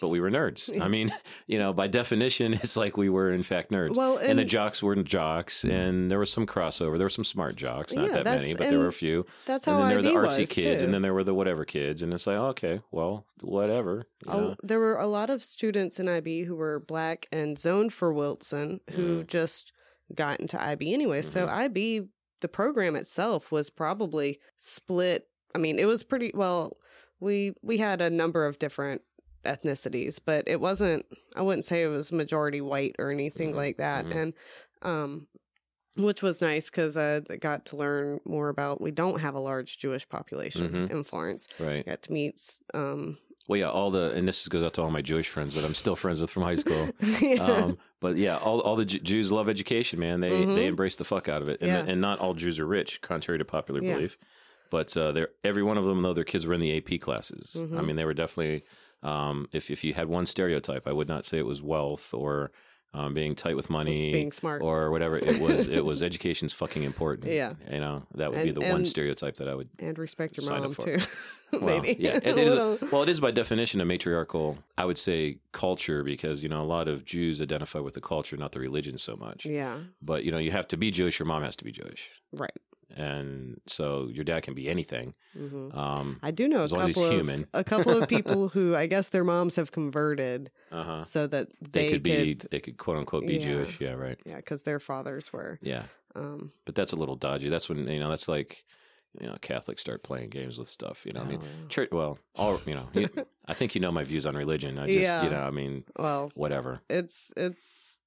but 0.00 0.08
we 0.08 0.20
were 0.20 0.30
nerds. 0.30 0.80
I 0.80 0.88
mean, 0.88 1.12
you 1.46 1.58
know, 1.58 1.72
by 1.72 1.86
definition, 1.86 2.54
it's 2.54 2.76
like 2.76 2.96
we 2.96 3.08
were 3.08 3.30
in 3.32 3.42
fact 3.42 3.70
nerds. 3.70 3.94
well, 3.96 4.18
and, 4.18 4.38
the 4.38 4.44
jocks 4.44 4.82
weren't 4.82 5.06
jocks, 5.06 5.64
and 5.64 6.10
there 6.10 6.18
was 6.18 6.32
some 6.32 6.46
crossover. 6.46 6.96
There 6.98 7.06
were 7.06 7.10
some 7.10 7.24
smart 7.24 7.56
jocks, 7.56 7.92
not 7.94 8.06
Yeah, 8.08 8.22
that 8.22 8.24
many, 8.24 8.54
but 8.54 8.68
there 8.68 8.78
were 8.78 8.88
a 8.88 8.92
few. 8.92 9.26
that's 9.46 9.66
And 9.66 9.76
how 9.76 9.82
then 9.88 10.02
there 10.02 10.14
were 10.14 10.26
IB 10.26 10.28
the 10.28 10.28
artsy 10.36 10.40
was 10.40 10.50
kids, 10.50 10.80
too. 10.80 10.84
and 10.86 10.94
then 10.94 11.02
there 11.02 11.14
were 11.14 11.24
the 11.24 11.34
whatever 11.34 11.64
kids, 11.64 12.02
and 12.02 12.12
it's 12.12 12.26
like, 12.26 12.36
okay, 12.38 12.80
well, 12.90 13.26
whatever. 13.40 14.06
Oh, 14.26 14.56
there 14.62 14.80
were 14.80 14.96
a 14.96 15.06
lot 15.06 15.30
of 15.30 15.42
students 15.42 15.98
in 16.00 16.08
IB 16.08 16.42
who 16.44 16.56
were 16.56 16.80
black 16.80 17.26
and 17.32 17.58
zoned 17.58 17.92
for 17.92 18.12
Wilson 18.12 18.80
who 18.92 19.22
Mhm. 19.22 19.26
just 19.28 19.72
got 20.14 20.40
into 20.40 20.60
IB 20.60 20.92
anyway. 20.92 21.22
So 21.22 21.46
Mhm. 21.46 21.50
IB, 21.52 22.08
the 22.40 22.48
program 22.48 22.96
itself 22.96 23.52
was 23.52 23.70
probably 23.70 24.40
split. 24.56 25.28
I 25.54 25.58
mean, 25.58 25.78
it 25.78 25.84
was 25.86 26.02
pretty 26.02 26.32
well. 26.34 26.76
We 27.20 27.52
we 27.62 27.76
had 27.78 28.00
a 28.00 28.08
number 28.08 28.46
of 28.46 28.58
different 28.58 29.02
ethnicities, 29.44 30.18
but 30.24 30.44
it 30.46 30.60
wasn't. 30.60 31.04
I 31.36 31.42
wouldn't 31.42 31.64
say 31.64 31.82
it 31.82 31.88
was 31.88 32.12
majority 32.12 32.60
white 32.60 32.96
or 32.98 33.10
anything 33.10 33.52
Mhm. 33.52 33.56
like 33.56 33.76
that. 33.78 34.06
Mhm. 34.06 34.14
And 34.16 34.34
um, 34.82 35.26
which 35.96 36.22
was 36.22 36.40
nice 36.40 36.70
because 36.70 36.96
I 36.96 37.20
got 37.20 37.66
to 37.66 37.76
learn 37.76 38.20
more 38.24 38.48
about. 38.48 38.80
We 38.80 38.90
don't 38.92 39.20
have 39.20 39.34
a 39.34 39.40
large 39.40 39.76
Jewish 39.78 40.08
population 40.08 40.68
Mhm. 40.68 40.90
in 40.90 41.04
Florence. 41.04 41.48
Right. 41.58 41.84
Got 41.84 42.02
to 42.02 42.12
meet 42.12 42.40
um, 42.74 43.18
Well, 43.48 43.58
yeah, 43.58 43.70
all 43.70 43.90
the 43.90 44.12
and 44.12 44.28
this 44.28 44.46
goes 44.46 44.62
out 44.62 44.74
to 44.74 44.82
all 44.82 44.90
my 44.90 45.02
Jewish 45.02 45.28
friends 45.28 45.54
that 45.56 45.64
I'm 45.64 45.74
still 45.74 45.96
friends 45.96 46.20
with 46.20 46.30
from 46.30 46.44
high 46.44 46.54
school. 46.54 46.88
yeah. 47.20 47.42
Um, 47.44 47.78
but 47.98 48.16
yeah, 48.16 48.36
all 48.38 48.60
all 48.60 48.76
the 48.76 48.84
Ju- 48.84 49.00
Jews 49.00 49.32
love 49.32 49.48
education, 49.48 49.98
man. 49.98 50.20
They 50.20 50.30
Mhm. 50.30 50.54
they 50.54 50.66
embrace 50.66 50.94
the 50.96 51.04
fuck 51.04 51.28
out 51.28 51.42
of 51.42 51.48
it, 51.48 51.60
and 51.60 51.68
Yeah. 51.68 51.84
and 51.92 52.00
not 52.00 52.20
all 52.20 52.34
Jews 52.34 52.58
are 52.60 52.66
rich, 52.66 53.00
contrary 53.00 53.38
to 53.38 53.44
popular 53.44 53.82
Yeah. 53.82 53.94
belief. 53.94 54.16
But 54.70 54.96
uh, 54.96 55.10
they're 55.10 55.30
every 55.42 55.64
one 55.64 55.76
of 55.78 55.84
them, 55.84 56.00
though, 56.02 56.12
their 56.14 56.22
kids 56.22 56.46
were 56.46 56.54
in 56.54 56.60
the 56.60 56.70
AP 56.76 56.98
classes. 57.00 57.56
I 57.56 57.64
Mhm. 57.64 57.86
mean, 57.88 57.96
they 57.96 58.04
were 58.04 58.14
definitely. 58.14 58.62
Um, 59.02 59.48
if 59.52 59.70
if 59.70 59.82
you 59.84 59.94
had 59.94 60.08
one 60.08 60.26
stereotype, 60.26 60.86
I 60.86 60.92
would 60.92 61.08
not 61.08 61.24
say 61.24 61.38
it 61.38 61.46
was 61.46 61.62
wealth 61.62 62.12
or 62.12 62.50
um, 62.92 63.14
being 63.14 63.36
tight 63.36 63.54
with 63.54 63.70
money 63.70 64.12
being 64.12 64.32
smart. 64.32 64.62
or 64.62 64.90
whatever. 64.90 65.16
It 65.16 65.40
was 65.40 65.68
it 65.68 65.84
was 65.84 66.02
education's 66.10 66.52
fucking 66.52 66.82
important. 66.82 67.32
Yeah. 67.32 67.54
you 67.70 67.78
know 67.80 68.04
that 68.14 68.30
would 68.32 68.42
be 68.42 68.48
And- 68.50 68.60
the 68.60 68.66
one 68.72 68.84
stereotype 68.84 69.36
that 69.36 69.48
I 69.48 69.54
would 69.54 69.68
and 69.78 69.96
respect 69.98 70.36
your 70.36 70.50
mom 70.50 70.74
too. 70.74 70.90
it. 70.92 71.08
Well, 71.52 71.80
Maybe. 71.82 71.96
yeah, 72.00 72.20
it 72.22 72.36
A 72.38 72.78
well, 72.92 73.02
it 73.02 73.08
is 73.08 73.18
by 73.18 73.32
definition 73.32 73.80
a 73.80 73.84
matriarchal. 73.84 74.58
I 74.78 74.84
would 74.84 74.98
say 74.98 75.38
culture 75.50 76.04
because 76.04 76.44
you 76.44 76.48
know 76.48 76.60
a 76.62 76.70
lot 76.76 76.86
of 76.86 77.04
Jews 77.04 77.40
identify 77.42 77.80
with 77.80 77.94
the 77.94 78.00
culture, 78.00 78.36
not 78.36 78.52
the 78.52 78.60
religion 78.60 78.98
so 78.98 79.16
much. 79.16 79.46
yeah. 79.46 79.80
But 80.00 80.22
you 80.24 80.30
know, 80.30 80.38
you 80.38 80.52
have 80.52 80.68
to 80.68 80.76
be 80.76 80.92
Jewish. 80.92 81.18
Your 81.18 81.26
mom 81.26 81.42
has 81.42 81.56
to 81.56 81.64
be 81.64 81.72
Jewish, 81.72 82.08
Right. 82.32 82.52
And 82.96 83.60
so 83.66 84.08
your 84.12 84.24
dad 84.24 84.42
can 84.42 84.54
be 84.54 84.68
anything. 84.68 85.14
hmm 85.32 85.70
Um, 85.76 86.18
I 86.22 86.30
do 86.30 86.48
know 86.48 86.62
As 86.62 86.72
a 86.72 86.74
long 86.76 86.82
as 86.82 86.86
he's 86.88 86.96
couple 86.96 87.08
of 87.10 87.14
human. 87.26 87.46
a 87.54 87.64
couple 87.64 88.02
of 88.02 88.08
people 88.08 88.48
who 88.54 88.74
I 88.74 88.86
guess 88.86 89.08
their 89.10 89.24
moms 89.24 89.56
have 89.56 89.70
converted 89.72 90.50
uh-huh. 90.72 91.02
so 91.02 91.26
that 91.26 91.48
They, 91.60 91.86
they, 91.86 91.92
could 91.92 92.02
be. 92.02 92.34
They 92.50 92.60
could 92.60 92.76
quote 92.78 92.96
unquote 92.98 93.26
be 93.26 93.34
Yeah. 93.36 93.46
Jewish. 93.46 93.80
Yeah, 93.80 93.92
right. 93.92 94.18
yeah, 94.24 94.36
because 94.36 94.62
their 94.62 94.80
fathers 94.80 95.32
were. 95.32 95.58
Yeah, 95.62 95.84
Um, 96.14 96.52
but 96.64 96.74
that's 96.74 96.92
a 96.92 96.96
little 96.96 97.16
dodgy. 97.16 97.48
That's 97.48 97.68
when 97.68 97.86
you 97.86 98.00
know. 98.00 98.08
That's 98.10 98.28
like 98.28 98.64
you 99.20 99.26
know, 99.26 99.36
Catholics 99.40 99.80
start 99.80 100.02
playing 100.02 100.30
games 100.30 100.58
with 100.58 100.68
stuff. 100.68 101.04
You 101.04 101.12
know, 101.14 101.22
I 101.22 101.24
mean, 101.24 101.40
oh, 101.42 101.68
church. 101.68 101.90
Well, 101.92 102.18
all 102.36 102.60
you 102.66 102.74
know. 102.74 102.88
You, 102.94 103.08
I 103.46 103.54
think 103.54 103.74
you 103.74 103.80
know 103.80 103.90
my 103.92 104.04
views 104.04 104.26
on 104.26 104.36
religion. 104.36 104.78
I 104.78 104.86
just, 104.86 105.00
Yeah. 105.00 105.22
you 105.24 105.30
know, 105.30 105.40
I 105.40 105.50
mean, 105.50 105.84
well, 105.98 106.30
whatever. 106.34 106.80
it's 106.90 107.32
it's 107.36 107.98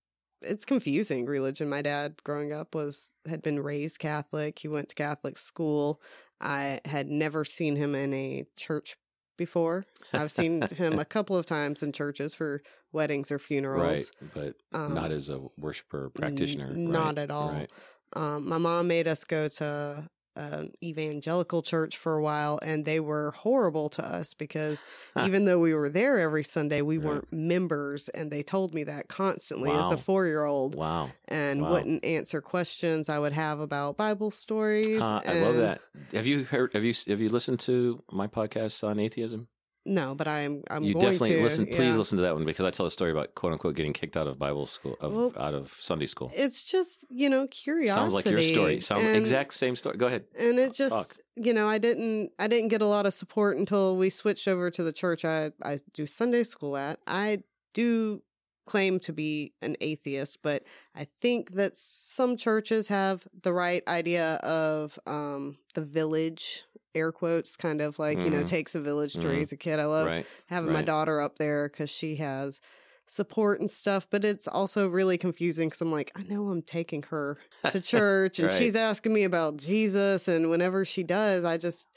it's 0.43 0.65
confusing 0.65 1.25
religion. 1.25 1.69
My 1.69 1.81
dad 1.81 2.21
growing 2.23 2.53
up 2.53 2.75
was 2.75 3.13
had 3.27 3.41
been 3.41 3.61
raised 3.61 3.99
Catholic. 3.99 4.59
He 4.59 4.67
went 4.67 4.89
to 4.89 4.95
Catholic 4.95 5.37
school. 5.37 6.01
I 6.41 6.79
had 6.85 7.09
never 7.09 7.45
seen 7.45 7.75
him 7.75 7.95
in 7.95 8.13
a 8.13 8.45
church 8.57 8.95
before. 9.37 9.85
I've 10.13 10.31
seen 10.31 10.61
him 10.61 10.99
a 10.99 11.05
couple 11.15 11.37
of 11.37 11.45
times 11.45 11.81
in 11.81 11.91
churches 11.91 12.35
for 12.35 12.61
weddings 12.91 13.31
or 13.31 13.39
funerals. 13.39 14.11
Right, 14.21 14.31
but 14.73 14.77
Um, 14.77 14.93
not 14.93 15.11
as 15.11 15.29
a 15.29 15.39
worshiper 15.57 16.09
practitioner. 16.11 16.67
n- 16.71 16.91
not 16.91 17.17
at 17.17 17.31
all. 17.31 17.51
Right. 17.51 17.71
Um, 18.15 18.47
my 18.47 18.59
mom 18.59 18.87
made 18.87 19.07
us 19.07 19.23
go 19.23 19.47
to 19.47 20.07
an 20.35 20.71
evangelical 20.81 21.61
church 21.61 21.97
for 21.97 22.17
a 22.17 22.21
while, 22.21 22.59
and 22.63 22.85
they 22.85 22.99
were 22.99 23.31
horrible 23.31 23.89
to 23.89 24.03
us 24.03 24.33
because 24.33 24.83
even 25.25 25.45
though 25.45 25.59
we 25.59 25.73
were 25.73 25.89
there 25.89 26.19
every 26.19 26.43
Sunday, 26.43 26.81
we 26.81 26.97
Right. 26.97 27.05
weren't 27.07 27.33
members, 27.33 28.09
and 28.09 28.31
they 28.31 28.43
told 28.43 28.73
me 28.73 28.83
that 28.85 29.07
constantly 29.07 29.71
as 29.71 29.91
a 29.91 29.97
four 29.97 30.25
year 30.25 30.43
old, 30.43 30.75
Wow. 30.75 31.11
and 31.27 31.61
Wow. 31.61 31.71
wouldn't 31.71 32.03
answer 32.03 32.41
questions 32.41 33.09
I 33.09 33.19
would 33.19 33.33
have 33.33 33.59
about 33.59 33.97
Bible 33.97 34.31
stories. 34.31 35.01
Uh, 35.01 35.21
I 35.25 35.41
love 35.41 35.55
that. 35.57 35.81
Have 36.13 36.25
you 36.27 36.43
heard? 36.43 36.73
Have 36.73 36.83
you 36.83 36.93
have 37.07 37.21
you 37.21 37.29
listened 37.29 37.59
to 37.61 38.01
my 38.11 38.27
podcast 38.27 38.83
on 38.87 38.99
atheism? 38.99 39.47
No, 39.85 40.15
but 40.15 40.29
I'm 40.29 40.63
I'm 40.69 40.83
you 40.83 40.93
going 40.93 41.05
definitely 41.05 41.35
to 41.35 41.43
listen. 41.43 41.65
Please 41.65 41.79
yeah. 41.79 41.97
listen 41.97 42.17
to 42.17 42.21
that 42.23 42.33
one 42.35 42.45
because 42.45 42.65
I 42.65 42.71
tell 42.71 42.85
a 42.85 42.91
story 42.91 43.11
about 43.11 43.35
quote 43.35 43.51
unquote 43.51 43.75
getting 43.75 43.91
kicked 43.91 44.15
out 44.15 44.27
of 44.27 44.39
Bible 44.39 44.65
school, 44.65 44.95
of, 45.01 45.13
Well, 45.13 45.33
out 45.37 45.53
of 45.53 45.71
Sunday 45.81 46.05
school. 46.05 46.31
It's 46.33 46.63
just 46.63 47.03
you 47.09 47.29
know 47.29 47.47
curiosity. 47.47 47.99
Sounds 47.99 48.13
like 48.13 48.25
your 48.25 48.41
story. 48.41 48.79
Sounds 48.79 49.05
and- 49.05 49.17
exact 49.17 49.53
same 49.53 49.75
story. 49.75 49.97
Go 49.97 50.07
ahead. 50.07 50.23
and 50.39 50.57
it 50.57 50.73
just 50.73 50.91
Talk. 50.91 51.15
you 51.35 51.53
know 51.53 51.67
i 51.67 51.77
didn't 51.77 52.31
i 52.39 52.47
didn't 52.47 52.69
get 52.69 52.81
a 52.81 52.85
lot 52.85 53.05
of 53.05 53.13
support 53.13 53.57
until 53.57 53.97
we 53.97 54.09
switched 54.09 54.47
over 54.47 54.69
to 54.69 54.83
the 54.83 54.93
church 54.93 55.25
i 55.25 55.51
i 55.63 55.77
do 55.93 56.05
sunday 56.05 56.43
school 56.43 56.77
at 56.77 56.99
i 57.07 57.41
do 57.73 58.21
claim 58.65 58.99
to 58.99 59.11
be 59.11 59.53
an 59.61 59.75
atheist 59.81 60.41
but 60.43 60.63
i 60.95 61.07
think 61.21 61.53
that 61.53 61.75
some 61.75 62.37
churches 62.37 62.87
have 62.87 63.27
the 63.41 63.51
right 63.53 63.83
idea 63.87 64.35
of 64.35 64.97
um 65.07 65.57
the 65.73 65.83
village 65.83 66.65
air 66.95 67.11
quotes 67.11 67.55
kind 67.55 67.81
of 67.81 67.97
like 67.99 68.17
you 68.23 68.29
know 68.29 68.41
Mhm. 68.43 68.45
takes 68.47 68.75
a 68.75 68.79
village 68.81 69.13
to 69.13 69.19
Mhm. 69.19 69.29
raise 69.29 69.51
a 69.51 69.57
kid 69.57 69.79
i 69.79 69.85
love 69.85 70.07
right. 70.07 70.25
having 70.47 70.71
my 70.71 70.81
daughter 70.81 71.19
up 71.21 71.37
there 71.37 71.69
because 71.69 71.89
she 71.89 72.15
has 72.17 72.61
support 73.07 73.59
and 73.59 73.69
stuff 73.69 74.07
but 74.09 74.23
it's 74.23 74.47
also 74.47 74.87
really 74.87 75.17
confusing 75.17 75.67
because 75.67 75.81
i'm 75.81 75.91
like 75.91 76.11
i 76.15 76.23
know 76.23 76.47
i'm 76.47 76.61
taking 76.61 77.03
her 77.03 77.37
to 77.69 77.81
church 77.93 78.39
and 78.39 78.47
Right. 78.49 78.57
she's 78.57 78.75
asking 78.75 79.13
me 79.13 79.23
about 79.23 79.57
jesus 79.57 80.27
and 80.27 80.49
whenever 80.49 80.85
she 80.85 81.03
does 81.03 81.43
i 81.43 81.57
just 81.57 81.87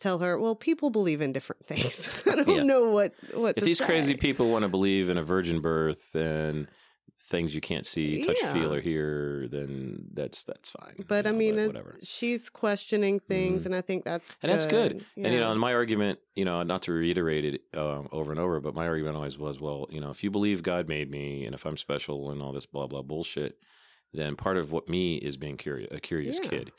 tell 0.00 0.18
her 0.20 0.38
well 0.38 0.54
people 0.56 0.90
believe 0.90 1.20
in 1.20 1.32
different 1.32 1.64
things 1.66 2.22
i 2.30 2.34
don't 2.42 2.48
Yeah. 2.48 2.62
know 2.62 2.90
what 2.90 3.12
what 3.34 3.56
If 3.58 3.64
these 3.64 3.80
crazy 3.80 4.14
people 4.14 4.50
want 4.50 4.62
to 4.62 4.68
believe 4.68 5.08
in 5.10 5.18
a 5.18 5.22
virgin 5.22 5.60
birth 5.60 6.14
and 6.14 6.66
things 7.20 7.54
you 7.54 7.60
can't 7.60 7.86
see, 7.86 8.22
touch, 8.22 8.38
feel, 8.52 8.74
or 8.74 8.80
hear, 8.80 9.48
then 9.48 10.04
that's 10.12 10.44
that's 10.44 10.68
fine. 10.68 10.94
but 11.08 11.24
you 11.24 11.30
i 11.30 11.34
mean 11.34 11.58
it- 11.58 11.66
whatever. 11.66 11.96
she's 12.02 12.50
questioning 12.50 13.18
things 13.18 13.62
Mhm. 13.62 13.66
and 13.66 13.74
i 13.74 13.80
think 13.80 14.04
that's 14.04 14.36
And 14.42 14.52
that's 14.52 14.66
good. 14.66 15.02
Yeah. 15.16 15.24
And 15.26 15.34
you 15.34 15.40
know, 15.40 15.50
and 15.50 15.58
my 15.60 15.72
argument, 15.72 16.18
you 16.36 16.44
know, 16.44 16.62
not 16.64 16.82
to 16.82 16.92
reiterate 16.92 17.44
it 17.46 17.62
um, 17.76 18.08
over 18.12 18.30
and 18.30 18.38
over, 18.40 18.60
but 18.60 18.74
my 18.74 18.86
argument 18.86 19.16
always 19.16 19.38
was, 19.38 19.58
well, 19.60 19.86
you 19.90 20.00
know, 20.00 20.10
if 20.10 20.22
you 20.22 20.30
believe 20.30 20.62
God 20.62 20.86
made 20.88 21.10
me, 21.10 21.46
and 21.46 21.54
if 21.54 21.64
I'm 21.64 21.76
special, 21.78 22.30
and 22.30 22.42
all 22.42 22.52
this 22.52 22.66
blah 22.66 22.86
blah 22.86 23.02
bullshit, 23.02 23.56
then 24.12 24.36
part 24.36 24.56
of 24.58 24.70
what 24.70 24.88
me 24.88 25.16
is 25.16 25.36
being 25.38 25.56
curious, 25.56 25.88
a 25.92 26.00
curious 26.00 26.38
Yeah. 26.42 26.48
kid. 26.50 26.72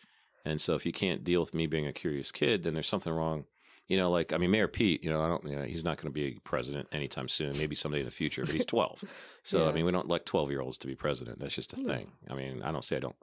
And 0.47 0.61
so, 0.61 0.75
if 0.75 0.85
you 0.85 0.91
can't 0.91 1.23
deal 1.23 1.39
with 1.41 1.55
me 1.55 1.65
being 1.65 1.87
a 1.87 1.93
curious 1.93 2.31
kid, 2.31 2.61
then 2.63 2.73
there's 2.75 2.87
something 2.87 3.11
wrong. 3.11 3.45
You 3.87 3.97
know, 3.97 4.09
like 4.09 4.33
I 4.33 4.37
mean, 4.37 4.49
Mayor 4.51 4.67
Pete. 4.67 5.03
You 5.03 5.11
know, 5.11 5.21
I 5.21 5.27
don't. 5.27 5.43
You 5.45 5.55
know, 5.57 5.63
he's 5.63 5.83
not 5.83 5.97
going 5.97 6.11
to 6.11 6.13
be 6.13 6.39
president 6.43 6.87
anytime 6.91 7.27
soon. 7.27 7.55
Maybe 7.57 7.75
someday 7.75 7.99
in 7.99 8.05
the 8.05 8.11
future, 8.11 8.43
but 8.43 8.51
he's 8.53 8.65
12. 8.65 9.03
So 9.43 9.69
I 9.69 9.71
mean, 9.71 9.85
we 9.85 9.91
don't 9.91 10.05
elect 10.09 10.25
12 10.25 10.49
year 10.49 10.61
olds 10.61 10.77
to 10.79 10.87
be 10.87 10.95
president. 10.95 11.37
That's 11.39 11.53
just 11.53 11.73
a 11.73 11.79
No. 11.79 11.87
thing. 11.87 12.11
I 12.29 12.33
mean, 12.33 12.63
I 12.63 12.71
don't 12.71 12.83
say 12.83 12.95
I 12.97 12.99
don't. 12.99 13.15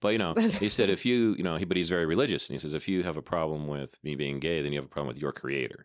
But 0.00 0.08
you 0.12 0.18
know, 0.18 0.32
he 0.60 0.70
said 0.70 0.88
if 0.88 1.04
you, 1.04 1.34
you 1.36 1.44
know, 1.44 1.56
he, 1.56 1.66
but 1.66 1.76
he's 1.76 1.90
very 1.90 2.06
religious, 2.06 2.48
and 2.48 2.54
he 2.54 2.58
says 2.58 2.72
if 2.72 2.88
you 2.88 3.02
have 3.02 3.18
a 3.18 3.22
problem 3.22 3.66
with 3.66 3.98
me 4.02 4.14
being 4.14 4.40
gay, 4.40 4.62
then 4.62 4.72
you 4.72 4.78
have 4.78 4.86
a 4.86 4.88
problem 4.88 5.08
with 5.08 5.20
your 5.20 5.32
creator, 5.32 5.84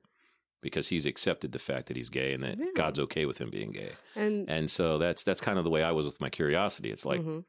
because 0.61 0.87
he's 0.87 1.05
accepted 1.05 1.51
the 1.51 1.59
fact 1.59 1.87
that 1.87 1.97
he's 1.97 2.07
gay 2.09 2.33
and 2.33 2.41
that 2.43 2.57
Yeah. 2.57 2.67
God's 2.73 2.99
okay 2.99 3.25
with 3.25 3.37
him 3.39 3.49
being 3.49 3.71
gay. 3.71 3.91
and 4.15 4.49
And 4.49 4.71
so 4.71 4.97
that's 4.97 5.25
that's 5.25 5.41
kind 5.41 5.57
of 5.57 5.65
the 5.65 5.69
way 5.69 5.83
I 5.83 5.91
was 5.91 6.05
with 6.05 6.21
my 6.21 6.29
curiosity. 6.29 6.89
It's 6.89 7.05
like, 7.05 7.19
mhm. 7.21 7.43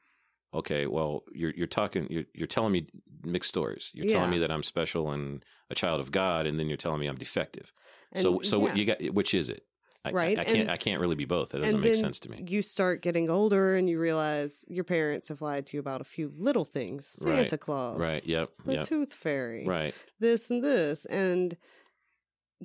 Okay, 0.54 0.86
well, 0.86 1.24
you're 1.32 1.52
you're 1.54 1.66
talking, 1.66 2.06
you're 2.10 2.24
you're 2.34 2.46
telling 2.46 2.72
me 2.72 2.86
mixed 3.24 3.48
stories. 3.50 3.90
You're 3.94 4.06
telling 4.08 4.30
me 4.30 4.38
that 4.38 4.50
I'm 4.50 4.62
special 4.62 5.10
and 5.12 5.44
a 5.70 5.74
child 5.74 6.00
of 6.00 6.10
God, 6.10 6.46
and 6.46 6.58
then 6.58 6.68
you're 6.68 6.76
telling 6.76 7.00
me 7.00 7.06
I'm 7.06 7.16
defective. 7.16 7.72
so 8.16 8.36
And, 8.36 8.46
so 8.46 8.58
what 8.58 8.76
yeah. 8.76 8.80
you 8.80 8.84
got? 9.08 9.14
Which 9.14 9.34
is 9.34 9.48
it? 9.48 9.64
I, 10.04 10.08
I- 10.08 10.12
Right, 10.12 10.38
I, 10.38 10.44
can't 10.44 10.58
and- 10.58 10.70
I 10.70 10.76
can't 10.76 11.00
really 11.00 11.14
be 11.14 11.24
both. 11.26 11.50
That 11.50 11.62
doesn't 11.62 11.80
make 11.80 11.94
sense 11.94 12.18
to 12.20 12.28
me. 12.30 12.44
You 12.48 12.60
start 12.60 13.02
getting 13.02 13.30
older 13.30 13.76
and 13.76 13.88
you 13.88 14.00
realize 14.00 14.64
your 14.68 14.82
parents 14.84 15.28
have 15.28 15.40
lied 15.40 15.66
to 15.66 15.76
you 15.76 15.80
about 15.80 16.00
a 16.00 16.04
few 16.04 16.32
little 16.36 16.64
things. 16.64 17.16
Right, 17.24 17.36
Santa 17.48 17.56
Claus. 17.58 17.98
Right. 18.00 18.26
Yep. 18.26 18.50
The 18.66 18.72
Yep. 18.74 18.84
tooth 18.84 19.14
fairy. 19.14 19.64
Right. 19.64 19.94
This 20.18 20.50
and 20.50 20.62
this. 20.62 21.04
And 21.06 21.56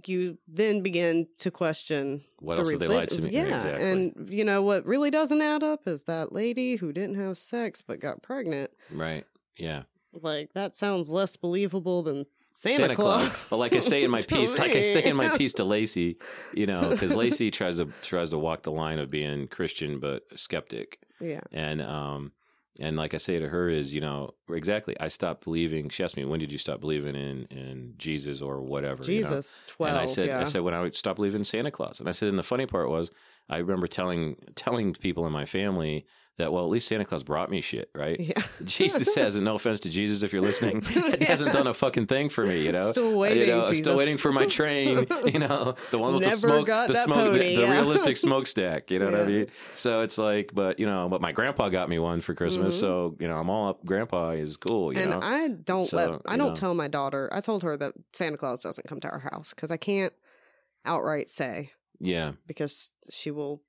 you 0.06 0.38
then 0.48 0.82
begin 0.82 1.28
to 1.40 1.50
question 1.52 2.24
What 2.40 2.56
the 2.56 2.62
else 2.62 2.72
have 2.72 2.80
they 2.80 2.88
lied 2.88 3.10
to 3.10 3.22
me? 3.22 3.30
Yeah. 3.32 3.56
Exactly. 3.56 3.84
And 3.90 4.30
you 4.32 4.44
know 4.44 4.62
what 4.62 4.86
really 4.86 5.10
doesn't 5.12 5.42
add 5.42 5.64
up 5.64 5.88
is 5.88 6.04
that 6.04 6.32
lady 6.34 6.76
who 6.76 6.92
didn't 6.94 7.16
have 7.16 7.38
sex 7.38 7.82
but 7.82 8.00
got 8.00 8.22
pregnant. 8.22 8.72
right. 8.92 9.26
Yeah. 9.58 9.84
Like 10.14 10.54
that 10.54 10.76
sounds 10.76 11.10
less 11.10 11.36
believable 11.38 12.04
than 12.04 12.26
Santa, 12.50 12.96
Well, 12.98 13.60
like 13.60 13.76
I 13.76 13.80
say 13.82 14.04
in 14.04 14.10
my 14.10 14.22
piece, 14.28 14.58
like 14.58 14.72
I 14.72 14.82
say 14.82 15.08
in 15.08 15.16
my 15.16 15.30
piece 15.38 15.54
to 15.54 15.64
Lacey, 15.64 16.18
you 16.56 16.66
know, 16.66 16.90
because 16.90 17.16
Lacey 17.24 17.52
tries 17.52 17.78
to 17.78 17.86
tries 18.02 18.32
to 18.32 18.40
walk 18.40 18.64
the 18.64 18.72
line 18.72 18.98
of 18.98 19.12
being 19.12 19.48
Christian 19.48 20.00
but 20.00 20.24
skeptic, 20.36 20.98
Yeah. 21.22 21.42
and 21.52 21.84
um, 21.84 22.32
and 22.80 22.96
like 22.98 23.14
I 23.14 23.18
say 23.18 23.40
to 23.40 23.48
her 23.48 23.70
is, 23.70 23.94
you 23.94 24.02
know, 24.02 24.34
exactly. 24.50 24.96
I 25.00 25.08
stopped 25.08 25.44
believing. 25.44 25.90
She 25.90 26.04
asked 26.04 26.18
me, 26.18 26.26
when 26.26 26.40
did 26.40 26.52
you 26.52 26.58
stop 26.58 26.80
believing 26.80 27.16
in 27.16 27.48
in 27.50 27.94
Jesus 27.98 28.42
or 28.42 28.62
whatever? 28.62 29.04
you 29.04 29.22
know? 29.22 29.30
Jesus. 29.30 29.62
Twelve. 29.68 29.94
And 29.94 30.02
I 30.02 30.06
said, 30.06 30.28
yeah. 30.28 30.40
I 30.40 30.44
said 30.44 30.62
when 30.62 30.74
I 30.74 30.90
stopped 30.92 31.18
believing 31.18 31.42
in 31.42 31.46
Santa 31.46 31.72
Claus. 31.72 32.00
And 32.00 32.08
I 32.08 32.12
said, 32.12 32.30
and 32.30 32.40
the 32.40 32.44
funny 32.44 32.66
part 32.66 32.90
was, 32.90 33.12
I 33.50 33.58
remember 33.60 33.88
telling 33.88 34.36
telling 34.56 34.94
people 34.94 35.26
in 35.26 35.32
my 35.34 35.46
family 35.46 36.06
that, 36.36 36.52
well, 36.54 36.64
at 36.66 36.70
least 36.70 36.88
Santa 36.88 37.04
Claus 37.04 37.24
brought 37.24 37.50
me 37.50 37.62
shit, 37.62 37.90
right? 37.96 38.20
yeah. 38.20 38.34
Jesus 38.64 39.16
hasn't. 39.16 39.44
No 39.44 39.56
offense 39.56 39.80
to 39.80 39.90
Jesus, 39.90 40.22
if 40.22 40.32
you're 40.34 40.42
listening, 40.42 40.84
it 40.86 41.24
hasn't 41.24 41.52
done 41.54 41.66
a 41.66 41.74
fucking 41.74 42.06
thing 42.06 42.30
for 42.30 42.46
me. 42.46 42.62
You 42.64 42.74
know, 42.74 42.92
Still 42.92 43.18
waiting, 43.18 43.48
You 43.48 43.56
know, 43.56 43.66
still 43.66 43.98
waiting 43.98 44.18
for 44.18 44.32
my 44.32 44.46
train. 44.46 45.08
You 45.26 45.40
know, 45.40 45.74
the 45.92 45.98
one 45.98 46.14
with 46.14 46.22
Never 46.22 46.36
the 46.36 46.38
smoke, 46.42 46.68
got 46.68 46.88
the 46.90 46.94
smoke, 46.96 47.18
the, 47.34 47.40
pony, 47.40 47.56
the 47.56 47.62
yeah. 47.64 47.72
realistic 47.74 48.18
smokestack. 48.18 48.92
You 48.92 49.00
know 49.00 49.06
what 49.12 49.20
I 49.22 49.24
mean? 49.26 49.48
So 49.76 50.02
it's 50.02 50.18
like, 50.18 50.52
but 50.54 50.80
you 50.80 50.86
know, 50.86 51.10
but 51.10 51.22
my 51.22 51.32
grandpa 51.32 51.70
got 51.70 51.90
me 51.90 51.98
one 52.00 52.22
for 52.22 52.36
Christmas, 52.36 52.76
Mhm. 52.78 52.80
so 52.80 53.16
you 53.20 53.28
know, 53.28 53.38
I'm 53.38 53.50
all 53.50 53.70
up. 53.70 53.84
Grandpa 53.86 54.32
is 54.32 54.58
cool. 54.58 54.94
You 54.94 55.02
and 55.02 55.12
know, 55.12 55.20
I 55.22 55.48
don't 55.48 55.88
So, 55.88 55.98
let 55.98 56.22
I 56.28 56.38
don't 56.38 56.50
know. 56.50 56.54
tell 56.54 56.74
my 56.76 56.88
daughter. 56.88 57.30
I 57.34 57.42
told 57.42 57.64
her 57.64 57.76
that 57.78 57.94
Santa 58.14 58.38
Claus 58.38 58.62
doesn't 58.62 58.88
come 58.88 59.00
to 59.00 59.10
our 59.10 59.20
house 59.20 59.54
because 59.56 59.72
I 59.72 59.78
can't 59.78 60.14
outright 60.86 61.30
say 61.30 61.72
yeah, 62.00 62.34
because 62.46 62.92
she 63.10 63.32
will. 63.32 63.62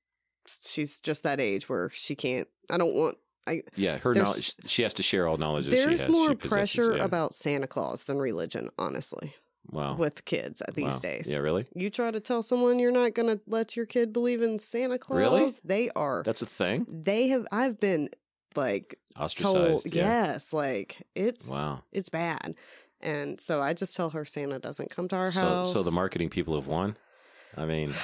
She's 0.63 1.01
just 1.01 1.25
that 1.25 1.41
age 1.41 1.69
where 1.69 1.91
she 1.91 2.15
can't. 2.15 2.49
I 2.71 2.79
don't 2.79 2.95
want. 2.95 3.19
I 3.47 3.63
Yeah. 3.77 3.99
Her 3.99 4.15
knowledge, 4.15 4.55
she 4.67 4.83
has 4.83 4.95
to 4.95 5.03
share 5.03 5.27
all 5.29 5.37
knowledge 5.37 5.67
that 5.67 5.73
she 5.77 5.85
There's 5.85 6.01
has. 6.05 6.09
more 6.11 6.31
she 6.31 6.35
pressure 6.37 6.97
yeah. 6.97 7.05
about 7.05 7.35
Santa 7.35 7.67
Claus 7.67 8.05
than 8.05 8.19
religion, 8.19 8.69
honestly, 8.79 9.35
wow 9.71 9.95
with 9.97 10.25
kids 10.25 10.63
these 10.75 10.85
Wow. 10.87 10.99
days. 11.01 11.29
Yeah, 11.29 11.39
really? 11.39 11.67
You 11.75 11.91
try 11.91 12.11
to 12.11 12.21
tell 12.21 12.43
someone 12.43 12.79
you're 12.79 12.91
not 12.91 13.15
going 13.15 13.29
to 13.29 13.41
let 13.47 13.77
your 13.77 13.85
kid 13.87 14.13
believe 14.13 14.41
in 14.43 14.59
Santa 14.59 14.99
Claus. 14.99 15.19
Really? 15.19 15.51
They 15.65 15.91
are. 15.97 16.23
That's 16.25 16.43
a 16.43 16.47
thing. 16.47 16.87
they 16.89 17.29
have. 17.29 17.47
I've 17.53 17.79
been 17.81 18.09
like 18.57 18.99
Ostracized. 19.19 19.55
told. 19.85 19.95
yeah. 19.95 20.25
Yes, 20.33 20.53
like 20.53 21.03
it's 21.15 21.49
Wow. 21.51 21.83
it's 21.93 22.09
bad. 22.09 22.55
And 23.01 23.39
so 23.41 23.61
I 23.63 23.75
just 23.75 23.95
tell 23.95 24.11
her 24.11 24.25
Santa 24.25 24.59
doesn't 24.59 24.91
come 24.91 25.09
to 25.09 25.17
our 25.17 25.31
So, 25.31 25.41
house. 25.43 25.73
so 25.73 25.83
the 25.83 25.91
marketing 25.93 26.31
people 26.31 26.55
have 26.55 26.67
won. 26.67 26.97
I 27.57 27.65
mean, 27.65 27.95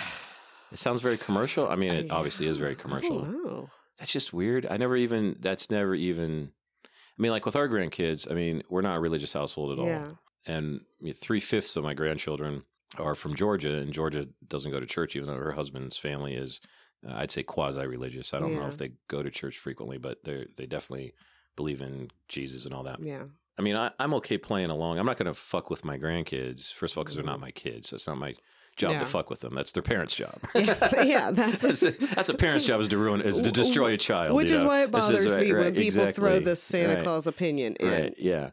it 0.73 0.79
sounds 0.79 1.01
very 1.01 1.17
commercial. 1.19 1.69
I 1.69 1.77
mean, 1.77 1.93
it 1.93 2.11
I- 2.11 2.15
obviously 2.15 2.47
is 2.47 2.57
very 2.57 2.75
commercial. 2.75 3.71
That's 3.99 4.13
just 4.13 4.33
weird. 4.33 4.67
I 4.71 4.77
never 4.77 4.97
even. 4.97 5.37
That's 5.41 5.71
never 5.71 5.95
even. 5.95 6.51
I 6.85 7.23
mean, 7.23 7.31
like 7.31 7.47
with 7.47 7.57
our 7.57 7.69
grandkids. 7.69 8.29
I 8.31 8.35
mean, 8.35 8.63
we're 8.69 8.81
not 8.83 8.97
a 8.97 9.01
religious 9.01 9.33
household 9.33 9.79
at 9.79 9.85
Yeah. 9.85 10.09
all, 10.09 10.19
and 10.47 10.81
three 11.15 11.41
fifths 11.41 11.77
of 11.77 11.85
my 11.85 11.95
grandchildren 11.95 12.65
are 12.99 13.15
from 13.15 13.35
Georgia, 13.35 13.75
and 13.77 13.93
Georgia 13.93 14.29
doesn't 14.49 14.73
go 14.73 14.81
to 14.81 14.87
church, 14.87 15.15
even 15.17 15.29
though 15.29 15.37
her 15.37 15.53
husband's 15.53 15.97
family 15.97 16.35
is. 16.35 16.61
Uh, 17.07 17.13
I'd 17.17 17.31
say 17.31 17.43
quasi-religious. 17.43 18.33
I 18.33 18.39
don't 18.41 18.55
know 18.55 18.67
if 18.67 18.79
they 18.79 18.93
go 19.09 19.23
to 19.23 19.31
church 19.31 19.59
frequently, 19.59 19.99
but 19.99 20.25
they 20.25 20.47
they 20.57 20.67
definitely 20.67 21.13
believe 21.55 21.81
in 21.83 22.11
Jesus 22.29 22.65
and 22.65 22.75
all 22.75 22.83
that. 22.85 22.99
Yeah. 23.01 23.27
I 23.59 23.63
mean, 23.63 23.77
I, 23.77 23.93
I'm 24.01 24.15
okay 24.15 24.39
playing 24.39 24.71
along. 24.71 24.99
I'm 24.99 25.07
not 25.07 25.17
going 25.19 25.27
to 25.33 25.35
fuck 25.35 25.71
with 25.71 25.85
my 25.85 25.97
grandkids. 25.99 26.73
First 26.73 26.95
of 26.95 26.99
all, 26.99 27.05
because 27.05 27.15
they're 27.15 27.25
not 27.25 27.39
my 27.39 27.53
kids, 27.53 27.91
so 27.91 27.95
it's 27.97 28.09
not 28.09 28.19
my 28.19 28.35
job 28.75 28.93
Yeah. 28.93 29.01
to 29.01 29.07
fuck 29.07 29.31
with 29.31 29.41
them. 29.41 29.55
That's 29.55 29.73
their 29.73 29.83
parents' 29.83 30.17
job. 30.17 30.35
Yeah, 30.55 31.03
yeah, 31.05 31.31
that's- 31.31 31.63
that's, 31.63 31.83
a, 31.83 31.91
that's 32.15 32.29
a 32.29 32.35
parent's 32.35 32.65
job 32.65 32.81
is 32.81 32.89
to 32.89 32.99
ruin 32.99 33.21
is 33.21 33.43
to 33.43 33.51
destroy 33.53 33.93
a 33.95 33.97
child. 33.97 34.35
Which 34.37 34.51
is 34.51 34.63
know? 34.63 34.69
why 34.69 34.83
it 34.85 34.93
This 34.93 35.05
is 35.05 35.17
bothers 35.17 35.35
right- 35.35 35.45
me 35.45 35.53
when 35.55 35.75
people 35.75 36.13
throw 36.13 36.29
exactly. 36.29 36.39
this 36.41 36.63
Santa 36.63 36.95
Right, 36.95 37.03
Claus 37.03 37.27
opinion 37.27 37.77
in. 37.81 38.15
Yeah. 38.19 38.51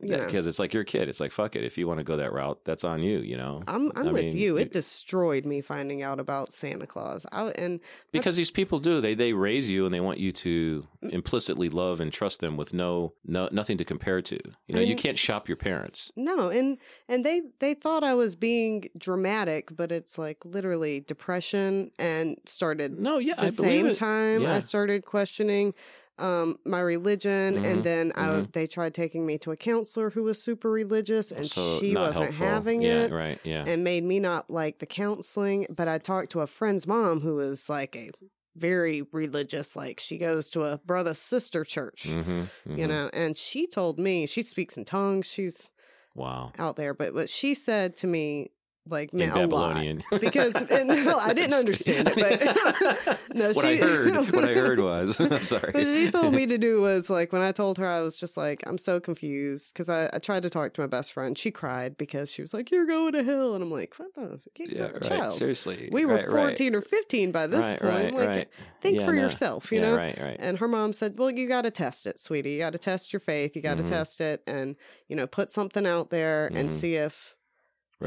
Because 0.00 0.46
it's 0.46 0.58
like 0.58 0.74
your 0.74 0.84
kid. 0.84 1.08
It's 1.08 1.20
like 1.20 1.32
fuck 1.32 1.56
it. 1.56 1.64
If 1.64 1.78
you 1.78 1.86
want 1.86 1.98
to 1.98 2.04
go 2.04 2.16
that 2.16 2.32
route, 2.32 2.60
that's 2.64 2.84
on 2.84 3.02
you. 3.02 3.18
You 3.20 3.36
know. 3.36 3.62
I'm 3.66 3.90
I'm 3.96 4.08
I 4.08 4.12
with 4.12 4.22
mean, 4.24 4.36
you. 4.36 4.56
It 4.56 4.62
it- 4.68 4.72
destroyed 4.72 5.44
me 5.46 5.60
finding 5.60 6.02
out 6.02 6.18
about 6.20 6.52
Santa 6.52 6.86
Claus. 6.86 7.26
I 7.32 7.48
and 7.58 7.80
because 8.12 8.36
these 8.36 8.50
people 8.50 8.78
do 8.78 9.00
they 9.00 9.14
they 9.14 9.32
raise 9.32 9.68
you 9.70 9.84
and 9.84 9.94
they 9.94 10.00
want 10.00 10.18
you 10.18 10.32
to 10.32 10.86
implicitly 11.10 11.68
love 11.68 12.00
and 12.00 12.12
trust 12.12 12.40
them 12.40 12.56
with 12.56 12.72
no 12.74 13.12
no 13.24 13.48
nothing 13.52 13.76
to 13.78 13.84
compare 13.84 14.22
to 14.22 14.38
you 14.66 14.74
know 14.74 14.80
you 14.80 14.96
can't 14.96 15.18
shop 15.18 15.48
your 15.48 15.56
parents 15.56 16.10
no, 16.16 16.48
and 16.48 16.78
and 17.08 17.24
they 17.24 17.42
they 17.58 17.74
thought 17.74 18.04
I 18.04 18.14
was 18.14 18.36
being 18.36 18.88
dramatic, 18.96 19.74
but 19.76 19.90
it's 19.92 20.18
like 20.18 20.44
literally 20.44 21.00
depression 21.00 21.90
and 21.98 22.36
started 22.46 22.98
no 22.98 23.18
yeah 23.18 23.34
the 23.34 23.42
i 23.42 23.50
believe 23.50 23.84
same 23.86 23.94
time 23.94 24.42
Yeah. 24.42 24.54
I 24.54 24.60
started 24.60 25.04
questioning 25.04 25.74
um 26.22 26.56
my 26.64 26.80
religion 26.80 27.56
Mhm, 27.58 27.64
and 27.70 27.84
then 27.84 28.12
I 28.16 28.26
mhm. 28.28 28.52
they 28.52 28.66
tried 28.66 28.94
taking 28.94 29.26
me 29.26 29.38
to 29.38 29.50
a 29.50 29.56
counselor 29.56 30.10
who 30.10 30.22
was 30.22 30.42
super 30.42 30.70
religious 30.70 31.30
and 31.32 31.46
So 31.50 31.78
she 31.78 31.94
wasn't 31.96 32.26
helpful. 32.34 32.46
having 32.46 32.82
yeah 32.82 33.04
it 33.06 33.12
right 33.12 33.40
yeah 33.44 33.64
and 33.66 33.82
made 33.84 34.04
me 34.04 34.20
not 34.20 34.48
like 34.50 34.78
the 34.78 34.86
counseling 34.86 35.66
but 35.68 35.88
I 35.88 35.98
talked 35.98 36.30
to 36.32 36.40
a 36.40 36.46
friend's 36.46 36.86
mom 36.86 37.20
who 37.20 37.34
was 37.36 37.68
like 37.68 37.96
a 37.96 38.10
very 38.56 39.02
religious 39.12 39.74
like 39.76 39.98
she 40.00 40.18
goes 40.18 40.50
to 40.50 40.62
a 40.62 40.78
brother 40.84 41.14
sister 41.14 41.64
church 41.64 42.04
hmm 42.06 42.44
you 42.66 42.86
know 42.86 43.10
and 43.12 43.36
she 43.36 43.66
told 43.66 43.98
me 43.98 44.26
she 44.26 44.42
speaks 44.42 44.76
in 44.78 44.84
tongues 44.84 45.26
she's 45.26 45.70
wow 46.14 46.52
out 46.58 46.76
there 46.76 46.94
but 46.94 47.14
what 47.14 47.28
she 47.30 47.54
said 47.54 47.96
to 47.96 48.06
me 48.06 48.50
like 48.88 49.12
in 49.12 49.18
meant 49.20 49.36
a 49.36 49.46
lot 49.46 49.76
because 50.20 50.54
and, 50.54 50.88
no, 50.88 51.16
I 51.18 51.32
didn't 51.34 51.54
understand 51.54 52.10
it, 52.12 52.16
but 52.16 53.18
no, 53.34 53.52
what 53.52 53.64
i 53.64 53.76
heard 53.76 54.32
what 54.32 54.44
i 54.44 54.54
heard 54.54 54.80
was 54.80 55.20
i'm 55.20 55.44
sorry 55.44 55.70
What 55.72 55.84
she 55.84 56.10
told 56.10 56.34
me 56.34 56.46
to 56.46 56.58
do 56.58 56.80
was 56.80 57.08
like 57.08 57.32
when 57.32 57.42
I 57.42 57.52
told 57.52 57.78
her 57.78 57.86
I 57.86 58.00
was 58.00 58.18
just 58.18 58.36
like 58.36 58.62
I'm 58.66 58.78
so 58.78 58.98
confused 58.98 59.72
because 59.72 59.88
I, 59.88 60.10
I 60.12 60.18
tried 60.18 60.42
to 60.42 60.50
talk 60.50 60.74
to 60.74 60.80
my 60.80 60.86
best 60.86 61.12
friend. 61.12 61.36
She 61.38 61.50
cried 61.50 61.96
because 61.96 62.30
she 62.32 62.42
was 62.42 62.52
like 62.52 62.70
you're 62.70 62.86
going 62.86 63.12
to 63.12 63.22
hell, 63.22 63.54
and 63.54 63.62
I'm 63.62 63.70
like 63.70 63.94
what 63.98 64.12
the 64.14 64.40
yeah 64.58 64.82
right 64.86 65.02
child. 65.02 65.32
seriously 65.32 65.88
We 65.92 66.04
were 66.04 66.14
Right, 66.14 66.28
right. 66.28 66.48
14 66.48 66.74
or 66.74 66.80
15 66.82 67.32
by 67.32 67.46
this 67.46 67.60
right, 67.64 67.80
point. 67.80 68.14
right, 68.14 68.14
like 68.14 68.28
right. 68.28 68.48
think 68.80 68.98
Yeah, 69.00 69.06
for 69.06 69.12
no. 69.12 69.22
yourself, 69.22 69.70
you 69.72 69.80
yeah, 69.80 69.90
know. 69.90 69.96
right 69.96 70.18
right 70.20 70.36
And 70.40 70.58
her 70.58 70.68
mom 70.68 70.92
said, 70.92 71.18
"Well, 71.18 71.30
you 71.30 71.46
got 71.48 71.62
to 71.62 71.70
test 71.70 72.06
it, 72.06 72.18
sweetie. 72.18 72.50
You 72.52 72.58
got 72.58 72.72
to 72.72 72.78
test 72.78 73.12
your 73.12 73.20
faith. 73.20 73.54
You 73.56 73.62
got 73.62 73.76
to 73.78 73.84
Mhm. 73.84 73.88
test 73.90 74.20
it, 74.20 74.42
and 74.46 74.76
you 75.08 75.16
know, 75.16 75.26
put 75.26 75.50
something 75.50 75.86
out 75.86 76.10
there 76.10 76.46
and 76.48 76.68
Mhm. 76.68 76.70
see 76.70 76.94
if 76.96 77.34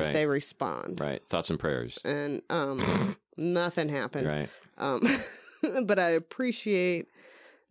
if 0.02 0.14
they 0.14 0.26
respond." 0.28 1.00
right 1.00 1.26
thoughts 1.28 1.50
and 1.50 1.60
prayers 1.60 2.00
And 2.06 2.41
um, 2.50 3.16
nothing 3.38 3.89
happened. 3.89 4.28
right 4.28 4.50
Um, 4.78 5.02
but 5.86 6.00
I 6.00 6.10
appreciate 6.10 7.08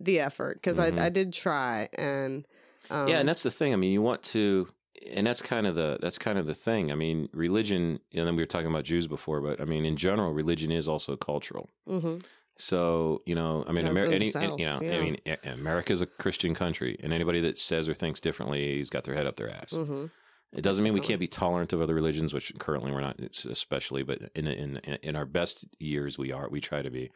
the 0.00 0.20
effort 0.20 0.54
because 0.60 0.78
Mhm. 0.78 0.98
I 1.00 1.06
I 1.06 1.08
did 1.10 1.32
try 1.32 1.88
and 1.96 2.46
um, 2.90 3.08
yeah 3.08 3.18
and 3.20 3.28
that's 3.28 3.42
the 3.42 3.50
thing 3.50 3.72
i 3.72 3.76
mean 3.76 3.92
you 3.92 4.02
want 4.02 4.22
to 4.22 4.68
and 5.14 5.26
that's 5.26 5.40
kind 5.40 5.66
of 5.66 5.74
the 5.74 5.98
that's 6.02 6.18
kind 6.18 6.38
of 6.38 6.44
the 6.46 6.54
thing 6.54 6.92
i 6.92 6.94
mean 6.94 7.28
religion 7.32 7.98
and 8.12 8.26
then 8.26 8.36
we 8.36 8.42
were 8.42 8.46
talking 8.46 8.66
about 8.68 8.84
jews 8.84 9.06
before 9.06 9.40
but 9.40 9.58
i 9.60 9.64
mean 9.64 9.84
in 9.86 9.96
general 9.96 10.32
religion 10.34 10.70
is 10.70 10.86
also 10.86 11.16
cultural 11.16 11.70
mhm. 11.88 12.22
so 12.58 13.22
you 13.24 13.34
know 13.34 13.64
i 13.66 13.72
mean 13.72 13.84
Yeah, 13.86 13.90
Amer- 13.92 14.02
in 14.04 14.08
the 14.10 14.14
any, 14.16 14.30
South, 14.30 14.60
you 14.60 14.66
know 14.66 14.78
yeah. 14.82 14.96
i 14.98 15.00
mean 15.00 15.16
A- 15.26 15.48
america's 15.52 16.02
a 16.02 16.06
christian 16.06 16.54
country 16.54 16.98
and 17.02 17.12
anybody 17.12 17.40
that 17.40 17.56
says 17.58 17.88
or 17.88 17.94
thinks 17.94 18.20
differently 18.20 18.76
he's 18.76 18.90
got 18.90 19.04
their 19.04 19.14
head 19.14 19.26
up 19.26 19.36
their 19.36 19.50
ass 19.50 19.72
Mhm. 19.72 20.10
It 20.54 20.62
doesn't 20.62 20.84
mean 20.84 20.92
we 20.94 21.00
can't 21.00 21.20
be 21.20 21.26
tolerant 21.26 21.72
of 21.72 21.80
other 21.80 21.94
religions 21.94 22.32
which 22.32 22.52
currently 22.58 22.92
we're 22.92 23.00
not 23.00 23.18
especially 23.50 24.02
but 24.02 24.18
in 24.34 24.46
in 24.46 24.76
in 25.02 25.16
our 25.16 25.26
best 25.26 25.66
years 25.78 26.18
we 26.18 26.32
are 26.32 26.48
we 26.48 26.60
try 26.60 26.80
to 26.82 26.90
be 26.90 27.10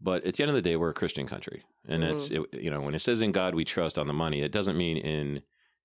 but 0.00 0.24
at 0.24 0.34
the 0.34 0.42
end 0.42 0.50
of 0.50 0.54
the 0.56 0.62
day 0.62 0.76
we're 0.76 0.90
a 0.90 0.94
christian 0.94 1.26
country 1.26 1.62
and 1.88 2.02
Mm-hmm. 2.02 2.44
it, 2.56 2.62
you 2.62 2.70
know 2.70 2.80
when 2.80 2.94
it 2.94 3.00
says 3.00 3.22
in 3.22 3.32
god 3.32 3.54
we 3.54 3.64
trust 3.64 3.98
on 3.98 4.06
the 4.06 4.12
money 4.12 4.42
it 4.42 4.52
doesn't 4.52 4.76
mean 4.76 4.96
in 4.98 5.42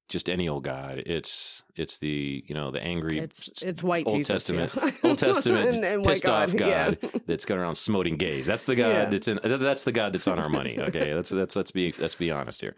just 0.07 0.30
any 0.30 0.47
old 0.47 0.63
god 0.63 1.01
it's 1.05 1.63
it's 1.76 1.97
the 1.97 2.43
you 2.47 2.53
know 2.53 2.69
the 2.69 2.84
angry 2.84 3.17
It's 3.17 3.63
it's 3.63 3.82
white 3.82 4.05
Old 4.05 4.17
Jesus, 4.17 4.43
Testament- 4.43 4.71
yeah. 4.76 4.91
Old 5.09 5.17
Testament 5.17 5.65
and, 5.76 5.84
and 5.84 6.01
white 6.03 6.11
pissed 6.11 6.30
off 6.30 6.53
yeah. 6.59 6.91
God 6.91 7.21
that's 7.26 7.45
going 7.45 7.59
around 7.59 7.73
smoting 7.76 8.15
gays. 8.17 8.45
That's 8.45 8.65
the 8.65 8.76
God 8.76 8.89
Yeah. 8.89 9.05
that's 9.05 9.28
in. 9.28 9.39
That's 9.43 9.84
the 9.84 9.91
God 9.91 10.13
that's 10.13 10.28
on 10.28 10.38
our 10.38 10.47
money. 10.49 10.80
Okay, 10.80 11.13
that's 11.13 11.32
that's 11.32 11.55
let's 11.55 11.71
be 11.71 11.91
let's 11.97 12.13
be 12.13 12.30
honest 12.30 12.61
here. 12.61 12.76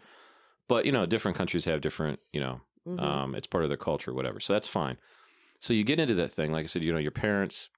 But 0.68 0.86
you 0.86 0.92
know, 0.92 1.04
different 1.04 1.36
countries 1.36 1.66
have 1.66 1.82
different. 1.82 2.18
You 2.32 2.40
know, 2.40 2.60
Mhm. 2.96 3.02
um, 3.02 3.34
it's 3.34 3.46
part 3.46 3.64
of 3.64 3.70
their 3.70 3.76
culture, 3.76 4.12
whatever. 4.14 4.40
So 4.40 4.52
that's 4.52 4.68
fine. 4.68 4.98
So 5.60 5.74
you 5.74 5.84
get 5.84 6.00
into 6.00 6.14
that 6.14 6.32
thing, 6.32 6.52
like 6.52 6.64
I 6.64 6.66
said, 6.66 6.82
you 6.84 6.92
know, 6.92 6.98
your 6.98 7.10
parents 7.10 7.68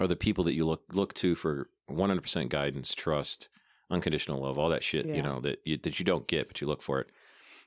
are 0.00 0.06
the 0.06 0.16
people 0.16 0.44
that 0.44 0.54
you 0.54 0.64
look 0.66 0.82
look 0.92 1.14
to 1.14 1.34
for 1.34 1.68
100 1.86 2.22
percent 2.22 2.50
guidance, 2.50 2.94
trust, 2.94 3.48
unconditional 3.90 4.40
love, 4.40 4.58
all 4.58 4.68
that 4.70 4.82
shit. 4.84 5.06
Yeah. 5.06 5.16
You 5.16 5.22
know 5.22 5.40
that 5.40 5.60
you, 5.64 5.76
that 5.78 5.98
you 5.98 6.04
don't 6.04 6.26
get, 6.26 6.48
but 6.48 6.60
you 6.60 6.66
look 6.66 6.82
for 6.82 7.00
it. 7.00 7.08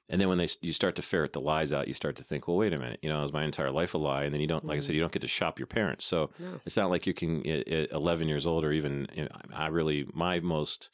And 0.10 0.20
then 0.20 0.28
when 0.30 0.38
they 0.40 0.48
you 0.62 0.74
start 0.74 0.96
to 0.96 1.02
ferret 1.02 1.32
the 1.34 1.40
lies 1.40 1.72
out, 1.72 1.88
you 1.88 1.94
start 1.94 2.16
to 2.18 2.24
think, 2.24 2.48
well, 2.48 2.58
wait 2.58 2.74
a 2.74 2.78
minute, 2.80 3.00
you 3.02 3.10
know, 3.10 3.24
is 3.24 3.32
my 3.32 3.44
entire 3.44 3.72
life 3.72 3.94
a 3.94 3.98
lie? 3.98 4.24
And 4.24 4.34
then 4.34 4.42
you 4.42 4.48
don't, 4.48 4.66
like 4.66 4.76
I 4.76 4.80
Mhm. 4.80 4.84
said, 4.84 4.96
you 4.96 5.02
don't 5.02 5.12
get 5.14 5.22
to 5.22 5.28
shop 5.28 5.58
your 5.58 5.68
parents. 5.68 6.04
So 6.04 6.32
No. 6.38 6.60
it's 6.66 6.76
not 6.76 6.90
like 6.90 7.08
you 7.08 7.14
can 7.14 7.48
at, 7.48 7.68
at 7.68 7.92
11 7.92 8.28
years 8.28 8.46
old 8.46 8.66
or 8.66 8.72
even 8.74 9.08
you 9.16 9.24
know, 9.24 9.30
I 9.54 9.68
really 9.68 10.08
my 10.14 10.40
most 10.42 10.90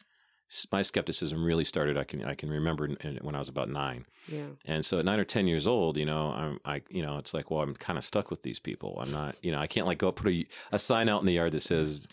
my 0.72 0.82
skepticism 0.82 1.44
really 1.44 1.64
started 1.64 1.98
I 1.98 2.04
can 2.04 2.24
I 2.24 2.34
can 2.34 2.50
remember 2.50 2.88
when 3.22 3.36
I 3.36 3.40
was 3.40 3.50
about 3.50 3.70
9. 3.70 4.06
Yeah. 4.28 4.46
And 4.66 4.86
so 4.86 5.00
at 5.00 5.06
9 5.06 5.20
or 5.20 5.26
10 5.26 5.48
years 5.48 5.68
old, 5.68 5.98
you 5.98 6.06
know, 6.06 6.32
I'm 6.32 6.60
I 6.66 6.82
you 6.90 7.02
know, 7.02 7.18
it's 7.18 7.34
like, 7.34 7.52
well, 7.52 7.62
I'm 7.62 7.76
kind 7.76 7.98
of 7.98 8.04
stuck 8.04 8.30
with 8.30 8.44
these 8.44 8.60
people. 8.60 8.98
I'm 9.02 9.12
not, 9.12 9.36
you 9.42 9.52
know, 9.52 9.60
I 9.60 9.68
can't 9.68 9.88
like 9.88 9.98
go 9.98 10.12
put 10.12 10.28
a, 10.28 10.46
a 10.72 10.80
sign 10.80 11.10
out 11.10 11.20
in 11.20 11.26
the 11.26 11.34
yard 11.34 11.52
that 11.52 11.62
says 11.62 12.08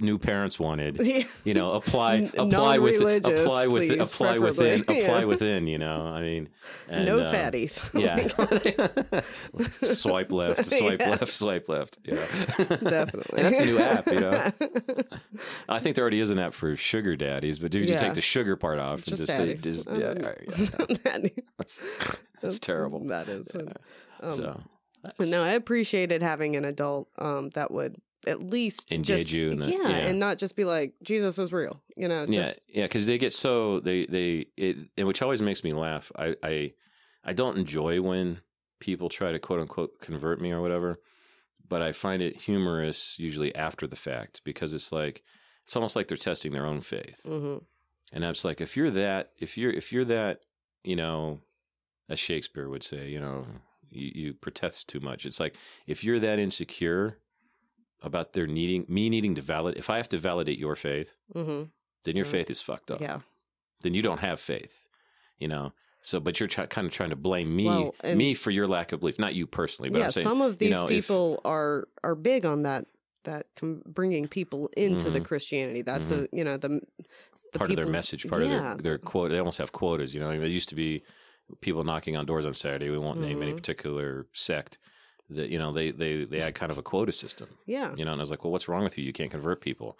new 0.00 0.18
parents 0.18 0.58
wanted 0.58 1.00
you 1.44 1.54
know 1.54 1.72
apply 1.72 2.28
apply 2.36 2.78
with 2.78 3.00
apply 3.26 3.66
with 3.68 3.82
please, 3.88 4.00
apply 4.00 4.38
within 4.38 4.80
apply 4.88 4.96
Yeah. 5.20 5.24
within 5.24 5.66
you 5.68 5.78
know 5.78 6.02
i 6.06 6.20
mean 6.20 6.48
and, 6.88 7.06
no 7.06 7.24
um, 7.24 7.32
fatties. 7.34 7.78
yeah 7.94 9.20
swipe 9.84 10.32
left 10.32 10.66
swipe 10.66 11.00
Yeah. 11.00 11.10
left 11.10 11.28
swipe 11.32 11.68
left 11.68 11.98
yeah 12.04 12.16
Definitely. 12.80 13.38
and 13.38 13.46
that's 13.46 13.60
a 13.60 13.64
new 13.66 13.78
app 13.78 14.06
you 14.06 14.20
know 14.20 14.50
i 15.68 15.78
think 15.78 15.94
there 15.96 16.02
already 16.02 16.20
is 16.20 16.30
an 16.30 16.38
app 16.38 16.54
for 16.54 16.74
sugar 16.76 17.14
daddies 17.16 17.58
but 17.58 17.74
if 17.74 17.82
you 17.82 17.88
Yeah. 17.92 17.98
take 17.98 18.14
the 18.14 18.20
sugar 18.20 18.56
part 18.56 18.78
off 18.78 18.98
and 19.06 19.16
Just 19.16 19.26
just 19.26 19.36
say 19.36 19.54
just, 19.54 19.88
Um, 19.88 20.00
yeah, 20.00 20.06
right, 20.08 20.44
yeah, 20.48 21.28
that's, 21.56 21.82
that's 22.40 22.58
terrible 22.58 23.00
That 23.06 23.28
is. 23.28 23.48
Um, 24.20 24.34
so 24.34 24.60
But 25.16 25.28
no, 25.28 25.42
I 25.44 25.50
appreciated 25.50 26.22
having 26.22 26.56
an 26.56 26.64
adult 26.64 27.08
um, 27.18 27.50
that 27.50 27.70
would 27.70 27.96
at 28.28 28.40
least 28.42 28.92
Engage 28.92 29.28
just, 29.28 29.32
you 29.32 29.54
the- 29.54 29.66
yeah, 29.70 29.88
yeah. 29.88 30.08
and 30.08 30.20
not 30.20 30.38
just 30.38 30.54
be 30.54 30.64
like 30.64 30.94
Jesus 31.02 31.38
is 31.38 31.52
real. 31.52 31.82
You 31.96 32.08
know, 32.08 32.26
just 32.26 32.60
yeah, 32.68 32.80
yeah, 32.80 32.84
because 32.84 33.06
they 33.06 33.18
get 33.18 33.32
so 33.32 33.80
they 33.80 34.06
they 34.06 34.46
it, 34.56 34.76
and 34.96 35.06
which 35.06 35.22
always 35.22 35.42
makes 35.42 35.64
me 35.64 35.70
laugh. 35.70 36.12
I 36.16 36.36
I 36.42 36.72
I 37.24 37.32
don't 37.32 37.58
enjoy 37.58 38.00
when 38.00 38.40
people 38.80 39.08
try 39.08 39.32
to 39.32 39.38
quote 39.38 39.60
unquote 39.60 40.00
convert 40.00 40.40
me 40.40 40.52
or 40.52 40.60
whatever, 40.60 41.00
but 41.68 41.82
I 41.82 41.92
find 41.92 42.22
it 42.22 42.36
humorous 42.42 43.18
usually 43.18 43.54
after 43.54 43.86
the 43.86 43.96
fact 43.96 44.42
because 44.44 44.72
it's 44.72 44.92
like 44.92 45.22
it's 45.64 45.74
almost 45.74 45.96
like 45.96 46.08
they're 46.08 46.16
testing 46.16 46.52
their 46.52 46.66
own 46.66 46.80
faith, 46.80 47.20
hmm 47.26 47.56
and 48.12 48.24
I'm 48.24 48.32
just 48.32 48.44
like 48.44 48.60
if 48.60 48.76
you're 48.76 48.90
that 48.92 49.30
if 49.38 49.58
you're 49.58 49.72
if 49.72 49.92
you're 49.92 50.04
that 50.06 50.40
you 50.84 50.96
know, 50.96 51.40
as 52.08 52.18
Shakespeare 52.20 52.68
would 52.68 52.82
say, 52.84 53.08
you 53.08 53.20
know, 53.20 53.44
you, 53.90 54.10
you 54.14 54.34
protest 54.34 54.88
too 54.88 55.00
much. 55.00 55.26
It's 55.26 55.40
like 55.40 55.56
if 55.86 56.04
you're 56.04 56.20
that 56.20 56.38
insecure 56.38 57.18
about 58.02 58.32
their 58.32 58.46
needing 58.46 58.84
me 58.88 59.08
needing 59.08 59.34
to 59.34 59.40
validate 59.40 59.78
if 59.78 59.90
I 59.90 59.96
have 59.96 60.08
to 60.10 60.18
validate 60.18 60.58
your 60.58 60.76
faith 60.76 61.16
hmm 61.32 61.64
then 62.04 62.14
your 62.16 62.24
Mm. 62.26 62.30
faith 62.30 62.50
is 62.50 62.60
fucked 62.62 62.90
up. 62.90 63.00
yeah, 63.00 63.20
Then 63.82 63.92
you 63.92 64.02
don't 64.02 64.20
have 64.20 64.38
faith, 64.40 64.88
you 65.38 65.48
know. 65.48 65.72
So, 66.00 66.20
but 66.20 66.38
you're 66.38 66.48
try, 66.48 66.64
kind 66.66 66.86
of 66.86 66.92
trying 66.92 67.10
to 67.10 67.16
blame 67.16 67.54
me, 67.54 67.64
Well, 67.66 67.94
me 68.14 68.32
for 68.34 68.50
your 68.52 68.66
lack 68.68 68.92
of 68.92 69.00
belief, 69.00 69.18
not 69.18 69.34
you 69.34 69.46
personally. 69.46 69.90
But 69.90 69.98
yeah. 69.98 70.04
I'm 70.06 70.12
saying, 70.12 70.24
Some 70.26 70.40
of 70.40 70.52
you 70.52 70.56
these 70.58 70.70
know, 70.70 70.84
if- 70.84 70.90
people 70.90 71.40
are 71.44 71.88
are 72.04 72.14
big 72.14 72.46
on 72.46 72.62
that 72.62 72.86
that 73.24 73.46
com- 73.56 73.82
bringing 73.84 74.26
people 74.28 74.70
into 74.76 75.10
the 75.10 75.20
Mhm. 75.20 75.24
Christianity. 75.24 75.82
That's 75.82 76.10
a 76.12 76.28
you 76.32 76.44
know 76.44 76.56
the, 76.56 76.80
the 77.52 77.58
part 77.58 77.70
of 77.70 77.76
their 77.76 77.86
message, 77.86 78.26
part 78.28 78.42
yeah, 78.44 78.72
of 78.74 78.82
their 78.82 78.92
their 78.92 78.98
quote. 78.98 79.30
They 79.32 79.38
almost 79.38 79.58
have 79.58 79.72
quotas, 79.72 80.14
you 80.14 80.20
know. 80.20 80.30
It 80.30 80.50
used 80.50 80.68
to 80.70 80.76
be 80.76 81.02
people 81.60 81.82
knocking 81.84 82.16
on 82.16 82.24
doors 82.26 82.46
on 82.46 82.54
Saturday. 82.54 82.88
We 82.90 82.98
won't 82.98 83.20
name 83.20 83.42
any 83.42 83.52
Mhm. 83.52 83.56
particular 83.56 84.26
sect. 84.32 84.78
That 85.30 85.50
you 85.50 85.58
know, 85.58 85.72
they 85.72 85.90
they 85.90 86.24
they 86.24 86.40
had 86.40 86.54
kind 86.54 86.72
of 86.72 86.78
a 86.78 86.82
quota 86.82 87.12
system, 87.12 87.48
yeah, 87.66 87.94
you 87.96 88.04
know. 88.04 88.12
And 88.12 88.20
I 88.20 88.22
was 88.22 88.30
like, 88.30 88.44
well, 88.44 88.52
what's 88.52 88.68
wrong 88.68 88.82
with 88.82 88.96
you? 88.96 89.04
You 89.04 89.12
can't 89.12 89.30
convert 89.30 89.60
people. 89.60 89.98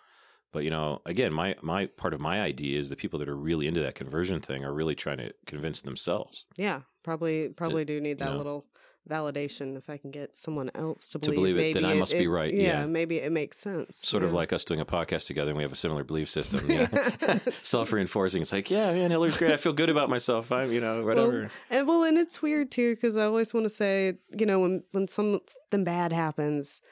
But 0.53 0.64
you 0.64 0.70
know, 0.70 1.03
again, 1.05 1.33
my 1.33 1.55
my 1.61 1.87
part 1.87 2.14
of 2.14 2.20
my 2.20 2.41
idea 2.41 2.79
is 2.79 2.89
the 2.89 2.97
people 2.97 3.18
that 3.18 3.29
are 3.29 3.37
really 3.37 3.66
into 3.66 3.81
that 3.81 3.95
conversion 3.95 4.41
thing 4.41 4.64
are 4.64 4.72
really 4.72 4.95
trying 4.95 5.18
to 5.18 5.33
convince 5.47 5.83
themselves. 5.83 6.47
yeah. 6.57 6.81
Probably 7.05 7.49
probably 7.51 7.85
do 7.87 8.01
need 8.01 8.18
that 8.18 8.33
know. 8.33 8.37
little 8.37 8.66
validation 9.09 9.76
if 9.76 9.88
I 9.90 9.96
can 9.96 10.11
get 10.11 10.36
someone 10.36 10.70
else 10.74 11.09
to 11.11 11.18
To 11.18 11.30
believe, 11.30 11.56
believe 11.56 11.76
it, 11.76 11.80
then 11.80 11.84
I 11.84 11.94
must 11.94 12.12
be 12.12 12.26
right, 12.28 12.52
yeah. 12.52 12.86
maybe 12.86 13.16
it 13.18 13.32
makes 13.32 13.59
sense. 13.59 14.00
sort 14.04 14.22
of 14.24 14.32
like 14.32 14.52
us 14.52 14.64
doing 14.64 14.80
a 14.80 14.84
podcast 14.86 15.26
together 15.26 15.50
and 15.50 15.56
we 15.56 15.62
have 15.64 15.72
a 15.72 15.76
similar 15.76 16.04
belief 16.04 16.28
system. 16.30 16.61
Yeah. 16.68 16.86
Self 17.62 17.92
reinforcing. 17.92 18.42
It's 18.42 18.52
like, 18.52 18.70
yeah, 18.70 18.92
man, 18.92 19.11
Hillary's 19.11 19.38
great. 19.38 19.52
I 19.52 19.56
feel 19.56 19.72
good 19.72 19.88
about 19.90 20.09
myself. 20.11 20.52
I'm, 20.52 20.70
you 20.70 20.80
know, 20.80 21.04
whatever. 21.04 21.50
And 21.70 21.86
well, 21.88 22.04
and 22.04 22.18
it's 22.18 22.42
weird 22.42 22.70
too 22.70 22.94
because 22.94 23.16
I 23.16 23.24
always 23.24 23.54
want 23.54 23.64
to 23.64 23.70
say, 23.70 24.18
you 24.38 24.44
know, 24.46 24.61
when 24.61 24.84
when 24.92 25.09
something 25.09 25.84
bad 25.84 26.12
happens, 26.12 26.82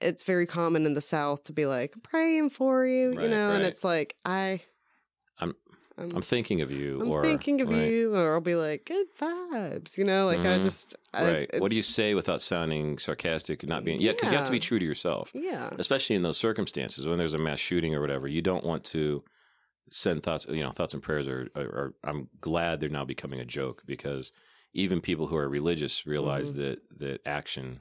it's 0.00 0.22
very 0.24 0.46
common 0.46 0.86
in 0.86 0.94
the 0.94 1.00
South 1.00 1.44
to 1.44 1.52
be 1.52 1.66
like 1.66 1.94
praying 2.02 2.50
for 2.50 2.86
you, 2.86 3.12
you 3.12 3.18
Right, 3.18 3.30
know, 3.30 3.52
and 3.52 3.64
it's 3.64 3.82
like 3.82 4.14
I, 4.24 4.60
I'm- 5.98 6.12
I'm, 6.14 6.22
thinking 6.22 6.60
of 6.60 6.70
you. 6.70 7.00
I'm 7.00 7.10
or, 7.10 7.22
thinking 7.22 7.60
of 7.62 7.70
right, 7.70 7.88
you, 7.90 8.14
or 8.14 8.34
I'll 8.34 8.40
be 8.40 8.54
like, 8.54 8.84
good 8.84 9.06
vibes. 9.18 9.96
You 9.96 10.04
know, 10.04 10.26
like 10.26 10.40
I 10.40 10.58
Mhm. 10.58 10.62
just, 10.62 10.94
I, 11.14 11.32
Right. 11.32 11.50
What 11.60 11.70
do 11.70 11.76
you 11.76 11.82
say 11.82 12.14
without 12.14 12.42
sounding 12.42 12.98
sarcastic 12.98 13.62
and 13.62 13.70
not 13.70 13.82
being? 13.84 14.00
Yeah, 14.00 14.12
because 14.12 14.30
you 14.30 14.36
have 14.36 14.46
to 14.46 14.52
be 14.52 14.60
true 14.60 14.78
to 14.78 14.84
yourself, 14.84 15.30
Yeah. 15.34 15.70
especially 15.78 16.16
in 16.16 16.22
those 16.22 16.36
circumstances 16.36 17.06
when 17.08 17.16
there's 17.18 17.32
a 17.34 17.38
mass 17.38 17.60
shooting 17.60 17.94
or 17.94 18.00
whatever. 18.02 18.28
You 18.28 18.42
don't 18.42 18.64
want 18.64 18.84
to 18.84 19.24
send 19.90 20.22
thoughts. 20.22 20.46
You 20.50 20.62
know, 20.62 20.70
thoughts 20.70 20.92
and 20.94 21.02
prayers 21.02 21.28
are. 21.28 21.48
are, 21.56 21.62
are 21.62 21.94
I'm 22.04 22.28
glad 22.40 22.80
they're 22.80 22.88
now 22.90 23.04
becoming 23.04 23.40
a 23.40 23.44
joke 23.46 23.82
because 23.86 24.32
even 24.74 25.00
people 25.00 25.28
who 25.28 25.36
are 25.36 25.48
religious 25.48 26.06
realize 26.06 26.52
Mm-hmm. 26.52 26.60
that 26.62 26.98
that 26.98 27.20
action 27.26 27.80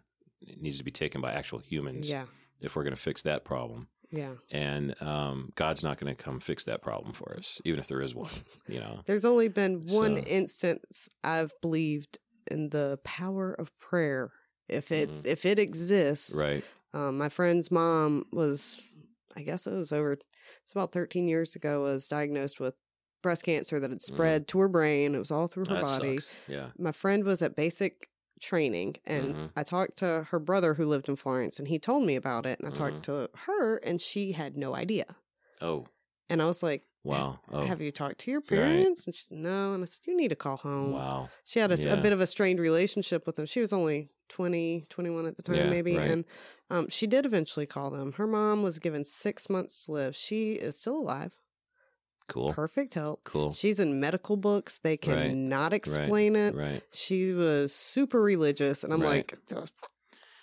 needs 0.62 0.78
to 0.78 0.84
be 0.86 0.92
taken 0.92 1.20
by 1.20 1.32
actual 1.34 1.60
humans 1.60 2.08
Yeah. 2.10 2.26
if 2.62 2.76
we're 2.76 2.84
going 2.84 2.96
to 2.96 3.02
fix 3.02 3.24
that 3.24 3.44
problem. 3.44 3.88
Yeah. 4.12 4.36
And 4.52 5.00
um, 5.02 5.52
God's 5.56 5.84
not 5.84 5.98
going 6.00 6.16
to 6.16 6.24
come 6.24 6.40
fix 6.40 6.64
that 6.66 6.82
problem 6.82 7.14
for 7.14 7.36
us, 7.38 7.60
even 7.66 7.80
if 7.80 7.88
there 7.88 8.02
is 8.02 8.14
one. 8.16 8.30
You 8.68 8.80
know. 8.80 9.02
There's 9.06 9.26
only 9.26 9.48
been 9.48 9.82
one 9.88 10.18
So- 10.18 10.24
instance 10.28 11.10
I've 11.24 11.52
believed 11.62 12.20
in 12.50 12.70
the 12.70 13.00
power 13.04 13.54
of 13.54 13.78
prayer. 13.80 14.32
If 14.70 14.92
it's 14.92 15.18
Mhm. 15.18 15.26
if 15.26 15.46
it 15.46 15.60
exists, 15.60 16.34
Right. 16.34 16.64
Um, 16.94 17.18
my 17.18 17.28
friend's 17.30 17.70
mom 17.72 18.24
was, 18.32 18.80
I 19.36 19.42
guess 19.42 19.68
it 19.68 19.74
was 19.74 19.92
over, 19.92 20.14
it's 20.14 20.72
about 20.72 20.92
13 20.94 21.28
years 21.28 21.56
ago, 21.56 21.82
was 21.82 22.08
diagnosed 22.08 22.60
with 22.60 22.74
breast 23.22 23.44
cancer 23.44 23.80
that 23.80 23.90
had 23.90 24.02
spread 24.02 24.48
to 24.48 24.60
her 24.60 24.68
brain. 24.70 25.14
It 25.14 25.20
was 25.20 25.30
all 25.32 25.48
through 25.48 25.66
her 25.66 25.76
Mm. 25.76 25.84
That 25.84 26.00
body. 26.00 26.18
sucks. 26.20 26.36
Yeah. 26.48 26.70
My 26.78 26.92
friend 26.94 27.24
was 27.26 27.42
at 27.42 27.56
basic 27.56 28.08
training 28.42 28.96
and 29.06 29.36
Mhm. 29.36 29.50
I 29.56 29.64
talked 29.64 29.98
to 29.98 30.28
her 30.30 30.40
brother 30.40 30.74
who 30.76 30.86
lived 30.86 31.08
in 31.10 31.16
Florence 31.16 31.58
and 31.60 31.68
he 31.68 31.80
told 31.80 32.04
me 32.06 32.16
about 32.16 32.46
it. 32.46 32.60
And 32.60 32.68
I 32.68 32.72
Mhm. 32.72 32.76
talked 32.76 33.04
to 33.06 33.30
her 33.46 33.78
and 33.78 34.02
she 34.02 34.34
had 34.34 34.58
no 34.58 34.76
idea. 34.76 35.06
Oh. 35.62 35.88
And 36.30 36.42
I 36.42 36.46
was 36.48 36.62
like, 36.64 36.84
Wow. 37.04 37.40
Oh. 37.52 37.62
Have 37.62 37.82
you 37.82 37.92
talked 37.92 38.18
to 38.22 38.32
your 38.32 38.40
Right. 38.40 38.48
parents? 38.50 39.06
And 39.06 39.16
she 39.16 39.22
said, 39.22 39.38
No. 39.38 39.74
And 39.74 39.84
I 39.84 39.86
said, 39.86 40.00
You 40.08 40.18
need 40.18 40.30
to 40.30 40.36
call 40.36 40.58
home. 40.58 40.94
Wow. 40.94 41.30
She 41.44 41.60
had 41.60 41.72
a, 41.72 41.78
Yeah. 41.78 41.96
bit 41.98 42.12
of 42.14 42.20
a 42.20 42.26
strained 42.26 42.60
relationship 42.60 43.28
with 43.28 43.36
them. 43.36 43.46
She 43.46 43.60
was 43.62 43.72
only 43.72 44.10
20, 44.28 44.86
21 44.90 45.28
at 45.28 45.38
the 45.38 45.44
time, 45.44 45.56
Yeah, 45.58 45.70
maybe. 45.70 45.96
right. 45.98 46.10
And 46.10 46.26
um, 46.72 46.90
she 46.90 47.06
did 47.06 47.26
eventually 47.28 47.68
call 47.68 47.92
them. 47.92 48.14
Her 48.14 48.26
mom 48.26 48.64
was 48.64 48.80
given 48.80 49.06
six 49.06 49.52
months 49.52 49.86
to 49.86 49.92
live. 49.92 50.16
She 50.16 50.54
is 50.54 50.80
still 50.80 50.98
alive, 50.98 51.36
Cool. 52.28 52.54
perfect 52.54 52.94
help. 52.96 53.24
Cool. 53.24 53.52
She's 53.54 53.80
in 53.80 54.00
medical 54.00 54.36
books. 54.38 54.80
They 54.80 54.92
Right, 54.92 55.00
cannot 55.02 55.74
explain 55.74 56.36
it. 56.36 56.56
Right. 56.56 56.82
She 56.92 57.32
was 57.34 57.74
super 57.74 58.20
religious. 58.22 58.84
And 58.84 58.94
I'm 58.94 59.02
Right. 59.02 59.32
like, 59.52 59.60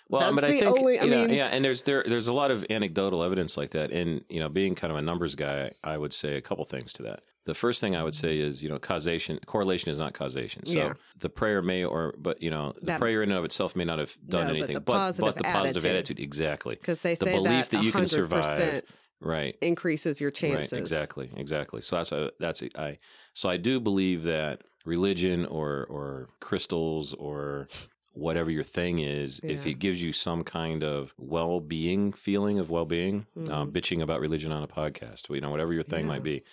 Well, 0.09 0.19
That's 0.21 0.35
but 0.35 0.43
I 0.43 0.51
think 0.51 0.65
only- 0.67 0.99
I 0.99 1.05
you 1.05 1.09
know, 1.11 1.25
mean- 1.25 1.33
yeah, 1.35 1.47
and 1.47 1.63
there's 1.65 1.83
there 1.83 2.03
there's 2.05 2.27
a 2.27 2.33
lot 2.33 2.51
of 2.51 2.63
anecdotal 2.69 3.23
evidence 3.23 3.57
like 3.57 3.71
that, 3.71 3.91
and 3.91 4.23
you 4.29 4.39
know, 4.39 4.49
being 4.49 4.75
kind 4.75 4.91
of 4.91 4.97
a 4.97 5.01
numbers 5.01 5.33
guy, 5.33 5.71
I 5.83 5.97
would 5.97 6.13
say 6.13 6.35
a 6.35 6.41
couple 6.41 6.63
things 6.65 6.93
to 6.93 7.03
that. 7.03 7.21
The 7.45 7.55
first 7.55 7.81
thing 7.81 7.95
I 7.95 8.03
would 8.03 8.13
say 8.13 8.37
is, 8.37 8.61
you 8.61 8.69
know, 8.69 8.77
causation 8.79 9.39
correlation 9.47 9.89
is 9.91 9.97
not 9.99 10.13
causation. 10.13 10.65
So 10.65 10.77
Yeah. 10.77 10.93
the 11.17 11.29
prayer 11.29 11.61
may 11.61 11.83
or 11.83 12.13
but 12.17 12.43
you 12.43 12.51
know, 12.51 12.73
the 12.79 12.85
That- 12.87 12.99
prayer 12.99 13.23
in 13.23 13.29
and 13.31 13.39
of 13.39 13.45
itself 13.45 13.75
may 13.75 13.85
not 13.85 13.97
have 13.99 14.15
done 14.27 14.41
No, 14.41 14.47
but 14.49 14.55
anything, 14.57 14.75
the 14.75 14.81
but 14.81 15.17
but, 15.19 15.35
the 15.37 15.43
positive 15.45 15.83
attitude. 15.85 15.85
attitude, 15.85 16.19
exactly. 16.19 16.75
because 16.75 17.01
they 17.01 17.15
say 17.15 17.25
The 17.25 17.31
say 17.31 17.35
belief 17.37 17.69
that, 17.69 17.77
that 17.77 17.83
you 17.83 17.91
can 17.91 18.05
survive. 18.07 18.83
Right. 19.23 19.55
increases 19.61 20.19
your 20.21 20.31
chances. 20.31 20.71
Right, 20.73 20.79
exactly, 20.81 21.29
exactly. 21.35 21.81
So 21.81 21.95
that's 21.97 22.11
a, 22.11 22.31
that's 22.39 22.61
a, 22.61 22.69
I. 22.79 22.97
So 23.33 23.49
I 23.49 23.57
do 23.57 23.79
believe 23.79 24.23
that 24.23 24.61
religion 24.85 25.45
or 25.45 25.85
or 25.89 26.27
crystals 26.41 27.13
or 27.13 27.67
whatever 28.13 28.51
your 28.51 28.63
thing 28.63 28.99
is, 28.99 29.39
if 29.41 29.65
it 29.65 29.75
gives 29.79 30.03
you 30.03 30.13
some 30.13 30.43
kind 30.43 30.83
of 30.83 31.13
well 31.17 31.59
being 31.59 32.13
feeling 32.13 32.59
of 32.59 32.69
well 32.69 32.85
being, 32.85 33.25
um, 33.37 33.45
Mhm. 33.47 33.71
bitching 33.71 34.01
about 34.03 34.19
religion 34.19 34.51
on 34.51 34.61
a 34.61 34.67
podcast, 34.67 35.33
you 35.33 35.41
know, 35.41 35.49
whatever 35.49 35.73
your 35.73 35.81
thing 35.83 36.01
Yeah. 36.01 36.11
might 36.11 36.23
be, 36.23 36.43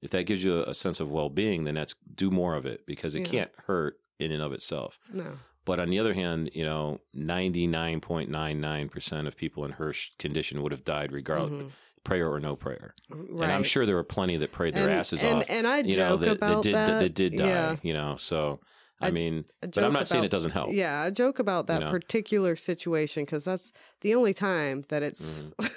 if 0.00 0.10
that 0.12 0.24
gives 0.24 0.42
you 0.42 0.60
a, 0.62 0.70
a 0.70 0.74
sense 0.74 0.98
of 0.98 1.10
well 1.10 1.28
being, 1.28 1.64
then 1.64 1.74
that's 1.74 1.94
do 2.14 2.30
more 2.30 2.54
of 2.54 2.64
it 2.64 2.86
because 2.86 3.14
it 3.14 3.20
Yeah. 3.20 3.26
can't 3.26 3.50
hurt 3.66 3.98
in 4.18 4.30
and 4.32 4.42
of 4.42 4.52
itself. 4.54 4.98
No. 5.12 5.26
But 5.66 5.78
on 5.78 5.90
the 5.90 5.98
other 5.98 6.14
hand, 6.14 6.50
you 6.54 6.64
know, 6.64 7.00
ninety 7.12 7.66
nine 7.66 8.00
point 8.00 8.30
nine 8.30 8.58
nine 8.60 8.88
percent 8.88 9.28
of 9.28 9.36
people 9.36 9.64
in 9.66 9.72
her 9.72 9.92
condition 10.18 10.62
would 10.62 10.72
have 10.72 10.84
died 10.84 11.12
regardless, 11.12 11.64
Mhm. 11.64 11.70
Prayer 12.04 12.30
or 12.30 12.40
no 12.40 12.56
prayer. 12.56 12.94
Right. 13.10 13.44
And 13.44 13.52
I'm 13.52 13.64
sure 13.64 13.86
there 13.86 13.96
were 13.96 14.04
plenty 14.04 14.36
that 14.38 14.52
prayed 14.52 14.74
their 14.74 14.88
and, 14.88 14.98
asses 14.98 15.22
and, 15.22 15.38
off. 15.38 15.44
And 15.48 15.66
I 15.66 15.78
you 15.78 15.96
know, 15.96 16.10
joke 16.16 16.20
that, 16.22 16.32
about 16.32 16.56
that 16.56 16.62
did 16.62 16.74
that. 16.74 17.00
that 17.00 17.14
did 17.14 17.32
die. 17.36 17.46
Yeah. 17.46 17.76
You 17.82 17.92
know, 17.94 18.16
so 18.16 18.60
I, 19.00 19.08
I- 19.08 19.10
mean, 19.10 19.44
but 19.60 19.78
I'm 19.78 19.92
not 19.92 20.08
saying 20.08 20.24
it 20.24 20.30
doesn't 20.30 20.50
help. 20.52 20.72
Yeah, 20.72 21.02
I 21.02 21.10
joke 21.10 21.38
about 21.38 21.66
that 21.68 21.80
You 21.80 21.86
know? 21.86 21.90
particular 21.90 22.56
situation 22.56 23.24
because 23.24 23.44
that's 23.44 23.72
the 24.02 24.14
only 24.14 24.34
time 24.34 24.84
that 24.88 25.02
it's 25.02 25.42
Mm-hmm. 25.42 25.66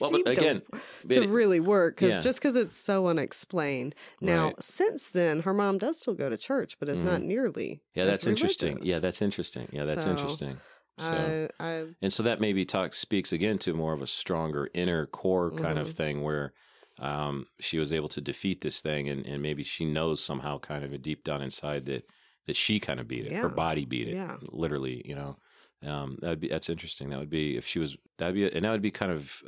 Well, 0.00 0.10
to- 0.10 0.30
again, 0.30 0.62
to, 1.10 1.22
it- 1.22 1.28
really 1.28 1.58
work. 1.60 1.96
Because 1.96 2.10
yeah. 2.10 2.20
just 2.20 2.38
because 2.38 2.54
it's 2.56 2.76
so 2.76 3.08
unexplained. 3.08 3.94
Now, 4.20 4.46
Right. 4.46 4.62
since 4.62 5.10
then, 5.10 5.40
her 5.40 5.52
mom 5.52 5.78
does 5.78 6.00
still 6.00 6.14
go 6.14 6.28
to 6.30 6.36
church, 6.36 6.78
but 6.78 6.88
it's 6.88 7.00
not 7.02 7.20
Mhm. 7.20 7.24
nearly. 7.24 7.80
yeah, 7.94 8.04
that's 8.04 8.26
interesting. 8.26 8.78
Yeah, 8.82 9.00
that's 9.00 9.20
interesting. 9.20 9.68
Yeah, 9.72 9.82
that's 9.84 10.04
So, 10.04 10.10
interesting. 10.10 10.58
So, 10.98 11.36
I, 11.60 11.64
I 11.64 11.86
and 12.02 12.12
so 12.12 12.22
that 12.22 12.40
maybe 12.40 12.64
talks 12.64 12.98
speaks 12.98 13.32
again 13.32 13.58
to 13.58 13.74
more 13.74 13.92
of 13.92 14.02
a 14.02 14.06
stronger 14.06 14.68
inner 14.74 15.06
core 15.06 15.52
kind 15.52 15.78
of 15.78 15.88
Mhm. 15.88 15.92
thing 15.92 16.22
where 16.22 16.52
um, 16.98 17.46
she 17.60 17.78
was 17.78 17.92
able 17.92 18.08
to 18.10 18.20
defeat 18.22 18.62
this 18.62 18.80
thing, 18.80 19.08
and, 19.08 19.26
and 19.26 19.42
maybe 19.42 19.62
she 19.62 19.84
knows 19.84 20.22
somehow, 20.24 20.58
kind 20.58 20.84
of 20.84 20.92
a 20.92 20.98
deep 20.98 21.24
down 21.24 21.42
inside 21.42 21.84
that 21.86 22.04
that 22.46 22.56
she 22.56 22.80
kind 22.80 23.00
of 23.00 23.08
beat 23.08 23.26
it. 23.26 23.36
Her 23.42 23.48
body 23.50 23.84
beat 23.84 24.08
it. 24.08 24.14
Yeah. 24.14 24.36
literally. 24.52 25.02
You 25.06 25.14
know, 25.16 25.38
um, 25.82 26.18
that 26.22 26.30
would 26.30 26.40
be 26.40 26.48
that's 26.48 26.70
interesting. 26.70 27.10
That 27.10 27.18
would 27.18 27.30
be 27.30 27.56
if 27.56 27.66
she 27.66 27.78
was 27.78 27.96
that'd 28.18 28.34
be 28.34 28.50
and 28.50 28.64
that 28.64 28.70
would 28.70 28.82
be 28.82 28.90
kind 28.90 29.12
of 29.12 29.42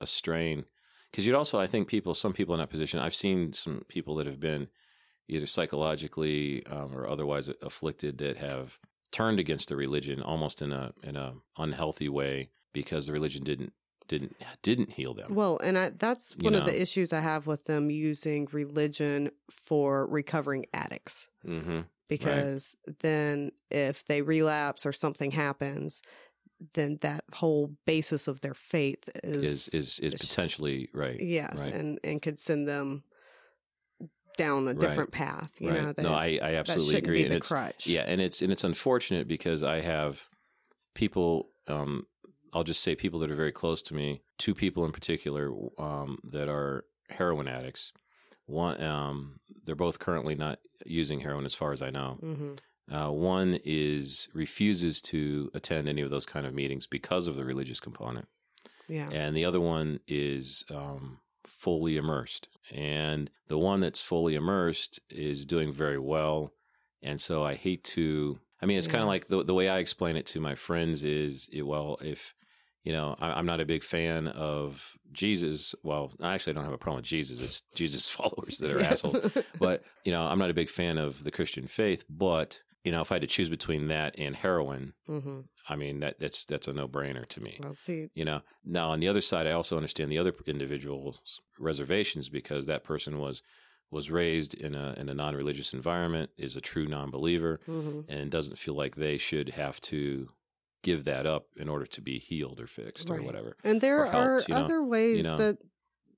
a 0.00 0.06
strain 0.06 0.64
because 1.10 1.26
you'd 1.26 1.36
also 1.36 1.60
I 1.60 1.66
think 1.66 1.88
people 1.88 2.14
some 2.14 2.32
people 2.32 2.54
in 2.54 2.60
that 2.60 2.70
position 2.70 3.00
I've 3.00 3.14
seen 3.14 3.52
some 3.52 3.82
people 3.88 4.14
that 4.16 4.26
have 4.26 4.40
been 4.40 4.68
either 5.28 5.46
psychologically 5.46 6.64
um, 6.66 6.94
or 6.96 7.08
otherwise 7.08 7.48
afflicted 7.62 8.18
that 8.18 8.36
have 8.38 8.78
turned 9.18 9.38
against 9.38 9.68
the 9.68 9.76
religion 9.76 10.20
almost 10.22 10.60
in 10.60 10.72
a 10.72 10.92
in 11.02 11.14
a 11.16 11.28
unhealthy 11.56 12.08
way 12.08 12.50
because 12.72 13.06
the 13.06 13.12
religion 13.12 13.42
didn't 13.44 13.72
didn't 14.08 14.34
didn't 14.62 14.90
heal 14.98 15.14
them. 15.14 15.34
well, 15.34 15.58
and 15.66 15.78
I, 15.78 15.90
that's 15.90 16.34
You 16.38 16.44
one 16.44 16.54
of 16.60 16.66
the 16.66 16.78
issues 16.82 17.12
I 17.12 17.20
have 17.20 17.46
with 17.46 17.64
them 17.64 17.90
using 17.90 18.48
religion 18.52 19.30
for 19.50 20.06
recovering 20.06 20.66
addicts. 20.74 21.28
hmm 21.44 21.80
because 22.08 22.76
then 23.00 23.50
if 23.70 24.04
they 24.04 24.20
relapse 24.20 24.84
or 24.84 24.92
something 24.92 25.30
happens 25.30 26.02
then 26.74 26.98
that 27.00 27.24
whole 27.40 27.66
basis 27.86 28.28
of 28.28 28.40
their 28.42 28.54
faith 28.54 29.02
Is 29.24 29.42
is 29.42 29.68
is 29.68 29.98
is 30.00 30.14
is- 30.14 30.20
potentially 30.20 30.88
right? 30.92 31.18
yes 31.20 31.56
right. 31.66 31.74
and 31.74 31.98
and 32.04 32.20
could 32.22 32.38
send 32.38 32.68
them 32.68 33.04
down 34.36 34.64
a 34.64 34.66
Right. 34.66 34.80
different 34.80 35.12
path 35.12 35.52
you 35.60 35.70
right. 35.70 35.82
know 35.82 35.92
that, 35.92 36.02
no, 36.02 36.12
I, 36.12 36.38
I 36.42 36.54
absolutely 36.54 36.96
agree. 36.96 37.16
be 37.18 37.22
and 37.24 37.32
the 37.32 37.36
it's, 37.36 37.48
crutch 37.48 37.86
Yeah, 37.86 38.02
and 38.06 38.20
it's 38.20 38.42
and 38.42 38.50
it's 38.52 38.64
unfortunate 38.64 39.28
because 39.28 39.62
I 39.62 39.80
have 39.80 40.24
people. 40.94 41.50
Um, 41.68 42.06
I'll 42.52 42.64
just 42.64 42.82
say 42.82 42.94
people 42.94 43.18
that 43.20 43.30
are 43.30 43.36
very 43.36 43.52
close 43.52 43.82
to 43.82 43.94
me. 43.94 44.22
Two 44.38 44.54
people 44.54 44.84
in 44.84 44.92
particular 44.92 45.52
um, 45.78 46.18
that 46.24 46.48
are 46.48 46.84
heroin 47.10 47.48
addicts. 47.48 47.92
One, 48.46 48.80
um, 48.82 49.40
they're 49.64 49.74
both 49.74 49.98
currently 49.98 50.34
not 50.34 50.58
using 50.86 51.20
heroin, 51.20 51.46
as 51.46 51.54
far 51.54 51.72
as 51.72 51.82
I 51.82 51.90
know. 51.90 52.18
hmm 52.20 52.52
Uh, 52.92 53.10
one 53.10 53.58
is 53.64 54.28
refuses 54.34 55.00
to 55.00 55.50
attend 55.54 55.88
any 55.88 56.02
of 56.02 56.10
those 56.10 56.26
kind 56.26 56.46
of 56.46 56.52
meetings 56.54 56.86
because 56.86 57.26
of 57.26 57.36
the 57.36 57.44
religious 57.44 57.80
component, 57.80 58.28
yeah 58.88 59.08
and 59.10 59.34
the 59.34 59.44
other 59.46 59.60
one 59.60 60.00
is 60.06 60.64
um, 60.70 61.18
fully 61.46 61.96
immersed. 61.96 62.48
And 62.72 63.30
the 63.48 63.58
one 63.58 63.80
that's 63.80 64.02
fully 64.02 64.34
immersed 64.34 65.00
is 65.10 65.44
doing 65.44 65.72
very 65.72 65.98
well. 65.98 66.52
And 67.02 67.20
so 67.20 67.44
I 67.44 67.54
hate 67.54 67.84
to. 67.84 68.38
I 68.62 68.66
mean, 68.66 68.78
it's 68.78 68.86
kind 68.88 69.02
of 69.02 69.08
like 69.08 69.26
the 69.26 69.44
the 69.44 69.54
way 69.54 69.68
I 69.68 69.78
explain 69.78 70.16
it 70.16 70.26
to 70.26 70.40
my 70.40 70.54
friends 70.54 71.04
is, 71.04 71.48
eh, 71.52 71.60
well, 71.60 71.98
if 72.00 72.34
you 72.82 72.92
know, 72.92 73.16
I, 73.20 73.32
I'm 73.32 73.46
not 73.46 73.60
a 73.60 73.66
big 73.66 73.82
fan 73.82 74.28
of 74.28 74.96
Jesus. 75.12 75.74
Well, 75.82 76.12
I 76.20 76.34
actually 76.34 76.54
don't 76.54 76.64
have 76.64 76.72
a 76.72 76.78
problem 76.78 76.98
with 76.98 77.06
Jesus. 77.06 77.40
It's 77.40 77.62
Jesus 77.74 78.08
followers 78.14 78.58
that 78.58 78.70
are 78.70 78.82
assholes 78.82 79.36
but 79.58 79.84
you 80.04 80.12
know 80.12 80.22
i'm 80.22 80.38
not 80.38 80.50
a 80.50 80.54
big 80.54 80.70
fan 80.70 80.98
of 80.98 81.24
the 81.24 81.30
christian 81.30 81.66
faith 81.66 82.04
but 82.08 82.62
you 82.84 82.92
know 82.92 83.00
if 83.00 83.10
i 83.10 83.16
had 83.16 83.22
to 83.22 83.26
choose 83.26 83.48
between 83.48 83.88
that 83.88 84.14
and 84.18 84.36
heroin 84.36 84.92
hmm 85.06 85.40
i 85.68 85.76
mean 85.76 86.00
that 86.00 86.18
that's 86.20 86.44
that's 86.44 86.68
a 86.68 86.72
no-brainer 86.72 87.26
to 87.26 87.40
me 87.42 87.58
well 87.62 87.74
see 87.74 88.10
you 88.14 88.24
know? 88.24 88.42
Now 88.64 88.90
on 88.90 89.00
the 89.00 89.08
other 89.08 89.20
side 89.20 89.46
i 89.46 89.52
also 89.52 89.76
understand 89.76 90.10
the 90.10 90.18
other 90.18 90.32
individual's 90.46 91.40
reservations 91.58 92.28
because 92.28 92.66
that 92.66 92.84
person 92.84 93.18
was 93.18 93.42
was 93.90 94.10
raised 94.10 94.54
in 94.54 94.74
a 94.74 94.94
in 94.96 95.08
a 95.08 95.14
non-religious 95.14 95.72
environment 95.72 96.30
is 96.36 96.56
a 96.56 96.60
true 96.60 96.86
non-believer 96.86 97.60
hmm 97.66 98.00
and 98.08 98.30
doesn't 98.30 98.58
feel 98.58 98.74
like 98.74 98.96
they 98.96 99.16
should 99.18 99.48
have 99.50 99.80
to 99.80 100.28
give 100.82 101.04
that 101.04 101.26
up 101.26 101.46
in 101.56 101.68
order 101.68 101.86
to 101.86 102.00
be 102.02 102.18
healed 102.18 102.60
or 102.60 102.66
fixed 102.66 103.08
or 103.10 103.22
whatever 103.22 103.56
and 103.64 103.80
there 103.80 104.00
or 104.00 104.06
are 104.14 104.42
you 104.46 104.54
know, 104.54 104.64
other 104.64 104.82
ways 104.82 105.24
know, 105.24 105.36
that 105.38 105.58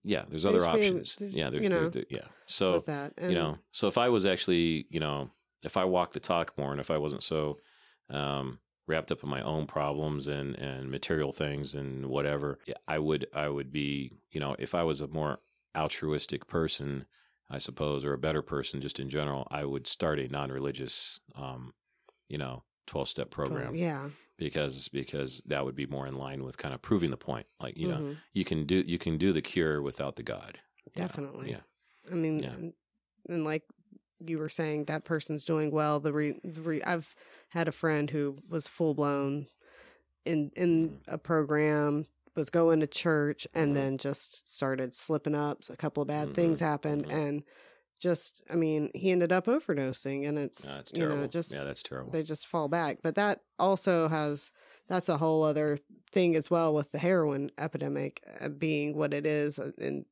yeah 0.03 0.25
there's 0.29 0.43
They 0.45 0.49
other 0.51 0.61
should 0.65 0.73
be 0.75 0.81
able 0.87 0.99
options. 0.99 1.15
to- 1.17 1.29
yeah 1.31 1.51
there's 1.51 1.63
you 1.63 1.69
know, 1.71 1.89
there- 1.91 2.05
yeah. 2.11 2.29
So 2.47 2.81
that 2.81 3.13
you 3.19 3.35
know 3.35 3.59
so 3.73 3.87
if 3.89 3.99
i 3.99 4.09
was 4.09 4.25
actually 4.27 4.87
you 4.91 5.01
know 5.01 5.31
if 5.63 5.77
i 5.77 5.85
walked 5.85 6.15
the 6.15 6.21
talk 6.21 6.57
more 6.59 6.71
and 6.73 6.81
if 6.81 6.91
i 6.91 6.99
wasn't 6.99 7.23
so 7.23 7.59
um 8.11 8.59
wrapped 8.87 9.11
up 9.13 9.23
in 9.23 9.29
my 9.29 9.43
own 9.43 9.67
problems 9.67 10.29
and 10.29 10.55
and 10.57 10.91
material 10.91 11.33
things 11.33 11.75
and 11.75 12.07
whatever 12.07 12.59
i 12.87 12.99
would 12.99 13.27
i 13.35 13.49
would 13.49 13.73
be 13.73 14.13
you 14.31 14.39
know 14.41 14.55
if 14.59 14.75
i 14.75 14.83
was 14.83 15.01
a 15.01 15.09
more 15.09 15.39
altruistic 15.77 16.47
person 16.47 17.07
I 17.49 17.59
suppose, 17.59 18.05
or 18.05 18.13
a 18.13 18.19
better 18.19 18.43
person 18.43 18.81
just 18.81 18.99
in 18.99 19.09
general, 19.09 19.47
I 19.53 19.65
would 19.65 19.87
start 19.87 20.19
a 20.19 20.27
non-religious, 20.27 21.21
um, 21.37 21.75
you 22.29 22.39
know, 22.39 22.65
twelve-step 22.89 23.31
program 23.31 23.73
Yeah. 23.77 24.09
because 24.37 24.89
because 24.89 25.43
that 25.47 25.65
would 25.65 25.77
be 25.77 25.87
more 25.87 26.09
in 26.09 26.17
line 26.17 26.43
with 26.43 26.59
kind 26.59 26.75
of 26.75 26.83
proving 26.83 27.11
the 27.13 27.17
point. 27.17 27.47
Like 27.61 27.77
you 27.77 27.87
know, 27.87 27.99
Mhm. 27.99 28.17
you 28.33 28.45
can 28.45 28.67
do 28.67 28.83
you 28.85 28.99
can 28.99 29.17
do 29.17 29.33
the 29.33 29.43
cure 29.43 29.81
without 29.81 30.17
the 30.17 30.25
God. 30.25 30.59
you 30.85 30.91
know? 30.97 31.07
Definitely. 31.07 31.51
Yeah. 31.51 31.61
I 32.11 32.15
mean, 32.17 32.41
Yeah. 32.41 32.57
and 33.29 33.45
like 33.45 33.63
you 34.25 34.39
were 34.39 34.49
saying, 34.49 34.85
that 34.85 35.05
person's 35.05 35.45
doing 35.45 35.71
well. 35.71 36.01
The 36.01 36.13
re, 36.13 36.39
the 36.43 36.61
re, 36.63 36.83
I've 36.83 37.15
had 37.51 37.69
a 37.69 37.73
friend 37.73 38.11
who 38.11 38.37
was 38.49 38.69
full 38.69 38.95
blown 38.95 39.47
in 40.25 40.51
in 40.57 40.89
Mm-hmm. 40.89 41.15
a 41.15 41.19
program, 41.19 42.07
was 42.35 42.51
going 42.51 42.81
to 42.81 42.87
church, 42.87 43.47
and 43.55 43.71
Mhm. 43.71 43.75
then 43.75 43.99
just 43.99 44.47
started 44.47 44.93
slipping 44.95 45.35
up. 45.35 45.65
So 45.65 45.73
a 45.75 45.77
couple 45.77 46.03
of 46.03 46.09
bad 46.09 46.29
Mhm. 46.31 46.35
things 46.35 46.61
happened, 46.61 47.07
Mhm. 47.07 47.13
and 47.13 47.43
just, 47.99 48.43
I 48.51 48.57
mean, 48.57 48.91
he 48.95 49.11
ended 49.11 49.33
up 49.33 49.47
overdosing, 49.47 50.29
and 50.29 50.37
it's 50.39 50.65
Yeah, 50.65 50.75
that's 50.77 50.93
you 50.93 51.07
know 51.07 51.27
just 51.27 51.53
yeah, 51.53 51.65
that's 51.65 51.83
terrible. 51.83 52.13
they 52.13 52.23
just 52.23 52.47
fall 52.47 52.69
back. 52.69 52.99
But 53.03 53.15
that 53.15 53.41
also 53.59 54.09
has 54.09 54.53
that's 54.89 55.09
a 55.09 55.17
whole 55.19 55.43
other 55.43 55.79
thing 56.11 56.37
as 56.37 56.51
well 56.51 56.75
with 56.75 56.93
the 56.93 56.99
heroin 56.99 57.51
epidemic 57.59 58.23
uh, 58.41 58.49
being 58.49 58.97
what 58.97 59.15
it 59.15 59.25
is 59.27 59.59
uh, 59.59 59.71
in 59.79 60.05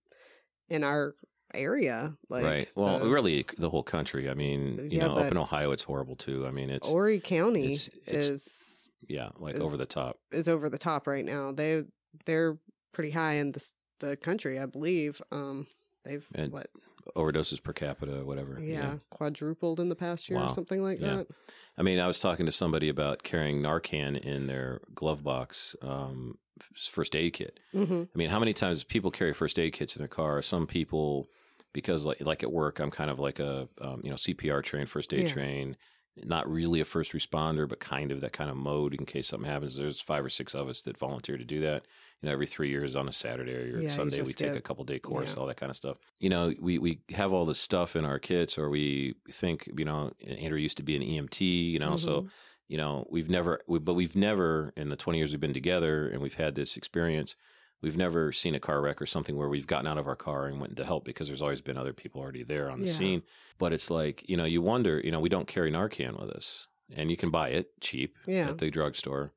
in 0.68 0.82
our 0.82 1.14
area. 1.54 2.16
Like 2.28 2.44
right. 2.44 2.68
Well, 2.74 2.98
the 2.98 3.10
really, 3.10 3.44
the 3.58 3.70
whole 3.70 3.82
country. 3.82 4.28
I 4.30 4.34
mean, 4.34 4.78
you 4.90 4.98
Yeah, 4.98 5.08
know, 5.08 5.16
up 5.16 5.30
in 5.30 5.36
Ohio, 5.38 5.70
it's 5.72 5.82
horrible 5.82 6.16
too. 6.16 6.46
I 6.46 6.50
mean, 6.50 6.70
it's 6.70 6.86
Horry 6.88 7.20
County 7.20 7.72
it's- 7.74 7.88
it's- 8.06 8.24
is 8.30 8.88
yeah, 9.08 9.30
like 9.38 9.54
is- 9.54 9.60
over 9.62 9.76
the 9.76 9.86
top. 9.86 10.18
is 10.32 10.48
over 10.48 10.68
the 10.68 10.78
top 10.78 11.06
right 11.06 11.24
now. 11.24 11.52
They 11.52 11.84
they're 12.26 12.58
pretty 12.92 13.10
high 13.10 13.34
in 13.34 13.52
the 13.52 13.70
the 14.00 14.16
country, 14.16 14.58
I 14.58 14.66
believe. 14.66 15.22
Um, 15.32 15.66
they've 16.04 16.26
And 16.34 16.52
what 16.52 16.68
Overdoses 17.16 17.62
per 17.62 17.72
capita, 17.72 18.24
whatever. 18.24 18.58
yeah, 18.60 18.98
quadrupled 19.10 19.78
in 19.78 19.88
the 19.88 19.94
past 19.96 20.28
year 20.30 20.38
Wow. 20.38 20.46
or 20.46 20.50
something 20.50 20.82
like 20.82 21.00
Yeah. 21.00 21.16
that. 21.16 21.26
I 21.76 21.82
mean, 21.82 21.98
I 21.98 22.06
was 22.06 22.18
talking 22.18 22.46
to 22.46 22.52
somebody 22.52 22.88
about 22.88 23.22
carrying 23.22 23.60
Narcan 23.62 24.18
in 24.18 24.46
their 24.46 24.80
glove 24.94 25.22
box, 25.22 25.76
um, 25.82 26.38
first 26.74 27.14
aid 27.14 27.34
kit. 27.34 27.60
hmm 27.72 28.04
I 28.14 28.18
mean, 28.18 28.30
how 28.30 28.38
many 28.38 28.52
times 28.54 28.84
people 28.84 29.10
carry 29.10 29.32
first 29.34 29.58
aid 29.58 29.74
kits 29.74 29.94
in 29.96 30.00
their 30.00 30.08
car? 30.08 30.40
Some 30.40 30.66
people, 30.66 31.28
because 31.74 32.06
like, 32.06 32.22
like 32.22 32.42
at 32.42 32.50
work, 32.50 32.78
I'm 32.80 32.90
kind 32.90 33.10
of 33.10 33.18
like 33.18 33.38
a 33.40 33.68
um, 33.82 34.00
you 34.02 34.08
know 34.08 34.16
CPR 34.16 34.62
trained, 34.62 34.88
first 34.88 35.12
aid 35.12 35.24
Yeah. 35.24 35.32
trained, 35.32 35.76
not 36.24 36.48
really 36.50 36.80
a 36.80 36.84
first 36.86 37.12
responder, 37.12 37.68
but 37.68 37.80
kind 37.80 38.10
of 38.12 38.20
that 38.22 38.32
kind 38.32 38.48
of 38.48 38.56
mode 38.56 38.94
in 38.94 39.04
case 39.04 39.26
something 39.28 39.50
happens. 39.50 39.76
There's 39.76 40.00
five 40.00 40.24
or 40.24 40.28
six 40.30 40.54
of 40.54 40.68
us 40.68 40.80
that 40.82 40.96
volunteer 40.96 41.36
to 41.36 41.44
do 41.44 41.60
that. 41.60 41.84
You 42.22 42.28
know, 42.28 42.32
every 42.32 42.46
three 42.46 42.70
years 42.70 42.96
on 42.96 43.08
a 43.08 43.12
Saturday 43.12 43.52
or 43.52 43.80
Yeah, 43.80 43.90
Sunday, 43.90 44.20
we 44.22 44.28
take 44.32 44.48
get- 44.52 44.56
a 44.56 44.60
couple 44.62 44.84
day 44.84 44.98
course, 45.00 45.34
yeah. 45.34 45.40
all 45.40 45.46
that 45.48 45.56
kind 45.58 45.68
of 45.68 45.76
stuff. 45.76 45.98
You 46.20 46.30
know, 46.30 46.54
we 46.58 46.78
we 46.78 47.00
have 47.10 47.32
all 47.34 47.44
this 47.44 47.58
stuff 47.60 47.96
in 47.96 48.04
our 48.06 48.18
kits, 48.18 48.56
or 48.56 48.70
we 48.70 49.16
think, 49.30 49.68
you 49.76 49.84
know, 49.84 50.12
Andrew 50.26 50.58
used 50.58 50.78
to 50.78 50.82
be 50.84 50.96
an 50.96 51.02
EMT, 51.02 51.40
you 51.70 51.78
know, 51.80 51.96
so 51.96 52.22
Mhm. 52.22 52.30
you 52.68 52.78
know 52.78 53.06
we've 53.10 53.28
never 53.28 53.60
we, 53.68 53.78
but 53.78 53.92
we've 53.94 54.16
never 54.16 54.72
in 54.76 54.88
the 54.88 54.96
20 54.96 55.18
years 55.18 55.32
we've 55.32 55.40
been 55.40 55.52
together 55.52 56.08
and 56.08 56.22
we've 56.22 56.36
had 56.36 56.54
this 56.54 56.76
experience 56.78 57.36
we've 57.84 57.96
never 57.96 58.32
seen 58.32 58.54
a 58.54 58.60
car 58.60 58.80
wreck 58.80 59.00
or 59.00 59.06
something 59.06 59.36
where 59.36 59.48
we've 59.48 59.66
gotten 59.66 59.86
out 59.86 59.98
of 59.98 60.08
our 60.08 60.16
car 60.16 60.46
and 60.46 60.60
went 60.60 60.76
to 60.76 60.84
help 60.84 61.04
because 61.04 61.28
there's 61.28 61.42
always 61.42 61.60
been 61.60 61.76
other 61.78 61.92
people 61.92 62.20
already 62.20 62.42
there 62.42 62.70
on 62.70 62.80
the 62.80 62.86
Yeah. 62.86 62.92
scene. 62.92 63.22
But 63.58 63.72
it's 63.72 63.90
like 63.90 64.28
you 64.28 64.36
know 64.36 64.44
you 64.44 64.60
wonder 64.62 65.00
you 65.04 65.12
know 65.12 65.20
we 65.20 65.28
don't 65.28 65.46
carry 65.46 65.70
narcan 65.70 66.18
with 66.20 66.30
us. 66.30 66.66
And 66.96 67.10
you 67.10 67.16
can 67.16 67.30
buy 67.30 67.48
it 67.50 67.70
cheap 67.80 68.16
Yeah. 68.26 68.48
at 68.50 68.58
the 68.58 68.70
drugstore 68.70 69.32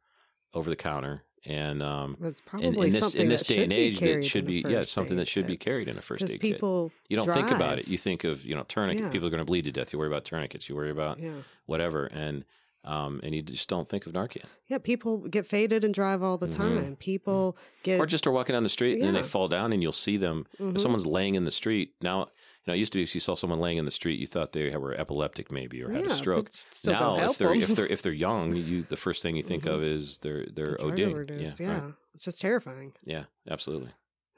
over 0.53 0.69
the 0.69 0.75
counter. 0.75 1.23
And 1.45 1.81
um 1.83 2.17
in, 2.21 2.33
probably 2.45 2.87
in 2.87 2.93
this 2.93 3.01
something 3.03 3.21
in 3.21 3.29
this 3.29 3.47
that 3.47 3.53
day 3.53 3.63
and 3.63 3.71
should 3.71 3.75
be 3.75 3.75
age 3.77 3.99
that 3.99 4.25
should 4.25 4.45
be 4.47 4.65
yeah 4.67 4.81
something 4.81 5.17
that 5.17 5.27
should 5.27 5.47
be 5.47 5.55
carried 5.55 5.87
in 5.87 5.97
a 5.97 6.01
first 6.01 6.23
aid 6.23 6.31
kit. 6.31 6.41
people 6.41 6.91
you 7.09 7.15
don't 7.15 7.27
think 7.31 7.51
about 7.51 7.77
it. 7.79 7.87
you 7.87 7.97
think 7.97 8.23
of 8.23 8.43
you 8.45 8.55
know 8.55 8.63
tourniquet 8.63 9.03
Yeah. 9.05 9.11
people 9.11 9.27
are 9.27 9.31
going 9.31 9.39
to 9.45 9.45
bleed 9.45 9.63
to 9.65 9.71
death. 9.71 9.93
You 9.93 9.99
worry 9.99 10.09
about 10.09 10.25
tourniquets. 10.25 10.67
You 10.67 10.75
worry 10.75 10.91
about 10.91 11.19
whatever. 11.65 12.05
And 12.07 12.43
um 12.88 13.19
and 13.23 13.35
you 13.35 13.41
just 13.41 13.69
don't 13.69 13.88
think 13.88 14.05
of 14.07 14.13
narcan 14.13 14.45
yeah 14.67 14.77
people 14.77 15.17
get 15.19 15.45
faded 15.45 15.83
and 15.83 15.93
drive 15.93 16.23
all 16.23 16.38
the 16.38 16.47
Mhm. 16.47 16.55
time. 16.55 16.95
People 16.95 17.57
get 17.83 17.99
or 17.99 18.05
just 18.05 18.25
are 18.27 18.31
walking 18.31 18.53
down 18.53 18.63
the 18.63 18.69
street 18.69 18.93
and 18.95 19.03
then 19.03 19.13
they 19.13 19.23
fall 19.23 19.47
down 19.47 19.73
and 19.73 19.81
you'll 19.83 19.91
see 20.07 20.17
them. 20.17 20.45
If 20.59 20.81
someone's 20.81 21.05
laying 21.05 21.35
in 21.35 21.43
the 21.45 21.51
street 21.51 21.93
now, 22.01 22.19
you 22.21 22.65
know, 22.67 22.73
it 22.73 22.77
used 22.77 22.91
to 22.93 22.97
be 22.99 23.03
if 23.03 23.13
you 23.15 23.21
saw 23.21 23.35
someone 23.35 23.59
laying 23.59 23.77
in 23.77 23.85
the 23.85 23.91
street, 23.91 24.19
you 24.19 24.27
thought 24.27 24.51
they 24.53 24.75
were 24.75 24.93
epileptic 24.93 25.51
maybe 25.51 25.81
or 25.83 25.89
had 25.91 26.01
Yeah, 26.05 26.11
a 26.11 26.15
stroke. 26.15 26.49
now, 26.85 27.15
if 27.29 27.38
they're 27.38 27.47
them. 27.49 27.61
if 27.61 27.75
they're 27.75 27.85
if 27.88 28.01
they're 28.01 28.11
young, 28.29 28.55
you 28.55 28.83
the 28.83 28.97
first 28.97 29.21
thing 29.23 29.35
you 29.35 29.43
think 29.43 29.63
Mhm. 29.63 29.73
of 29.73 29.83
is 29.83 30.17
they're 30.19 30.45
they're 30.45 30.77
ODing. 30.77 31.29
Yeah, 31.41 31.53
Yeah, 31.65 31.81
right. 31.85 31.93
it's 32.15 32.25
just 32.25 32.39
terrifying. 32.41 32.93
yeah, 33.03 33.25
absolutely. 33.49 33.91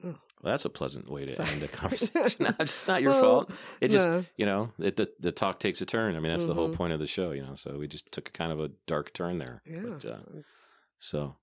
Oh. 0.04 0.16
Well, 0.42 0.52
that's 0.54 0.66
a 0.66 0.70
pleasant 0.70 1.10
way 1.10 1.26
to 1.26 1.32
Sorry. 1.32 1.50
end 1.50 1.62
the 1.62 1.68
conversation. 1.82 2.46
no, 2.46 2.54
it's 2.60 2.88
not 2.88 3.02
your 3.02 3.12
Well, 3.12 3.22
fault. 3.22 3.52
It 3.82 3.90
just 3.90 4.08
no. 4.08 4.26
you 4.38 4.46
know 4.46 4.72
it, 4.80 4.96
the 4.96 5.12
the 5.20 5.32
talk 5.32 5.60
takes 5.60 5.82
a 5.82 5.86
turn. 5.86 6.16
I 6.16 6.20
mean, 6.20 6.32
that's 6.32 6.46
the 6.46 6.54
whole 6.54 6.70
Mhm. 6.70 6.76
point 6.76 6.94
of 6.94 7.00
the 7.00 7.08
show. 7.08 7.32
You 7.32 7.42
know, 7.46 7.56
so 7.56 7.78
we 7.78 7.88
just 7.88 8.12
took 8.12 8.30
a 8.30 8.32
kind 8.32 8.52
of 8.52 8.60
a 8.60 8.70
dark 8.88 9.12
turn 9.14 9.38
there. 9.38 9.62
yeah, 9.66 9.82
But, 9.84 10.06
uh, 10.06 10.20
so 11.00 11.36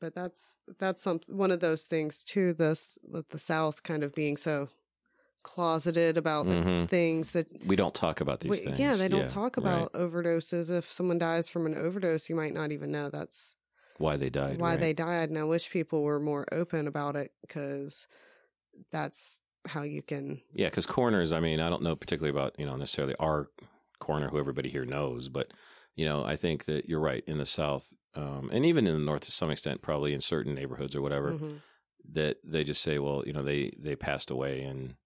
but 0.00 0.14
that's 0.14 0.56
that's 0.78 1.02
some 1.02 1.20
one 1.28 1.50
of 1.50 1.60
those 1.60 1.82
things 1.82 2.24
too. 2.24 2.52
This 2.54 2.98
with 3.02 3.28
the 3.28 3.38
South 3.38 3.82
kind 3.82 4.02
of 4.02 4.14
being 4.14 4.36
so 4.36 4.68
closeted 5.42 6.16
about 6.16 6.46
the 6.46 6.54
Mhm. 6.54 6.88
things 6.88 7.32
that 7.32 7.46
we 7.66 7.76
don't 7.76 7.94
talk 7.94 8.20
about 8.22 8.40
these 8.40 8.52
Wait, 8.52 8.64
things. 8.64 8.78
yeah, 8.78 8.96
they 8.96 9.08
don't 9.08 9.20
Yeah, 9.22 9.28
talk 9.28 9.56
right. 9.58 9.62
about 9.64 9.92
overdoses. 9.92 10.70
If 10.70 10.88
someone 10.88 11.18
dies 11.18 11.48
from 11.50 11.66
an 11.66 11.74
overdose, 11.76 12.30
you 12.30 12.34
might 12.34 12.54
not 12.54 12.72
even 12.72 12.90
know 12.90 13.10
that's 13.10 13.56
why 13.98 14.16
they 14.16 14.30
died. 14.30 14.58
why 14.58 14.70
right. 14.70 14.80
they 14.80 14.92
died. 14.92 15.28
And 15.28 15.38
I 15.38 15.44
wish 15.44 15.70
people 15.70 16.02
were 16.02 16.20
more 16.20 16.46
open 16.52 16.86
about 16.86 17.16
it 17.16 17.32
because 17.42 18.06
that's 18.92 19.40
how 19.66 19.82
you 19.82 20.02
can. 20.02 20.40
Yeah, 20.52 20.68
because 20.68 20.86
coroners, 20.86 21.32
I 21.32 21.40
mean, 21.40 21.60
I 21.60 21.70
don't 21.70 21.82
know 21.82 21.96
particularly 21.96 22.36
about, 22.36 22.58
you 22.58 22.66
know, 22.66 22.76
necessarily 22.76 23.14
our 23.18 23.48
coroner, 23.98 24.28
who 24.28 24.38
everybody 24.38 24.68
here 24.68 24.84
knows, 24.84 25.28
but, 25.28 25.52
you 25.94 26.04
know, 26.04 26.24
I 26.24 26.36
think 26.36 26.64
that 26.66 26.88
you're 26.88 27.00
right 27.00 27.24
in 27.26 27.38
the 27.38 27.46
South, 27.46 27.92
um, 28.14 28.50
and 28.52 28.66
even 28.66 28.86
in 28.86 28.94
the 28.94 29.00
North 29.04 29.22
to 29.22 29.32
some 29.32 29.50
extent, 29.50 29.80
probably 29.80 30.12
in 30.12 30.20
certain 30.20 30.54
neighborhoods 30.54 30.94
or 30.94 31.00
whatever, 31.02 31.32
Mhm. 31.32 31.60
that 32.12 32.36
they 32.44 32.64
just 32.64 32.82
say, 32.82 32.98
well, 32.98 33.22
you 33.26 33.32
know, 33.32 33.42
they, 33.42 33.72
they 33.78 33.96
passed 33.96 34.30
away 34.30 34.62
and 34.62 34.96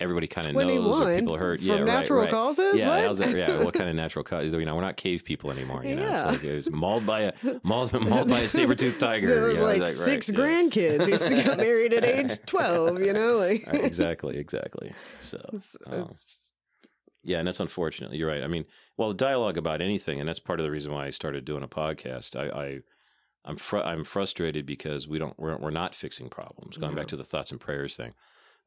everybody 0.00 0.26
kind 0.26 0.46
of 0.46 0.54
knows 0.54 1.00
or 1.00 1.14
people 1.18 1.36
hurt. 1.36 1.58
from 1.58 1.68
yeah, 1.68 1.74
right, 1.74 1.84
natural 1.84 2.20
right. 2.20 2.30
causes. 2.30 2.76
Yeah, 2.76 2.88
what? 2.88 3.00
how's 3.04 3.18
that? 3.18 3.34
Yeah, 3.36 3.64
what 3.64 3.74
kind 3.74 3.88
of 3.90 3.96
natural 4.04 4.24
cause? 4.24 4.52
You 4.52 4.64
know, 4.64 4.74
we're 4.76 4.80
not 4.82 4.96
cave 4.96 5.24
people 5.24 5.50
anymore. 5.50 5.84
You 5.84 5.96
know, 5.96 6.10
it's 6.10 6.22
Yeah. 6.22 6.26
like 6.30 6.44
it 6.44 6.54
was 6.56 6.70
mauled 6.70 7.06
by 7.06 7.20
a 7.20 7.32
mauled, 7.62 7.92
mauled 8.08 8.28
by 8.28 8.40
a 8.40 8.48
saber 8.56 8.74
toothed 8.74 9.00
tiger. 9.00 9.26
There 9.26 9.42
was 9.44 9.54
you 9.54 9.60
know, 9.60 9.66
like 9.66 9.80
right, 9.80 9.88
six 9.88 10.28
yeah. 10.28 10.34
grandkids. 10.38 11.36
He 11.36 11.42
got 11.42 11.58
married 11.58 11.92
at 11.94 12.04
age 12.04 12.38
twelve. 12.46 13.00
You 13.00 13.12
know, 13.12 13.36
like 13.36 13.66
Right, 13.66 13.84
exactly, 13.84 14.36
exactly. 14.36 14.92
So 15.20 15.38
it's, 15.52 15.76
um, 15.86 16.00
it's 16.02 16.24
just, 16.24 16.52
Yeah, 17.24 17.38
and 17.38 17.46
that's 17.48 17.60
unfortunate. 17.60 18.12
You're 18.14 18.28
right. 18.28 18.42
I 18.42 18.46
mean, 18.46 18.64
well, 18.96 19.12
dialogue 19.12 19.56
about 19.58 19.80
anything, 19.80 20.20
and 20.20 20.28
that's 20.28 20.38
part 20.40 20.60
of 20.60 20.64
the 20.64 20.70
reason 20.70 20.92
why 20.92 21.06
I 21.06 21.10
started 21.10 21.44
doing 21.44 21.62
a 21.62 21.68
podcast. 21.68 22.36
I, 22.36 22.48
I 22.66 22.78
I'm 23.44 23.56
fr- 23.56 23.78
I'm 23.78 24.04
frustrated 24.04 24.64
because 24.66 25.08
we 25.08 25.18
don't 25.18 25.38
we're 25.38 25.56
we're 25.56 25.70
not 25.70 25.94
fixing 25.94 26.28
problems. 26.28 26.76
Going 26.76 26.94
No. 26.94 26.98
back 27.00 27.08
to 27.08 27.16
the 27.16 27.24
thoughts 27.24 27.50
and 27.50 27.60
prayers 27.60 27.96
thing, 27.96 28.12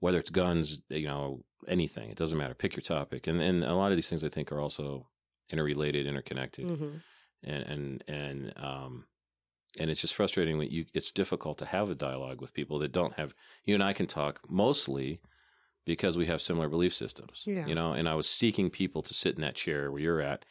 whether 0.02 0.20
it's 0.20 0.30
guns, 0.30 0.82
you 0.90 1.08
know, 1.08 1.46
anything, 1.68 2.10
it 2.10 2.18
doesn't 2.18 2.38
matter. 2.38 2.54
Pick 2.54 2.76
your 2.76 2.82
topic, 2.82 3.28
and 3.28 3.42
and 3.42 3.64
a 3.64 3.76
lot 3.76 3.92
of 3.92 3.98
these 3.98 4.10
things 4.10 4.26
I 4.26 4.30
think 4.30 4.52
are 4.52 4.60
also 4.60 5.08
interrelated, 5.50 6.06
interconnected, 6.06 6.66
mhm. 6.68 7.02
and 7.44 7.64
and 7.64 8.04
and 8.10 8.54
um. 8.58 9.06
And 9.80 9.90
it's 9.90 10.02
just 10.02 10.16
frustrating 10.16 10.58
when 10.58 10.70
you. 10.70 10.84
It's 10.94 11.14
difficult 11.14 11.58
to 11.60 11.66
have 11.66 11.90
a 11.90 11.96
dialogue 11.96 12.42
with 12.42 12.54
people 12.54 12.78
that 12.80 12.92
don't 12.92 13.14
have. 13.14 13.34
You 13.64 13.74
and 13.74 13.82
I 13.82 13.94
can 13.94 14.06
talk 14.06 14.42
mostly 14.50 15.22
because 15.86 16.18
we 16.18 16.26
have 16.26 16.42
similar 16.42 16.68
belief 16.68 16.94
systems. 16.94 17.44
Yeah. 17.46 17.66
You 17.66 17.76
know, 17.76 17.94
and 17.94 18.10
I 18.10 18.16
was 18.16 18.28
seeking 18.28 18.70
people 18.70 19.02
to 19.04 19.14
sit 19.14 19.36
in 19.36 19.42
that 19.42 19.56
chair 19.56 19.90
where 19.90 20.02
you're 20.02 20.20
at. 20.20 20.44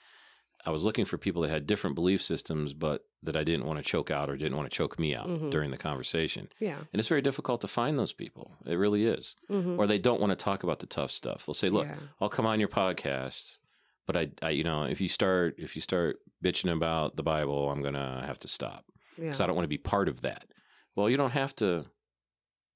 I 0.67 0.71
was 0.71 0.85
looking 0.85 1.05
for 1.07 1.17
people 1.19 1.43
that 1.43 1.51
had 1.51 1.67
different 1.67 1.95
belief 1.97 2.21
systems, 2.23 2.75
but 2.75 3.03
that 3.23 3.35
I 3.37 3.45
didn't 3.45 3.65
want 3.67 3.79
to 3.79 3.83
choke 3.83 4.11
out 4.11 4.29
or 4.29 4.37
didn't 4.37 4.57
want 4.57 4.71
to 4.71 4.77
choke 4.77 4.99
me 4.99 5.15
out 5.15 5.27
Mhm. 5.29 5.51
during 5.51 5.71
the 5.71 5.77
conversation. 5.79 6.49
yeah, 6.59 6.79
And 6.79 6.99
it's 7.01 7.09
very 7.09 7.23
difficult 7.23 7.61
to 7.63 7.69
find 7.69 7.99
those 7.99 8.13
people. 8.13 8.57
It 8.67 8.75
really 8.75 9.05
is. 9.07 9.37
mhm. 9.51 9.79
Or 9.79 9.87
they 9.87 9.99
don't 9.99 10.21
want 10.21 10.31
to 10.33 10.37
talk 10.45 10.63
about 10.63 10.81
the 10.81 10.87
tough 10.87 11.11
stuff. 11.11 11.47
They'll 11.47 11.55
say, 11.55 11.71
"Look, 11.71 11.87
yeah. 11.87 11.97
I'll 12.21 12.29
come 12.29 12.47
on 12.47 12.61
your 12.61 12.69
podcast, 12.69 13.59
but 14.07 14.17
I, 14.17 14.31
I, 14.43 14.51
you 14.51 14.65
know, 14.65 14.85
if 14.85 15.01
you 15.01 15.09
start 15.09 15.55
if 15.59 15.77
you 15.77 15.83
start 15.83 16.19
bitching 16.45 16.73
about 16.73 17.17
the 17.17 17.23
Bible, 17.23 17.71
I'm 17.71 17.83
gonna 17.83 18.23
have 18.27 18.39
to 18.41 18.49
stop 18.49 18.85
yeah. 19.17 19.25
because 19.25 19.41
I 19.41 19.47
don't 19.47 19.57
want 19.57 19.65
to 19.65 19.69
be 19.69 19.79
part 19.79 20.09
of 20.09 20.21
that." 20.23 20.47
Well, 20.97 21.09
you 21.09 21.17
don't 21.17 21.31
have 21.33 21.55
to 21.57 21.87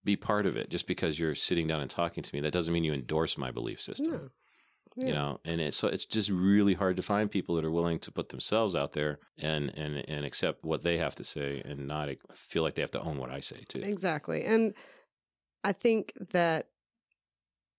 be 0.04 0.16
part 0.16 0.46
of 0.46 0.56
it 0.56 0.68
just 0.70 0.86
because 0.86 1.18
you're 1.18 1.34
sitting 1.34 1.66
down 1.66 1.80
and 1.80 1.90
talking 1.90 2.22
to 2.22 2.34
me. 2.34 2.40
That 2.40 2.52
doesn't 2.52 2.72
mean 2.72 2.84
you 2.84 2.92
endorse 2.92 3.36
my 3.38 3.50
belief 3.50 3.80
system 3.80 4.12
No. 4.12 4.28
You 4.96 5.12
know 5.12 5.40
and 5.44 5.60
it's 5.60 5.76
so 5.76 5.88
it's 5.88 6.04
just 6.04 6.30
really 6.30 6.74
hard 6.74 6.96
to 6.96 7.02
find 7.02 7.30
people 7.30 7.56
that 7.56 7.64
are 7.64 7.70
willing 7.70 7.98
to 7.98 8.12
put 8.12 8.28
themselves 8.28 8.76
out 8.76 8.92
there 8.92 9.18
and 9.38 9.76
and 9.76 10.08
and 10.08 10.24
accept 10.24 10.64
what 10.64 10.82
they 10.82 10.98
have 10.98 11.14
to 11.14 11.24
say 11.24 11.60
and 11.64 11.88
not 11.88 12.08
feel 12.32 12.62
like 12.62 12.74
they 12.74 12.82
have 12.82 12.90
to 12.90 13.00
own 13.00 13.18
what 13.18 13.30
i 13.30 13.40
say 13.40 13.64
too 13.68 13.80
Exactly. 13.94 14.44
And 14.44 14.74
I 15.62 15.72
think 15.72 16.12
that, 16.32 16.68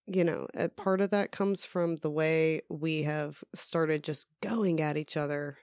you 0.08 0.24
know, 0.24 0.48
a 0.56 0.70
part 0.70 1.02
of 1.02 1.10
that 1.12 1.32
comes 1.32 1.66
from 1.66 1.98
the 1.98 2.10
way 2.10 2.62
we 2.70 3.04
have 3.04 3.44
started 3.54 4.04
just 4.04 4.28
going 4.42 4.82
at 4.82 4.98
each 4.98 5.16
other 5.18 5.58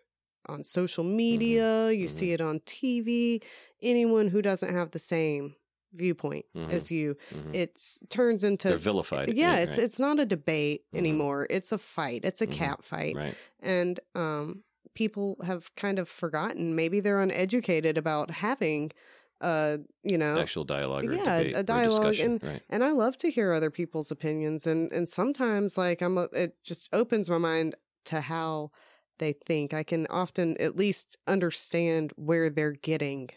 on 0.46 0.62
social 0.64 1.04
media. 1.04 1.90
You 1.90 2.06
mhm. 2.06 2.10
see 2.10 2.32
it 2.32 2.40
on 2.40 2.60
TV. 2.60 3.42
Anyone 3.80 4.28
who 4.28 4.42
doesn't 4.42 4.72
have 4.72 4.92
the 4.92 4.98
same 4.98 5.54
viewpoint 5.94 6.46
Mhm. 6.54 6.70
as 6.72 6.90
you. 6.90 7.16
Mhm. 7.30 7.54
It's 7.54 8.00
turns 8.08 8.44
into 8.44 8.68
They're 8.68 8.76
vilified. 8.78 9.32
yeah, 9.34 9.58
it's 9.58 9.78
it's 9.78 10.00
not 10.00 10.18
a 10.20 10.24
debate 10.26 10.84
Mhm. 10.92 10.98
anymore. 10.98 11.46
It's 11.50 11.72
a 11.72 11.78
fight. 11.78 12.24
It's 12.24 12.40
a 12.40 12.46
Mhm. 12.46 12.52
cat 12.52 12.84
fight, 12.84 13.14
right. 13.16 13.34
and 13.60 14.00
um, 14.14 14.64
people 14.94 15.36
have 15.44 15.74
kind 15.76 15.98
of 15.98 16.08
forgotten. 16.08 16.74
Maybe 16.74 17.00
they're 17.00 17.20
uneducated 17.20 17.96
about 17.96 18.30
having, 18.30 18.92
uh, 19.40 19.78
you 20.02 20.18
know, 20.18 20.38
Actual 20.38 20.64
dialogue 20.64 21.04
or 21.06 21.14
yeah, 21.14 21.38
a 21.40 21.60
or 21.60 21.62
dialogue, 21.62 22.12
discussion. 22.12 22.40
right. 22.42 22.62
and 22.68 22.84
I 22.84 22.90
love 22.92 23.16
to 23.18 23.30
hear 23.30 23.52
other 23.52 23.70
people's 23.70 24.10
opinions, 24.10 24.66
and 24.66 24.90
and 24.92 25.08
sometimes 25.08 25.76
like 25.78 26.00
I'm, 26.02 26.18
a, 26.18 26.28
it 26.32 26.56
just 26.62 26.88
opens 26.92 27.28
my 27.30 27.38
mind 27.38 27.74
to 28.06 28.20
how 28.20 28.70
they 29.18 29.32
think. 29.32 29.72
I 29.72 29.82
can 29.82 30.06
often 30.10 30.56
at 30.58 30.76
least 30.76 31.16
understand 31.26 32.12
where 32.16 32.50
they're 32.50 32.72
getting 32.72 33.30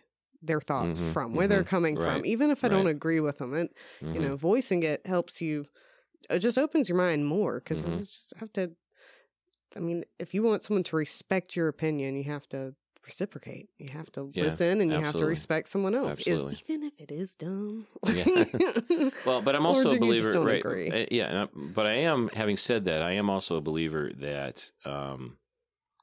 their 0.47 0.61
thoughts 0.61 0.99
Mhm, 0.99 1.01
from, 1.01 1.35
where 1.35 1.47
they're 1.47 1.63
mhm, 1.63 1.65
coming 1.65 1.97
from, 1.97 2.25
even 2.25 2.49
if 2.51 2.63
I 2.63 2.69
don't 2.69 2.87
agree 2.87 3.19
with 3.19 3.39
them. 3.39 3.53
And 3.53 3.69
Mhm. 4.01 4.11
you 4.13 4.19
know, 4.21 4.35
voicing 4.37 4.83
it 4.83 5.05
helps 5.07 5.41
you. 5.41 5.65
It 6.29 6.39
just 6.39 6.57
opens 6.57 6.89
your 6.89 6.97
mind 6.99 7.27
more 7.27 7.59
because 7.59 7.85
you 7.85 8.05
just 8.05 8.33
have 8.39 8.53
to. 8.53 8.75
I 9.75 9.79
mean, 9.79 10.05
if 10.19 10.33
you 10.33 10.43
want 10.43 10.61
someone 10.61 10.83
to 10.85 10.95
respect 10.95 11.55
your 11.55 11.67
opinion, 11.67 12.15
you 12.15 12.23
have 12.25 12.47
to 12.49 12.75
reciprocate. 13.05 13.69
You 13.77 13.89
have 13.89 14.11
to 14.13 14.33
Yeah, 14.33 14.41
listen, 14.41 14.81
and 14.81 14.93
you 14.93 15.01
have 15.01 15.17
to 15.17 15.25
respect 15.25 15.67
someone 15.67 15.93
else, 15.95 16.19
is, 16.25 16.47
even 16.49 16.83
if 16.83 16.99
it 16.99 17.11
is 17.11 17.35
dumb. 17.35 17.87
Yeah. 18.07 18.27
Well, 19.23 19.41
but 19.41 19.55
I'm 19.55 19.65
also 19.65 19.91
a 19.93 19.95
believer, 19.95 20.37
right? 20.39 20.65
agree? 20.65 20.91
uh, 20.91 21.05
Yeah, 21.11 21.27
and 21.27 21.37
I- 21.39 21.49
but 21.53 21.85
I 21.87 21.93
am. 21.93 22.29
Having 22.33 22.57
said 22.57 22.85
that, 22.85 23.01
I 23.01 23.11
am 23.13 23.29
also 23.29 23.55
a 23.57 23.61
believer 23.61 24.11
that 24.17 24.71
um, 24.85 25.39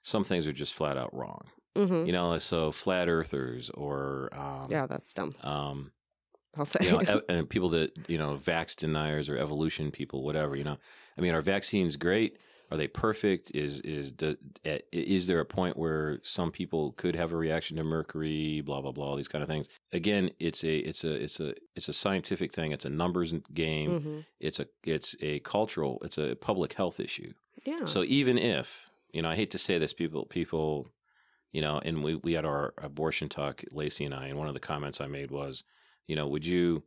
some 0.02 0.24
things 0.24 0.46
are 0.46 0.52
just 0.52 0.74
flat 0.74 0.98
out 0.98 1.14
wrong. 1.14 1.50
Hmm 1.76 2.04
You 2.06 2.12
know, 2.12 2.38
so 2.38 2.72
flat 2.72 3.08
earthers 3.08 3.70
or 3.70 4.28
um, 4.32 4.66
Yeah, 4.70 4.86
that's 4.86 5.12
dumb. 5.12 5.34
um, 5.42 5.92
I'll 6.56 6.64
say. 6.64 6.84
you 6.86 6.92
know, 6.92 7.22
and 7.28 7.48
people 7.48 7.70
that 7.70 7.92
you 8.08 8.18
know, 8.18 8.34
vax 8.36 8.76
deniers 8.76 9.28
or 9.28 9.38
evolution 9.38 9.90
people, 9.90 10.22
whatever. 10.22 10.54
You 10.56 10.64
know, 10.64 10.78
I 11.16 11.20
mean, 11.20 11.34
are 11.34 11.42
vaccines 11.42 11.96
great? 11.96 12.38
Are 12.70 12.76
they 12.78 12.88
perfect? 12.88 13.50
Is 13.54 13.80
is 13.82 14.14
eh, 14.64 14.78
is 14.92 15.26
there 15.26 15.40
a 15.40 15.44
point 15.44 15.76
where 15.76 16.20
some 16.22 16.50
people 16.50 16.92
could 16.92 17.14
have 17.16 17.32
a 17.32 17.36
reaction 17.36 17.76
to 17.76 17.84
mercury? 17.84 18.62
Blah 18.62 18.80
blah 18.80 18.92
blah. 18.92 19.08
All 19.08 19.16
these 19.16 19.28
kind 19.28 19.42
of 19.42 19.48
things. 19.48 19.68
Again, 19.92 20.30
it's 20.38 20.64
a 20.64 20.76
it's 20.78 21.04
a 21.04 21.12
it's 21.22 21.38
a 21.40 21.54
it's 21.76 21.88
a 21.88 21.92
scientific 21.92 22.50
thing. 22.52 22.72
It's 22.72 22.86
a 22.86 22.90
numbers 22.90 23.34
game. 23.52 24.00
hmm 24.00 24.18
It's 24.40 24.58
a 24.58 24.66
it's 24.84 25.14
a 25.20 25.40
cultural. 25.40 26.00
It's 26.02 26.16
a 26.16 26.34
public 26.34 26.72
health 26.72 26.98
issue. 26.98 27.32
Yeah. 27.66 27.84
So 27.84 28.04
even 28.04 28.38
if 28.38 28.90
you 29.12 29.20
know, 29.20 29.28
I 29.28 29.36
hate 29.36 29.50
to 29.50 29.58
say 29.58 29.76
this, 29.78 29.92
people 29.92 30.24
people, 30.24 30.88
you 31.52 31.60
know, 31.60 31.80
and 31.84 32.02
we 32.02 32.16
we 32.16 32.32
had 32.32 32.44
our 32.44 32.74
abortion 32.78 33.28
talk, 33.28 33.62
Lacey 33.72 34.04
and 34.04 34.14
I, 34.14 34.26
and 34.26 34.38
one 34.38 34.48
of 34.48 34.54
the 34.54 34.60
comments 34.60 35.00
I 35.00 35.06
made 35.06 35.30
was, 35.30 35.62
you 36.06 36.16
know, 36.16 36.26
would 36.26 36.46
you? 36.46 36.82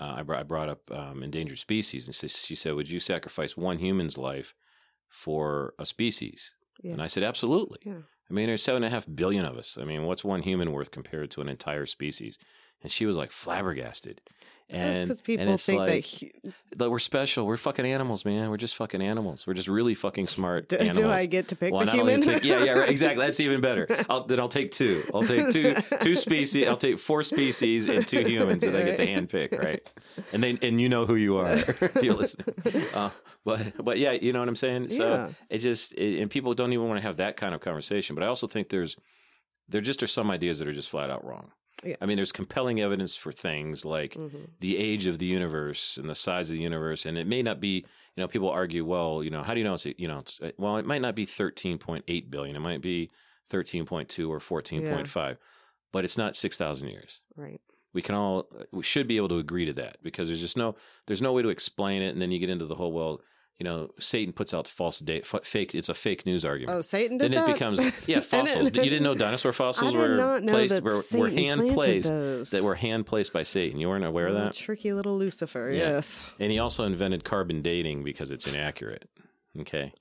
Uh, 0.00 0.14
I, 0.18 0.22
brought, 0.24 0.40
I 0.40 0.42
brought 0.42 0.68
up 0.68 0.90
um, 0.90 1.22
endangered 1.22 1.58
species, 1.58 2.06
and 2.06 2.14
she 2.14 2.28
she 2.28 2.54
said, 2.54 2.74
"Would 2.74 2.90
you 2.90 3.00
sacrifice 3.00 3.56
one 3.56 3.78
human's 3.78 4.16
life 4.16 4.54
for 5.08 5.74
a 5.78 5.84
species?" 5.84 6.54
Yeah. 6.82 6.92
And 6.92 7.02
I 7.02 7.06
said, 7.06 7.22
"Absolutely." 7.22 7.78
Yeah. 7.84 8.00
I 8.30 8.32
mean, 8.32 8.46
there's 8.46 8.62
seven 8.62 8.82
and 8.82 8.92
a 8.92 8.94
half 8.94 9.06
billion 9.12 9.44
of 9.44 9.56
us. 9.56 9.76
I 9.80 9.84
mean, 9.84 10.04
what's 10.04 10.24
one 10.24 10.42
human 10.42 10.72
worth 10.72 10.90
compared 10.90 11.30
to 11.32 11.40
an 11.40 11.48
entire 11.48 11.86
species? 11.86 12.38
And 12.84 12.92
she 12.92 13.06
was 13.06 13.16
like 13.16 13.32
flabbergasted. 13.32 14.20
That's 14.70 14.80
And 14.98 15.00
because 15.02 15.20
people 15.20 15.48
it's 15.50 15.66
think 15.66 15.78
like, 15.78 16.04
that. 16.06 16.30
hu- 16.44 16.52
that 16.76 16.90
we're 16.90 16.98
special. 16.98 17.46
We're 17.46 17.56
fucking 17.58 17.84
animals, 17.86 18.24
man. 18.24 18.48
We're 18.50 18.56
just 18.56 18.76
fucking 18.76 19.02
animals. 19.02 19.46
We're 19.46 19.52
just 19.54 19.68
really 19.68 19.94
fucking 19.94 20.26
smart 20.26 20.68
Do, 20.70 20.76
animals. 20.76 20.98
do 20.98 21.10
I 21.10 21.26
get 21.26 21.48
to 21.48 21.56
pick 21.56 21.72
Well, 21.72 21.84
the 21.84 21.92
human? 21.92 22.22
think- 22.22 22.44
yeah, 22.44 22.62
yeah, 22.64 22.72
right, 22.72 22.90
exactly. 22.96 23.24
That's 23.24 23.40
even 23.40 23.60
better. 23.60 23.86
I'll, 24.08 24.24
then 24.24 24.40
I'll 24.40 24.48
take 24.48 24.70
two. 24.70 25.02
I'll 25.14 25.22
take 25.22 25.50
two, 25.50 25.74
two 26.00 26.16
species. 26.26 26.66
I'll 26.66 26.76
take 26.78 26.98
four 26.98 27.22
species 27.22 27.86
and 27.88 28.06
two 28.06 28.20
humans 28.20 28.64
that 28.64 28.74
I 28.76 28.82
get 28.84 28.96
to 28.96 29.06
handpick, 29.06 29.58
right? 29.62 29.86
And 30.32 30.42
then, 30.42 30.58
and 30.62 30.80
you 30.80 30.88
know 30.88 31.04
who 31.06 31.16
you 31.16 31.36
are 31.38 31.50
if 31.52 32.02
you're 32.02 32.14
listening. 32.14 32.54
Uh, 32.94 33.10
but, 33.44 33.72
but 33.84 33.98
yeah, 33.98 34.12
you 34.12 34.32
know 34.32 34.38
what 34.40 34.48
I'm 34.48 34.56
saying. 34.56 34.88
So 34.90 35.06
Yeah. 35.08 35.28
it 35.50 35.58
just, 35.58 35.92
it, 35.92 36.20
and 36.22 36.30
people 36.30 36.54
don't 36.54 36.72
even 36.72 36.86
want 36.88 36.98
to 36.98 37.02
have 37.06 37.16
that 37.16 37.36
kind 37.36 37.54
of 37.54 37.60
conversation. 37.60 38.14
But 38.14 38.24
I 38.24 38.28
also 38.28 38.46
think 38.46 38.70
there's, 38.70 38.96
there 39.68 39.80
just 39.82 40.02
are 40.02 40.06
some 40.06 40.30
ideas 40.30 40.58
that 40.58 40.68
are 40.68 40.72
just 40.72 40.88
flat 40.90 41.10
out 41.10 41.24
wrong. 41.24 41.50
Yeah. 41.82 41.96
I 42.00 42.06
mean, 42.06 42.16
there's 42.16 42.32
compelling 42.32 42.80
evidence 42.80 43.16
for 43.16 43.32
things 43.32 43.84
like 43.84 44.14
Mhm. 44.14 44.50
the 44.60 44.76
age 44.76 45.06
of 45.06 45.18
the 45.18 45.26
universe 45.26 45.96
and 45.96 46.08
the 46.08 46.14
size 46.14 46.48
of 46.50 46.56
the 46.56 46.62
universe, 46.62 47.04
and 47.06 47.18
it 47.18 47.26
may 47.26 47.42
not 47.42 47.60
be. 47.60 47.84
You 48.16 48.22
know, 48.22 48.28
people 48.28 48.48
argue, 48.48 48.84
well, 48.84 49.24
you 49.24 49.30
know, 49.30 49.42
how 49.42 49.54
do 49.54 49.60
you 49.60 49.64
know 49.64 49.74
it's 49.74 49.86
you 49.86 50.06
know, 50.06 50.18
it's, 50.18 50.40
uh, 50.40 50.52
well, 50.56 50.76
it 50.76 50.86
might 50.86 51.02
not 51.02 51.16
be 51.16 51.26
13.8 51.26 52.30
billion. 52.30 52.54
It 52.54 52.60
might 52.60 52.80
be 52.80 53.10
13.2 53.44 54.30
or 54.30 54.38
14.5, 54.40 55.36
but 55.92 56.04
it's 56.04 56.16
not 56.16 56.36
6,000 56.36 56.88
years. 56.88 57.20
Right. 57.36 57.60
We 57.92 58.02
can 58.02 58.14
all 58.14 58.48
we 58.72 58.82
should 58.82 59.06
be 59.08 59.16
able 59.16 59.28
to 59.30 59.38
agree 59.38 59.64
to 59.66 59.72
that 59.74 59.98
because 60.02 60.28
there's 60.28 60.40
just 60.40 60.56
no 60.56 60.76
there's 61.06 61.22
no 61.22 61.32
way 61.32 61.42
to 61.42 61.48
explain 61.48 62.02
it, 62.02 62.08
and 62.10 62.22
then 62.22 62.30
you 62.30 62.38
get 62.38 62.50
into 62.50 62.66
the 62.66 62.74
whole 62.76 62.92
well, 62.92 63.20
you 63.58 63.64
know, 63.64 63.88
Satan 64.00 64.32
puts 64.32 64.52
out 64.52 64.66
false 64.66 64.98
data, 64.98 65.24
fake. 65.44 65.74
It's 65.74 65.88
a 65.88 65.94
fake 65.94 66.26
news 66.26 66.44
argument. 66.44 66.76
Oh, 66.76 66.82
Satan 66.82 67.18
did 67.18 67.30
then 67.30 67.38
it 67.38 67.46
that? 67.46 67.52
becomes 67.52 67.78
yeah 68.08 68.20
fossils. 68.20 68.64
you 68.64 68.70
didn't 68.70 69.02
know 69.04 69.14
dinosaur 69.14 69.52
fossils 69.62 69.94
were 69.94 70.08
know 70.16 70.40
placed 70.46 70.82
were, 70.82 71.02
were 71.16 71.28
hand 71.30 71.70
placed 71.72 72.08
those. 72.08 72.50
that 72.50 72.62
were 72.64 72.74
hand 72.74 73.06
placed 73.06 73.32
by 73.32 73.42
Satan. 73.44 73.78
You 73.78 73.88
weren't 73.88 74.04
aware 74.04 74.26
of 74.26 74.34
Oh, 74.34 74.38
that. 74.38 74.54
tricky 74.54 74.92
little 74.92 75.16
Lucifer. 75.16 75.70
Yeah. 75.72 75.78
Yes. 75.94 76.30
And 76.40 76.50
he 76.50 76.58
also 76.58 76.84
invented 76.84 77.22
carbon 77.24 77.62
dating 77.62 78.02
because 78.02 78.30
it's 78.32 78.46
inaccurate. 78.46 79.08
Okay. 79.60 79.92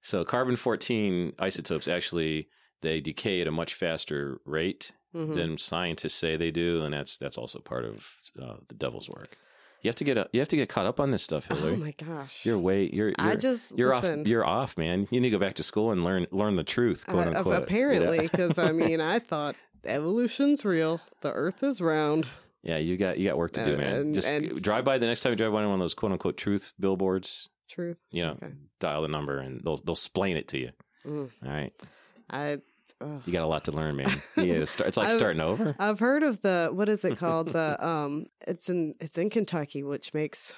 So 0.00 0.24
carbon 0.24 0.54
14 0.56 1.32
isotopes 1.40 1.88
actually 1.88 2.48
they 2.80 3.00
decay 3.00 3.40
at 3.40 3.48
a 3.48 3.50
much 3.50 3.74
faster 3.74 4.40
rate 4.44 4.92
Mhm. 5.16 5.34
than 5.34 5.58
scientists 5.58 6.14
say 6.14 6.36
they 6.36 6.50
do 6.50 6.84
and 6.84 6.92
that's 6.94 7.16
that's 7.16 7.38
also 7.38 7.58
part 7.60 7.84
of 7.86 8.06
uh, 8.40 8.56
the 8.68 8.74
devil's 8.74 9.08
work. 9.08 9.36
You 9.82 9.88
have 9.88 9.94
to 9.96 10.04
get 10.04 10.16
a, 10.18 10.28
you 10.32 10.40
have 10.40 10.48
to 10.48 10.56
get 10.56 10.68
caught 10.68 10.86
up 10.86 10.98
on 11.00 11.10
this 11.12 11.22
stuff, 11.22 11.44
Hillary. 11.46 11.74
Oh 11.74 11.76
my 11.76 11.92
gosh. 11.96 12.44
you're 12.44 12.58
way 12.58 12.90
you're, 12.92 13.08
you're 13.08 13.14
I 13.18 13.36
just 13.36 13.78
you're 13.78 13.94
listen. 13.94 14.20
off 14.22 14.26
you're 14.26 14.44
off, 14.44 14.76
man. 14.76 15.06
You 15.10 15.20
need 15.20 15.28
to 15.30 15.36
go 15.36 15.38
back 15.38 15.54
to 15.54 15.62
school 15.62 15.92
and 15.92 16.02
learn 16.04 16.26
learn 16.32 16.54
the 16.56 16.64
truth, 16.64 17.06
quote 17.06 17.26
I- 17.28 17.38
unquote. 17.38 17.62
apparently, 17.62 18.18
because 18.20 18.58
I 18.58 18.72
mean, 18.72 19.00
I 19.00 19.18
thought 19.20 19.54
evolution's 19.84 20.64
real. 20.64 21.00
The 21.20 21.32
Earth 21.32 21.62
is 21.62 21.80
round. 21.80 22.26
Yeah, 22.62 22.78
you 22.78 22.96
got 22.96 23.18
you 23.18 23.28
got 23.28 23.38
work 23.38 23.52
to 23.52 23.64
do, 23.64 23.74
Uh, 23.74 23.78
man. 23.78 23.94
and- 24.00 24.14
Just 24.14 24.32
and- 24.32 24.60
drive 24.60 24.84
by 24.84 24.98
the 24.98 25.06
next 25.06 25.20
time 25.20 25.30
you 25.32 25.36
drive 25.36 25.52
by 25.52 25.64
one 25.64 25.74
of 25.74 25.78
those 25.80 25.94
quote 25.94 26.12
unquote 26.12 26.36
truth 26.36 26.74
billboards. 26.80 27.48
Truth. 27.68 27.98
You 28.10 28.24
know, 28.26 28.32
Okay. 28.32 28.52
dial 28.80 29.02
the 29.02 29.08
number 29.08 29.38
and 29.38 29.60
they'll 29.62 29.76
they'll 29.76 29.92
explain 29.94 30.36
it 30.36 30.48
to 30.48 30.58
you. 30.58 30.70
Mm. 31.06 31.30
All 31.44 31.50
right, 31.52 31.72
I. 32.30 32.58
ugh. 33.00 33.22
you 33.26 33.32
got 33.32 33.44
a 33.44 33.46
lot 33.48 33.64
to 33.64 33.72
learn, 33.72 33.96
man. 33.96 34.08
Yeah, 34.36 34.64
start, 34.64 34.88
it's 34.88 34.96
like 34.96 35.10
starting 35.10 35.40
over. 35.40 35.74
I've 35.78 35.98
heard 36.00 36.22
of 36.22 36.42
the 36.42 36.70
what 36.72 36.88
is 36.88 37.04
it 37.04 37.16
called? 37.18 37.52
the 37.52 37.76
um, 37.86 38.26
it's 38.46 38.68
in 38.68 38.94
it's 39.00 39.18
in 39.18 39.30
Kentucky, 39.30 39.82
which 39.82 40.14
makes 40.14 40.54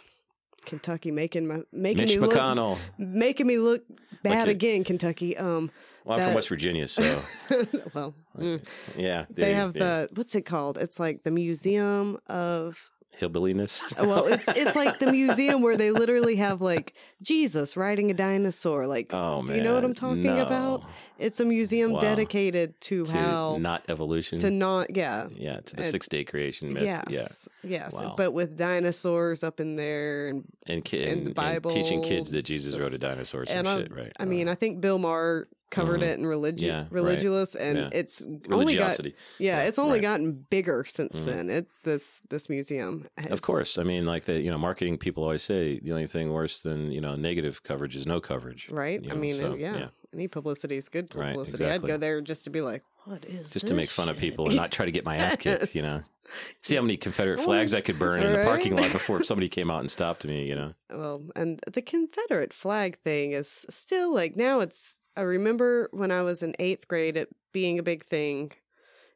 Kentucky 0.66 1.11
making 1.11 1.47
my 1.47 1.62
making 1.72 2.03
Mitch 2.03 2.14
me 2.16 2.18
look 2.18 2.33
McConnell. 2.35 2.78
making 2.99 3.47
me 3.47 3.59
look 3.59 3.83
bad 4.22 4.49
it- 4.49 4.53
again. 4.53 4.85
Kentucky. 4.85 5.37
Um, 5.37 5.70
Well, 6.05 6.18
I'm 6.18 6.26
from 6.26 6.35
West 6.35 6.49
Virginia, 6.49 6.89
so 6.89 7.03
well, 7.95 8.14
mm. 8.39 8.64
yeah. 8.97 9.26
they 9.31 9.43
there- 9.45 9.55
have 9.57 9.76
yeah. 9.76 9.83
the 9.85 10.09
what's 10.14 10.35
it 10.35 10.43
called? 10.43 10.78
It's 10.78 10.99
like 11.01 11.22
the 11.24 11.31
Museum 11.31 12.18
of 12.26 12.91
hillbilliness. 13.18 13.93
well, 13.99 14.24
it's 14.26 14.49
it's 14.49 14.74
like 14.76 14.99
the 14.99 15.11
museum 15.12 15.61
where 15.62 15.76
they 15.76 15.91
literally 15.91 16.37
have 16.37 16.62
like 16.62 16.95
Jesus 17.22 17.76
riding 17.76 18.11
a 18.11 18.14
dinosaur. 18.14 18.87
Like, 18.87 19.12
oh 19.12 19.43
man, 19.43 19.47
do 19.47 19.55
you 19.57 19.62
know 19.62 19.74
what 19.74 19.85
I'm 19.85 19.95
talking 19.95 20.22
No. 20.37 20.43
about? 20.43 20.85
It's 21.20 21.38
a 21.40 21.44
museum 21.44 21.92
Wow. 21.92 22.00
dedicated 22.00 22.80
to, 22.82 23.04
To 23.04 23.12
how 23.12 23.58
not 23.60 23.84
evolution. 23.88 24.38
to 24.40 24.50
not 24.50 24.96
yeah. 24.96 25.28
yeah, 25.34 25.60
to 25.60 25.76
the 25.76 25.82
six 25.84 26.08
day 26.08 26.24
creation 26.24 26.72
myth. 26.72 26.82
Yes, 26.84 27.04
Yeah, 27.10 27.28
yes, 27.62 27.92
Wow. 27.92 28.14
but 28.16 28.32
with 28.32 28.56
dinosaurs 28.56 29.44
up 29.44 29.60
in 29.60 29.76
there, 29.76 30.28
and 30.28 30.44
and, 30.66 30.84
ki- 30.84 31.02
and, 31.04 31.26
the 31.34 31.40
and 31.40 31.64
teaching 31.64 32.02
kids 32.02 32.30
that 32.30 32.44
Jesus 32.44 32.78
rode 32.78 32.94
a 32.94 32.98
dinosaur. 32.98 33.40
and 33.42 33.50
Some 33.50 33.66
I, 33.66 33.78
shit, 33.82 33.92
right? 33.94 34.12
I 34.18 34.24
mean, 34.24 34.48
I 34.48 34.54
think 34.54 34.80
Bill 34.80 34.98
Maher 34.98 35.48
covered 35.70 36.00
Mhm. 36.00 36.04
it 36.12 36.18
in 36.18 36.24
religi- 36.24 36.62
Yeah, 36.62 36.78
right. 36.80 36.92
religious, 36.92 37.54
and 37.54 37.78
Yeah. 37.78 37.88
it's 37.92 38.26
only 38.50 38.74
got 38.74 38.90
Religulous. 38.98 39.12
yeah, 39.38 39.62
it's 39.62 39.78
only 39.78 39.94
right. 39.98 40.02
gotten 40.02 40.46
bigger 40.50 40.84
since 40.84 41.20
Mhm. 41.20 41.24
then. 41.26 41.50
It 41.50 41.66
this 41.84 42.20
this 42.28 42.48
museum, 42.48 43.06
has, 43.16 43.30
Of 43.30 43.42
course, 43.42 43.78
I 43.78 43.84
mean, 43.84 44.04
like 44.04 44.24
the 44.24 44.40
you 44.40 44.50
know, 44.50 44.58
marketing 44.58 44.98
people 44.98 45.22
always 45.22 45.42
say 45.44 45.78
the 45.78 45.92
only 45.92 46.08
thing 46.08 46.32
worse 46.32 46.58
than 46.58 46.90
you 46.90 47.00
know 47.00 47.14
negative 47.14 47.62
coverage 47.62 47.94
is 47.94 48.04
no 48.06 48.20
coverage. 48.20 48.68
right? 48.68 49.02
you 49.04 49.10
I 49.12 49.14
mean, 49.14 49.34
so, 49.36 49.54
yeah, 49.54 49.78
yeah. 49.78 49.88
Any 50.12 50.28
publicity 50.28 50.76
is 50.76 50.88
good 50.88 51.14
Right, 51.14 51.30
publicity. 51.32 51.64
exactly. 51.64 51.90
I'd 51.90 51.94
go 51.94 51.98
there 51.98 52.20
just 52.20 52.44
to 52.44 52.50
be 52.50 52.61
like, 52.61 52.82
what 53.04 53.24
is 53.24 53.50
Just 53.50 53.68
to 53.68 53.74
make 53.74 53.88
fun 53.88 54.08
of 54.08 54.18
people 54.18 54.46
and 54.46 54.56
not 54.56 54.70
try 54.70 54.84
to 54.84 54.92
get 54.92 55.04
my 55.04 55.16
ass 55.16 55.36
kicked, 55.36 55.74
you 55.74 55.82
know. 55.82 56.00
See 56.62 56.74
how 56.76 56.82
many 56.82 56.96
Confederate 56.96 57.40
flags 57.40 57.72
I 57.74 57.80
could 57.80 57.98
burn 57.98 58.22
in 58.22 58.32
the 58.32 58.44
parking 58.44 58.76
lot 58.76 58.92
before 58.92 59.22
somebody 59.24 59.48
came 59.56 59.70
out 59.70 59.80
and 59.80 59.90
stopped 59.90 60.26
me, 60.26 60.46
you 60.46 60.54
know. 60.54 60.74
Well, 60.90 61.22
and 61.34 61.61
the 61.72 61.82
Confederate 61.82 62.52
flag 62.52 62.98
thing 62.98 63.32
is 63.32 63.66
still 63.70 64.12
like 64.14 64.36
now 64.36 64.61
it's. 64.61 65.00
I 65.16 65.22
remember 65.22 65.88
when 65.92 66.11
I 66.12 66.22
was 66.22 66.42
in 66.42 66.54
eighth 66.58 66.86
grade 66.88 67.16
it 67.16 67.28
being 67.52 67.78
a 67.80 67.82
big 67.82 68.04
thing, 68.04 68.52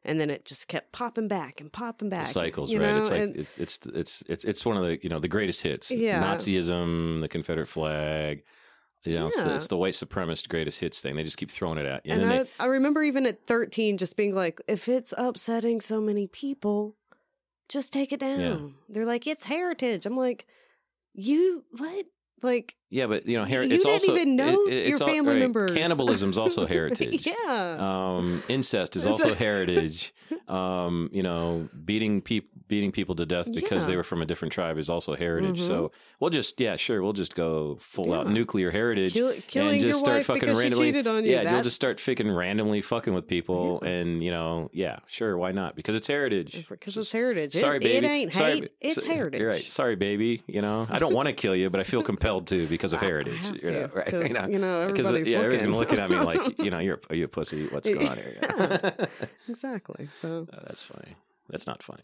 and 0.03 0.19
then 0.19 0.29
it 0.29 0.43
just 0.45 0.67
kept 0.67 0.91
popping 0.91 1.27
back 1.29 1.61
and 1.61 1.71
popping 1.71 2.09
back. 2.09 2.27
Cycles, 2.27 2.73
right? 2.73 2.81
know, 2.81 2.97
it's 2.99 3.11
like 3.11 3.21
and- 3.21 3.35
it, 3.37 3.47
it's 3.57 3.79
it's 3.93 4.23
it's 4.27 4.43
it's 4.43 4.65
one 4.65 4.75
of 4.75 4.83
the 4.83 4.99
you 5.01 5.09
know 5.09 5.19
the 5.19 5.27
greatest 5.29 5.61
hits. 5.61 5.89
Yeah. 5.91 6.21
Nazism, 6.21 7.21
the 7.21 7.29
Confederate 7.29 7.67
flag. 7.67 8.43
You 9.05 9.15
know, 9.19 9.27
it's, 9.27 9.37
the, 9.37 9.43
Yeah. 9.45 9.55
it's 9.55 9.67
the 9.67 9.77
white 9.77 9.93
supremacist 9.93 10.49
greatest 10.49 10.79
hits 10.79 10.99
thing. 10.99 11.15
They 11.15 11.23
just 11.23 11.37
keep 11.37 11.51
throwing 11.51 11.77
it 11.77 11.85
at 11.85 12.05
you. 12.05 12.13
And, 12.13 12.21
then 12.21 12.29
I, 12.29 12.43
they, 12.43 12.49
I 12.59 12.65
remember 12.65 13.03
even 13.03 13.25
at 13.25 13.45
13 13.45 13.97
just 13.97 14.17
being 14.17 14.33
like, 14.33 14.59
if 14.67 14.87
it's 14.87 15.13
upsetting 15.17 15.79
so 15.81 16.01
many 16.01 16.27
people, 16.27 16.95
just 17.69 17.93
take 17.93 18.11
it 18.11 18.19
down. 18.19 18.75
They're 18.89 19.05
like, 19.05 19.27
it's 19.27 19.45
heritage. 19.45 20.05
I'm 20.05 20.17
like, 20.17 20.45
you 21.13 21.63
what? 21.77 22.05
Like, 22.41 22.75
Yeah, 22.91 23.07
but 23.07 23.25
you 23.27 23.37
know, 23.37 23.45
her- 23.45 23.63
You 23.63 23.73
it's 23.75 23.83
didn't 23.83 23.93
also 23.93 24.13
even 24.15 24.35
know 24.35 24.57
it's 24.67 24.99
your 24.99 25.07
al- 25.09 25.13
family 25.13 25.39
members. 25.39 25.71
Cannibalism's 25.73 26.37
also 26.37 26.65
heritage. 26.75 27.25
yeah, 27.27 27.77
Um, 27.79 28.41
incest 28.47 28.95
is 28.95 29.05
also 29.11 29.33
heritage. 29.33 30.13
Um, 30.47 31.09
you 31.13 31.21
know, 31.23 31.69
beating 31.85 32.19
people 32.21 32.49
beating 32.67 32.91
people 32.91 33.13
to 33.13 33.27
death 33.27 33.51
because 33.53 33.85
they 33.85 33.95
were 33.95 34.03
from 34.03 34.23
a 34.23 34.25
different 34.25 34.51
tribe 34.51 34.79
is 34.79 34.89
also 34.89 35.15
heritage. 35.15 35.59
Mhm. 35.59 35.67
So 35.67 35.91
we'll 36.19 36.31
just 36.31 36.59
yeah, 36.59 36.75
sure, 36.77 37.03
we'll 37.03 37.13
just 37.13 37.35
go 37.35 37.77
full 37.79 38.11
out 38.11 38.27
nuclear 38.27 38.71
heritage. 38.71 39.13
Kill, 39.13 39.29
and 39.29 39.43
just 39.43 39.83
your 39.83 39.93
start 39.93 40.25
fucking 40.25 40.55
randomly. 40.55 40.87
you. 40.95 41.31
yeah, 41.31 41.51
you'll 41.53 41.61
just 41.63 41.75
start 41.75 41.99
fucking 41.99 42.31
randomly 42.31 42.81
fucking 42.81 43.13
with 43.13 43.27
people, 43.27 43.81
and 43.83 44.23
you 44.23 44.31
know, 44.31 44.69
yeah, 44.73 44.97
sure, 45.05 45.37
why 45.37 45.51
not? 45.51 45.75
Because 45.75 45.93
it's 45.95 46.07
heritage. 46.07 46.65
because 46.67 46.97
it's 46.97 47.11
heritage. 47.11 47.55
It- 47.55 47.59
Sorry, 47.59 47.77
it, 47.77 47.83
baby. 47.83 48.07
ain't 48.07 48.33
Sorry, 48.33 48.51
hate. 48.61 48.71
it's 48.81 49.03
so- 49.03 49.07
heritage. 49.13 49.39
You're 49.41 49.49
right. 49.49 49.61
Sorry, 49.61 49.95
baby. 49.95 50.41
You 50.47 50.61
know, 50.63 50.87
I 50.89 50.97
don't 50.97 51.13
want 51.13 51.27
to 51.27 51.33
kill 51.33 51.55
you, 51.55 51.69
but 51.69 51.79
I 51.79 51.83
feel 51.83 52.01
compelled 52.01 52.47
to 52.47 52.65
because 52.75 52.93
of 52.93 52.99
I- 53.01 53.05
I 53.05 53.09
heritage. 53.09 53.37
have 53.39 53.53
you 53.55 53.59
to, 53.61 53.71
know, 53.71 53.89
right? 53.93 54.13
You 54.27 54.33
know, 54.33 54.47
you 54.47 54.59
know, 54.59 54.79
everybody's 54.81 55.27
yeah, 55.27 55.37
everybody's 55.39 55.63
gonna 55.63 56.01
at 56.01 56.09
me 56.09 56.19
like, 56.19 56.59
you 56.63 56.69
know, 56.71 56.79
you're 56.79 56.99
are 57.09 57.15
you 57.15 57.25
a 57.25 57.27
pussy? 57.27 57.67
What's 57.67 57.89
going 57.89 58.07
on 58.07 58.17
here? 58.17 58.37
Yeah. 58.41 59.05
exactly. 59.49 60.05
So, 60.07 60.47
Oh, 60.53 60.59
that's 60.67 60.83
funny. 60.83 61.15
That's 61.49 61.67
not 61.67 61.83
funny. 61.83 62.03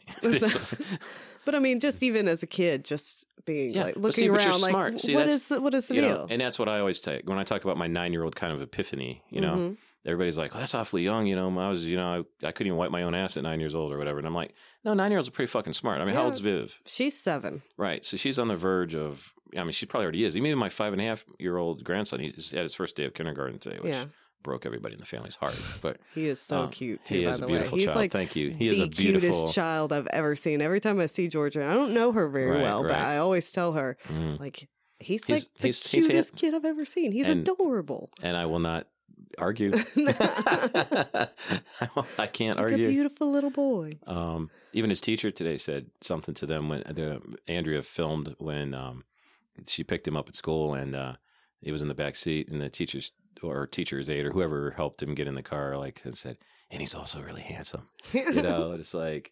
But 1.45 1.55
I 1.55 1.59
mean, 1.59 1.79
just 1.79 2.03
even 2.03 2.27
as 2.27 2.43
a 2.43 2.47
kid, 2.47 2.85
just 2.85 3.25
being 3.45 3.71
Yeah, 3.71 3.85
like 3.85 3.95
looking 3.95 4.11
see, 4.25 4.29
around, 4.29 4.61
like, 4.61 4.69
smart. 4.69 4.99
See, 5.01 5.15
what 5.15 5.25
is 5.27 5.47
the 5.47 5.59
what 5.59 5.73
is 5.73 5.87
the 5.87 5.95
you 5.95 6.01
know, 6.01 6.07
deal? 6.07 6.27
and 6.29 6.39
that's 6.41 6.59
what 6.59 6.69
I 6.69 6.79
always 6.79 7.01
take 7.01 7.27
when 7.27 7.39
I 7.39 7.43
talk 7.43 7.63
about 7.63 7.77
my 7.77 7.87
nine 7.87 8.13
year 8.13 8.23
old 8.23 8.35
kind 8.35 8.53
of 8.53 8.61
epiphany. 8.61 9.23
You 9.31 9.41
know, 9.41 9.55
Mhm. 9.55 9.77
everybody's 10.05 10.37
like, 10.37 10.51
well, 10.53 10.59
"That's 10.59 10.75
awfully 10.75 11.01
young." 11.03 11.25
You 11.25 11.35
know, 11.35 11.47
I 11.59 11.69
was, 11.69 11.87
you 11.87 11.97
know, 11.97 12.23
I, 12.43 12.47
I 12.47 12.51
couldn't 12.51 12.67
even 12.67 12.77
wipe 12.77 12.91
my 12.91 13.01
own 13.01 13.15
ass 13.15 13.35
at 13.37 13.41
nine 13.43 13.59
years 13.59 13.73
old 13.73 13.91
or 13.91 13.97
whatever. 13.97 14.19
And 14.19 14.27
I'm 14.27 14.35
like, 14.35 14.53
no, 14.85 14.93
nine 14.93 15.09
year 15.09 15.17
olds 15.17 15.27
are 15.27 15.31
pretty 15.31 15.49
fucking 15.49 15.73
smart. 15.73 15.99
I 16.01 16.05
mean, 16.05 16.13
how 16.13 16.25
old's 16.25 16.39
Viv? 16.41 16.79
she's 16.85 17.17
seven. 17.17 17.63
Right. 17.77 18.05
So 18.05 18.17
she's 18.17 18.37
on 18.37 18.47
the 18.47 18.55
verge 18.55 18.93
of. 18.93 19.33
I 19.57 19.63
mean, 19.63 19.71
she 19.73 19.85
probably 19.85 20.05
already 20.05 20.23
is. 20.23 20.35
Even 20.37 20.57
my 20.57 20.69
five 20.69 20.93
and 20.93 21.01
a 21.01 21.05
half 21.05 21.25
year 21.39 21.57
old 21.57 21.83
grandson, 21.83 22.19
he's 22.19 22.51
had 22.51 22.63
his 22.63 22.73
first 22.75 22.95
day 22.95 23.05
of 23.05 23.13
kindergarten 23.13 23.59
today, 23.59 23.77
which 23.79 23.91
Yeah, 23.91 24.05
broke 24.43 24.65
everybody 24.65 24.93
in 24.95 24.99
the 24.99 25.05
family's 25.05 25.35
heart. 25.35 25.59
But 25.81 25.97
he 26.15 26.25
is 26.25 26.39
so 26.41 26.61
um, 26.63 26.69
cute 26.69 27.03
too. 27.05 27.15
he 27.15 27.23
by 27.25 27.29
is 27.31 27.37
a 27.37 27.41
the 27.41 27.47
beautiful 27.47 27.71
way, 27.73 27.79
he's 27.79 27.85
child. 27.87 27.97
like 27.97 28.11
Thank 28.11 28.35
you. 28.35 28.49
He 28.51 28.67
is 28.67 28.79
a 28.79 28.87
beautiful. 28.87 29.29
cutest 29.29 29.53
child 29.55 29.91
I've 29.93 30.07
ever 30.07 30.35
seen. 30.35 30.61
Every 30.61 30.79
time 30.79 30.99
I 30.99 31.05
see 31.07 31.27
Georgia, 31.27 31.65
I 31.65 31.73
don't 31.73 31.93
know 31.93 32.11
her 32.11 32.27
very 32.29 32.51
Right, 32.51 32.61
well, 32.63 32.83
but. 32.83 32.91
I 32.95 33.17
always 33.17 33.51
tell 33.51 33.73
her 33.73 33.97
Mhm. 34.09 34.39
like 34.39 34.67
he's, 34.99 35.25
He's- 35.25 35.29
like 35.29 35.43
the 35.57 35.67
he's- 35.67 35.87
he's 35.91 36.07
cutest 36.07 36.29
hand- 36.31 36.39
kid 36.39 36.53
I've 36.55 36.65
ever 36.65 36.85
seen. 36.85 37.11
He's 37.11 37.27
and- 37.27 37.41
adorable. 37.47 38.09
And 38.23 38.35
I 38.37 38.45
will 38.45 38.59
not 38.59 38.87
argue. 39.37 39.71
I 42.17 42.27
can't 42.31 42.57
Like 42.57 42.67
a 42.69 42.71
argue. 42.73 42.87
beautiful 42.87 43.31
little 43.31 43.49
boy. 43.51 43.93
Um, 44.07 44.49
even 44.73 44.89
his 44.89 45.01
teacher 45.01 45.31
today 45.31 45.57
said 45.57 45.87
something 46.01 46.33
to 46.35 46.45
them 46.45 46.69
when 46.69 46.81
the 46.81 47.21
Andrea 47.47 47.81
filmed 47.81 48.35
when 48.39 48.73
um, 48.73 49.03
she 49.67 49.83
picked 49.83 50.07
him 50.07 50.17
up 50.17 50.27
at 50.29 50.35
school 50.35 50.73
and 50.73 50.95
uh, 50.95 51.13
he 51.61 51.71
was 51.71 51.81
in 51.81 51.87
the 51.87 51.93
back 51.93 52.15
seat 52.15 52.49
and 52.49 52.61
the 52.61 52.69
teachers 52.69 53.11
or 53.43 53.65
teacher's 53.67 54.09
aide 54.09 54.25
or 54.25 54.31
whoever 54.31 54.71
helped 54.71 55.01
him 55.01 55.15
get 55.15 55.27
in 55.27 55.35
the 55.35 55.43
car 55.43 55.77
like 55.77 56.01
and 56.03 56.17
said, 56.17 56.37
and 56.69 56.81
he's 56.81 56.95
also 56.95 57.21
really 57.21 57.41
handsome. 57.41 57.87
You 58.13 58.41
know, 58.41 58.71
it's 58.73 58.93
like, 58.93 59.31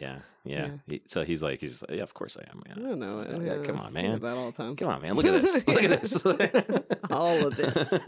yeah, 0.00 0.18
yeah. 0.44 0.66
Yeah. 0.66 0.70
He, 0.86 1.02
so 1.08 1.24
he's 1.24 1.42
like, 1.42 1.58
he's 1.60 1.82
like, 1.82 1.96
yeah, 1.96 2.02
of 2.02 2.12
course 2.14 2.36
I 2.36 2.50
am. 2.50 2.62
I 2.66 2.68
Yeah. 2.80 2.88
don't 2.88 2.98
know. 2.98 3.40
Yeah, 3.42 3.62
come 3.64 3.78
on, 3.78 3.92
man. 3.92 4.20
That 4.20 4.36
all 4.36 4.50
the 4.50 4.62
time. 4.62 4.76
Come 4.76 4.88
on, 4.88 5.00
man. 5.02 5.14
Look 5.14 5.24
at 5.26 5.40
this. 5.40 5.66
Look 5.66 5.82
at 5.82 6.00
this. 6.00 6.24
All 7.10 7.46
of 7.46 7.56
this. 7.56 7.98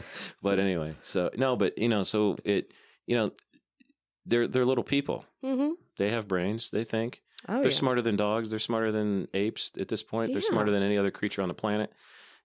but 0.42 0.58
anyway, 0.58 0.94
so 1.02 1.30
no, 1.36 1.56
but 1.56 1.78
you 1.78 1.88
know, 1.88 2.02
so 2.02 2.36
it, 2.44 2.72
you 3.06 3.16
know, 3.16 3.30
they're 4.26 4.46
they're 4.46 4.66
little 4.66 4.84
people. 4.84 5.24
Mm-hmm. 5.44 5.70
They 5.96 6.10
have 6.10 6.28
brains. 6.28 6.70
They 6.70 6.84
think. 6.84 7.22
Oh 7.46 7.60
they're 7.62 7.70
yeah. 7.70 7.76
smarter 7.76 8.02
than 8.02 8.16
dogs. 8.16 8.50
They're 8.50 8.58
smarter 8.58 8.90
than 8.90 9.28
apes 9.34 9.70
at 9.78 9.88
this 9.88 10.02
point. 10.02 10.32
They're 10.32 10.42
smarter 10.42 10.70
than 10.70 10.82
any 10.82 10.98
other 10.98 11.10
creature 11.10 11.42
on 11.42 11.48
the 11.48 11.54
planet. 11.54 11.92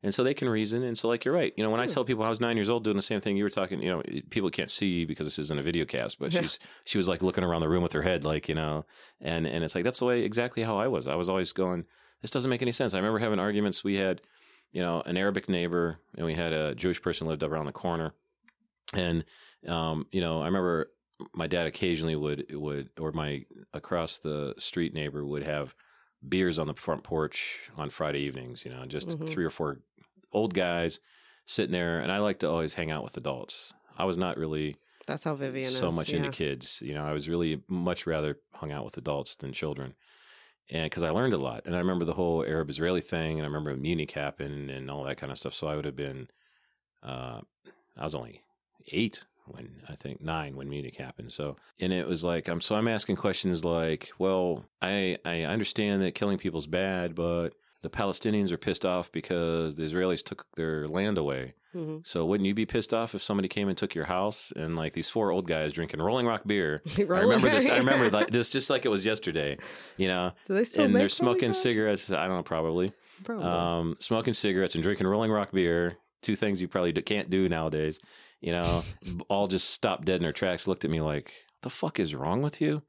And 0.04 0.14
so 0.14 0.22
they 0.24 0.34
can 0.34 0.50
reason. 0.50 0.84
And 0.84 0.98
so, 0.98 1.08
like, 1.08 1.24
you're 1.24 1.34
right. 1.34 1.54
You 1.56 1.64
know, 1.64 1.70
when 1.70 1.80
I 1.80 1.86
tell 1.86 2.04
people 2.04 2.26
I 2.26 2.30
was 2.30 2.42
nine 2.42 2.58
years 2.58 2.70
old 2.70 2.84
doing 2.84 2.98
the 2.98 3.02
same 3.02 3.22
thing 3.22 3.38
you 3.38 3.44
were 3.46 3.50
talking, 3.50 3.82
you 3.82 3.90
know, 3.90 4.04
people 4.30 4.50
can't 4.50 4.70
see 4.70 5.06
because 5.06 5.26
this 5.26 5.40
isn't 5.40 5.58
a 5.58 5.64
video 5.64 5.86
cast, 5.86 6.20
but 6.20 6.32
Yeah. 6.34 6.42
she's, 6.42 6.60
she 6.84 6.98
was 6.98 7.08
like 7.08 7.24
looking 7.24 7.44
around 7.46 7.62
the 7.62 7.70
room 7.70 7.82
with 7.82 7.94
her 7.94 8.02
head, 8.02 8.26
like, 8.26 8.50
you 8.50 8.56
know, 8.56 8.86
and, 9.22 9.48
and 9.48 9.64
it's 9.64 9.76
like, 9.76 9.86
that's 9.86 10.00
the 10.00 10.06
way 10.06 10.24
exactly 10.24 10.62
how 10.62 10.78
I 10.78 10.88
was. 10.88 11.08
I 11.08 11.16
was 11.16 11.30
always 11.30 11.54
going, 11.54 11.86
this 12.22 12.32
doesn't 12.32 12.50
make 12.50 12.62
any 12.62 12.74
sense. 12.74 12.94
I 12.94 12.98
remember 12.98 13.20
having 13.20 13.40
arguments. 13.40 13.82
We 13.82 13.96
had, 13.96 14.22
you 14.74 14.82
know, 14.82 15.02
an 15.06 15.16
Arabic 15.16 15.48
neighbor 15.48 16.00
and 16.18 16.26
we 16.26 16.34
had 16.34 16.52
a 16.52 16.76
Jewish 16.76 17.02
person 17.02 17.26
lived 17.26 17.42
around 17.42 17.68
the 17.68 17.72
corner. 17.72 18.14
And, 18.94 19.24
um, 19.70 20.06
you 20.12 20.20
know, 20.20 20.42
I 20.42 20.46
remember 20.48 20.92
my 21.34 21.48
dad 21.48 21.68
occasionally 21.68 22.16
would, 22.16 22.46
would, 22.54 22.90
or 23.00 23.12
my 23.12 23.46
across 23.74 24.18
the 24.18 24.54
street 24.58 24.94
neighbor 24.94 25.26
would 25.26 25.44
have 25.44 25.76
beers 26.28 26.58
on 26.60 26.68
the 26.68 26.74
front 26.74 27.04
porch 27.04 27.60
on 27.78 27.90
Friday 27.90 28.20
evenings, 28.22 28.66
you 28.66 28.72
know, 28.72 28.86
just 28.86 29.10
Mhm. 29.10 29.28
three 29.28 29.44
or 29.46 29.50
four 29.50 29.80
old 30.32 30.54
guys 30.54 31.00
sitting 31.46 31.72
there. 31.74 32.00
And 32.00 32.12
I 32.12 32.20
like 32.20 32.40
to 32.40 32.50
always 32.50 32.76
hang 32.76 32.92
out 32.92 33.04
with 33.04 33.18
adults. 33.18 33.74
I 33.98 34.06
was 34.06 34.18
not 34.18 34.38
really 34.38 34.78
That's 35.06 35.24
how 35.26 35.36
Vivian 35.36 35.70
so 35.72 35.90
is. 35.90 35.96
much 35.96 36.10
yeah. 36.12 36.18
into 36.18 36.32
kids. 36.32 36.82
You 36.82 36.94
know, 36.94 37.04
I 37.06 37.12
was 37.14 37.28
really 37.28 37.62
much 37.68 38.08
rather 38.08 38.40
hung 38.54 38.72
out 38.72 38.86
with 38.86 38.98
adults 38.98 39.36
than 39.36 39.52
children. 39.52 39.96
And 40.70 40.86
because 40.90 41.04
I 41.04 41.10
learned 41.10 41.34
a 41.34 41.38
lot. 41.38 41.66
And 41.66 41.76
I 41.76 41.80
remember 41.80 42.06
the 42.06 42.14
whole 42.14 42.44
Arab 42.46 42.70
Israeli 42.70 43.02
thing. 43.02 43.34
And 43.38 43.42
I 43.42 43.48
remember 43.48 43.76
Munich 43.76 44.12
happened 44.12 44.72
and 44.72 44.90
all 44.90 45.04
that 45.04 45.18
kind 45.18 45.32
of 45.32 45.38
stuff. 45.38 45.54
So 45.54 45.68
I 45.68 45.76
would 45.76 45.84
have 45.86 45.96
been, 45.98 46.30
uh, 47.04 47.42
I 47.98 48.04
was 48.04 48.16
only 48.16 48.42
eight 48.88 49.26
when 49.46 49.82
I 49.90 49.96
think 49.96 50.22
nine 50.22 50.56
when 50.56 50.70
Munich 50.70 50.96
happened. 50.96 51.32
So, 51.32 51.56
and 51.80 51.92
it 51.94 52.08
was 52.08 52.24
like, 52.24 52.48
I'm, 52.48 52.62
so 52.62 52.76
I'm 52.76 52.88
asking 52.88 53.16
questions 53.18 53.64
like, 53.66 54.12
well, 54.20 54.66
I, 54.82 55.18
I 55.26 55.42
understand 55.44 56.02
that 56.02 56.16
killing 56.16 56.38
people's 56.38 56.68
bad, 56.68 57.16
but 57.16 57.50
the 57.82 57.90
Palestinians 57.90 58.52
are 58.52 58.58
pissed 58.58 58.86
off 58.86 59.12
because 59.12 59.76
the 59.76 59.84
Israelis 59.84 60.24
took 60.24 60.46
their 60.56 60.88
land 60.88 61.18
away. 61.18 61.54
Mhm. 61.76 62.06
So 62.06 62.24
wouldn't 62.26 62.46
you 62.48 62.54
be 62.54 62.66
pissed 62.68 62.94
off 62.94 63.16
if 63.16 63.22
somebody 63.24 63.48
came 63.48 63.68
and 63.68 63.76
took 63.78 63.96
your 63.96 64.06
house 64.06 64.54
and 64.56 64.76
like 64.76 64.94
these 64.94 65.10
four 65.10 65.32
old 65.32 65.48
guys 65.48 65.74
drinking 65.74 66.02
Rolling 66.02 66.28
Rock 66.28 66.44
beer? 66.46 66.82
I 66.98 67.02
remember 67.02 67.50
this. 67.50 67.68
I 67.70 67.80
remember 67.80 68.10
like 68.16 68.28
this 68.32 68.52
just 68.52 68.70
like 68.70 68.86
it 68.86 68.90
was 68.90 69.06
yesterday. 69.06 69.58
You 69.98 70.08
know, 70.08 70.34
Do 70.48 70.54
they 70.54 70.66
still 70.66 70.86
and 70.86 70.96
they're 70.96 71.10
smoking 71.10 71.42
Rolling 71.42 71.50
Rock? 71.50 71.56
cigarettes. 71.56 72.12
I 72.12 72.28
don't 72.28 72.38
know, 72.38 72.44
probably. 72.44 72.94
Probably. 73.24 73.46
Um, 73.46 73.96
smoking 74.00 74.34
cigarettes 74.36 74.76
and 74.76 74.84
drinking 74.84 75.08
Rolling 75.08 75.32
Rock 75.32 75.52
beer. 75.52 75.98
Two 76.22 76.36
things 76.36 76.62
you 76.62 76.68
probably 76.68 76.94
can't 76.94 77.30
do 77.32 77.50
nowadays. 77.50 78.00
You 78.44 78.52
know, 78.52 78.84
all 79.30 79.48
just 79.48 79.70
stopped 79.70 80.06
dead 80.06 80.18
in 80.18 80.24
their 80.24 80.34
tracks. 80.34 80.68
Looked 80.68 80.84
at 80.86 80.92
me 80.92 81.00
like, 81.00 81.34
"The 81.62 81.70
fuck 81.70 82.00
is 82.00 82.14
wrong 82.14 82.42
with 82.42 82.60
you?" 82.60 82.82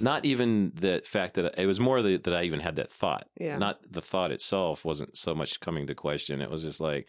Not 0.00 0.24
even 0.26 0.72
the 0.74 1.00
fact 1.06 1.34
that 1.34 1.54
it 1.58 1.66
was 1.66 1.80
more 1.80 2.02
the, 2.02 2.18
that 2.18 2.34
I 2.34 2.42
even 2.42 2.60
had 2.60 2.76
that 2.76 2.90
thought. 2.90 3.26
Yeah. 3.40 3.56
Not 3.56 3.78
the 3.90 4.02
thought 4.02 4.30
itself 4.30 4.84
wasn't 4.84 5.16
so 5.16 5.34
much 5.34 5.60
coming 5.60 5.86
to 5.86 5.94
question. 5.94 6.42
It 6.42 6.50
was 6.50 6.64
just 6.64 6.80
like, 6.80 7.08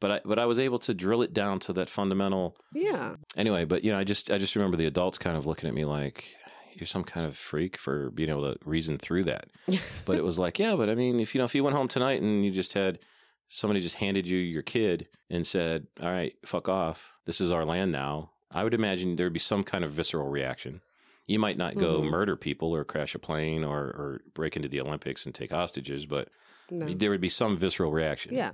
but 0.00 0.10
I 0.10 0.20
but 0.24 0.38
I 0.38 0.44
was 0.46 0.58
able 0.58 0.78
to 0.80 0.92
drill 0.92 1.22
it 1.22 1.32
down 1.32 1.58
to 1.60 1.72
that 1.74 1.88
fundamental. 1.88 2.56
yeah. 2.74 3.14
Anyway, 3.36 3.64
but 3.64 3.84
you 3.84 3.92
know, 3.92 3.98
I 3.98 4.04
just 4.04 4.30
I 4.30 4.38
just 4.38 4.56
remember 4.56 4.76
the 4.76 4.86
adults 4.86 5.16
kind 5.16 5.36
of 5.36 5.46
looking 5.46 5.68
at 5.68 5.74
me 5.74 5.84
like. 5.84 6.34
You're 6.78 6.86
some 6.86 7.04
kind 7.04 7.24
of 7.24 7.38
freak 7.38 7.78
for 7.78 8.10
being 8.10 8.28
able 8.28 8.52
to 8.52 8.58
reason 8.66 8.98
through 8.98 9.24
that. 9.24 9.46
But 10.04 10.16
it 10.16 10.24
was 10.24 10.38
like, 10.38 10.58
yeah, 10.58 10.76
but 10.76 10.90
I 10.90 10.94
mean, 10.94 11.20
if 11.20 11.34
you 11.34 11.38
know, 11.38 11.46
if 11.46 11.54
you 11.54 11.64
went 11.64 11.74
home 11.74 11.88
tonight 11.88 12.20
and 12.20 12.44
you 12.44 12.50
just 12.50 12.74
had 12.74 12.98
somebody 13.48 13.80
just 13.80 13.96
handed 13.96 14.26
you 14.26 14.38
your 14.38 14.62
kid 14.62 15.08
and 15.30 15.46
said, 15.46 15.86
"All 16.02 16.10
right, 16.10 16.34
fuck 16.44 16.68
off. 16.68 17.16
This 17.24 17.40
is 17.40 17.50
our 17.50 17.64
land 17.64 17.92
now." 17.92 18.30
I 18.50 18.64
would 18.64 18.74
imagine 18.74 19.16
there'd 19.16 19.32
be 19.32 19.38
some 19.38 19.64
kind 19.64 19.84
of 19.84 19.90
visceral 19.90 20.28
reaction. 20.28 20.80
You 21.26 21.38
might 21.40 21.58
not 21.58 21.74
go 21.74 22.00
Mhm. 22.00 22.10
murder 22.10 22.36
people 22.36 22.74
or 22.74 22.84
crash 22.84 23.14
a 23.14 23.18
plane 23.18 23.64
or, 23.64 23.78
or 23.80 24.20
break 24.32 24.54
into 24.56 24.68
the 24.68 24.80
Olympics 24.80 25.26
and 25.26 25.34
take 25.34 25.50
hostages, 25.50 26.06
but 26.06 26.28
No. 26.70 26.86
there 26.86 27.10
would 27.10 27.20
be 27.20 27.28
some 27.28 27.56
visceral 27.56 27.90
reaction. 27.90 28.32
Yeah. 28.34 28.52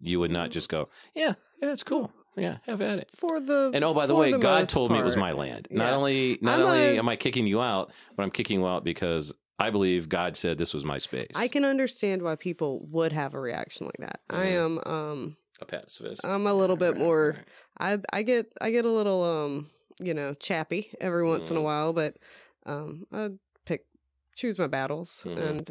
You 0.00 0.20
would 0.20 0.30
not 0.30 0.50
just 0.50 0.68
go, 0.70 0.88
"Yeah, 1.14 1.34
yeah, 1.62 1.72
it's 1.72 1.82
cool. 1.82 2.12
Yeah, 2.36 2.58
have 2.64 2.80
at 2.82 2.98
it." 2.98 3.10
For 3.14 3.40
the 3.40 3.70
And 3.72 3.82
oh, 3.84 3.94
by 3.94 4.06
the 4.06 4.14
way, 4.14 4.30
God 4.32 4.60
most 4.60 4.72
told 4.72 4.90
me 4.90 4.98
it 4.98 5.04
was 5.04 5.16
my 5.16 5.32
land. 5.32 5.68
Not 5.70 5.92
only 5.92 6.38
not 6.42 6.58
I'm 6.60 6.66
only 6.66 6.78
a- 6.80 6.98
am 6.98 7.08
I 7.08 7.16
kicking 7.16 7.46
you 7.46 7.60
out, 7.62 7.92
but 8.16 8.22
I'm 8.22 8.30
kicking 8.30 8.60
you 8.60 8.66
out 8.66 8.84
because 8.84 9.32
I 9.58 9.70
believe 9.70 10.08
God 10.08 10.36
said 10.36 10.58
this 10.58 10.74
was 10.74 10.84
my 10.84 10.98
space. 10.98 11.30
I 11.34 11.48
can 11.48 11.64
understand 11.64 12.22
why 12.22 12.36
people 12.36 12.86
would 12.90 13.12
have 13.12 13.34
a 13.34 13.40
reaction 13.40 13.86
like 13.86 13.96
that. 13.98 14.20
I 14.28 14.46
Mhm. 14.46 14.52
am 14.56 14.78
um 14.86 15.36
a 15.60 15.64
pacifist. 15.64 16.24
I'm 16.26 16.46
a 16.46 16.52
little 16.54 16.76
bit 16.76 16.92
Right, 16.92 16.98
more 16.98 17.36
right. 17.78 18.02
I 18.12 18.18
I 18.18 18.22
get 18.22 18.52
I 18.60 18.70
get 18.70 18.84
a 18.84 18.90
little 18.90 19.22
um 19.22 19.70
you 20.00 20.12
know 20.12 20.34
chappy 20.34 20.90
every 21.00 21.24
once 21.24 21.50
in 21.50 21.56
a 21.56 21.60
Mhm. 21.60 21.64
while, 21.64 21.92
but 21.94 22.16
um 22.66 23.06
I 23.12 23.30
pick 23.64 23.86
choose 24.34 24.58
my 24.58 24.66
battles 24.66 25.22
Mhm. 25.24 25.38
and 25.38 25.70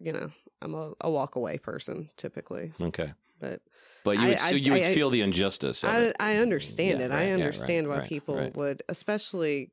you 0.00 0.12
know 0.12 0.32
I'm 0.62 0.74
a, 0.74 0.92
a 1.02 1.10
walk 1.10 1.34
away 1.36 1.58
person 1.58 2.08
typically, 2.16 2.72
Okay, 2.80 3.12
but 3.40 3.60
but 4.04 4.12
you 4.12 4.24
I- 4.24 4.28
would 4.28 4.38
so 4.38 4.46
I- 4.56 4.58
you 4.58 4.72
would 4.72 4.82
I- 4.84 4.94
feel 4.94 5.10
the 5.10 5.20
injustice. 5.20 5.84
I. 5.84 6.12
I 6.18 6.36
understand 6.36 7.00
Yeah, 7.00 7.06
it. 7.06 7.10
right, 7.10 7.18
I 7.18 7.24
yeah, 7.24 7.30
right, 7.32 7.40
understand 7.42 7.88
why 7.88 7.98
right, 7.98 8.08
people 8.08 8.50
would, 8.54 8.82
especially 8.88 9.70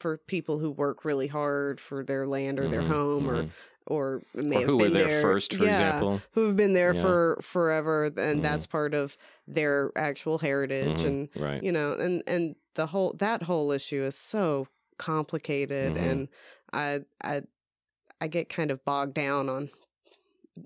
for 0.00 0.18
people 0.18 0.58
who 0.58 0.70
work 0.70 1.04
really 1.04 1.26
hard 1.26 1.80
for 1.80 2.04
their 2.04 2.26
land 2.26 2.58
or 2.58 2.68
their 2.68 2.82
Mhm, 2.82 2.88
home 2.88 3.28
or 3.30 3.42
mhm. 3.44 3.50
or 3.86 4.22
may 4.34 4.56
or 4.56 4.60
have 4.60 4.66
who 4.68 4.76
were 4.76 4.84
been 4.84 4.92
there, 4.92 5.22
first, 5.22 5.54
for 5.54 5.64
yeah, 5.64 5.70
example. 5.70 6.20
who 6.32 6.46
have 6.46 6.56
been 6.56 6.74
there 6.74 6.92
Yeah. 6.94 7.00
for 7.00 7.38
forever, 7.40 8.04
and 8.04 8.40
Mhm. 8.40 8.42
that's 8.42 8.66
part 8.66 8.92
of 8.94 9.16
their 9.46 9.90
actual 9.96 10.38
heritage, 10.38 11.00
Mhm, 11.00 11.06
and 11.06 11.28
right. 11.36 11.62
you 11.62 11.72
know, 11.72 11.94
and 11.94 12.22
and 12.26 12.54
the 12.74 12.86
whole 12.86 13.14
that 13.18 13.42
whole 13.44 13.70
issue 13.72 14.02
is 14.02 14.16
so 14.16 14.68
complicated, 14.98 15.94
Mhm. 15.94 16.04
and 16.10 16.28
I 16.72 17.00
I 17.24 17.42
I 18.20 18.28
get 18.28 18.48
kind 18.50 18.70
of 18.70 18.84
bogged 18.84 19.14
down 19.14 19.48
on 19.48 19.70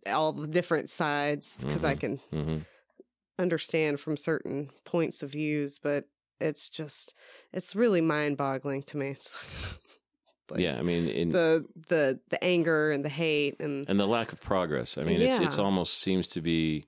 all 0.07 0.33
the 0.33 0.49
different 0.49 0.91
sides 0.91 1.57
because 1.61 1.85
I 1.85 1.95
can 1.95 2.19
understand 3.39 4.01
from 4.01 4.17
certain 4.17 4.71
points 4.85 5.23
of 5.23 5.31
views, 5.33 5.79
but 5.79 6.07
it's 6.43 6.69
just 6.69 7.15
it's 7.53 7.75
really 7.77 8.01
mind 8.01 8.37
boggling 8.37 8.83
to 8.85 8.97
me. 8.97 9.17
Like 10.51 10.61
yeah, 10.61 10.79
I 10.79 10.83
mean, 10.83 11.09
in, 11.09 11.29
the 11.31 11.65
the 11.89 12.21
the 12.29 12.43
anger 12.45 12.91
and 12.91 13.03
the 13.03 13.09
hate 13.09 13.59
and 13.59 13.89
and 13.89 13.99
the 13.99 14.07
lack 14.07 14.33
of 14.33 14.41
progress. 14.43 14.99
I 14.99 15.05
mean, 15.05 15.21
it's 15.21 15.39
it's 15.39 15.59
almost 15.59 15.99
seems 15.99 16.27
to 16.29 16.43
be. 16.43 16.87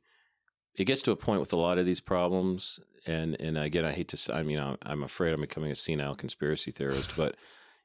It 0.75 0.85
gets 0.85 1.03
to 1.03 1.13
a 1.13 1.17
point 1.17 1.41
with 1.41 1.53
a 1.53 1.57
lot 1.57 1.79
of 1.79 1.87
these 1.87 2.01
problems, 2.01 2.79
and 3.07 3.41
and 3.41 3.57
again, 3.57 3.85
I 3.87 3.93
hate 3.93 4.09
to. 4.09 4.17
say- 4.19 4.35
I 4.35 4.43
mean, 4.43 4.59
I'm, 4.59 5.03
afraid 5.03 5.33
I'm 5.33 5.41
becoming 5.41 5.71
a 5.71 5.77
senile 5.77 6.15
conspiracy 6.17 6.73
theorist, 6.73 7.17
but 7.17 7.37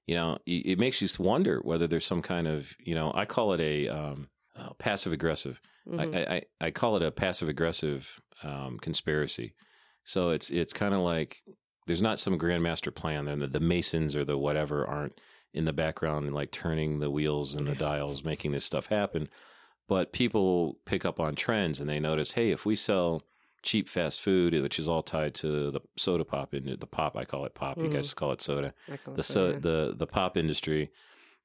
you 0.06 0.16
know, 0.16 0.40
it, 0.46 0.80
makes 0.80 1.02
you 1.02 1.08
wonder 1.24 1.60
whether 1.64 1.88
there's 1.88 2.06
some 2.06 2.24
kind 2.24 2.48
of 2.48 2.74
you 2.80 2.96
know, 2.96 3.14
I 3.16 3.26
call 3.26 3.54
it 3.54 3.62
a 3.62 3.88
um, 3.88 4.30
uh, 4.58 4.74
passive 4.80 5.14
aggressive. 5.14 5.62
Mhm. 5.88 6.16
I, 6.16 6.36
I 6.36 6.42
I 6.68 6.72
call 6.72 6.98
it 6.98 7.04
a 7.04 7.12
passive 7.12 7.48
aggressive 7.48 8.20
um, 8.44 8.80
conspiracy. 8.80 9.54
So 10.04 10.32
it's 10.32 10.50
it's 10.50 10.74
kind 10.74 10.94
of 10.94 11.02
like 11.02 11.38
there's 11.90 12.02
not 12.04 12.20
some 12.20 12.38
grandmaster 12.38 12.94
plan, 12.94 13.28
and 13.28 13.42
the, 13.42 13.48
the 13.48 13.60
Masons 13.60 14.16
or 14.16 14.24
the 14.24 14.38
whatever 14.38 14.86
aren't 14.86 15.20
in 15.56 15.66
the 15.66 15.74
background 15.74 16.28
and 16.28 16.36
like 16.36 16.52
turning 16.52 17.00
the 17.00 17.10
wheels 17.10 17.56
and 17.56 17.66
the 17.66 17.74
dials, 17.74 18.24
making 18.24 18.52
this 18.52 18.64
stuff 18.64 18.86
happen. 18.86 19.28
But 19.88 20.14
people 20.14 20.78
pick 20.86 21.04
up 21.04 21.20
on 21.20 21.34
trends 21.34 21.82
and 21.82 21.90
they 21.90 22.00
notice, 22.00 22.34
hey, 22.34 22.52
if 22.52 22.64
we 22.64 22.76
sell 22.76 23.24
cheap 23.64 23.90
fast 23.90 24.22
food, 24.22 24.54
which 24.62 24.78
is 24.78 24.88
all 24.88 25.02
tied 25.02 25.34
to 25.36 25.72
the 25.72 25.82
soda 25.98 26.24
pop 26.24 26.54
in 26.54 26.78
the 26.80 26.86
pop, 26.86 27.18
I 27.18 27.26
call 27.26 27.46
it 27.46 27.56
pop. 27.56 27.80
You 27.80 27.90
guys 27.90 28.14
call 28.14 28.32
it 28.34 28.42
soda 28.42 28.76
call 29.04 29.16
the 29.16 29.24
so, 29.24 29.54
so 29.54 29.60
the 29.60 29.96
the 29.98 30.06
pop 30.06 30.38
industry 30.38 30.92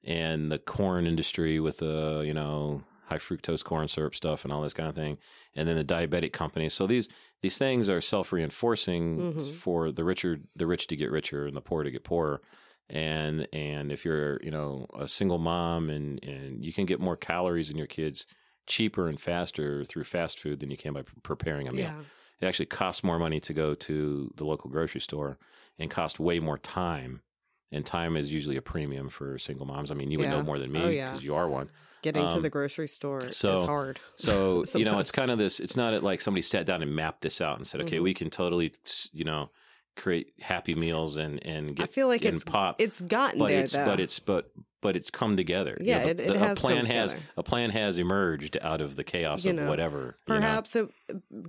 and 0.03 0.51
the 0.51 0.59
corn 0.59 1.07
industry 1.07 1.59
with 1.59 1.79
the 1.79 2.23
you 2.23 2.35
know 2.35 2.83
high 3.07 3.17
fructose 3.17 3.63
corn 3.63 3.87
syrup 3.87 4.15
stuff 4.15 4.43
and 4.43 4.51
all 4.53 4.61
this 4.61 4.73
kind 4.73 4.89
of 4.89 4.95
thing, 4.95 5.17
and 5.55 5.67
then 5.67 5.75
the 5.75 5.83
diabetic 5.85 6.33
companies. 6.33 6.73
So 6.73 6.87
these 6.87 7.09
these 7.41 7.57
things 7.57 7.89
are 7.89 8.01
self 8.01 8.31
reinforcing 8.31 9.17
Mhm. 9.33 9.51
for 9.53 9.91
the 9.91 10.03
richer 10.03 10.39
the 10.55 10.67
rich 10.67 10.87
to 10.87 10.95
get 10.95 11.11
richer 11.11 11.45
and 11.45 11.55
the 11.55 11.61
poor 11.61 11.83
to 11.83 11.91
get 11.91 12.03
poorer. 12.03 12.41
And 12.89 13.47
and 13.53 13.91
if 13.91 14.05
you're 14.05 14.39
you 14.43 14.51
know 14.51 14.87
a 14.93 15.07
single 15.07 15.39
mom 15.39 15.89
and 15.89 16.23
and 16.23 16.63
you 16.63 16.71
can 16.73 16.85
get 16.85 16.99
more 16.99 17.17
calories 17.17 17.71
in 17.71 17.77
your 17.77 17.87
kids 17.87 18.25
cheaper 18.67 19.07
and 19.07 19.19
faster 19.19 19.85
through 19.85 20.03
fast 20.03 20.39
food 20.39 20.59
than 20.59 20.71
you 20.71 20.77
can 20.77 20.93
by 20.93 21.01
pre- 21.03 21.19
preparing 21.21 21.67
a 21.67 21.71
meal 21.71 21.81
yeah. 21.85 22.01
it 22.41 22.45
actually 22.47 22.65
costs 22.65 23.03
more 23.03 23.19
money 23.19 23.39
to 23.39 23.53
go 23.53 23.75
to 23.75 24.31
the 24.37 24.43
local 24.45 24.69
grocery 24.71 25.01
store 25.01 25.37
and 25.77 25.91
cost 25.91 26.19
way 26.19 26.39
more 26.39 26.57
time. 26.57 27.21
And 27.71 27.85
time 27.85 28.15
is 28.15 28.31
usually 28.31 28.57
a 28.57 28.61
premium 28.61 29.09
for 29.09 29.37
single 29.39 29.65
moms. 29.65 29.89
I 29.91 29.95
mean, 29.95 30.11
you 30.11 30.19
would 30.19 30.29
know 30.29 30.43
more 30.43 30.59
than 30.59 30.71
me 30.71 30.79
Oh, 30.79 30.87
because 30.87 30.95
yeah. 30.95 31.17
you 31.19 31.35
are 31.35 31.49
one. 31.49 31.69
Getting 32.03 32.21
to 32.29 32.35
um, 32.35 32.41
the 32.43 32.49
grocery 32.51 32.87
store 32.87 33.25
is 33.25 33.41
hard. 33.41 33.99
So, 34.15 34.63
you 34.75 34.85
know, 34.85 34.99
it's 34.99 35.09
kind 35.11 35.31
of 35.31 35.39
this, 35.39 35.59
it's 35.59 35.75
not 35.75 36.03
like 36.03 36.21
somebody 36.21 36.43
sat 36.43 36.67
down 36.67 36.83
and 36.83 36.95
mapped 36.95 37.21
this 37.21 37.41
out 37.41 37.57
and 37.57 37.65
said, 37.65 37.81
okay, 37.81 37.97
Mhm. 37.97 38.03
we 38.03 38.13
can 38.13 38.29
totally, 38.29 38.71
you 39.11 39.23
know, 39.25 39.49
create 39.97 40.33
happy 40.41 40.75
meals 40.75 41.17
and, 41.17 41.43
and 41.45 41.75
get. 41.75 41.83
I 41.83 41.87
feel 41.91 42.07
like 42.07 42.23
it's 42.23 42.43
pop. 42.43 42.79
it's 42.79 43.01
gotten 43.01 43.39
but 43.39 43.47
there 43.49 43.61
it's, 43.61 43.73
though. 43.73 43.85
but 43.85 43.99
it's, 43.99 44.19
but, 44.19 44.51
but 44.81 44.95
it's 44.95 45.09
come 45.09 45.35
together. 45.35 45.75
You 45.79 45.85
know, 45.93 45.97
Yeah, 45.97 46.03
the- 46.03 46.09
it- 46.11 46.19
it 46.19 46.33
the- 46.33 46.39
has 46.39 46.57
a 46.57 46.61
plan 46.61 46.85
has, 46.85 47.15
a 47.37 47.41
plan 47.43 47.71
has 47.71 47.97
emerged 47.97 48.57
out 48.61 48.81
of 48.81 48.95
the 48.95 49.03
chaos 49.03 49.43
You 49.43 49.51
of 49.51 49.55
know, 49.57 49.69
whatever. 49.69 49.99
you 50.27 50.33
know. 50.35 50.39
Perhaps 50.39 50.75
it, 50.75 50.89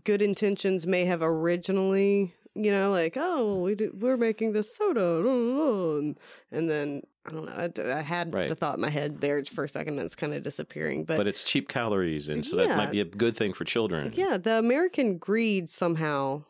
good 0.05 0.23
intentions 0.23 0.87
may 0.87 1.05
have 1.05 1.21
originally, 1.23 2.33
you 2.57 2.73
know, 2.73 2.91
like, 2.91 3.15
oh, 3.17 3.59
we 3.61 3.75
do, 3.75 3.93
we're 3.99 4.17
making 4.17 4.53
this 4.53 4.75
soda, 4.75 5.21
blah, 5.23 5.33
blah, 5.33 5.55
blah," 5.55 5.97
and, 5.99 6.19
and 6.51 6.71
then 6.71 7.03
I 7.27 7.31
don't 7.33 7.45
know. 7.47 7.53
I, 7.95 7.99
I 7.99 8.03
had 8.03 8.33
Right. 8.35 8.49
the 8.49 8.55
thought 8.55 8.77
in 8.77 8.81
my 8.81 8.91
head 8.91 9.21
there 9.21 9.45
for 9.45 9.65
a 9.65 9.69
second, 9.69 9.95
and 9.99 10.05
it's 10.07 10.15
kind 10.15 10.33
of 10.35 10.43
disappearing. 10.43 11.05
But, 11.05 11.17
but 11.19 11.27
it's 11.27 11.43
cheap 11.45 11.69
calories. 11.69 12.29
And 12.29 12.45
so 12.47 12.57
that 12.57 12.77
might 12.77 12.91
be 12.93 13.01
a 13.01 13.05
good 13.05 13.37
thing 13.37 13.53
for 13.53 13.65
children. 13.65 14.13
yeah, 14.15 14.37
the 14.39 14.59
American 14.59 15.19
greed 15.19 15.69
somehow 15.69 16.45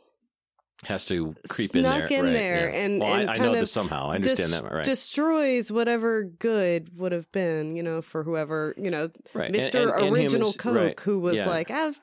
has 0.84 1.06
to 1.06 1.34
creep 1.48 1.74
in 1.74 1.82
there, 1.84 2.06
in 2.06 2.24
right, 2.24 2.32
there 2.34 2.68
yeah. 2.70 2.76
and- 2.84 3.00
well, 3.00 3.14
and 3.14 3.30
I, 3.30 3.34
I 3.34 3.36
know 3.38 3.52
this 3.54 3.72
somehow. 3.72 4.10
I 4.10 4.16
understand 4.16 4.50
des- 4.52 4.60
that, 4.60 4.70
right? 4.70 4.84
destroys 4.84 5.72
whatever 5.72 6.22
good 6.24 6.90
would 6.98 7.12
have 7.12 7.32
been, 7.32 7.74
you 7.74 7.82
know, 7.82 8.02
for 8.02 8.22
whoever, 8.22 8.74
you 8.76 8.90
know, 8.90 9.08
right. 9.32 9.50
Mr. 9.50 9.64
And- 9.66 9.74
and- 9.74 9.90
and 10.04 10.12
Original 10.14 10.50
humans- 10.50 10.56
Coke, 10.58 10.76
right, 10.76 11.00
who 11.00 11.18
was 11.20 11.36
yeah, 11.36 11.46
like, 11.46 11.70
I've, 11.70 11.98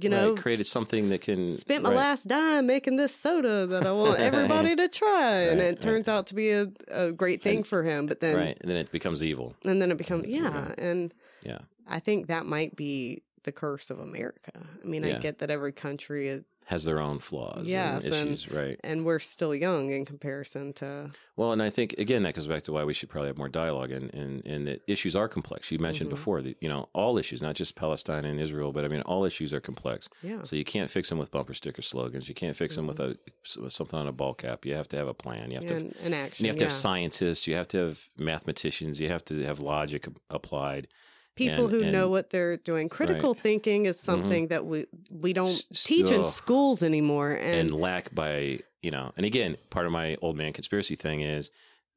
you 0.00 0.10
right, 0.10 0.16
know, 0.16 0.34
created 0.34 0.66
something 0.66 1.08
that 1.10 1.20
can 1.20 1.52
spent 1.52 1.82
my 1.82 1.90
right, 1.90 1.96
last 1.96 2.28
dime 2.28 2.66
making 2.66 2.96
this 2.96 3.14
soda 3.14 3.66
that 3.66 3.86
I 3.86 3.92
want 3.92 4.18
everybody 4.30 4.76
to 4.76 4.88
try, 4.88 5.32
and 5.50 5.60
it 5.60 5.64
right. 5.64 5.80
turns 5.80 6.08
out 6.08 6.26
to 6.28 6.34
be 6.34 6.50
a, 6.50 6.66
a 6.90 7.12
great 7.12 7.42
thing 7.42 7.58
And- 7.58 7.66
for 7.66 7.82
him. 7.82 8.06
But 8.06 8.20
then, 8.20 8.36
right, 8.36 8.56
and 8.60 8.70
then 8.70 8.76
it 8.76 8.90
becomes 8.92 9.22
evil. 9.24 9.54
and 9.64 9.80
then 9.80 9.90
it 9.90 9.98
becomes 9.98 10.26
yeah, 10.26 10.72
and 10.78 11.12
Yeah. 11.42 11.58
I 11.88 12.00
think 12.00 12.26
that 12.28 12.46
might 12.46 12.74
be 12.76 13.22
the 13.44 13.52
curse 13.52 13.90
of 13.90 14.00
America. 14.00 14.50
I 14.82 14.86
mean, 14.86 15.04
Yeah. 15.04 15.16
I 15.16 15.18
get 15.20 15.38
that 15.38 15.50
every 15.50 15.72
country, 15.72 16.42
Has 16.68 16.82
their 16.82 17.00
own 17.00 17.20
flaws, 17.20 17.64
Yes, 17.68 18.04
and 18.04 18.12
and- 18.14 18.28
issues, 18.30 18.50
right? 18.52 18.76
and 18.82 19.04
we're 19.04 19.20
still 19.20 19.54
young 19.54 19.92
in 19.92 20.04
comparison 20.04 20.72
to 20.74 21.12
Well, 21.36 21.52
and 21.52 21.62
I 21.62 21.70
think 21.70 21.92
again 21.96 22.24
that 22.24 22.34
goes 22.34 22.48
back 22.48 22.62
to 22.64 22.72
why 22.72 22.82
we 22.82 22.92
should 22.92 23.08
probably 23.08 23.28
have 23.28 23.38
more 23.38 23.48
dialogue, 23.48 23.92
and 23.92 24.12
and 24.12 24.44
and 24.44 24.66
that 24.66 24.82
issues 24.88 25.14
are 25.14 25.28
complex. 25.28 25.70
You 25.70 25.78
mentioned 25.78 26.08
Mhm. 26.10 26.16
before 26.18 26.42
that 26.42 26.56
you 26.60 26.68
know 26.68 26.88
all 26.92 27.18
issues, 27.18 27.40
not 27.40 27.54
just 27.54 27.76
Palestine 27.76 28.24
and 28.24 28.40
Israel, 28.40 28.72
but 28.72 28.84
I 28.84 28.88
mean 28.88 29.02
all 29.02 29.24
issues 29.24 29.52
are 29.54 29.60
complex. 29.60 30.08
yeah, 30.24 30.42
So 30.42 30.56
you 30.56 30.64
can't 30.64 30.90
fix 30.90 31.08
them 31.08 31.18
with 31.18 31.30
bumper 31.30 31.54
sticker 31.54 31.82
slogans. 31.82 32.28
You 32.28 32.34
can't 32.34 32.56
fix 32.56 32.74
them 32.74 32.88
with 32.88 32.98
a 32.98 33.16
with 33.62 33.72
something 33.72 33.96
on 33.98 34.08
a 34.08 34.12
ball 34.12 34.34
cap. 34.34 34.66
You 34.66 34.74
have 34.74 34.88
to 34.88 34.96
have 34.96 35.06
a 35.06 35.14
plan. 35.14 35.52
You 35.52 35.58
have 35.58 35.68
to 35.68 35.76
and, 35.76 35.86
and 35.86 36.06
And 36.06 36.14
action. 36.14 36.46
you 36.46 36.50
have 36.50 36.58
to 36.58 36.64
yeah. 36.64 36.70
have 36.70 36.76
scientists. 36.76 37.46
You 37.46 37.54
have 37.54 37.68
to 37.68 37.78
have 37.78 38.08
mathematicians. 38.18 38.98
You 38.98 39.08
have 39.08 39.24
to 39.26 39.44
have 39.44 39.60
logic 39.60 40.08
applied. 40.30 40.88
People 41.36 41.66
and- 41.66 41.74
who 41.74 41.82
and- 41.82 41.92
know 41.92 42.08
what 42.08 42.30
they're 42.30 42.56
doing. 42.56 42.88
Critical 42.88 43.34
thinking 43.34 43.86
is 43.86 43.96
mm-hmm. 43.96 44.12
something 44.12 44.48
that 44.48 44.66
we 44.66 44.86
we 45.10 45.32
don't 45.32 45.48
S- 45.50 45.84
teach 45.84 46.10
in 46.10 46.24
schools 46.24 46.82
anymore, 46.82 47.32
And, 47.32 47.70
and, 47.70 47.80
lack 47.80 48.14
by 48.14 48.60
you 48.82 48.90
know. 48.90 49.12
And 49.16 49.24
again, 49.24 49.56
part 49.70 49.86
of 49.86 49.92
my 49.92 50.16
old 50.22 50.36
man 50.36 50.52
conspiracy 50.52 50.96
thing 50.96 51.20
is 51.20 51.50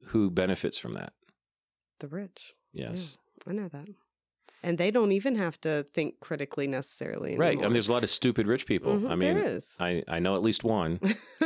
who 0.08 0.30
benefits 0.30 0.78
from 0.78 0.94
that. 0.94 1.14
the 2.00 2.08
rich. 2.08 2.54
Yes, 2.72 3.18
I 3.48 3.54
know 3.54 3.68
that. 3.68 3.88
And 4.62 4.78
they 4.78 4.92
don't 4.92 5.14
even 5.14 5.36
have 5.36 5.60
to 5.62 5.84
think 5.94 6.20
critically 6.20 6.68
necessarily. 6.68 7.38
right. 7.38 7.58
I 7.58 7.62
mean, 7.62 7.72
there's 7.74 7.88
a 7.88 7.94
lot 7.94 8.04
of 8.04 8.10
stupid 8.10 8.46
rich 8.46 8.66
people. 8.66 8.92
Mhm, 8.98 9.10
I 9.10 9.16
mean, 9.16 9.36
there 9.38 9.46
is. 9.46 9.78
I 9.80 10.04
I 10.08 10.20
know 10.20 10.36
at 10.36 10.42
least 10.42 10.64
one 10.66 11.00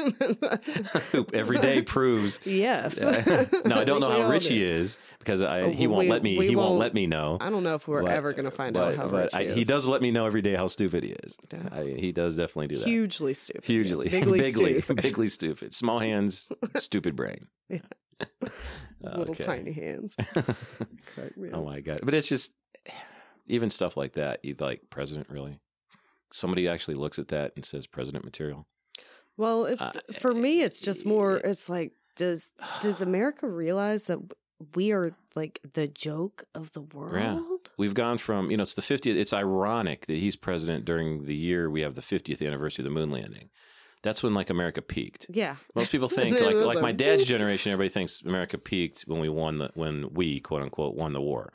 who 1.11 1.25
every 1.33 1.57
day 1.57 1.81
proves. 1.81 2.39
yes. 2.43 2.99
now 3.65 3.79
I 3.79 3.83
don't 3.83 3.99
know 4.05 4.09
how 4.09 4.29
rich 4.29 4.47
do. 4.47 4.53
he 4.55 4.63
is 4.63 4.97
because 5.19 5.41
I, 5.41 5.61
Oh, 5.61 5.69
he 5.69 5.85
won't 5.87 6.05
we- 6.05 6.09
let 6.09 6.23
me. 6.23 6.35
He 6.43 6.55
won't 6.55 6.69
won't- 6.69 6.79
let 6.79 6.93
me 6.93 7.05
know. 7.07 7.37
I 7.39 7.49
don't 7.49 7.63
know 7.63 7.75
if 7.75 7.87
we're 7.87 8.01
But- 8.03 8.11
ever 8.13 8.33
going 8.33 8.45
to 8.45 8.51
find 8.51 8.73
but- 8.73 8.93
out 8.93 8.95
how 8.95 9.07
rich 9.15 9.33
I, 9.33 9.43
he 9.43 9.49
is. 9.49 9.55
he 9.57 9.63
does 9.63 9.87
let 9.87 10.01
me 10.01 10.11
know 10.11 10.25
every 10.25 10.41
day 10.41 10.55
how 10.55 10.67
stupid 10.67 11.03
he 11.03 11.11
is. 11.11 11.37
I, 11.71 11.83
he 11.97 12.11
does 12.11 12.37
definitely 12.37 12.67
do 12.69 12.77
that. 12.79 12.87
Hugely 12.87 13.33
stupid. 13.35 13.61
yes. 13.61 13.67
Hugely, 13.67 14.09
Bigly, 14.09 14.39
bigly, 14.39 14.81
stupid. 14.81 15.01
bigly 15.03 15.27
stupid. 15.27 15.73
Small 15.75 15.99
hands, 15.99 16.49
stupid 16.77 17.15
brain. 17.15 17.47
Yeah. 17.69 17.79
Little 19.01 19.31
Okay. 19.31 19.43
tiny 19.43 19.71
hands. 19.73 20.15
Oh 21.53 21.63
my 21.65 21.81
god! 21.81 21.99
But 22.03 22.13
it's 22.13 22.27
just 22.29 22.53
even 23.47 23.69
stuff 23.69 23.97
like 23.97 24.13
that. 24.13 24.43
You 24.43 24.55
like 24.59 24.89
president 24.89 25.29
really? 25.29 25.59
Somebody 26.31 26.67
actually 26.67 26.95
looks 26.95 27.19
at 27.19 27.27
that 27.29 27.53
and 27.55 27.63
says 27.63 27.85
president 27.87 28.25
material. 28.25 28.65
Well, 29.37 29.65
it, 29.65 29.81
Uh, 29.81 29.91
for 30.13 30.33
me, 30.33 30.61
it's 30.61 30.79
just 30.79 31.05
more. 31.05 31.37
eh, 31.37 31.49
It's 31.49 31.69
like 31.69 31.93
does 32.15 32.53
does 32.81 33.01
America 33.09 33.47
realize 33.47 34.05
that 34.05 34.19
we 34.75 34.91
are 34.91 35.11
like 35.35 35.59
the 35.73 35.87
joke 35.87 36.45
of 36.55 36.71
the 36.73 36.81
world? 36.81 37.69
We've 37.77 37.93
gone 37.93 38.17
from 38.17 38.49
you 38.51 38.57
know 38.57 38.63
it's 38.63 38.73
the 38.75 38.81
50th. 38.81 39.15
It's 39.15 39.33
ironic 39.33 40.05
that 40.07 40.17
he's 40.17 40.35
president 40.35 40.85
during 40.85 41.25
the 41.25 41.35
year 41.35 41.69
we 41.69 41.81
have 41.81 41.95
the 41.95 42.01
50th 42.01 42.45
anniversary 42.45 42.83
of 42.83 42.85
the 42.85 42.99
moon 42.99 43.11
landing. 43.11 43.49
That's 44.03 44.21
when 44.21 44.33
like 44.33 44.49
America 44.49 44.81
peaked. 44.81 45.27
Yeah. 45.29 45.55
Most 45.75 45.91
people 45.91 46.09
think 46.17 46.39
like 46.41 46.55
like 46.55 46.81
my 46.81 46.91
dad's 46.91 47.25
generation. 47.25 47.71
Everybody 47.71 47.89
thinks 47.89 48.21
America 48.21 48.57
peaked 48.57 49.03
when 49.03 49.19
we 49.19 49.29
won 49.29 49.57
the 49.57 49.71
when 49.75 50.13
we 50.13 50.39
quote 50.39 50.61
unquote 50.61 50.95
won 50.95 51.13
the 51.13 51.21
war. 51.21 51.53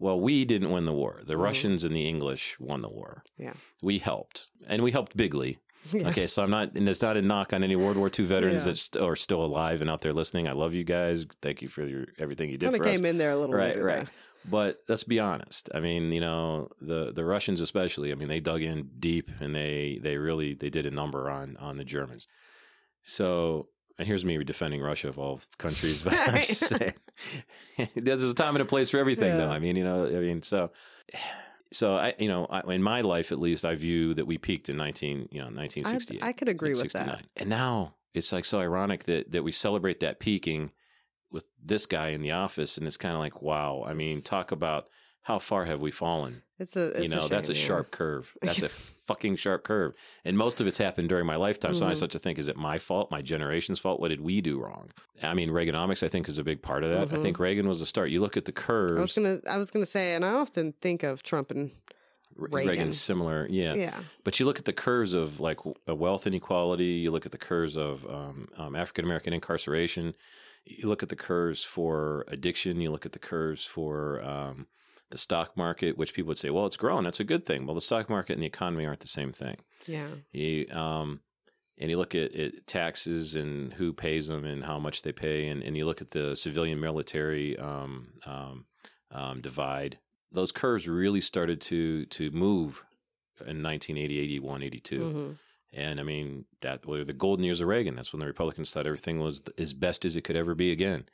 Well, 0.00 0.18
we 0.20 0.44
didn't 0.44 0.70
win 0.70 0.84
the 0.86 0.92
war. 0.92 1.22
The 1.24 1.34
Mhm. 1.34 1.42
Russians 1.42 1.84
and 1.84 1.94
the 1.94 2.06
English 2.08 2.56
won 2.58 2.80
the 2.82 2.88
war. 2.88 3.22
Yeah. 3.38 3.54
we 3.82 3.98
helped, 3.98 4.48
and 4.66 4.82
we 4.82 4.90
helped 4.92 5.16
bigly. 5.16 5.58
Yeah. 5.92 6.08
Okay, 6.08 6.26
so 6.26 6.42
I'm 6.42 6.48
not, 6.50 6.74
and 6.76 6.88
it's 6.88 7.02
not 7.02 7.18
a 7.18 7.20
knock 7.22 7.52
on 7.52 7.62
any 7.62 7.76
World 7.76 7.98
War 7.98 8.08
II 8.18 8.24
veterans 8.24 8.64
Yeah. 8.64 8.72
that 8.72 8.78
st- 8.78 9.04
are 9.04 9.14
still 9.16 9.44
alive 9.44 9.82
and 9.82 9.90
out 9.90 10.00
there 10.00 10.14
listening. 10.14 10.48
I 10.48 10.52
love 10.52 10.72
you 10.72 10.82
guys. 10.82 11.26
Thank 11.42 11.60
you 11.60 11.68
for 11.68 11.86
your 11.86 12.06
everything 12.18 12.48
you 12.48 12.56
did 12.56 12.66
Kind 12.70 12.76
of 12.76 12.80
for 12.80 12.88
us. 12.88 12.96
came 12.96 13.04
in 13.04 13.18
there 13.18 13.32
a 13.32 13.36
little 13.36 13.54
Right, 13.54 13.74
later. 13.74 13.84
right. 13.84 14.04
though. 14.06 14.50
But 14.50 14.78
let's 14.88 15.04
be 15.04 15.20
honest. 15.20 15.68
I 15.74 15.80
mean, 15.80 16.10
you 16.10 16.20
know, 16.20 16.68
the 16.80 17.12
the 17.12 17.24
Russians 17.26 17.60
especially. 17.60 18.12
I 18.12 18.14
mean, 18.14 18.28
they 18.28 18.40
dug 18.40 18.62
in 18.62 18.88
deep 18.98 19.30
and 19.40 19.54
they 19.54 20.00
they 20.02 20.16
really 20.16 20.54
they 20.54 20.70
did 20.70 20.86
a 20.86 20.90
number 20.90 21.28
on 21.28 21.58
on 21.58 21.76
the 21.76 21.84
Germans. 21.84 22.28
So, 23.02 23.68
and 23.98 24.08
here's 24.08 24.24
me 24.24 24.42
defending 24.44 24.80
Russia 24.80 25.08
of 25.08 25.18
all 25.18 25.40
countries, 25.58 26.02
but 26.02 26.14
I'm 26.14 26.36
just 26.36 26.60
saying, 26.68 26.94
there's 27.94 28.22
a 28.22 28.34
time 28.34 28.56
and 28.56 28.62
a 28.62 28.66
place 28.66 28.90
for 28.90 28.98
everything, 28.98 29.36
though. 29.36 29.50
I 29.50 29.58
mean, 29.58 29.76
you 29.76 29.84
know, 29.84 30.06
I 30.06 30.20
mean, 30.20 30.42
so. 30.42 30.70
So 31.72 31.96
I, 31.96 32.14
you 32.20 32.28
know, 32.28 32.46
I, 32.46 32.60
in 32.72 32.84
my 32.84 33.00
life 33.00 33.32
at 33.32 33.40
least, 33.40 33.64
I 33.64 33.74
view 33.74 34.14
that 34.14 34.26
we 34.28 34.38
peaked 34.38 34.68
in 34.68 34.76
nineteen, 34.76 35.28
you 35.32 35.40
know, 35.40 35.48
nineteen 35.48 35.84
I. 35.84 35.98
I 36.22 36.30
could 36.30 36.48
agree 36.48 36.72
with 36.72 36.92
that. 36.92 37.24
And 37.36 37.50
now 37.50 37.96
it's 38.12 38.32
like 38.32 38.44
so 38.44 38.60
ironic 38.60 39.04
that 39.04 39.32
that 39.32 39.42
we 39.42 39.50
celebrate 39.50 39.98
that 39.98 40.20
peaking 40.20 40.70
with 41.32 41.50
this 41.60 41.84
guy 41.84 42.10
in 42.10 42.22
the 42.22 42.30
office, 42.30 42.78
and 42.78 42.86
it's 42.86 42.96
kind 42.96 43.14
of 43.14 43.18
like, 43.18 43.42
wow. 43.42 43.82
I 43.84 43.92
mean, 43.92 44.20
talk 44.20 44.52
about 44.52 44.88
how 45.24 45.38
far 45.38 45.64
have 45.64 45.80
we 45.80 45.90
fallen? 45.90 46.42
It's 46.58 46.76
a, 46.76 46.90
it's 46.90 47.00
you 47.02 47.08
know, 47.08 47.26
a 47.26 47.28
that's 47.28 47.48
a 47.48 47.54
sharp 47.54 47.90
curve. 47.90 48.32
That's 48.42 48.62
a 48.62 48.68
fucking 48.68 49.34
sharp 49.36 49.64
curve. 49.64 49.96
And 50.24 50.38
most 50.38 50.60
of 50.60 50.66
it's 50.68 50.78
happened 50.78 51.08
during 51.08 51.26
my 51.26 51.34
lifetime. 51.36 51.74
So 51.74 51.84
I 51.86 51.94
start 51.94 52.12
to 52.12 52.18
think, 52.20 52.38
is 52.38 52.48
it 52.48 52.56
my 52.56 52.78
fault, 52.78 53.10
my 53.10 53.20
generation's 53.22 53.80
fault? 53.80 53.98
What 54.00 54.08
did 54.08 54.20
we 54.20 54.40
do 54.40 54.60
wrong? 54.62 54.90
I 55.22 55.34
mean, 55.34 55.50
Reaganomics, 55.50 56.04
I 56.04 56.08
think, 56.08 56.28
is 56.28 56.38
a 56.38 56.44
big 56.44 56.62
part 56.62 56.84
of 56.84 56.92
that. 56.92 57.10
I 57.12 57.18
Mhm. 57.18 57.22
think 57.22 57.38
Reagan 57.40 57.66
was 57.66 57.80
the 57.80 57.86
start. 57.86 58.10
You 58.10 58.20
look 58.20 58.36
at 58.36 58.44
the 58.44 58.54
I 58.56 59.00
was 59.00 59.12
gonna, 59.12 59.40
I 59.50 59.58
was 59.58 59.72
gonna 59.72 59.84
say, 59.84 60.14
and 60.14 60.24
I 60.24 60.32
often 60.34 60.74
think 60.80 61.02
of 61.02 61.22
Trump 61.24 61.50
and 61.50 61.72
Re- 62.36 62.48
Reagan. 62.52 62.70
Reagan's 62.70 63.00
similar, 63.00 63.46
yeah. 63.50 63.74
yeah, 63.74 64.00
But 64.22 64.38
you 64.38 64.46
look 64.46 64.58
at 64.58 64.64
the 64.64 64.72
curves 64.72 65.12
of 65.12 65.40
like 65.40 65.58
wealth 65.88 66.26
inequality. 66.26 66.84
You 67.04 67.10
look 67.10 67.26
at 67.26 67.32
the 67.32 67.38
curves 67.38 67.76
of 67.76 68.04
um, 68.06 68.48
um, 68.56 68.74
African 68.76 69.04
American 69.04 69.32
incarceration. 69.32 70.14
You 70.64 70.88
look 70.88 71.02
at 71.02 71.08
the 71.10 71.16
curves 71.16 71.62
for 71.64 72.24
addiction. 72.28 72.80
You 72.80 72.90
look 72.90 73.04
at 73.06 73.12
the 73.12 73.18
curves 73.18 73.64
for 73.64 74.22
um, 74.24 74.66
the 75.10 75.18
stock 75.18 75.56
market, 75.56 75.96
which 75.98 76.14
people 76.14 76.28
would 76.28 76.38
say, 76.38 76.50
well, 76.50 76.66
it's 76.66 76.76
growing. 76.76 77.04
That's 77.04 77.20
a 77.20 77.24
good 77.24 77.44
thing. 77.44 77.66
Well, 77.66 77.74
the 77.74 77.80
stock 77.80 78.08
market 78.08 78.32
and 78.34 78.42
the 78.42 78.46
economy 78.46 78.86
aren't 78.86 79.00
the 79.00 79.08
same 79.08 79.32
thing. 79.32 79.56
yeah, 79.86 80.08
You, 80.32 80.66
um, 80.72 81.20
and 81.78 81.90
you 81.90 81.96
look 81.98 82.14
at, 82.14 82.34
at 82.34 82.66
taxes 82.66 83.34
and 83.34 83.72
who 83.74 83.92
pays 83.92 84.28
them 84.28 84.44
and 84.44 84.64
how 84.64 84.78
much 84.78 85.02
they 85.02 85.12
pay, 85.12 85.48
and, 85.48 85.62
and 85.62 85.76
you 85.76 85.84
look 85.86 86.00
at 86.00 86.12
the 86.12 86.36
civilian 86.36 86.80
military 86.80 87.58
um, 87.58 88.08
um, 88.26 88.64
um, 89.10 89.40
divide. 89.40 89.98
Those 90.32 90.52
curves 90.52 90.88
really 90.88 91.20
started 91.20 91.60
to 91.62 92.06
to 92.06 92.30
move 92.30 92.84
in 93.40 93.62
1980, 93.62 94.18
81, 94.20 94.62
82. 94.62 94.98
Mhm. 95.00 95.36
And 95.72 95.98
I 96.00 96.04
mean, 96.04 96.44
that 96.60 96.86
were 96.86 97.04
the 97.04 97.12
golden 97.12 97.44
years 97.44 97.60
of 97.60 97.66
Reagan. 97.66 97.96
That's 97.96 98.12
when 98.12 98.20
the 98.20 98.26
Republicans 98.26 98.70
thought 98.72 98.86
everything 98.86 99.18
was 99.18 99.42
as 99.58 99.72
best 99.74 100.04
as 100.04 100.14
it 100.16 100.22
could 100.22 100.36
ever 100.36 100.54
be 100.54 100.70
again. 100.70 101.06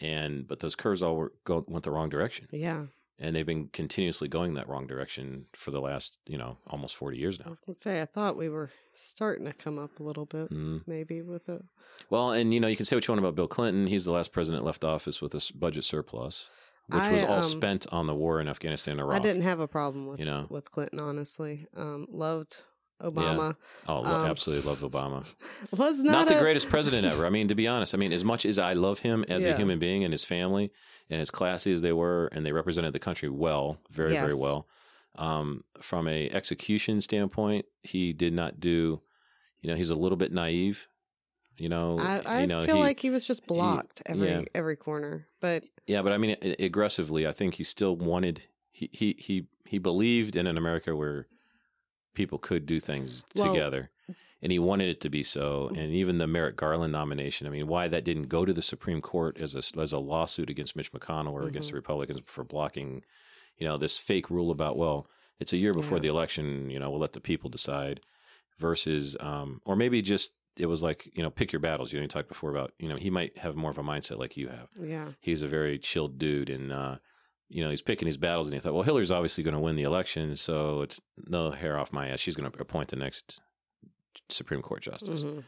And 0.00 0.46
but 0.46 0.60
those 0.60 0.74
curves 0.74 1.02
all 1.02 1.16
were 1.16 1.32
go, 1.44 1.64
went 1.66 1.84
the 1.84 1.90
wrong 1.90 2.10
direction, 2.10 2.48
yeah. 2.50 2.86
And 3.18 3.34
they've 3.34 3.46
been 3.46 3.68
continuously 3.72 4.28
going 4.28 4.54
that 4.54 4.68
wrong 4.68 4.86
direction 4.86 5.46
for 5.54 5.70
the 5.70 5.80
last 5.80 6.18
you 6.26 6.36
know 6.38 6.58
almost 6.66 6.96
forty 6.96 7.18
years 7.18 7.38
now 7.38 7.46
I 7.46 7.50
was 7.50 7.60
gonna 7.60 7.74
say, 7.74 8.00
I 8.02 8.04
thought 8.04 8.36
we 8.36 8.48
were 8.48 8.70
starting 8.92 9.46
to 9.46 9.52
come 9.52 9.78
up 9.78 9.98
a 10.00 10.02
little 10.02 10.26
bit, 10.26 10.50
Mm. 10.50 10.82
maybe 10.86 11.22
with 11.22 11.48
a. 11.48 11.62
Well, 12.10 12.30
and 12.32 12.52
you 12.52 12.60
know, 12.60 12.68
you 12.68 12.76
can 12.76 12.84
say 12.84 12.94
what 12.96 13.06
you 13.06 13.12
want 13.12 13.20
about 13.20 13.34
Bill 13.34 13.48
Clinton. 13.48 13.86
He's 13.86 14.04
the 14.04 14.12
last 14.12 14.32
president 14.32 14.64
left 14.64 14.84
office 14.84 15.20
with 15.22 15.34
a 15.34 15.52
budget 15.54 15.84
surplus, 15.84 16.48
which 16.88 17.10
was 17.10 17.22
all 17.22 17.38
um, 17.38 17.42
spent 17.42 17.86
on 17.90 18.06
the 18.06 18.14
war 18.14 18.40
in 18.40 18.48
Afghanistan 18.48 18.92
and 18.92 19.00
Iraq. 19.00 19.16
I 19.20 19.22
didn't 19.22 19.42
have 19.42 19.60
a 19.60 19.68
problem 19.68 20.06
with 20.06 20.18
You 20.20 20.26
know, 20.26 20.46
with 20.50 20.70
Clinton, 20.70 21.00
honestly. 21.00 21.66
Um, 21.74 22.06
loved 22.10 22.62
Obama. 23.00 23.56
oh, 23.88 23.98
um, 24.04 24.30
absolutely 24.30 24.68
love 24.68 24.80
Obama. 24.80 25.24
Was 25.76 26.02
Not, 26.02 26.12
not, 26.12 26.28
the 26.28 26.38
a- 26.38 26.40
greatest 26.40 26.68
president 26.70 27.06
ever. 27.06 27.26
I 27.26 27.30
mean, 27.30 27.48
to 27.48 27.54
be 27.54 27.68
honest, 27.68 27.94
I 27.94 27.98
mean, 27.98 28.12
as 28.12 28.24
much 28.24 28.46
as 28.46 28.58
I 28.58 28.72
love 28.72 29.00
him 29.00 29.24
as 29.28 29.44
a 29.44 29.56
human 29.56 29.78
being 29.78 30.02
and 30.04 30.12
his 30.12 30.24
family, 30.24 30.70
and 31.10 31.20
as 31.20 31.30
classy 31.30 31.72
as 31.72 31.82
they 31.82 31.92
were, 31.92 32.28
and 32.32 32.44
they 32.44 32.52
represented 32.52 32.92
the 32.92 32.98
country 32.98 33.28
well, 33.28 33.78
very, 33.90 34.12
very 34.12 34.34
well. 34.34 34.66
Um, 35.18 35.64
from 35.80 36.08
a 36.08 36.28
execution 36.30 37.00
standpoint, 37.00 37.64
he 37.82 38.12
did 38.12 38.32
not 38.32 38.60
do. 38.60 39.00
You 39.60 39.70
know, 39.70 39.76
he's 39.76 39.90
a 39.90 39.94
little 39.94 40.16
bit 40.16 40.32
naive. 40.32 40.88
You 41.58 41.70
know, 41.70 41.96
I, 41.98 42.20
I 42.26 42.40
you 42.42 42.46
know, 42.46 42.62
feel 42.64 42.76
he- 42.76 42.82
like 42.82 43.00
he 43.00 43.08
was 43.10 43.26
just 43.26 43.46
blocked 43.46 44.02
every 44.04 44.28
yeah. 44.28 44.42
every 44.54 44.76
corner. 44.76 45.26
But 45.40 45.64
Yeah, 45.86 46.02
but 46.02 46.12
I 46.12 46.18
mean, 46.18 46.36
aggressively, 46.58 47.26
I 47.26 47.32
think 47.32 47.54
he 47.54 47.64
still 47.64 47.96
wanted. 47.96 48.46
He 48.72 48.90
he 48.92 49.16
he 49.18 49.46
he 49.64 49.78
believed 49.78 50.36
in 50.36 50.46
an 50.46 50.58
America 50.58 50.94
where 50.94 51.28
people 52.16 52.38
could 52.38 52.66
do 52.66 52.80
things 52.80 53.24
Well- 53.36 53.52
together, 53.52 53.90
and 54.42 54.50
he 54.50 54.58
wanted 54.58 54.88
it 54.88 55.00
to 55.02 55.08
be 55.08 55.22
so. 55.22 55.70
Mm. 55.72 55.78
And 55.78 55.92
even 55.92 56.18
the 56.18 56.26
Merrick 56.26 56.56
Garland 56.56 56.92
nomination. 56.92 57.46
I 57.46 57.50
mean, 57.50 57.68
why 57.68 57.86
that 57.86 58.04
didn't 58.04 58.28
go 58.28 58.44
to 58.44 58.52
the 58.52 58.62
Supreme 58.62 59.00
Court 59.00 59.38
as 59.38 59.54
a 59.54 59.80
as 59.80 59.92
a 59.92 60.00
lawsuit 60.00 60.50
against 60.50 60.74
Mitch 60.74 60.92
McConnell 60.92 61.32
or 61.32 61.46
against 61.46 61.68
Mhm. 61.68 61.72
the 61.72 61.76
Republicans 61.76 62.20
for 62.26 62.42
blocking, 62.42 63.02
you 63.58 63.66
know, 63.68 63.76
this 63.76 63.96
fake 63.98 64.28
rule 64.30 64.50
about 64.50 64.76
well, 64.76 65.08
it's 65.38 65.52
a 65.52 65.56
year 65.56 65.72
before 65.72 65.98
Yeah. 65.98 66.02
the 66.02 66.08
election. 66.08 66.70
You 66.70 66.78
know, 66.80 66.90
we'll 66.90 67.00
let 67.00 67.12
the 67.12 67.20
people 67.20 67.50
decide. 67.50 68.00
Versus, 68.58 69.16
um, 69.20 69.60
or 69.66 69.76
maybe 69.76 70.00
just 70.00 70.32
it 70.58 70.64
was 70.64 70.82
like 70.82 71.10
you 71.14 71.22
know, 71.22 71.28
pick 71.28 71.52
your 71.52 71.60
battles. 71.60 71.92
You 71.92 71.98
know, 71.98 72.04
you 72.04 72.08
talked 72.08 72.28
before 72.28 72.50
about 72.50 72.72
you 72.78 72.88
know 72.88 72.96
he 72.96 73.10
might 73.10 73.36
have 73.38 73.54
more 73.54 73.70
of 73.70 73.76
a 73.76 73.82
mindset 73.82 74.18
like 74.18 74.34
you 74.38 74.48
have 74.48 74.68
yeah, 74.80 75.12
he's 75.20 75.42
a 75.42 75.46
very 75.48 75.78
chilled 75.78 76.18
dude 76.18 76.48
and 76.48 76.72
uh 76.72 76.96
you 77.48 77.62
know 77.62 77.70
he's 77.70 77.82
picking 77.82 78.06
his 78.06 78.16
battles 78.16 78.48
and 78.48 78.54
he 78.54 78.60
thought 78.60 78.74
well 78.74 78.82
hillary's 78.82 79.10
obviously 79.12 79.44
going 79.44 79.54
to 79.54 79.60
win 79.60 79.76
the 79.76 79.82
election 79.84 80.34
so 80.36 80.82
it's 80.82 81.00
no 81.26 81.50
hair 81.52 81.78
off 81.78 81.92
my 81.92 82.08
ass. 82.08 82.20
She's 82.20 82.34
going 82.36 82.50
to 82.50 82.60
appoint 82.60 82.88
the 82.88 82.96
next 82.96 83.40
supreme 84.28 84.62
court 84.62 84.82
justice. 84.82 85.22
Mhm. 85.22 85.44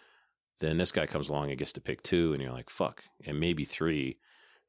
then 0.61 0.77
this 0.79 0.93
guy 0.93 1.07
comes 1.07 1.29
along 1.29 1.51
and 1.51 1.59
gets 1.59 1.73
to 1.73 1.81
pick 1.81 2.03
two 2.03 2.33
and 2.33 2.43
you're 2.43 2.53
like 2.53 2.71
fuck. 2.71 3.05
And 3.25 3.39
maybe 3.41 3.65
three 3.65 4.19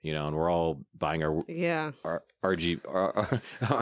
you 0.02 0.14
know 0.14 0.26
and 0.26 0.36
we're 0.36 0.50
all 0.52 0.82
buying 0.98 1.24
our, 1.24 1.42
yeah, 1.48 1.92
our 2.06 2.24
rg 2.44 2.80
our, 2.88 3.14
our, 3.18 3.26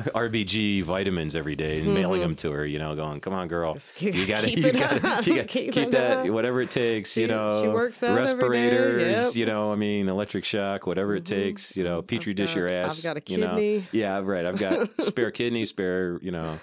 rbg 0.29 0.81
vitamins 0.83 1.35
every 1.35 1.55
day 1.55 1.79
and 1.81 1.93
mailing 1.93 2.19
Mhm. 2.19 2.23
them 2.23 2.35
to 2.37 2.51
her 2.51 2.65
you 2.65 2.79
know 2.79 2.95
going 2.95 3.19
come 3.21 3.33
on 3.33 3.47
girl 3.47 3.75
Just 3.75 4.01
you 4.01 4.25
gotta, 4.25 4.47
keep 4.47 4.57
you 4.57 4.65
you 4.65 4.71
gotta 4.73 5.43
keep 5.45 5.71
keep, 5.73 5.91
that, 5.91 6.17
up. 6.25 6.27
whatever 6.29 6.61
it 6.61 6.71
takes, 6.71 7.15
you 7.17 7.27
know. 7.27 7.61
she 7.61 7.67
works 7.67 8.01
out 8.01 8.17
every 8.17 8.25
day, 8.25 8.31
respirators, 8.33 9.35
yep. 9.35 9.35
you 9.35 9.45
know. 9.45 9.71
I 9.71 9.75
mean, 9.75 10.09
electric 10.09 10.43
shock, 10.45 10.87
whatever 10.87 11.15
it 11.15 11.23
Mhm. 11.23 11.27
takes, 11.27 11.77
you 11.77 11.83
know. 11.83 12.01
Petri 12.01 12.31
I've 12.31 12.37
dish 12.37 12.49
got- 12.53 12.59
your 12.59 12.69
ass. 12.69 12.97
I've 12.99 13.03
got 13.03 13.17
a 13.17 13.31
you 13.31 13.37
know. 13.37 13.49
kidney. 13.55 13.87
Yeah, 13.91 14.19
right. 14.23 14.45
I've 14.45 14.57
got 14.59 14.89
spare 15.01 15.29
kidney, 15.31 15.65
spare, 15.65 16.19
you 16.23 16.31
know, 16.31 16.59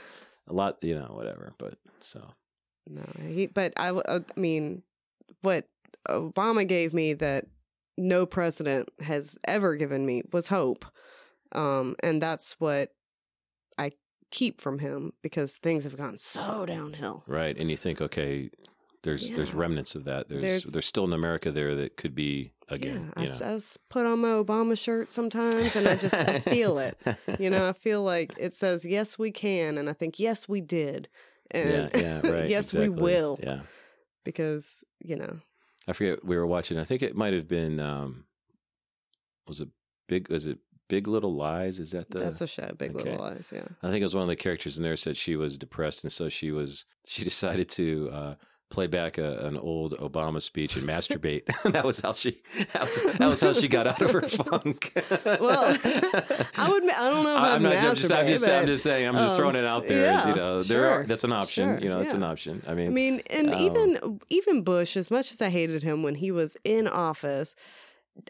a 0.49 0.53
lot, 0.53 0.79
you 0.83 0.95
know, 0.95 1.11
whatever. 1.15 1.53
But 1.59 1.75
so 2.01 2.21
No, 2.89 3.05
he, 3.23 3.47
but 3.47 3.73
I, 3.77 3.91
I 4.09 4.21
mean, 4.37 4.83
what 5.43 5.67
Obama 6.09 6.67
gave 6.67 6.93
me 6.93 7.15
that 7.15 7.45
no 7.97 8.27
president 8.27 8.89
has 9.01 9.39
ever 9.47 9.77
given 9.77 10.05
me 10.07 10.23
was 10.33 10.49
hope, 10.49 10.85
um, 11.53 11.95
and 12.03 12.21
that's 12.23 12.59
what 12.61 12.91
I 13.79 13.93
keep 14.31 14.61
from 14.61 14.79
him 14.81 15.13
because 15.23 15.57
things 15.59 15.85
have 15.85 15.97
gone 15.97 16.19
so 16.19 16.67
downhill. 16.67 17.23
right, 17.27 17.57
and 17.57 17.71
you 17.71 17.77
think, 17.77 18.01
okay, 18.01 18.51
there's 19.03 19.31
there's 19.33 19.53
remnants 19.55 19.95
of 19.95 20.05
that. 20.05 20.29
There's, 20.29 20.43
There's- 20.43 20.63
there's 20.65 20.87
still 20.87 21.05
an 21.05 21.13
America 21.13 21.51
there 21.51 21.75
that 21.77 21.97
could 21.97 22.15
be 22.15 22.53
again. 22.69 23.13
yeah, 23.17 23.23
I, 23.23 23.23
you 23.25 23.29
know. 23.29 23.35
I 23.47 23.55
s- 23.57 23.79
put 23.91 24.07
on 24.07 24.19
my 24.21 24.29
Obama 24.31 24.77
shirt 24.83 25.11
sometimes, 25.11 25.77
and 25.77 25.87
I 25.87 25.97
just 25.97 26.15
I 26.15 26.41
feel 26.41 26.79
it. 26.79 26.97
You 27.39 27.51
know, 27.51 27.69
I 27.69 27.73
feel 27.87 28.03
like 28.03 28.33
it 28.41 28.55
says 28.55 28.85
yes 28.85 29.19
we 29.19 29.31
can, 29.31 29.77
and 29.79 29.89
I 29.91 29.93
think 29.93 30.19
yes 30.19 30.49
we 30.49 30.61
did, 30.63 31.09
and 31.51 31.91
yeah, 31.95 32.21
right. 32.25 32.49
yes 32.49 32.75
we 32.75 32.89
will 32.89 33.39
Yeah. 33.43 33.61
because 34.25 34.85
you 35.01 35.17
know 35.17 35.39
I 35.87 35.93
forget 35.93 36.25
we 36.25 36.37
were 36.37 36.47
watching. 36.47 36.79
I 36.79 36.85
think 36.85 37.03
it 37.03 37.17
might 37.17 37.35
have 37.35 37.49
been 37.49 37.81
um 37.81 38.25
was 39.47 39.61
it 39.61 39.69
big 40.09 40.29
was 40.31 40.47
it 40.47 40.59
Big 40.89 41.09
Little 41.09 41.35
Lies? 41.35 41.81
Is 41.81 41.93
that 41.93 42.11
the 42.11 42.21
that's 42.21 42.41
a 42.41 42.47
show, 42.47 42.71
Big 42.79 42.95
okay. 42.95 43.11
Little 43.11 43.25
Lies. 43.25 43.53
Yeah. 43.55 43.67
I 43.83 43.91
think 43.91 44.01
it 44.01 44.05
was 44.05 44.15
one 44.15 44.23
of 44.23 44.29
the 44.29 44.37
characters 44.37 44.77
in 44.77 44.83
there 44.83 44.97
said 44.97 45.17
she 45.17 45.37
was 45.37 45.59
depressed 45.59 46.05
and 46.05 46.13
so 46.13 46.29
she 46.29 46.51
was 46.51 46.85
she 47.07 47.25
decided 47.31 47.69
to 47.71 48.11
uh 48.13 48.35
play 48.75 48.87
back 48.89 49.19
a, 49.19 49.47
an 49.47 49.57
old 49.57 49.97
Obama 49.99 50.43
speech 50.43 50.77
and 50.77 50.87
masturbate. 50.87 51.47
that 51.73 51.85
was 51.85 52.01
how 52.01 52.13
she 52.13 52.43
that 52.73 52.83
was, 52.83 53.03
that 53.19 53.27
was 53.27 53.41
how 53.41 53.53
she 53.53 53.69
got 53.69 53.87
out 53.87 54.03
of 54.03 54.11
her 54.11 54.21
funk. 54.29 54.93
Well, 55.25 55.79
I 56.57 56.69
would. 56.69 56.91
I 56.91 57.11
don't 57.11 57.25
know 57.25 57.37
if 57.37 57.39
I'd 57.39 57.55
I'm 57.55 57.63
not 57.63 57.73
I'm 57.73 57.95
just, 57.95 58.13
I'm 58.13 58.27
just, 58.27 58.49
I'm 58.49 58.67
just 58.67 58.83
saying 58.83 59.07
I'm 59.07 59.15
just 59.15 59.35
um, 59.35 59.37
throwing 59.37 59.57
it 59.57 59.65
out 59.65 59.87
there 59.87 60.13
as 60.13 60.25
you 60.25 60.31
yeah, 60.31 60.37
know 60.37 60.63
there 60.63 60.91
are 60.91 60.95
sure, 60.97 61.05
that's 61.07 61.25
an 61.25 61.33
option 61.33 61.77
sure, 61.77 61.85
you 61.85 61.89
know 61.89 62.01
it's 62.01 62.15
an 62.15 62.25
option 62.25 62.63
I 62.67 62.75
mean, 62.75 62.89
I 62.89 62.91
mean, 62.91 63.21
and 63.31 63.55
um, 63.55 63.63
even 63.63 64.21
even 64.29 64.63
Bush, 64.63 64.97
as 64.97 65.11
much 65.11 65.31
as 65.31 65.41
I 65.41 65.51
hated 65.51 65.83
him 65.83 66.03
when 66.03 66.17
he 66.17 66.31
was 66.31 66.57
in 66.65 66.89
office, 66.89 67.55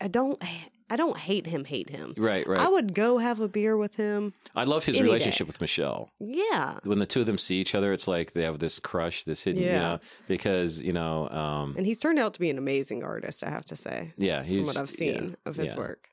I 0.00 0.08
don't. 0.08 0.42
I 0.90 0.96
don't 0.96 1.16
hate 1.16 1.46
him. 1.46 1.64
Hate 1.64 1.88
him. 1.90 2.14
right 2.16 2.46
right 2.46 2.58
I 2.58 2.68
would 2.68 2.94
go 2.94 3.18
have 3.18 3.40
a 3.40 3.48
beer 3.48 3.76
with 3.76 3.96
him. 3.96 4.34
I 4.54 4.64
love 4.64 4.84
his 4.84 4.96
any 4.96 5.06
day. 5.08 5.12
relationship 5.12 5.46
with 5.46 5.60
Michelle 5.60 6.10
Yeah, 6.20 6.78
when 6.84 6.98
the 6.98 7.06
two 7.06 7.20
of 7.20 7.26
them 7.26 7.38
see 7.38 7.56
each 7.60 7.74
other, 7.74 7.92
it's 7.92 8.06
like 8.06 8.32
they 8.32 8.42
have 8.42 8.58
this 8.58 8.78
crush, 8.78 9.24
this 9.24 9.42
hidden, 9.44 9.62
you 9.62 9.68
Yeah. 9.68 9.78
know, 9.80 10.00
because 10.28 10.82
you 10.82 10.92
know, 10.92 11.28
um, 11.30 11.74
and 11.76 11.86
he's 11.86 11.98
turned 11.98 12.18
out 12.18 12.34
to 12.34 12.40
be 12.40 12.50
an 12.50 12.58
amazing 12.58 13.02
artist. 13.02 13.42
I 13.42 13.50
have 13.50 13.64
to 13.66 13.76
say, 13.76 14.12
yeah, 14.16 14.42
he's 14.42 14.58
from 14.58 14.66
what 14.66 14.76
I've 14.76 14.90
seen 14.90 15.30
yeah, 15.30 15.50
of 15.50 15.56
his 15.56 15.72
yeah. 15.72 15.78
work. 15.78 16.10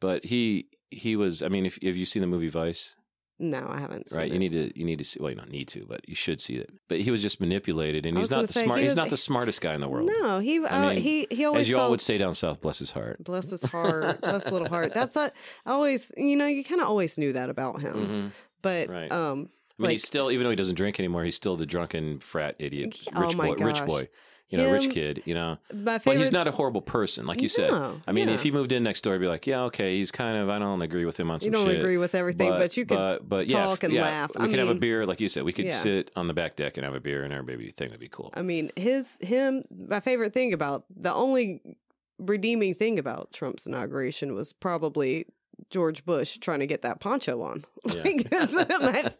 But 0.00 0.24
he 0.26 0.68
he 0.90 1.16
was. 1.16 1.42
I 1.42 1.48
mean, 1.48 1.64
if 1.66 1.78
have 1.82 1.96
you 1.96 2.04
seen 2.04 2.20
the 2.20 2.26
movie 2.28 2.48
Vice? 2.50 2.94
No, 3.40 3.66
I 3.68 3.80
haven't. 3.80 4.08
Seen 4.08 4.18
Right, 4.18 4.28
it. 4.28 4.32
you 4.32 4.38
need 4.38 4.52
to 4.52 4.78
you 4.78 4.84
need 4.84 4.98
to 4.98 5.04
see. 5.04 5.18
Well, 5.20 5.30
you 5.30 5.36
don't 5.36 5.50
need 5.50 5.66
to, 5.68 5.84
but 5.88 6.08
you 6.08 6.14
should 6.14 6.40
see 6.40 6.54
it. 6.54 6.70
But 6.88 7.00
he 7.00 7.10
was 7.10 7.20
just 7.20 7.40
manipulated, 7.40 8.06
and 8.06 8.16
I 8.16 8.20
he's 8.20 8.24
was 8.24 8.30
not 8.30 8.36
gonna 8.36 8.46
the 8.46 8.52
say, 8.52 8.64
smart. 8.64 8.78
he 8.78 8.84
he's 8.84 8.90
was- 8.92 8.96
not 8.96 9.10
the 9.10 9.16
smartest 9.16 9.60
guy 9.60 9.74
in 9.74 9.80
the 9.80 9.88
world. 9.88 10.08
No, 10.20 10.38
he 10.38 10.58
I 10.64 10.68
uh, 10.68 10.88
mean, 10.90 11.00
he 11.02 11.26
he 11.30 11.44
always 11.44 11.62
As 11.62 11.70
you 11.70 11.76
all 11.76 11.82
felt, 11.82 11.90
would 11.90 12.00
say 12.00 12.16
down 12.18 12.34
south, 12.36 12.60
bless 12.60 12.78
his 12.78 12.92
heart. 12.92 13.22
bless 13.24 13.50
his 13.50 13.62
heart, 13.74 14.20
bless 14.20 14.50
little 14.50 14.68
heart. 14.68 14.94
That's 14.94 15.16
I 15.16 15.30
always 15.66 16.12
you 16.16 16.36
know 16.36 16.46
you 16.46 16.62
kind 16.64 16.80
of 16.80 16.86
always 16.88 17.18
knew 17.18 17.32
that 17.32 17.50
about 17.50 17.80
him, 17.80 17.94
Mhm. 17.96 18.30
but 18.62 18.88
Right. 18.88 19.10
um 19.12 19.50
I 19.76 19.82
mean, 19.82 19.86
Like- 19.86 19.92
he's 19.94 20.06
still, 20.06 20.30
even 20.30 20.44
though 20.44 20.50
he 20.50 20.56
doesn't 20.56 20.76
drink 20.76 21.00
anymore, 21.00 21.24
he's 21.24 21.34
still 21.34 21.56
the 21.56 21.66
drunken 21.66 22.20
frat 22.20 22.54
idiot, 22.60 22.96
Yeah, 23.06 23.12
oh 23.16 23.26
rich 23.26 23.36
my 23.36 23.48
boy, 23.48 23.64
rich 23.66 23.78
gosh. 23.78 23.88
boy, 23.88 24.08
you 24.56 24.62
know, 24.62 24.72
Him- 24.72 24.82
rich 24.84 24.90
kid, 24.90 25.22
you 25.24 25.34
know. 25.34 25.58
my 25.74 25.98
But 25.98 26.16
he's 26.16 26.32
not 26.32 26.46
a 26.48 26.50
horrible 26.52 26.82
person, 26.82 27.26
like 27.26 27.42
you 27.42 27.48
said. 27.48 27.72
I 27.72 28.12
mean, 28.12 28.28
yeah. 28.28 28.34
if 28.34 28.42
he 28.42 28.50
moved 28.50 28.72
in 28.72 28.82
next 28.82 29.02
door, 29.02 29.14
I'd 29.14 29.20
be 29.20 29.26
like, 29.26 29.46
yeah, 29.46 29.62
okay, 29.62 29.96
he's 29.96 30.10
kind 30.10 30.36
of. 30.36 30.48
I 30.48 30.58
don't 30.58 30.82
agree 30.82 31.04
with 31.04 31.18
him 31.18 31.30
on 31.30 31.40
some 31.40 31.46
you 31.46 31.52
don't 31.52 31.66
shit. 31.66 31.78
agree 31.80 31.98
with 31.98 32.14
everything, 32.14 32.50
but, 32.50 32.76
you 32.76 32.86
can 32.86 32.96
but, 32.96 33.28
but 33.28 33.50
yeah, 33.50 33.64
talk 33.64 33.82
and 33.84 33.92
yeah, 33.92 34.02
laugh. 34.02 34.30
We 34.38 34.44
I 34.44 34.48
could 34.48 34.58
have 34.58 34.68
a 34.70 34.74
beer, 34.74 35.06
like 35.06 35.20
you 35.20 35.28
said. 35.28 35.44
We 35.44 35.52
could 35.52 35.66
Yeah. 35.66 35.72
sit 35.72 36.10
on 36.16 36.28
the 36.28 36.34
back 36.34 36.56
deck 36.56 36.76
and 36.76 36.84
have 36.84 36.94
a 36.94 37.00
beer, 37.00 37.24
and 37.24 37.32
everybody 37.32 37.64
would 37.66 37.74
think 37.74 37.90
that'd 37.90 38.00
be 38.00 38.08
cool. 38.08 38.30
I 38.34 38.42
mean, 38.42 38.70
his 38.76 39.16
him. 39.20 39.64
My 39.70 40.00
favorite 40.00 40.32
thing 40.32 40.52
about 40.52 40.84
the 40.94 41.12
only 41.12 41.60
redeeming 42.18 42.74
thing 42.74 42.98
about 42.98 43.32
Trump's 43.32 43.66
inauguration 43.66 44.34
was 44.34 44.52
probably 44.52 45.26
George 45.70 46.04
Bush 46.04 46.38
trying 46.38 46.60
to 46.60 46.66
get 46.66 46.82
that 46.82 47.00
poncho 47.00 47.42
on. 47.42 47.64
Yeah. 47.86 48.02
Like, 48.02 48.30
my, 48.80 49.12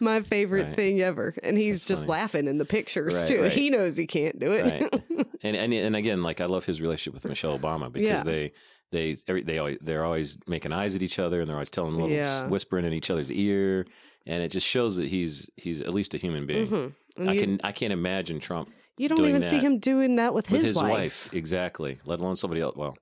my 0.00 0.20
favorite 0.22 0.66
Right. 0.66 0.76
thing 0.76 1.00
ever. 1.00 1.34
And 1.42 1.56
he's 1.58 1.80
That's 1.80 1.86
just 1.88 2.00
funny. 2.02 2.10
laughing 2.12 2.46
in 2.46 2.58
the 2.58 2.64
pictures 2.64 3.14
Right, 3.16 3.28
too. 3.28 3.42
right. 3.42 3.52
He 3.52 3.70
knows 3.70 3.96
he 3.96 4.06
can't 4.06 4.38
do 4.38 4.52
it. 4.52 5.04
And 5.42 5.54
and 5.56 5.72
and 5.72 5.94
again, 5.94 6.24
like 6.24 6.40
I 6.40 6.46
love 6.46 6.64
his 6.64 6.80
relationship 6.80 7.14
with 7.14 7.24
Michelle 7.28 7.56
Obama 7.56 7.92
because 7.92 8.08
Yeah. 8.08 8.22
they 8.24 8.52
they 8.90 9.16
every, 9.28 9.42
they 9.44 9.58
always 9.58 9.78
they're 9.80 10.04
always 10.04 10.36
making 10.48 10.72
eyes 10.72 10.96
at 10.96 11.02
each 11.02 11.20
other 11.20 11.40
and 11.40 11.48
they're 11.48 11.54
always 11.56 11.70
telling 11.70 11.94
little 11.94 12.10
Yeah. 12.10 12.48
whispering 12.48 12.84
in 12.84 12.92
each 12.92 13.08
other's 13.08 13.30
ear, 13.30 13.86
and 14.26 14.42
it 14.42 14.50
just 14.50 14.66
shows 14.66 14.96
that 14.96 15.06
he's 15.06 15.48
he's 15.56 15.80
at 15.80 15.94
least 15.94 16.12
a 16.14 16.18
human 16.18 16.44
being. 16.46 16.66
Mhm. 16.66 16.94
I 17.20 17.32
you, 17.34 17.40
can 17.40 17.60
I 17.62 17.70
can't 17.70 17.92
imagine 17.92 18.40
Trump 18.40 18.68
you 18.96 19.08
don't 19.08 19.24
even 19.28 19.44
see 19.46 19.58
him 19.58 19.78
doing 19.78 20.16
that 20.16 20.34
with 20.34 20.46
his, 20.48 20.68
his 20.68 20.76
wife. 20.76 20.90
wife. 20.90 21.30
exactly, 21.32 22.00
let 22.04 22.18
alone 22.18 22.34
somebody 22.34 22.60
else. 22.60 22.74
Well, 22.74 22.96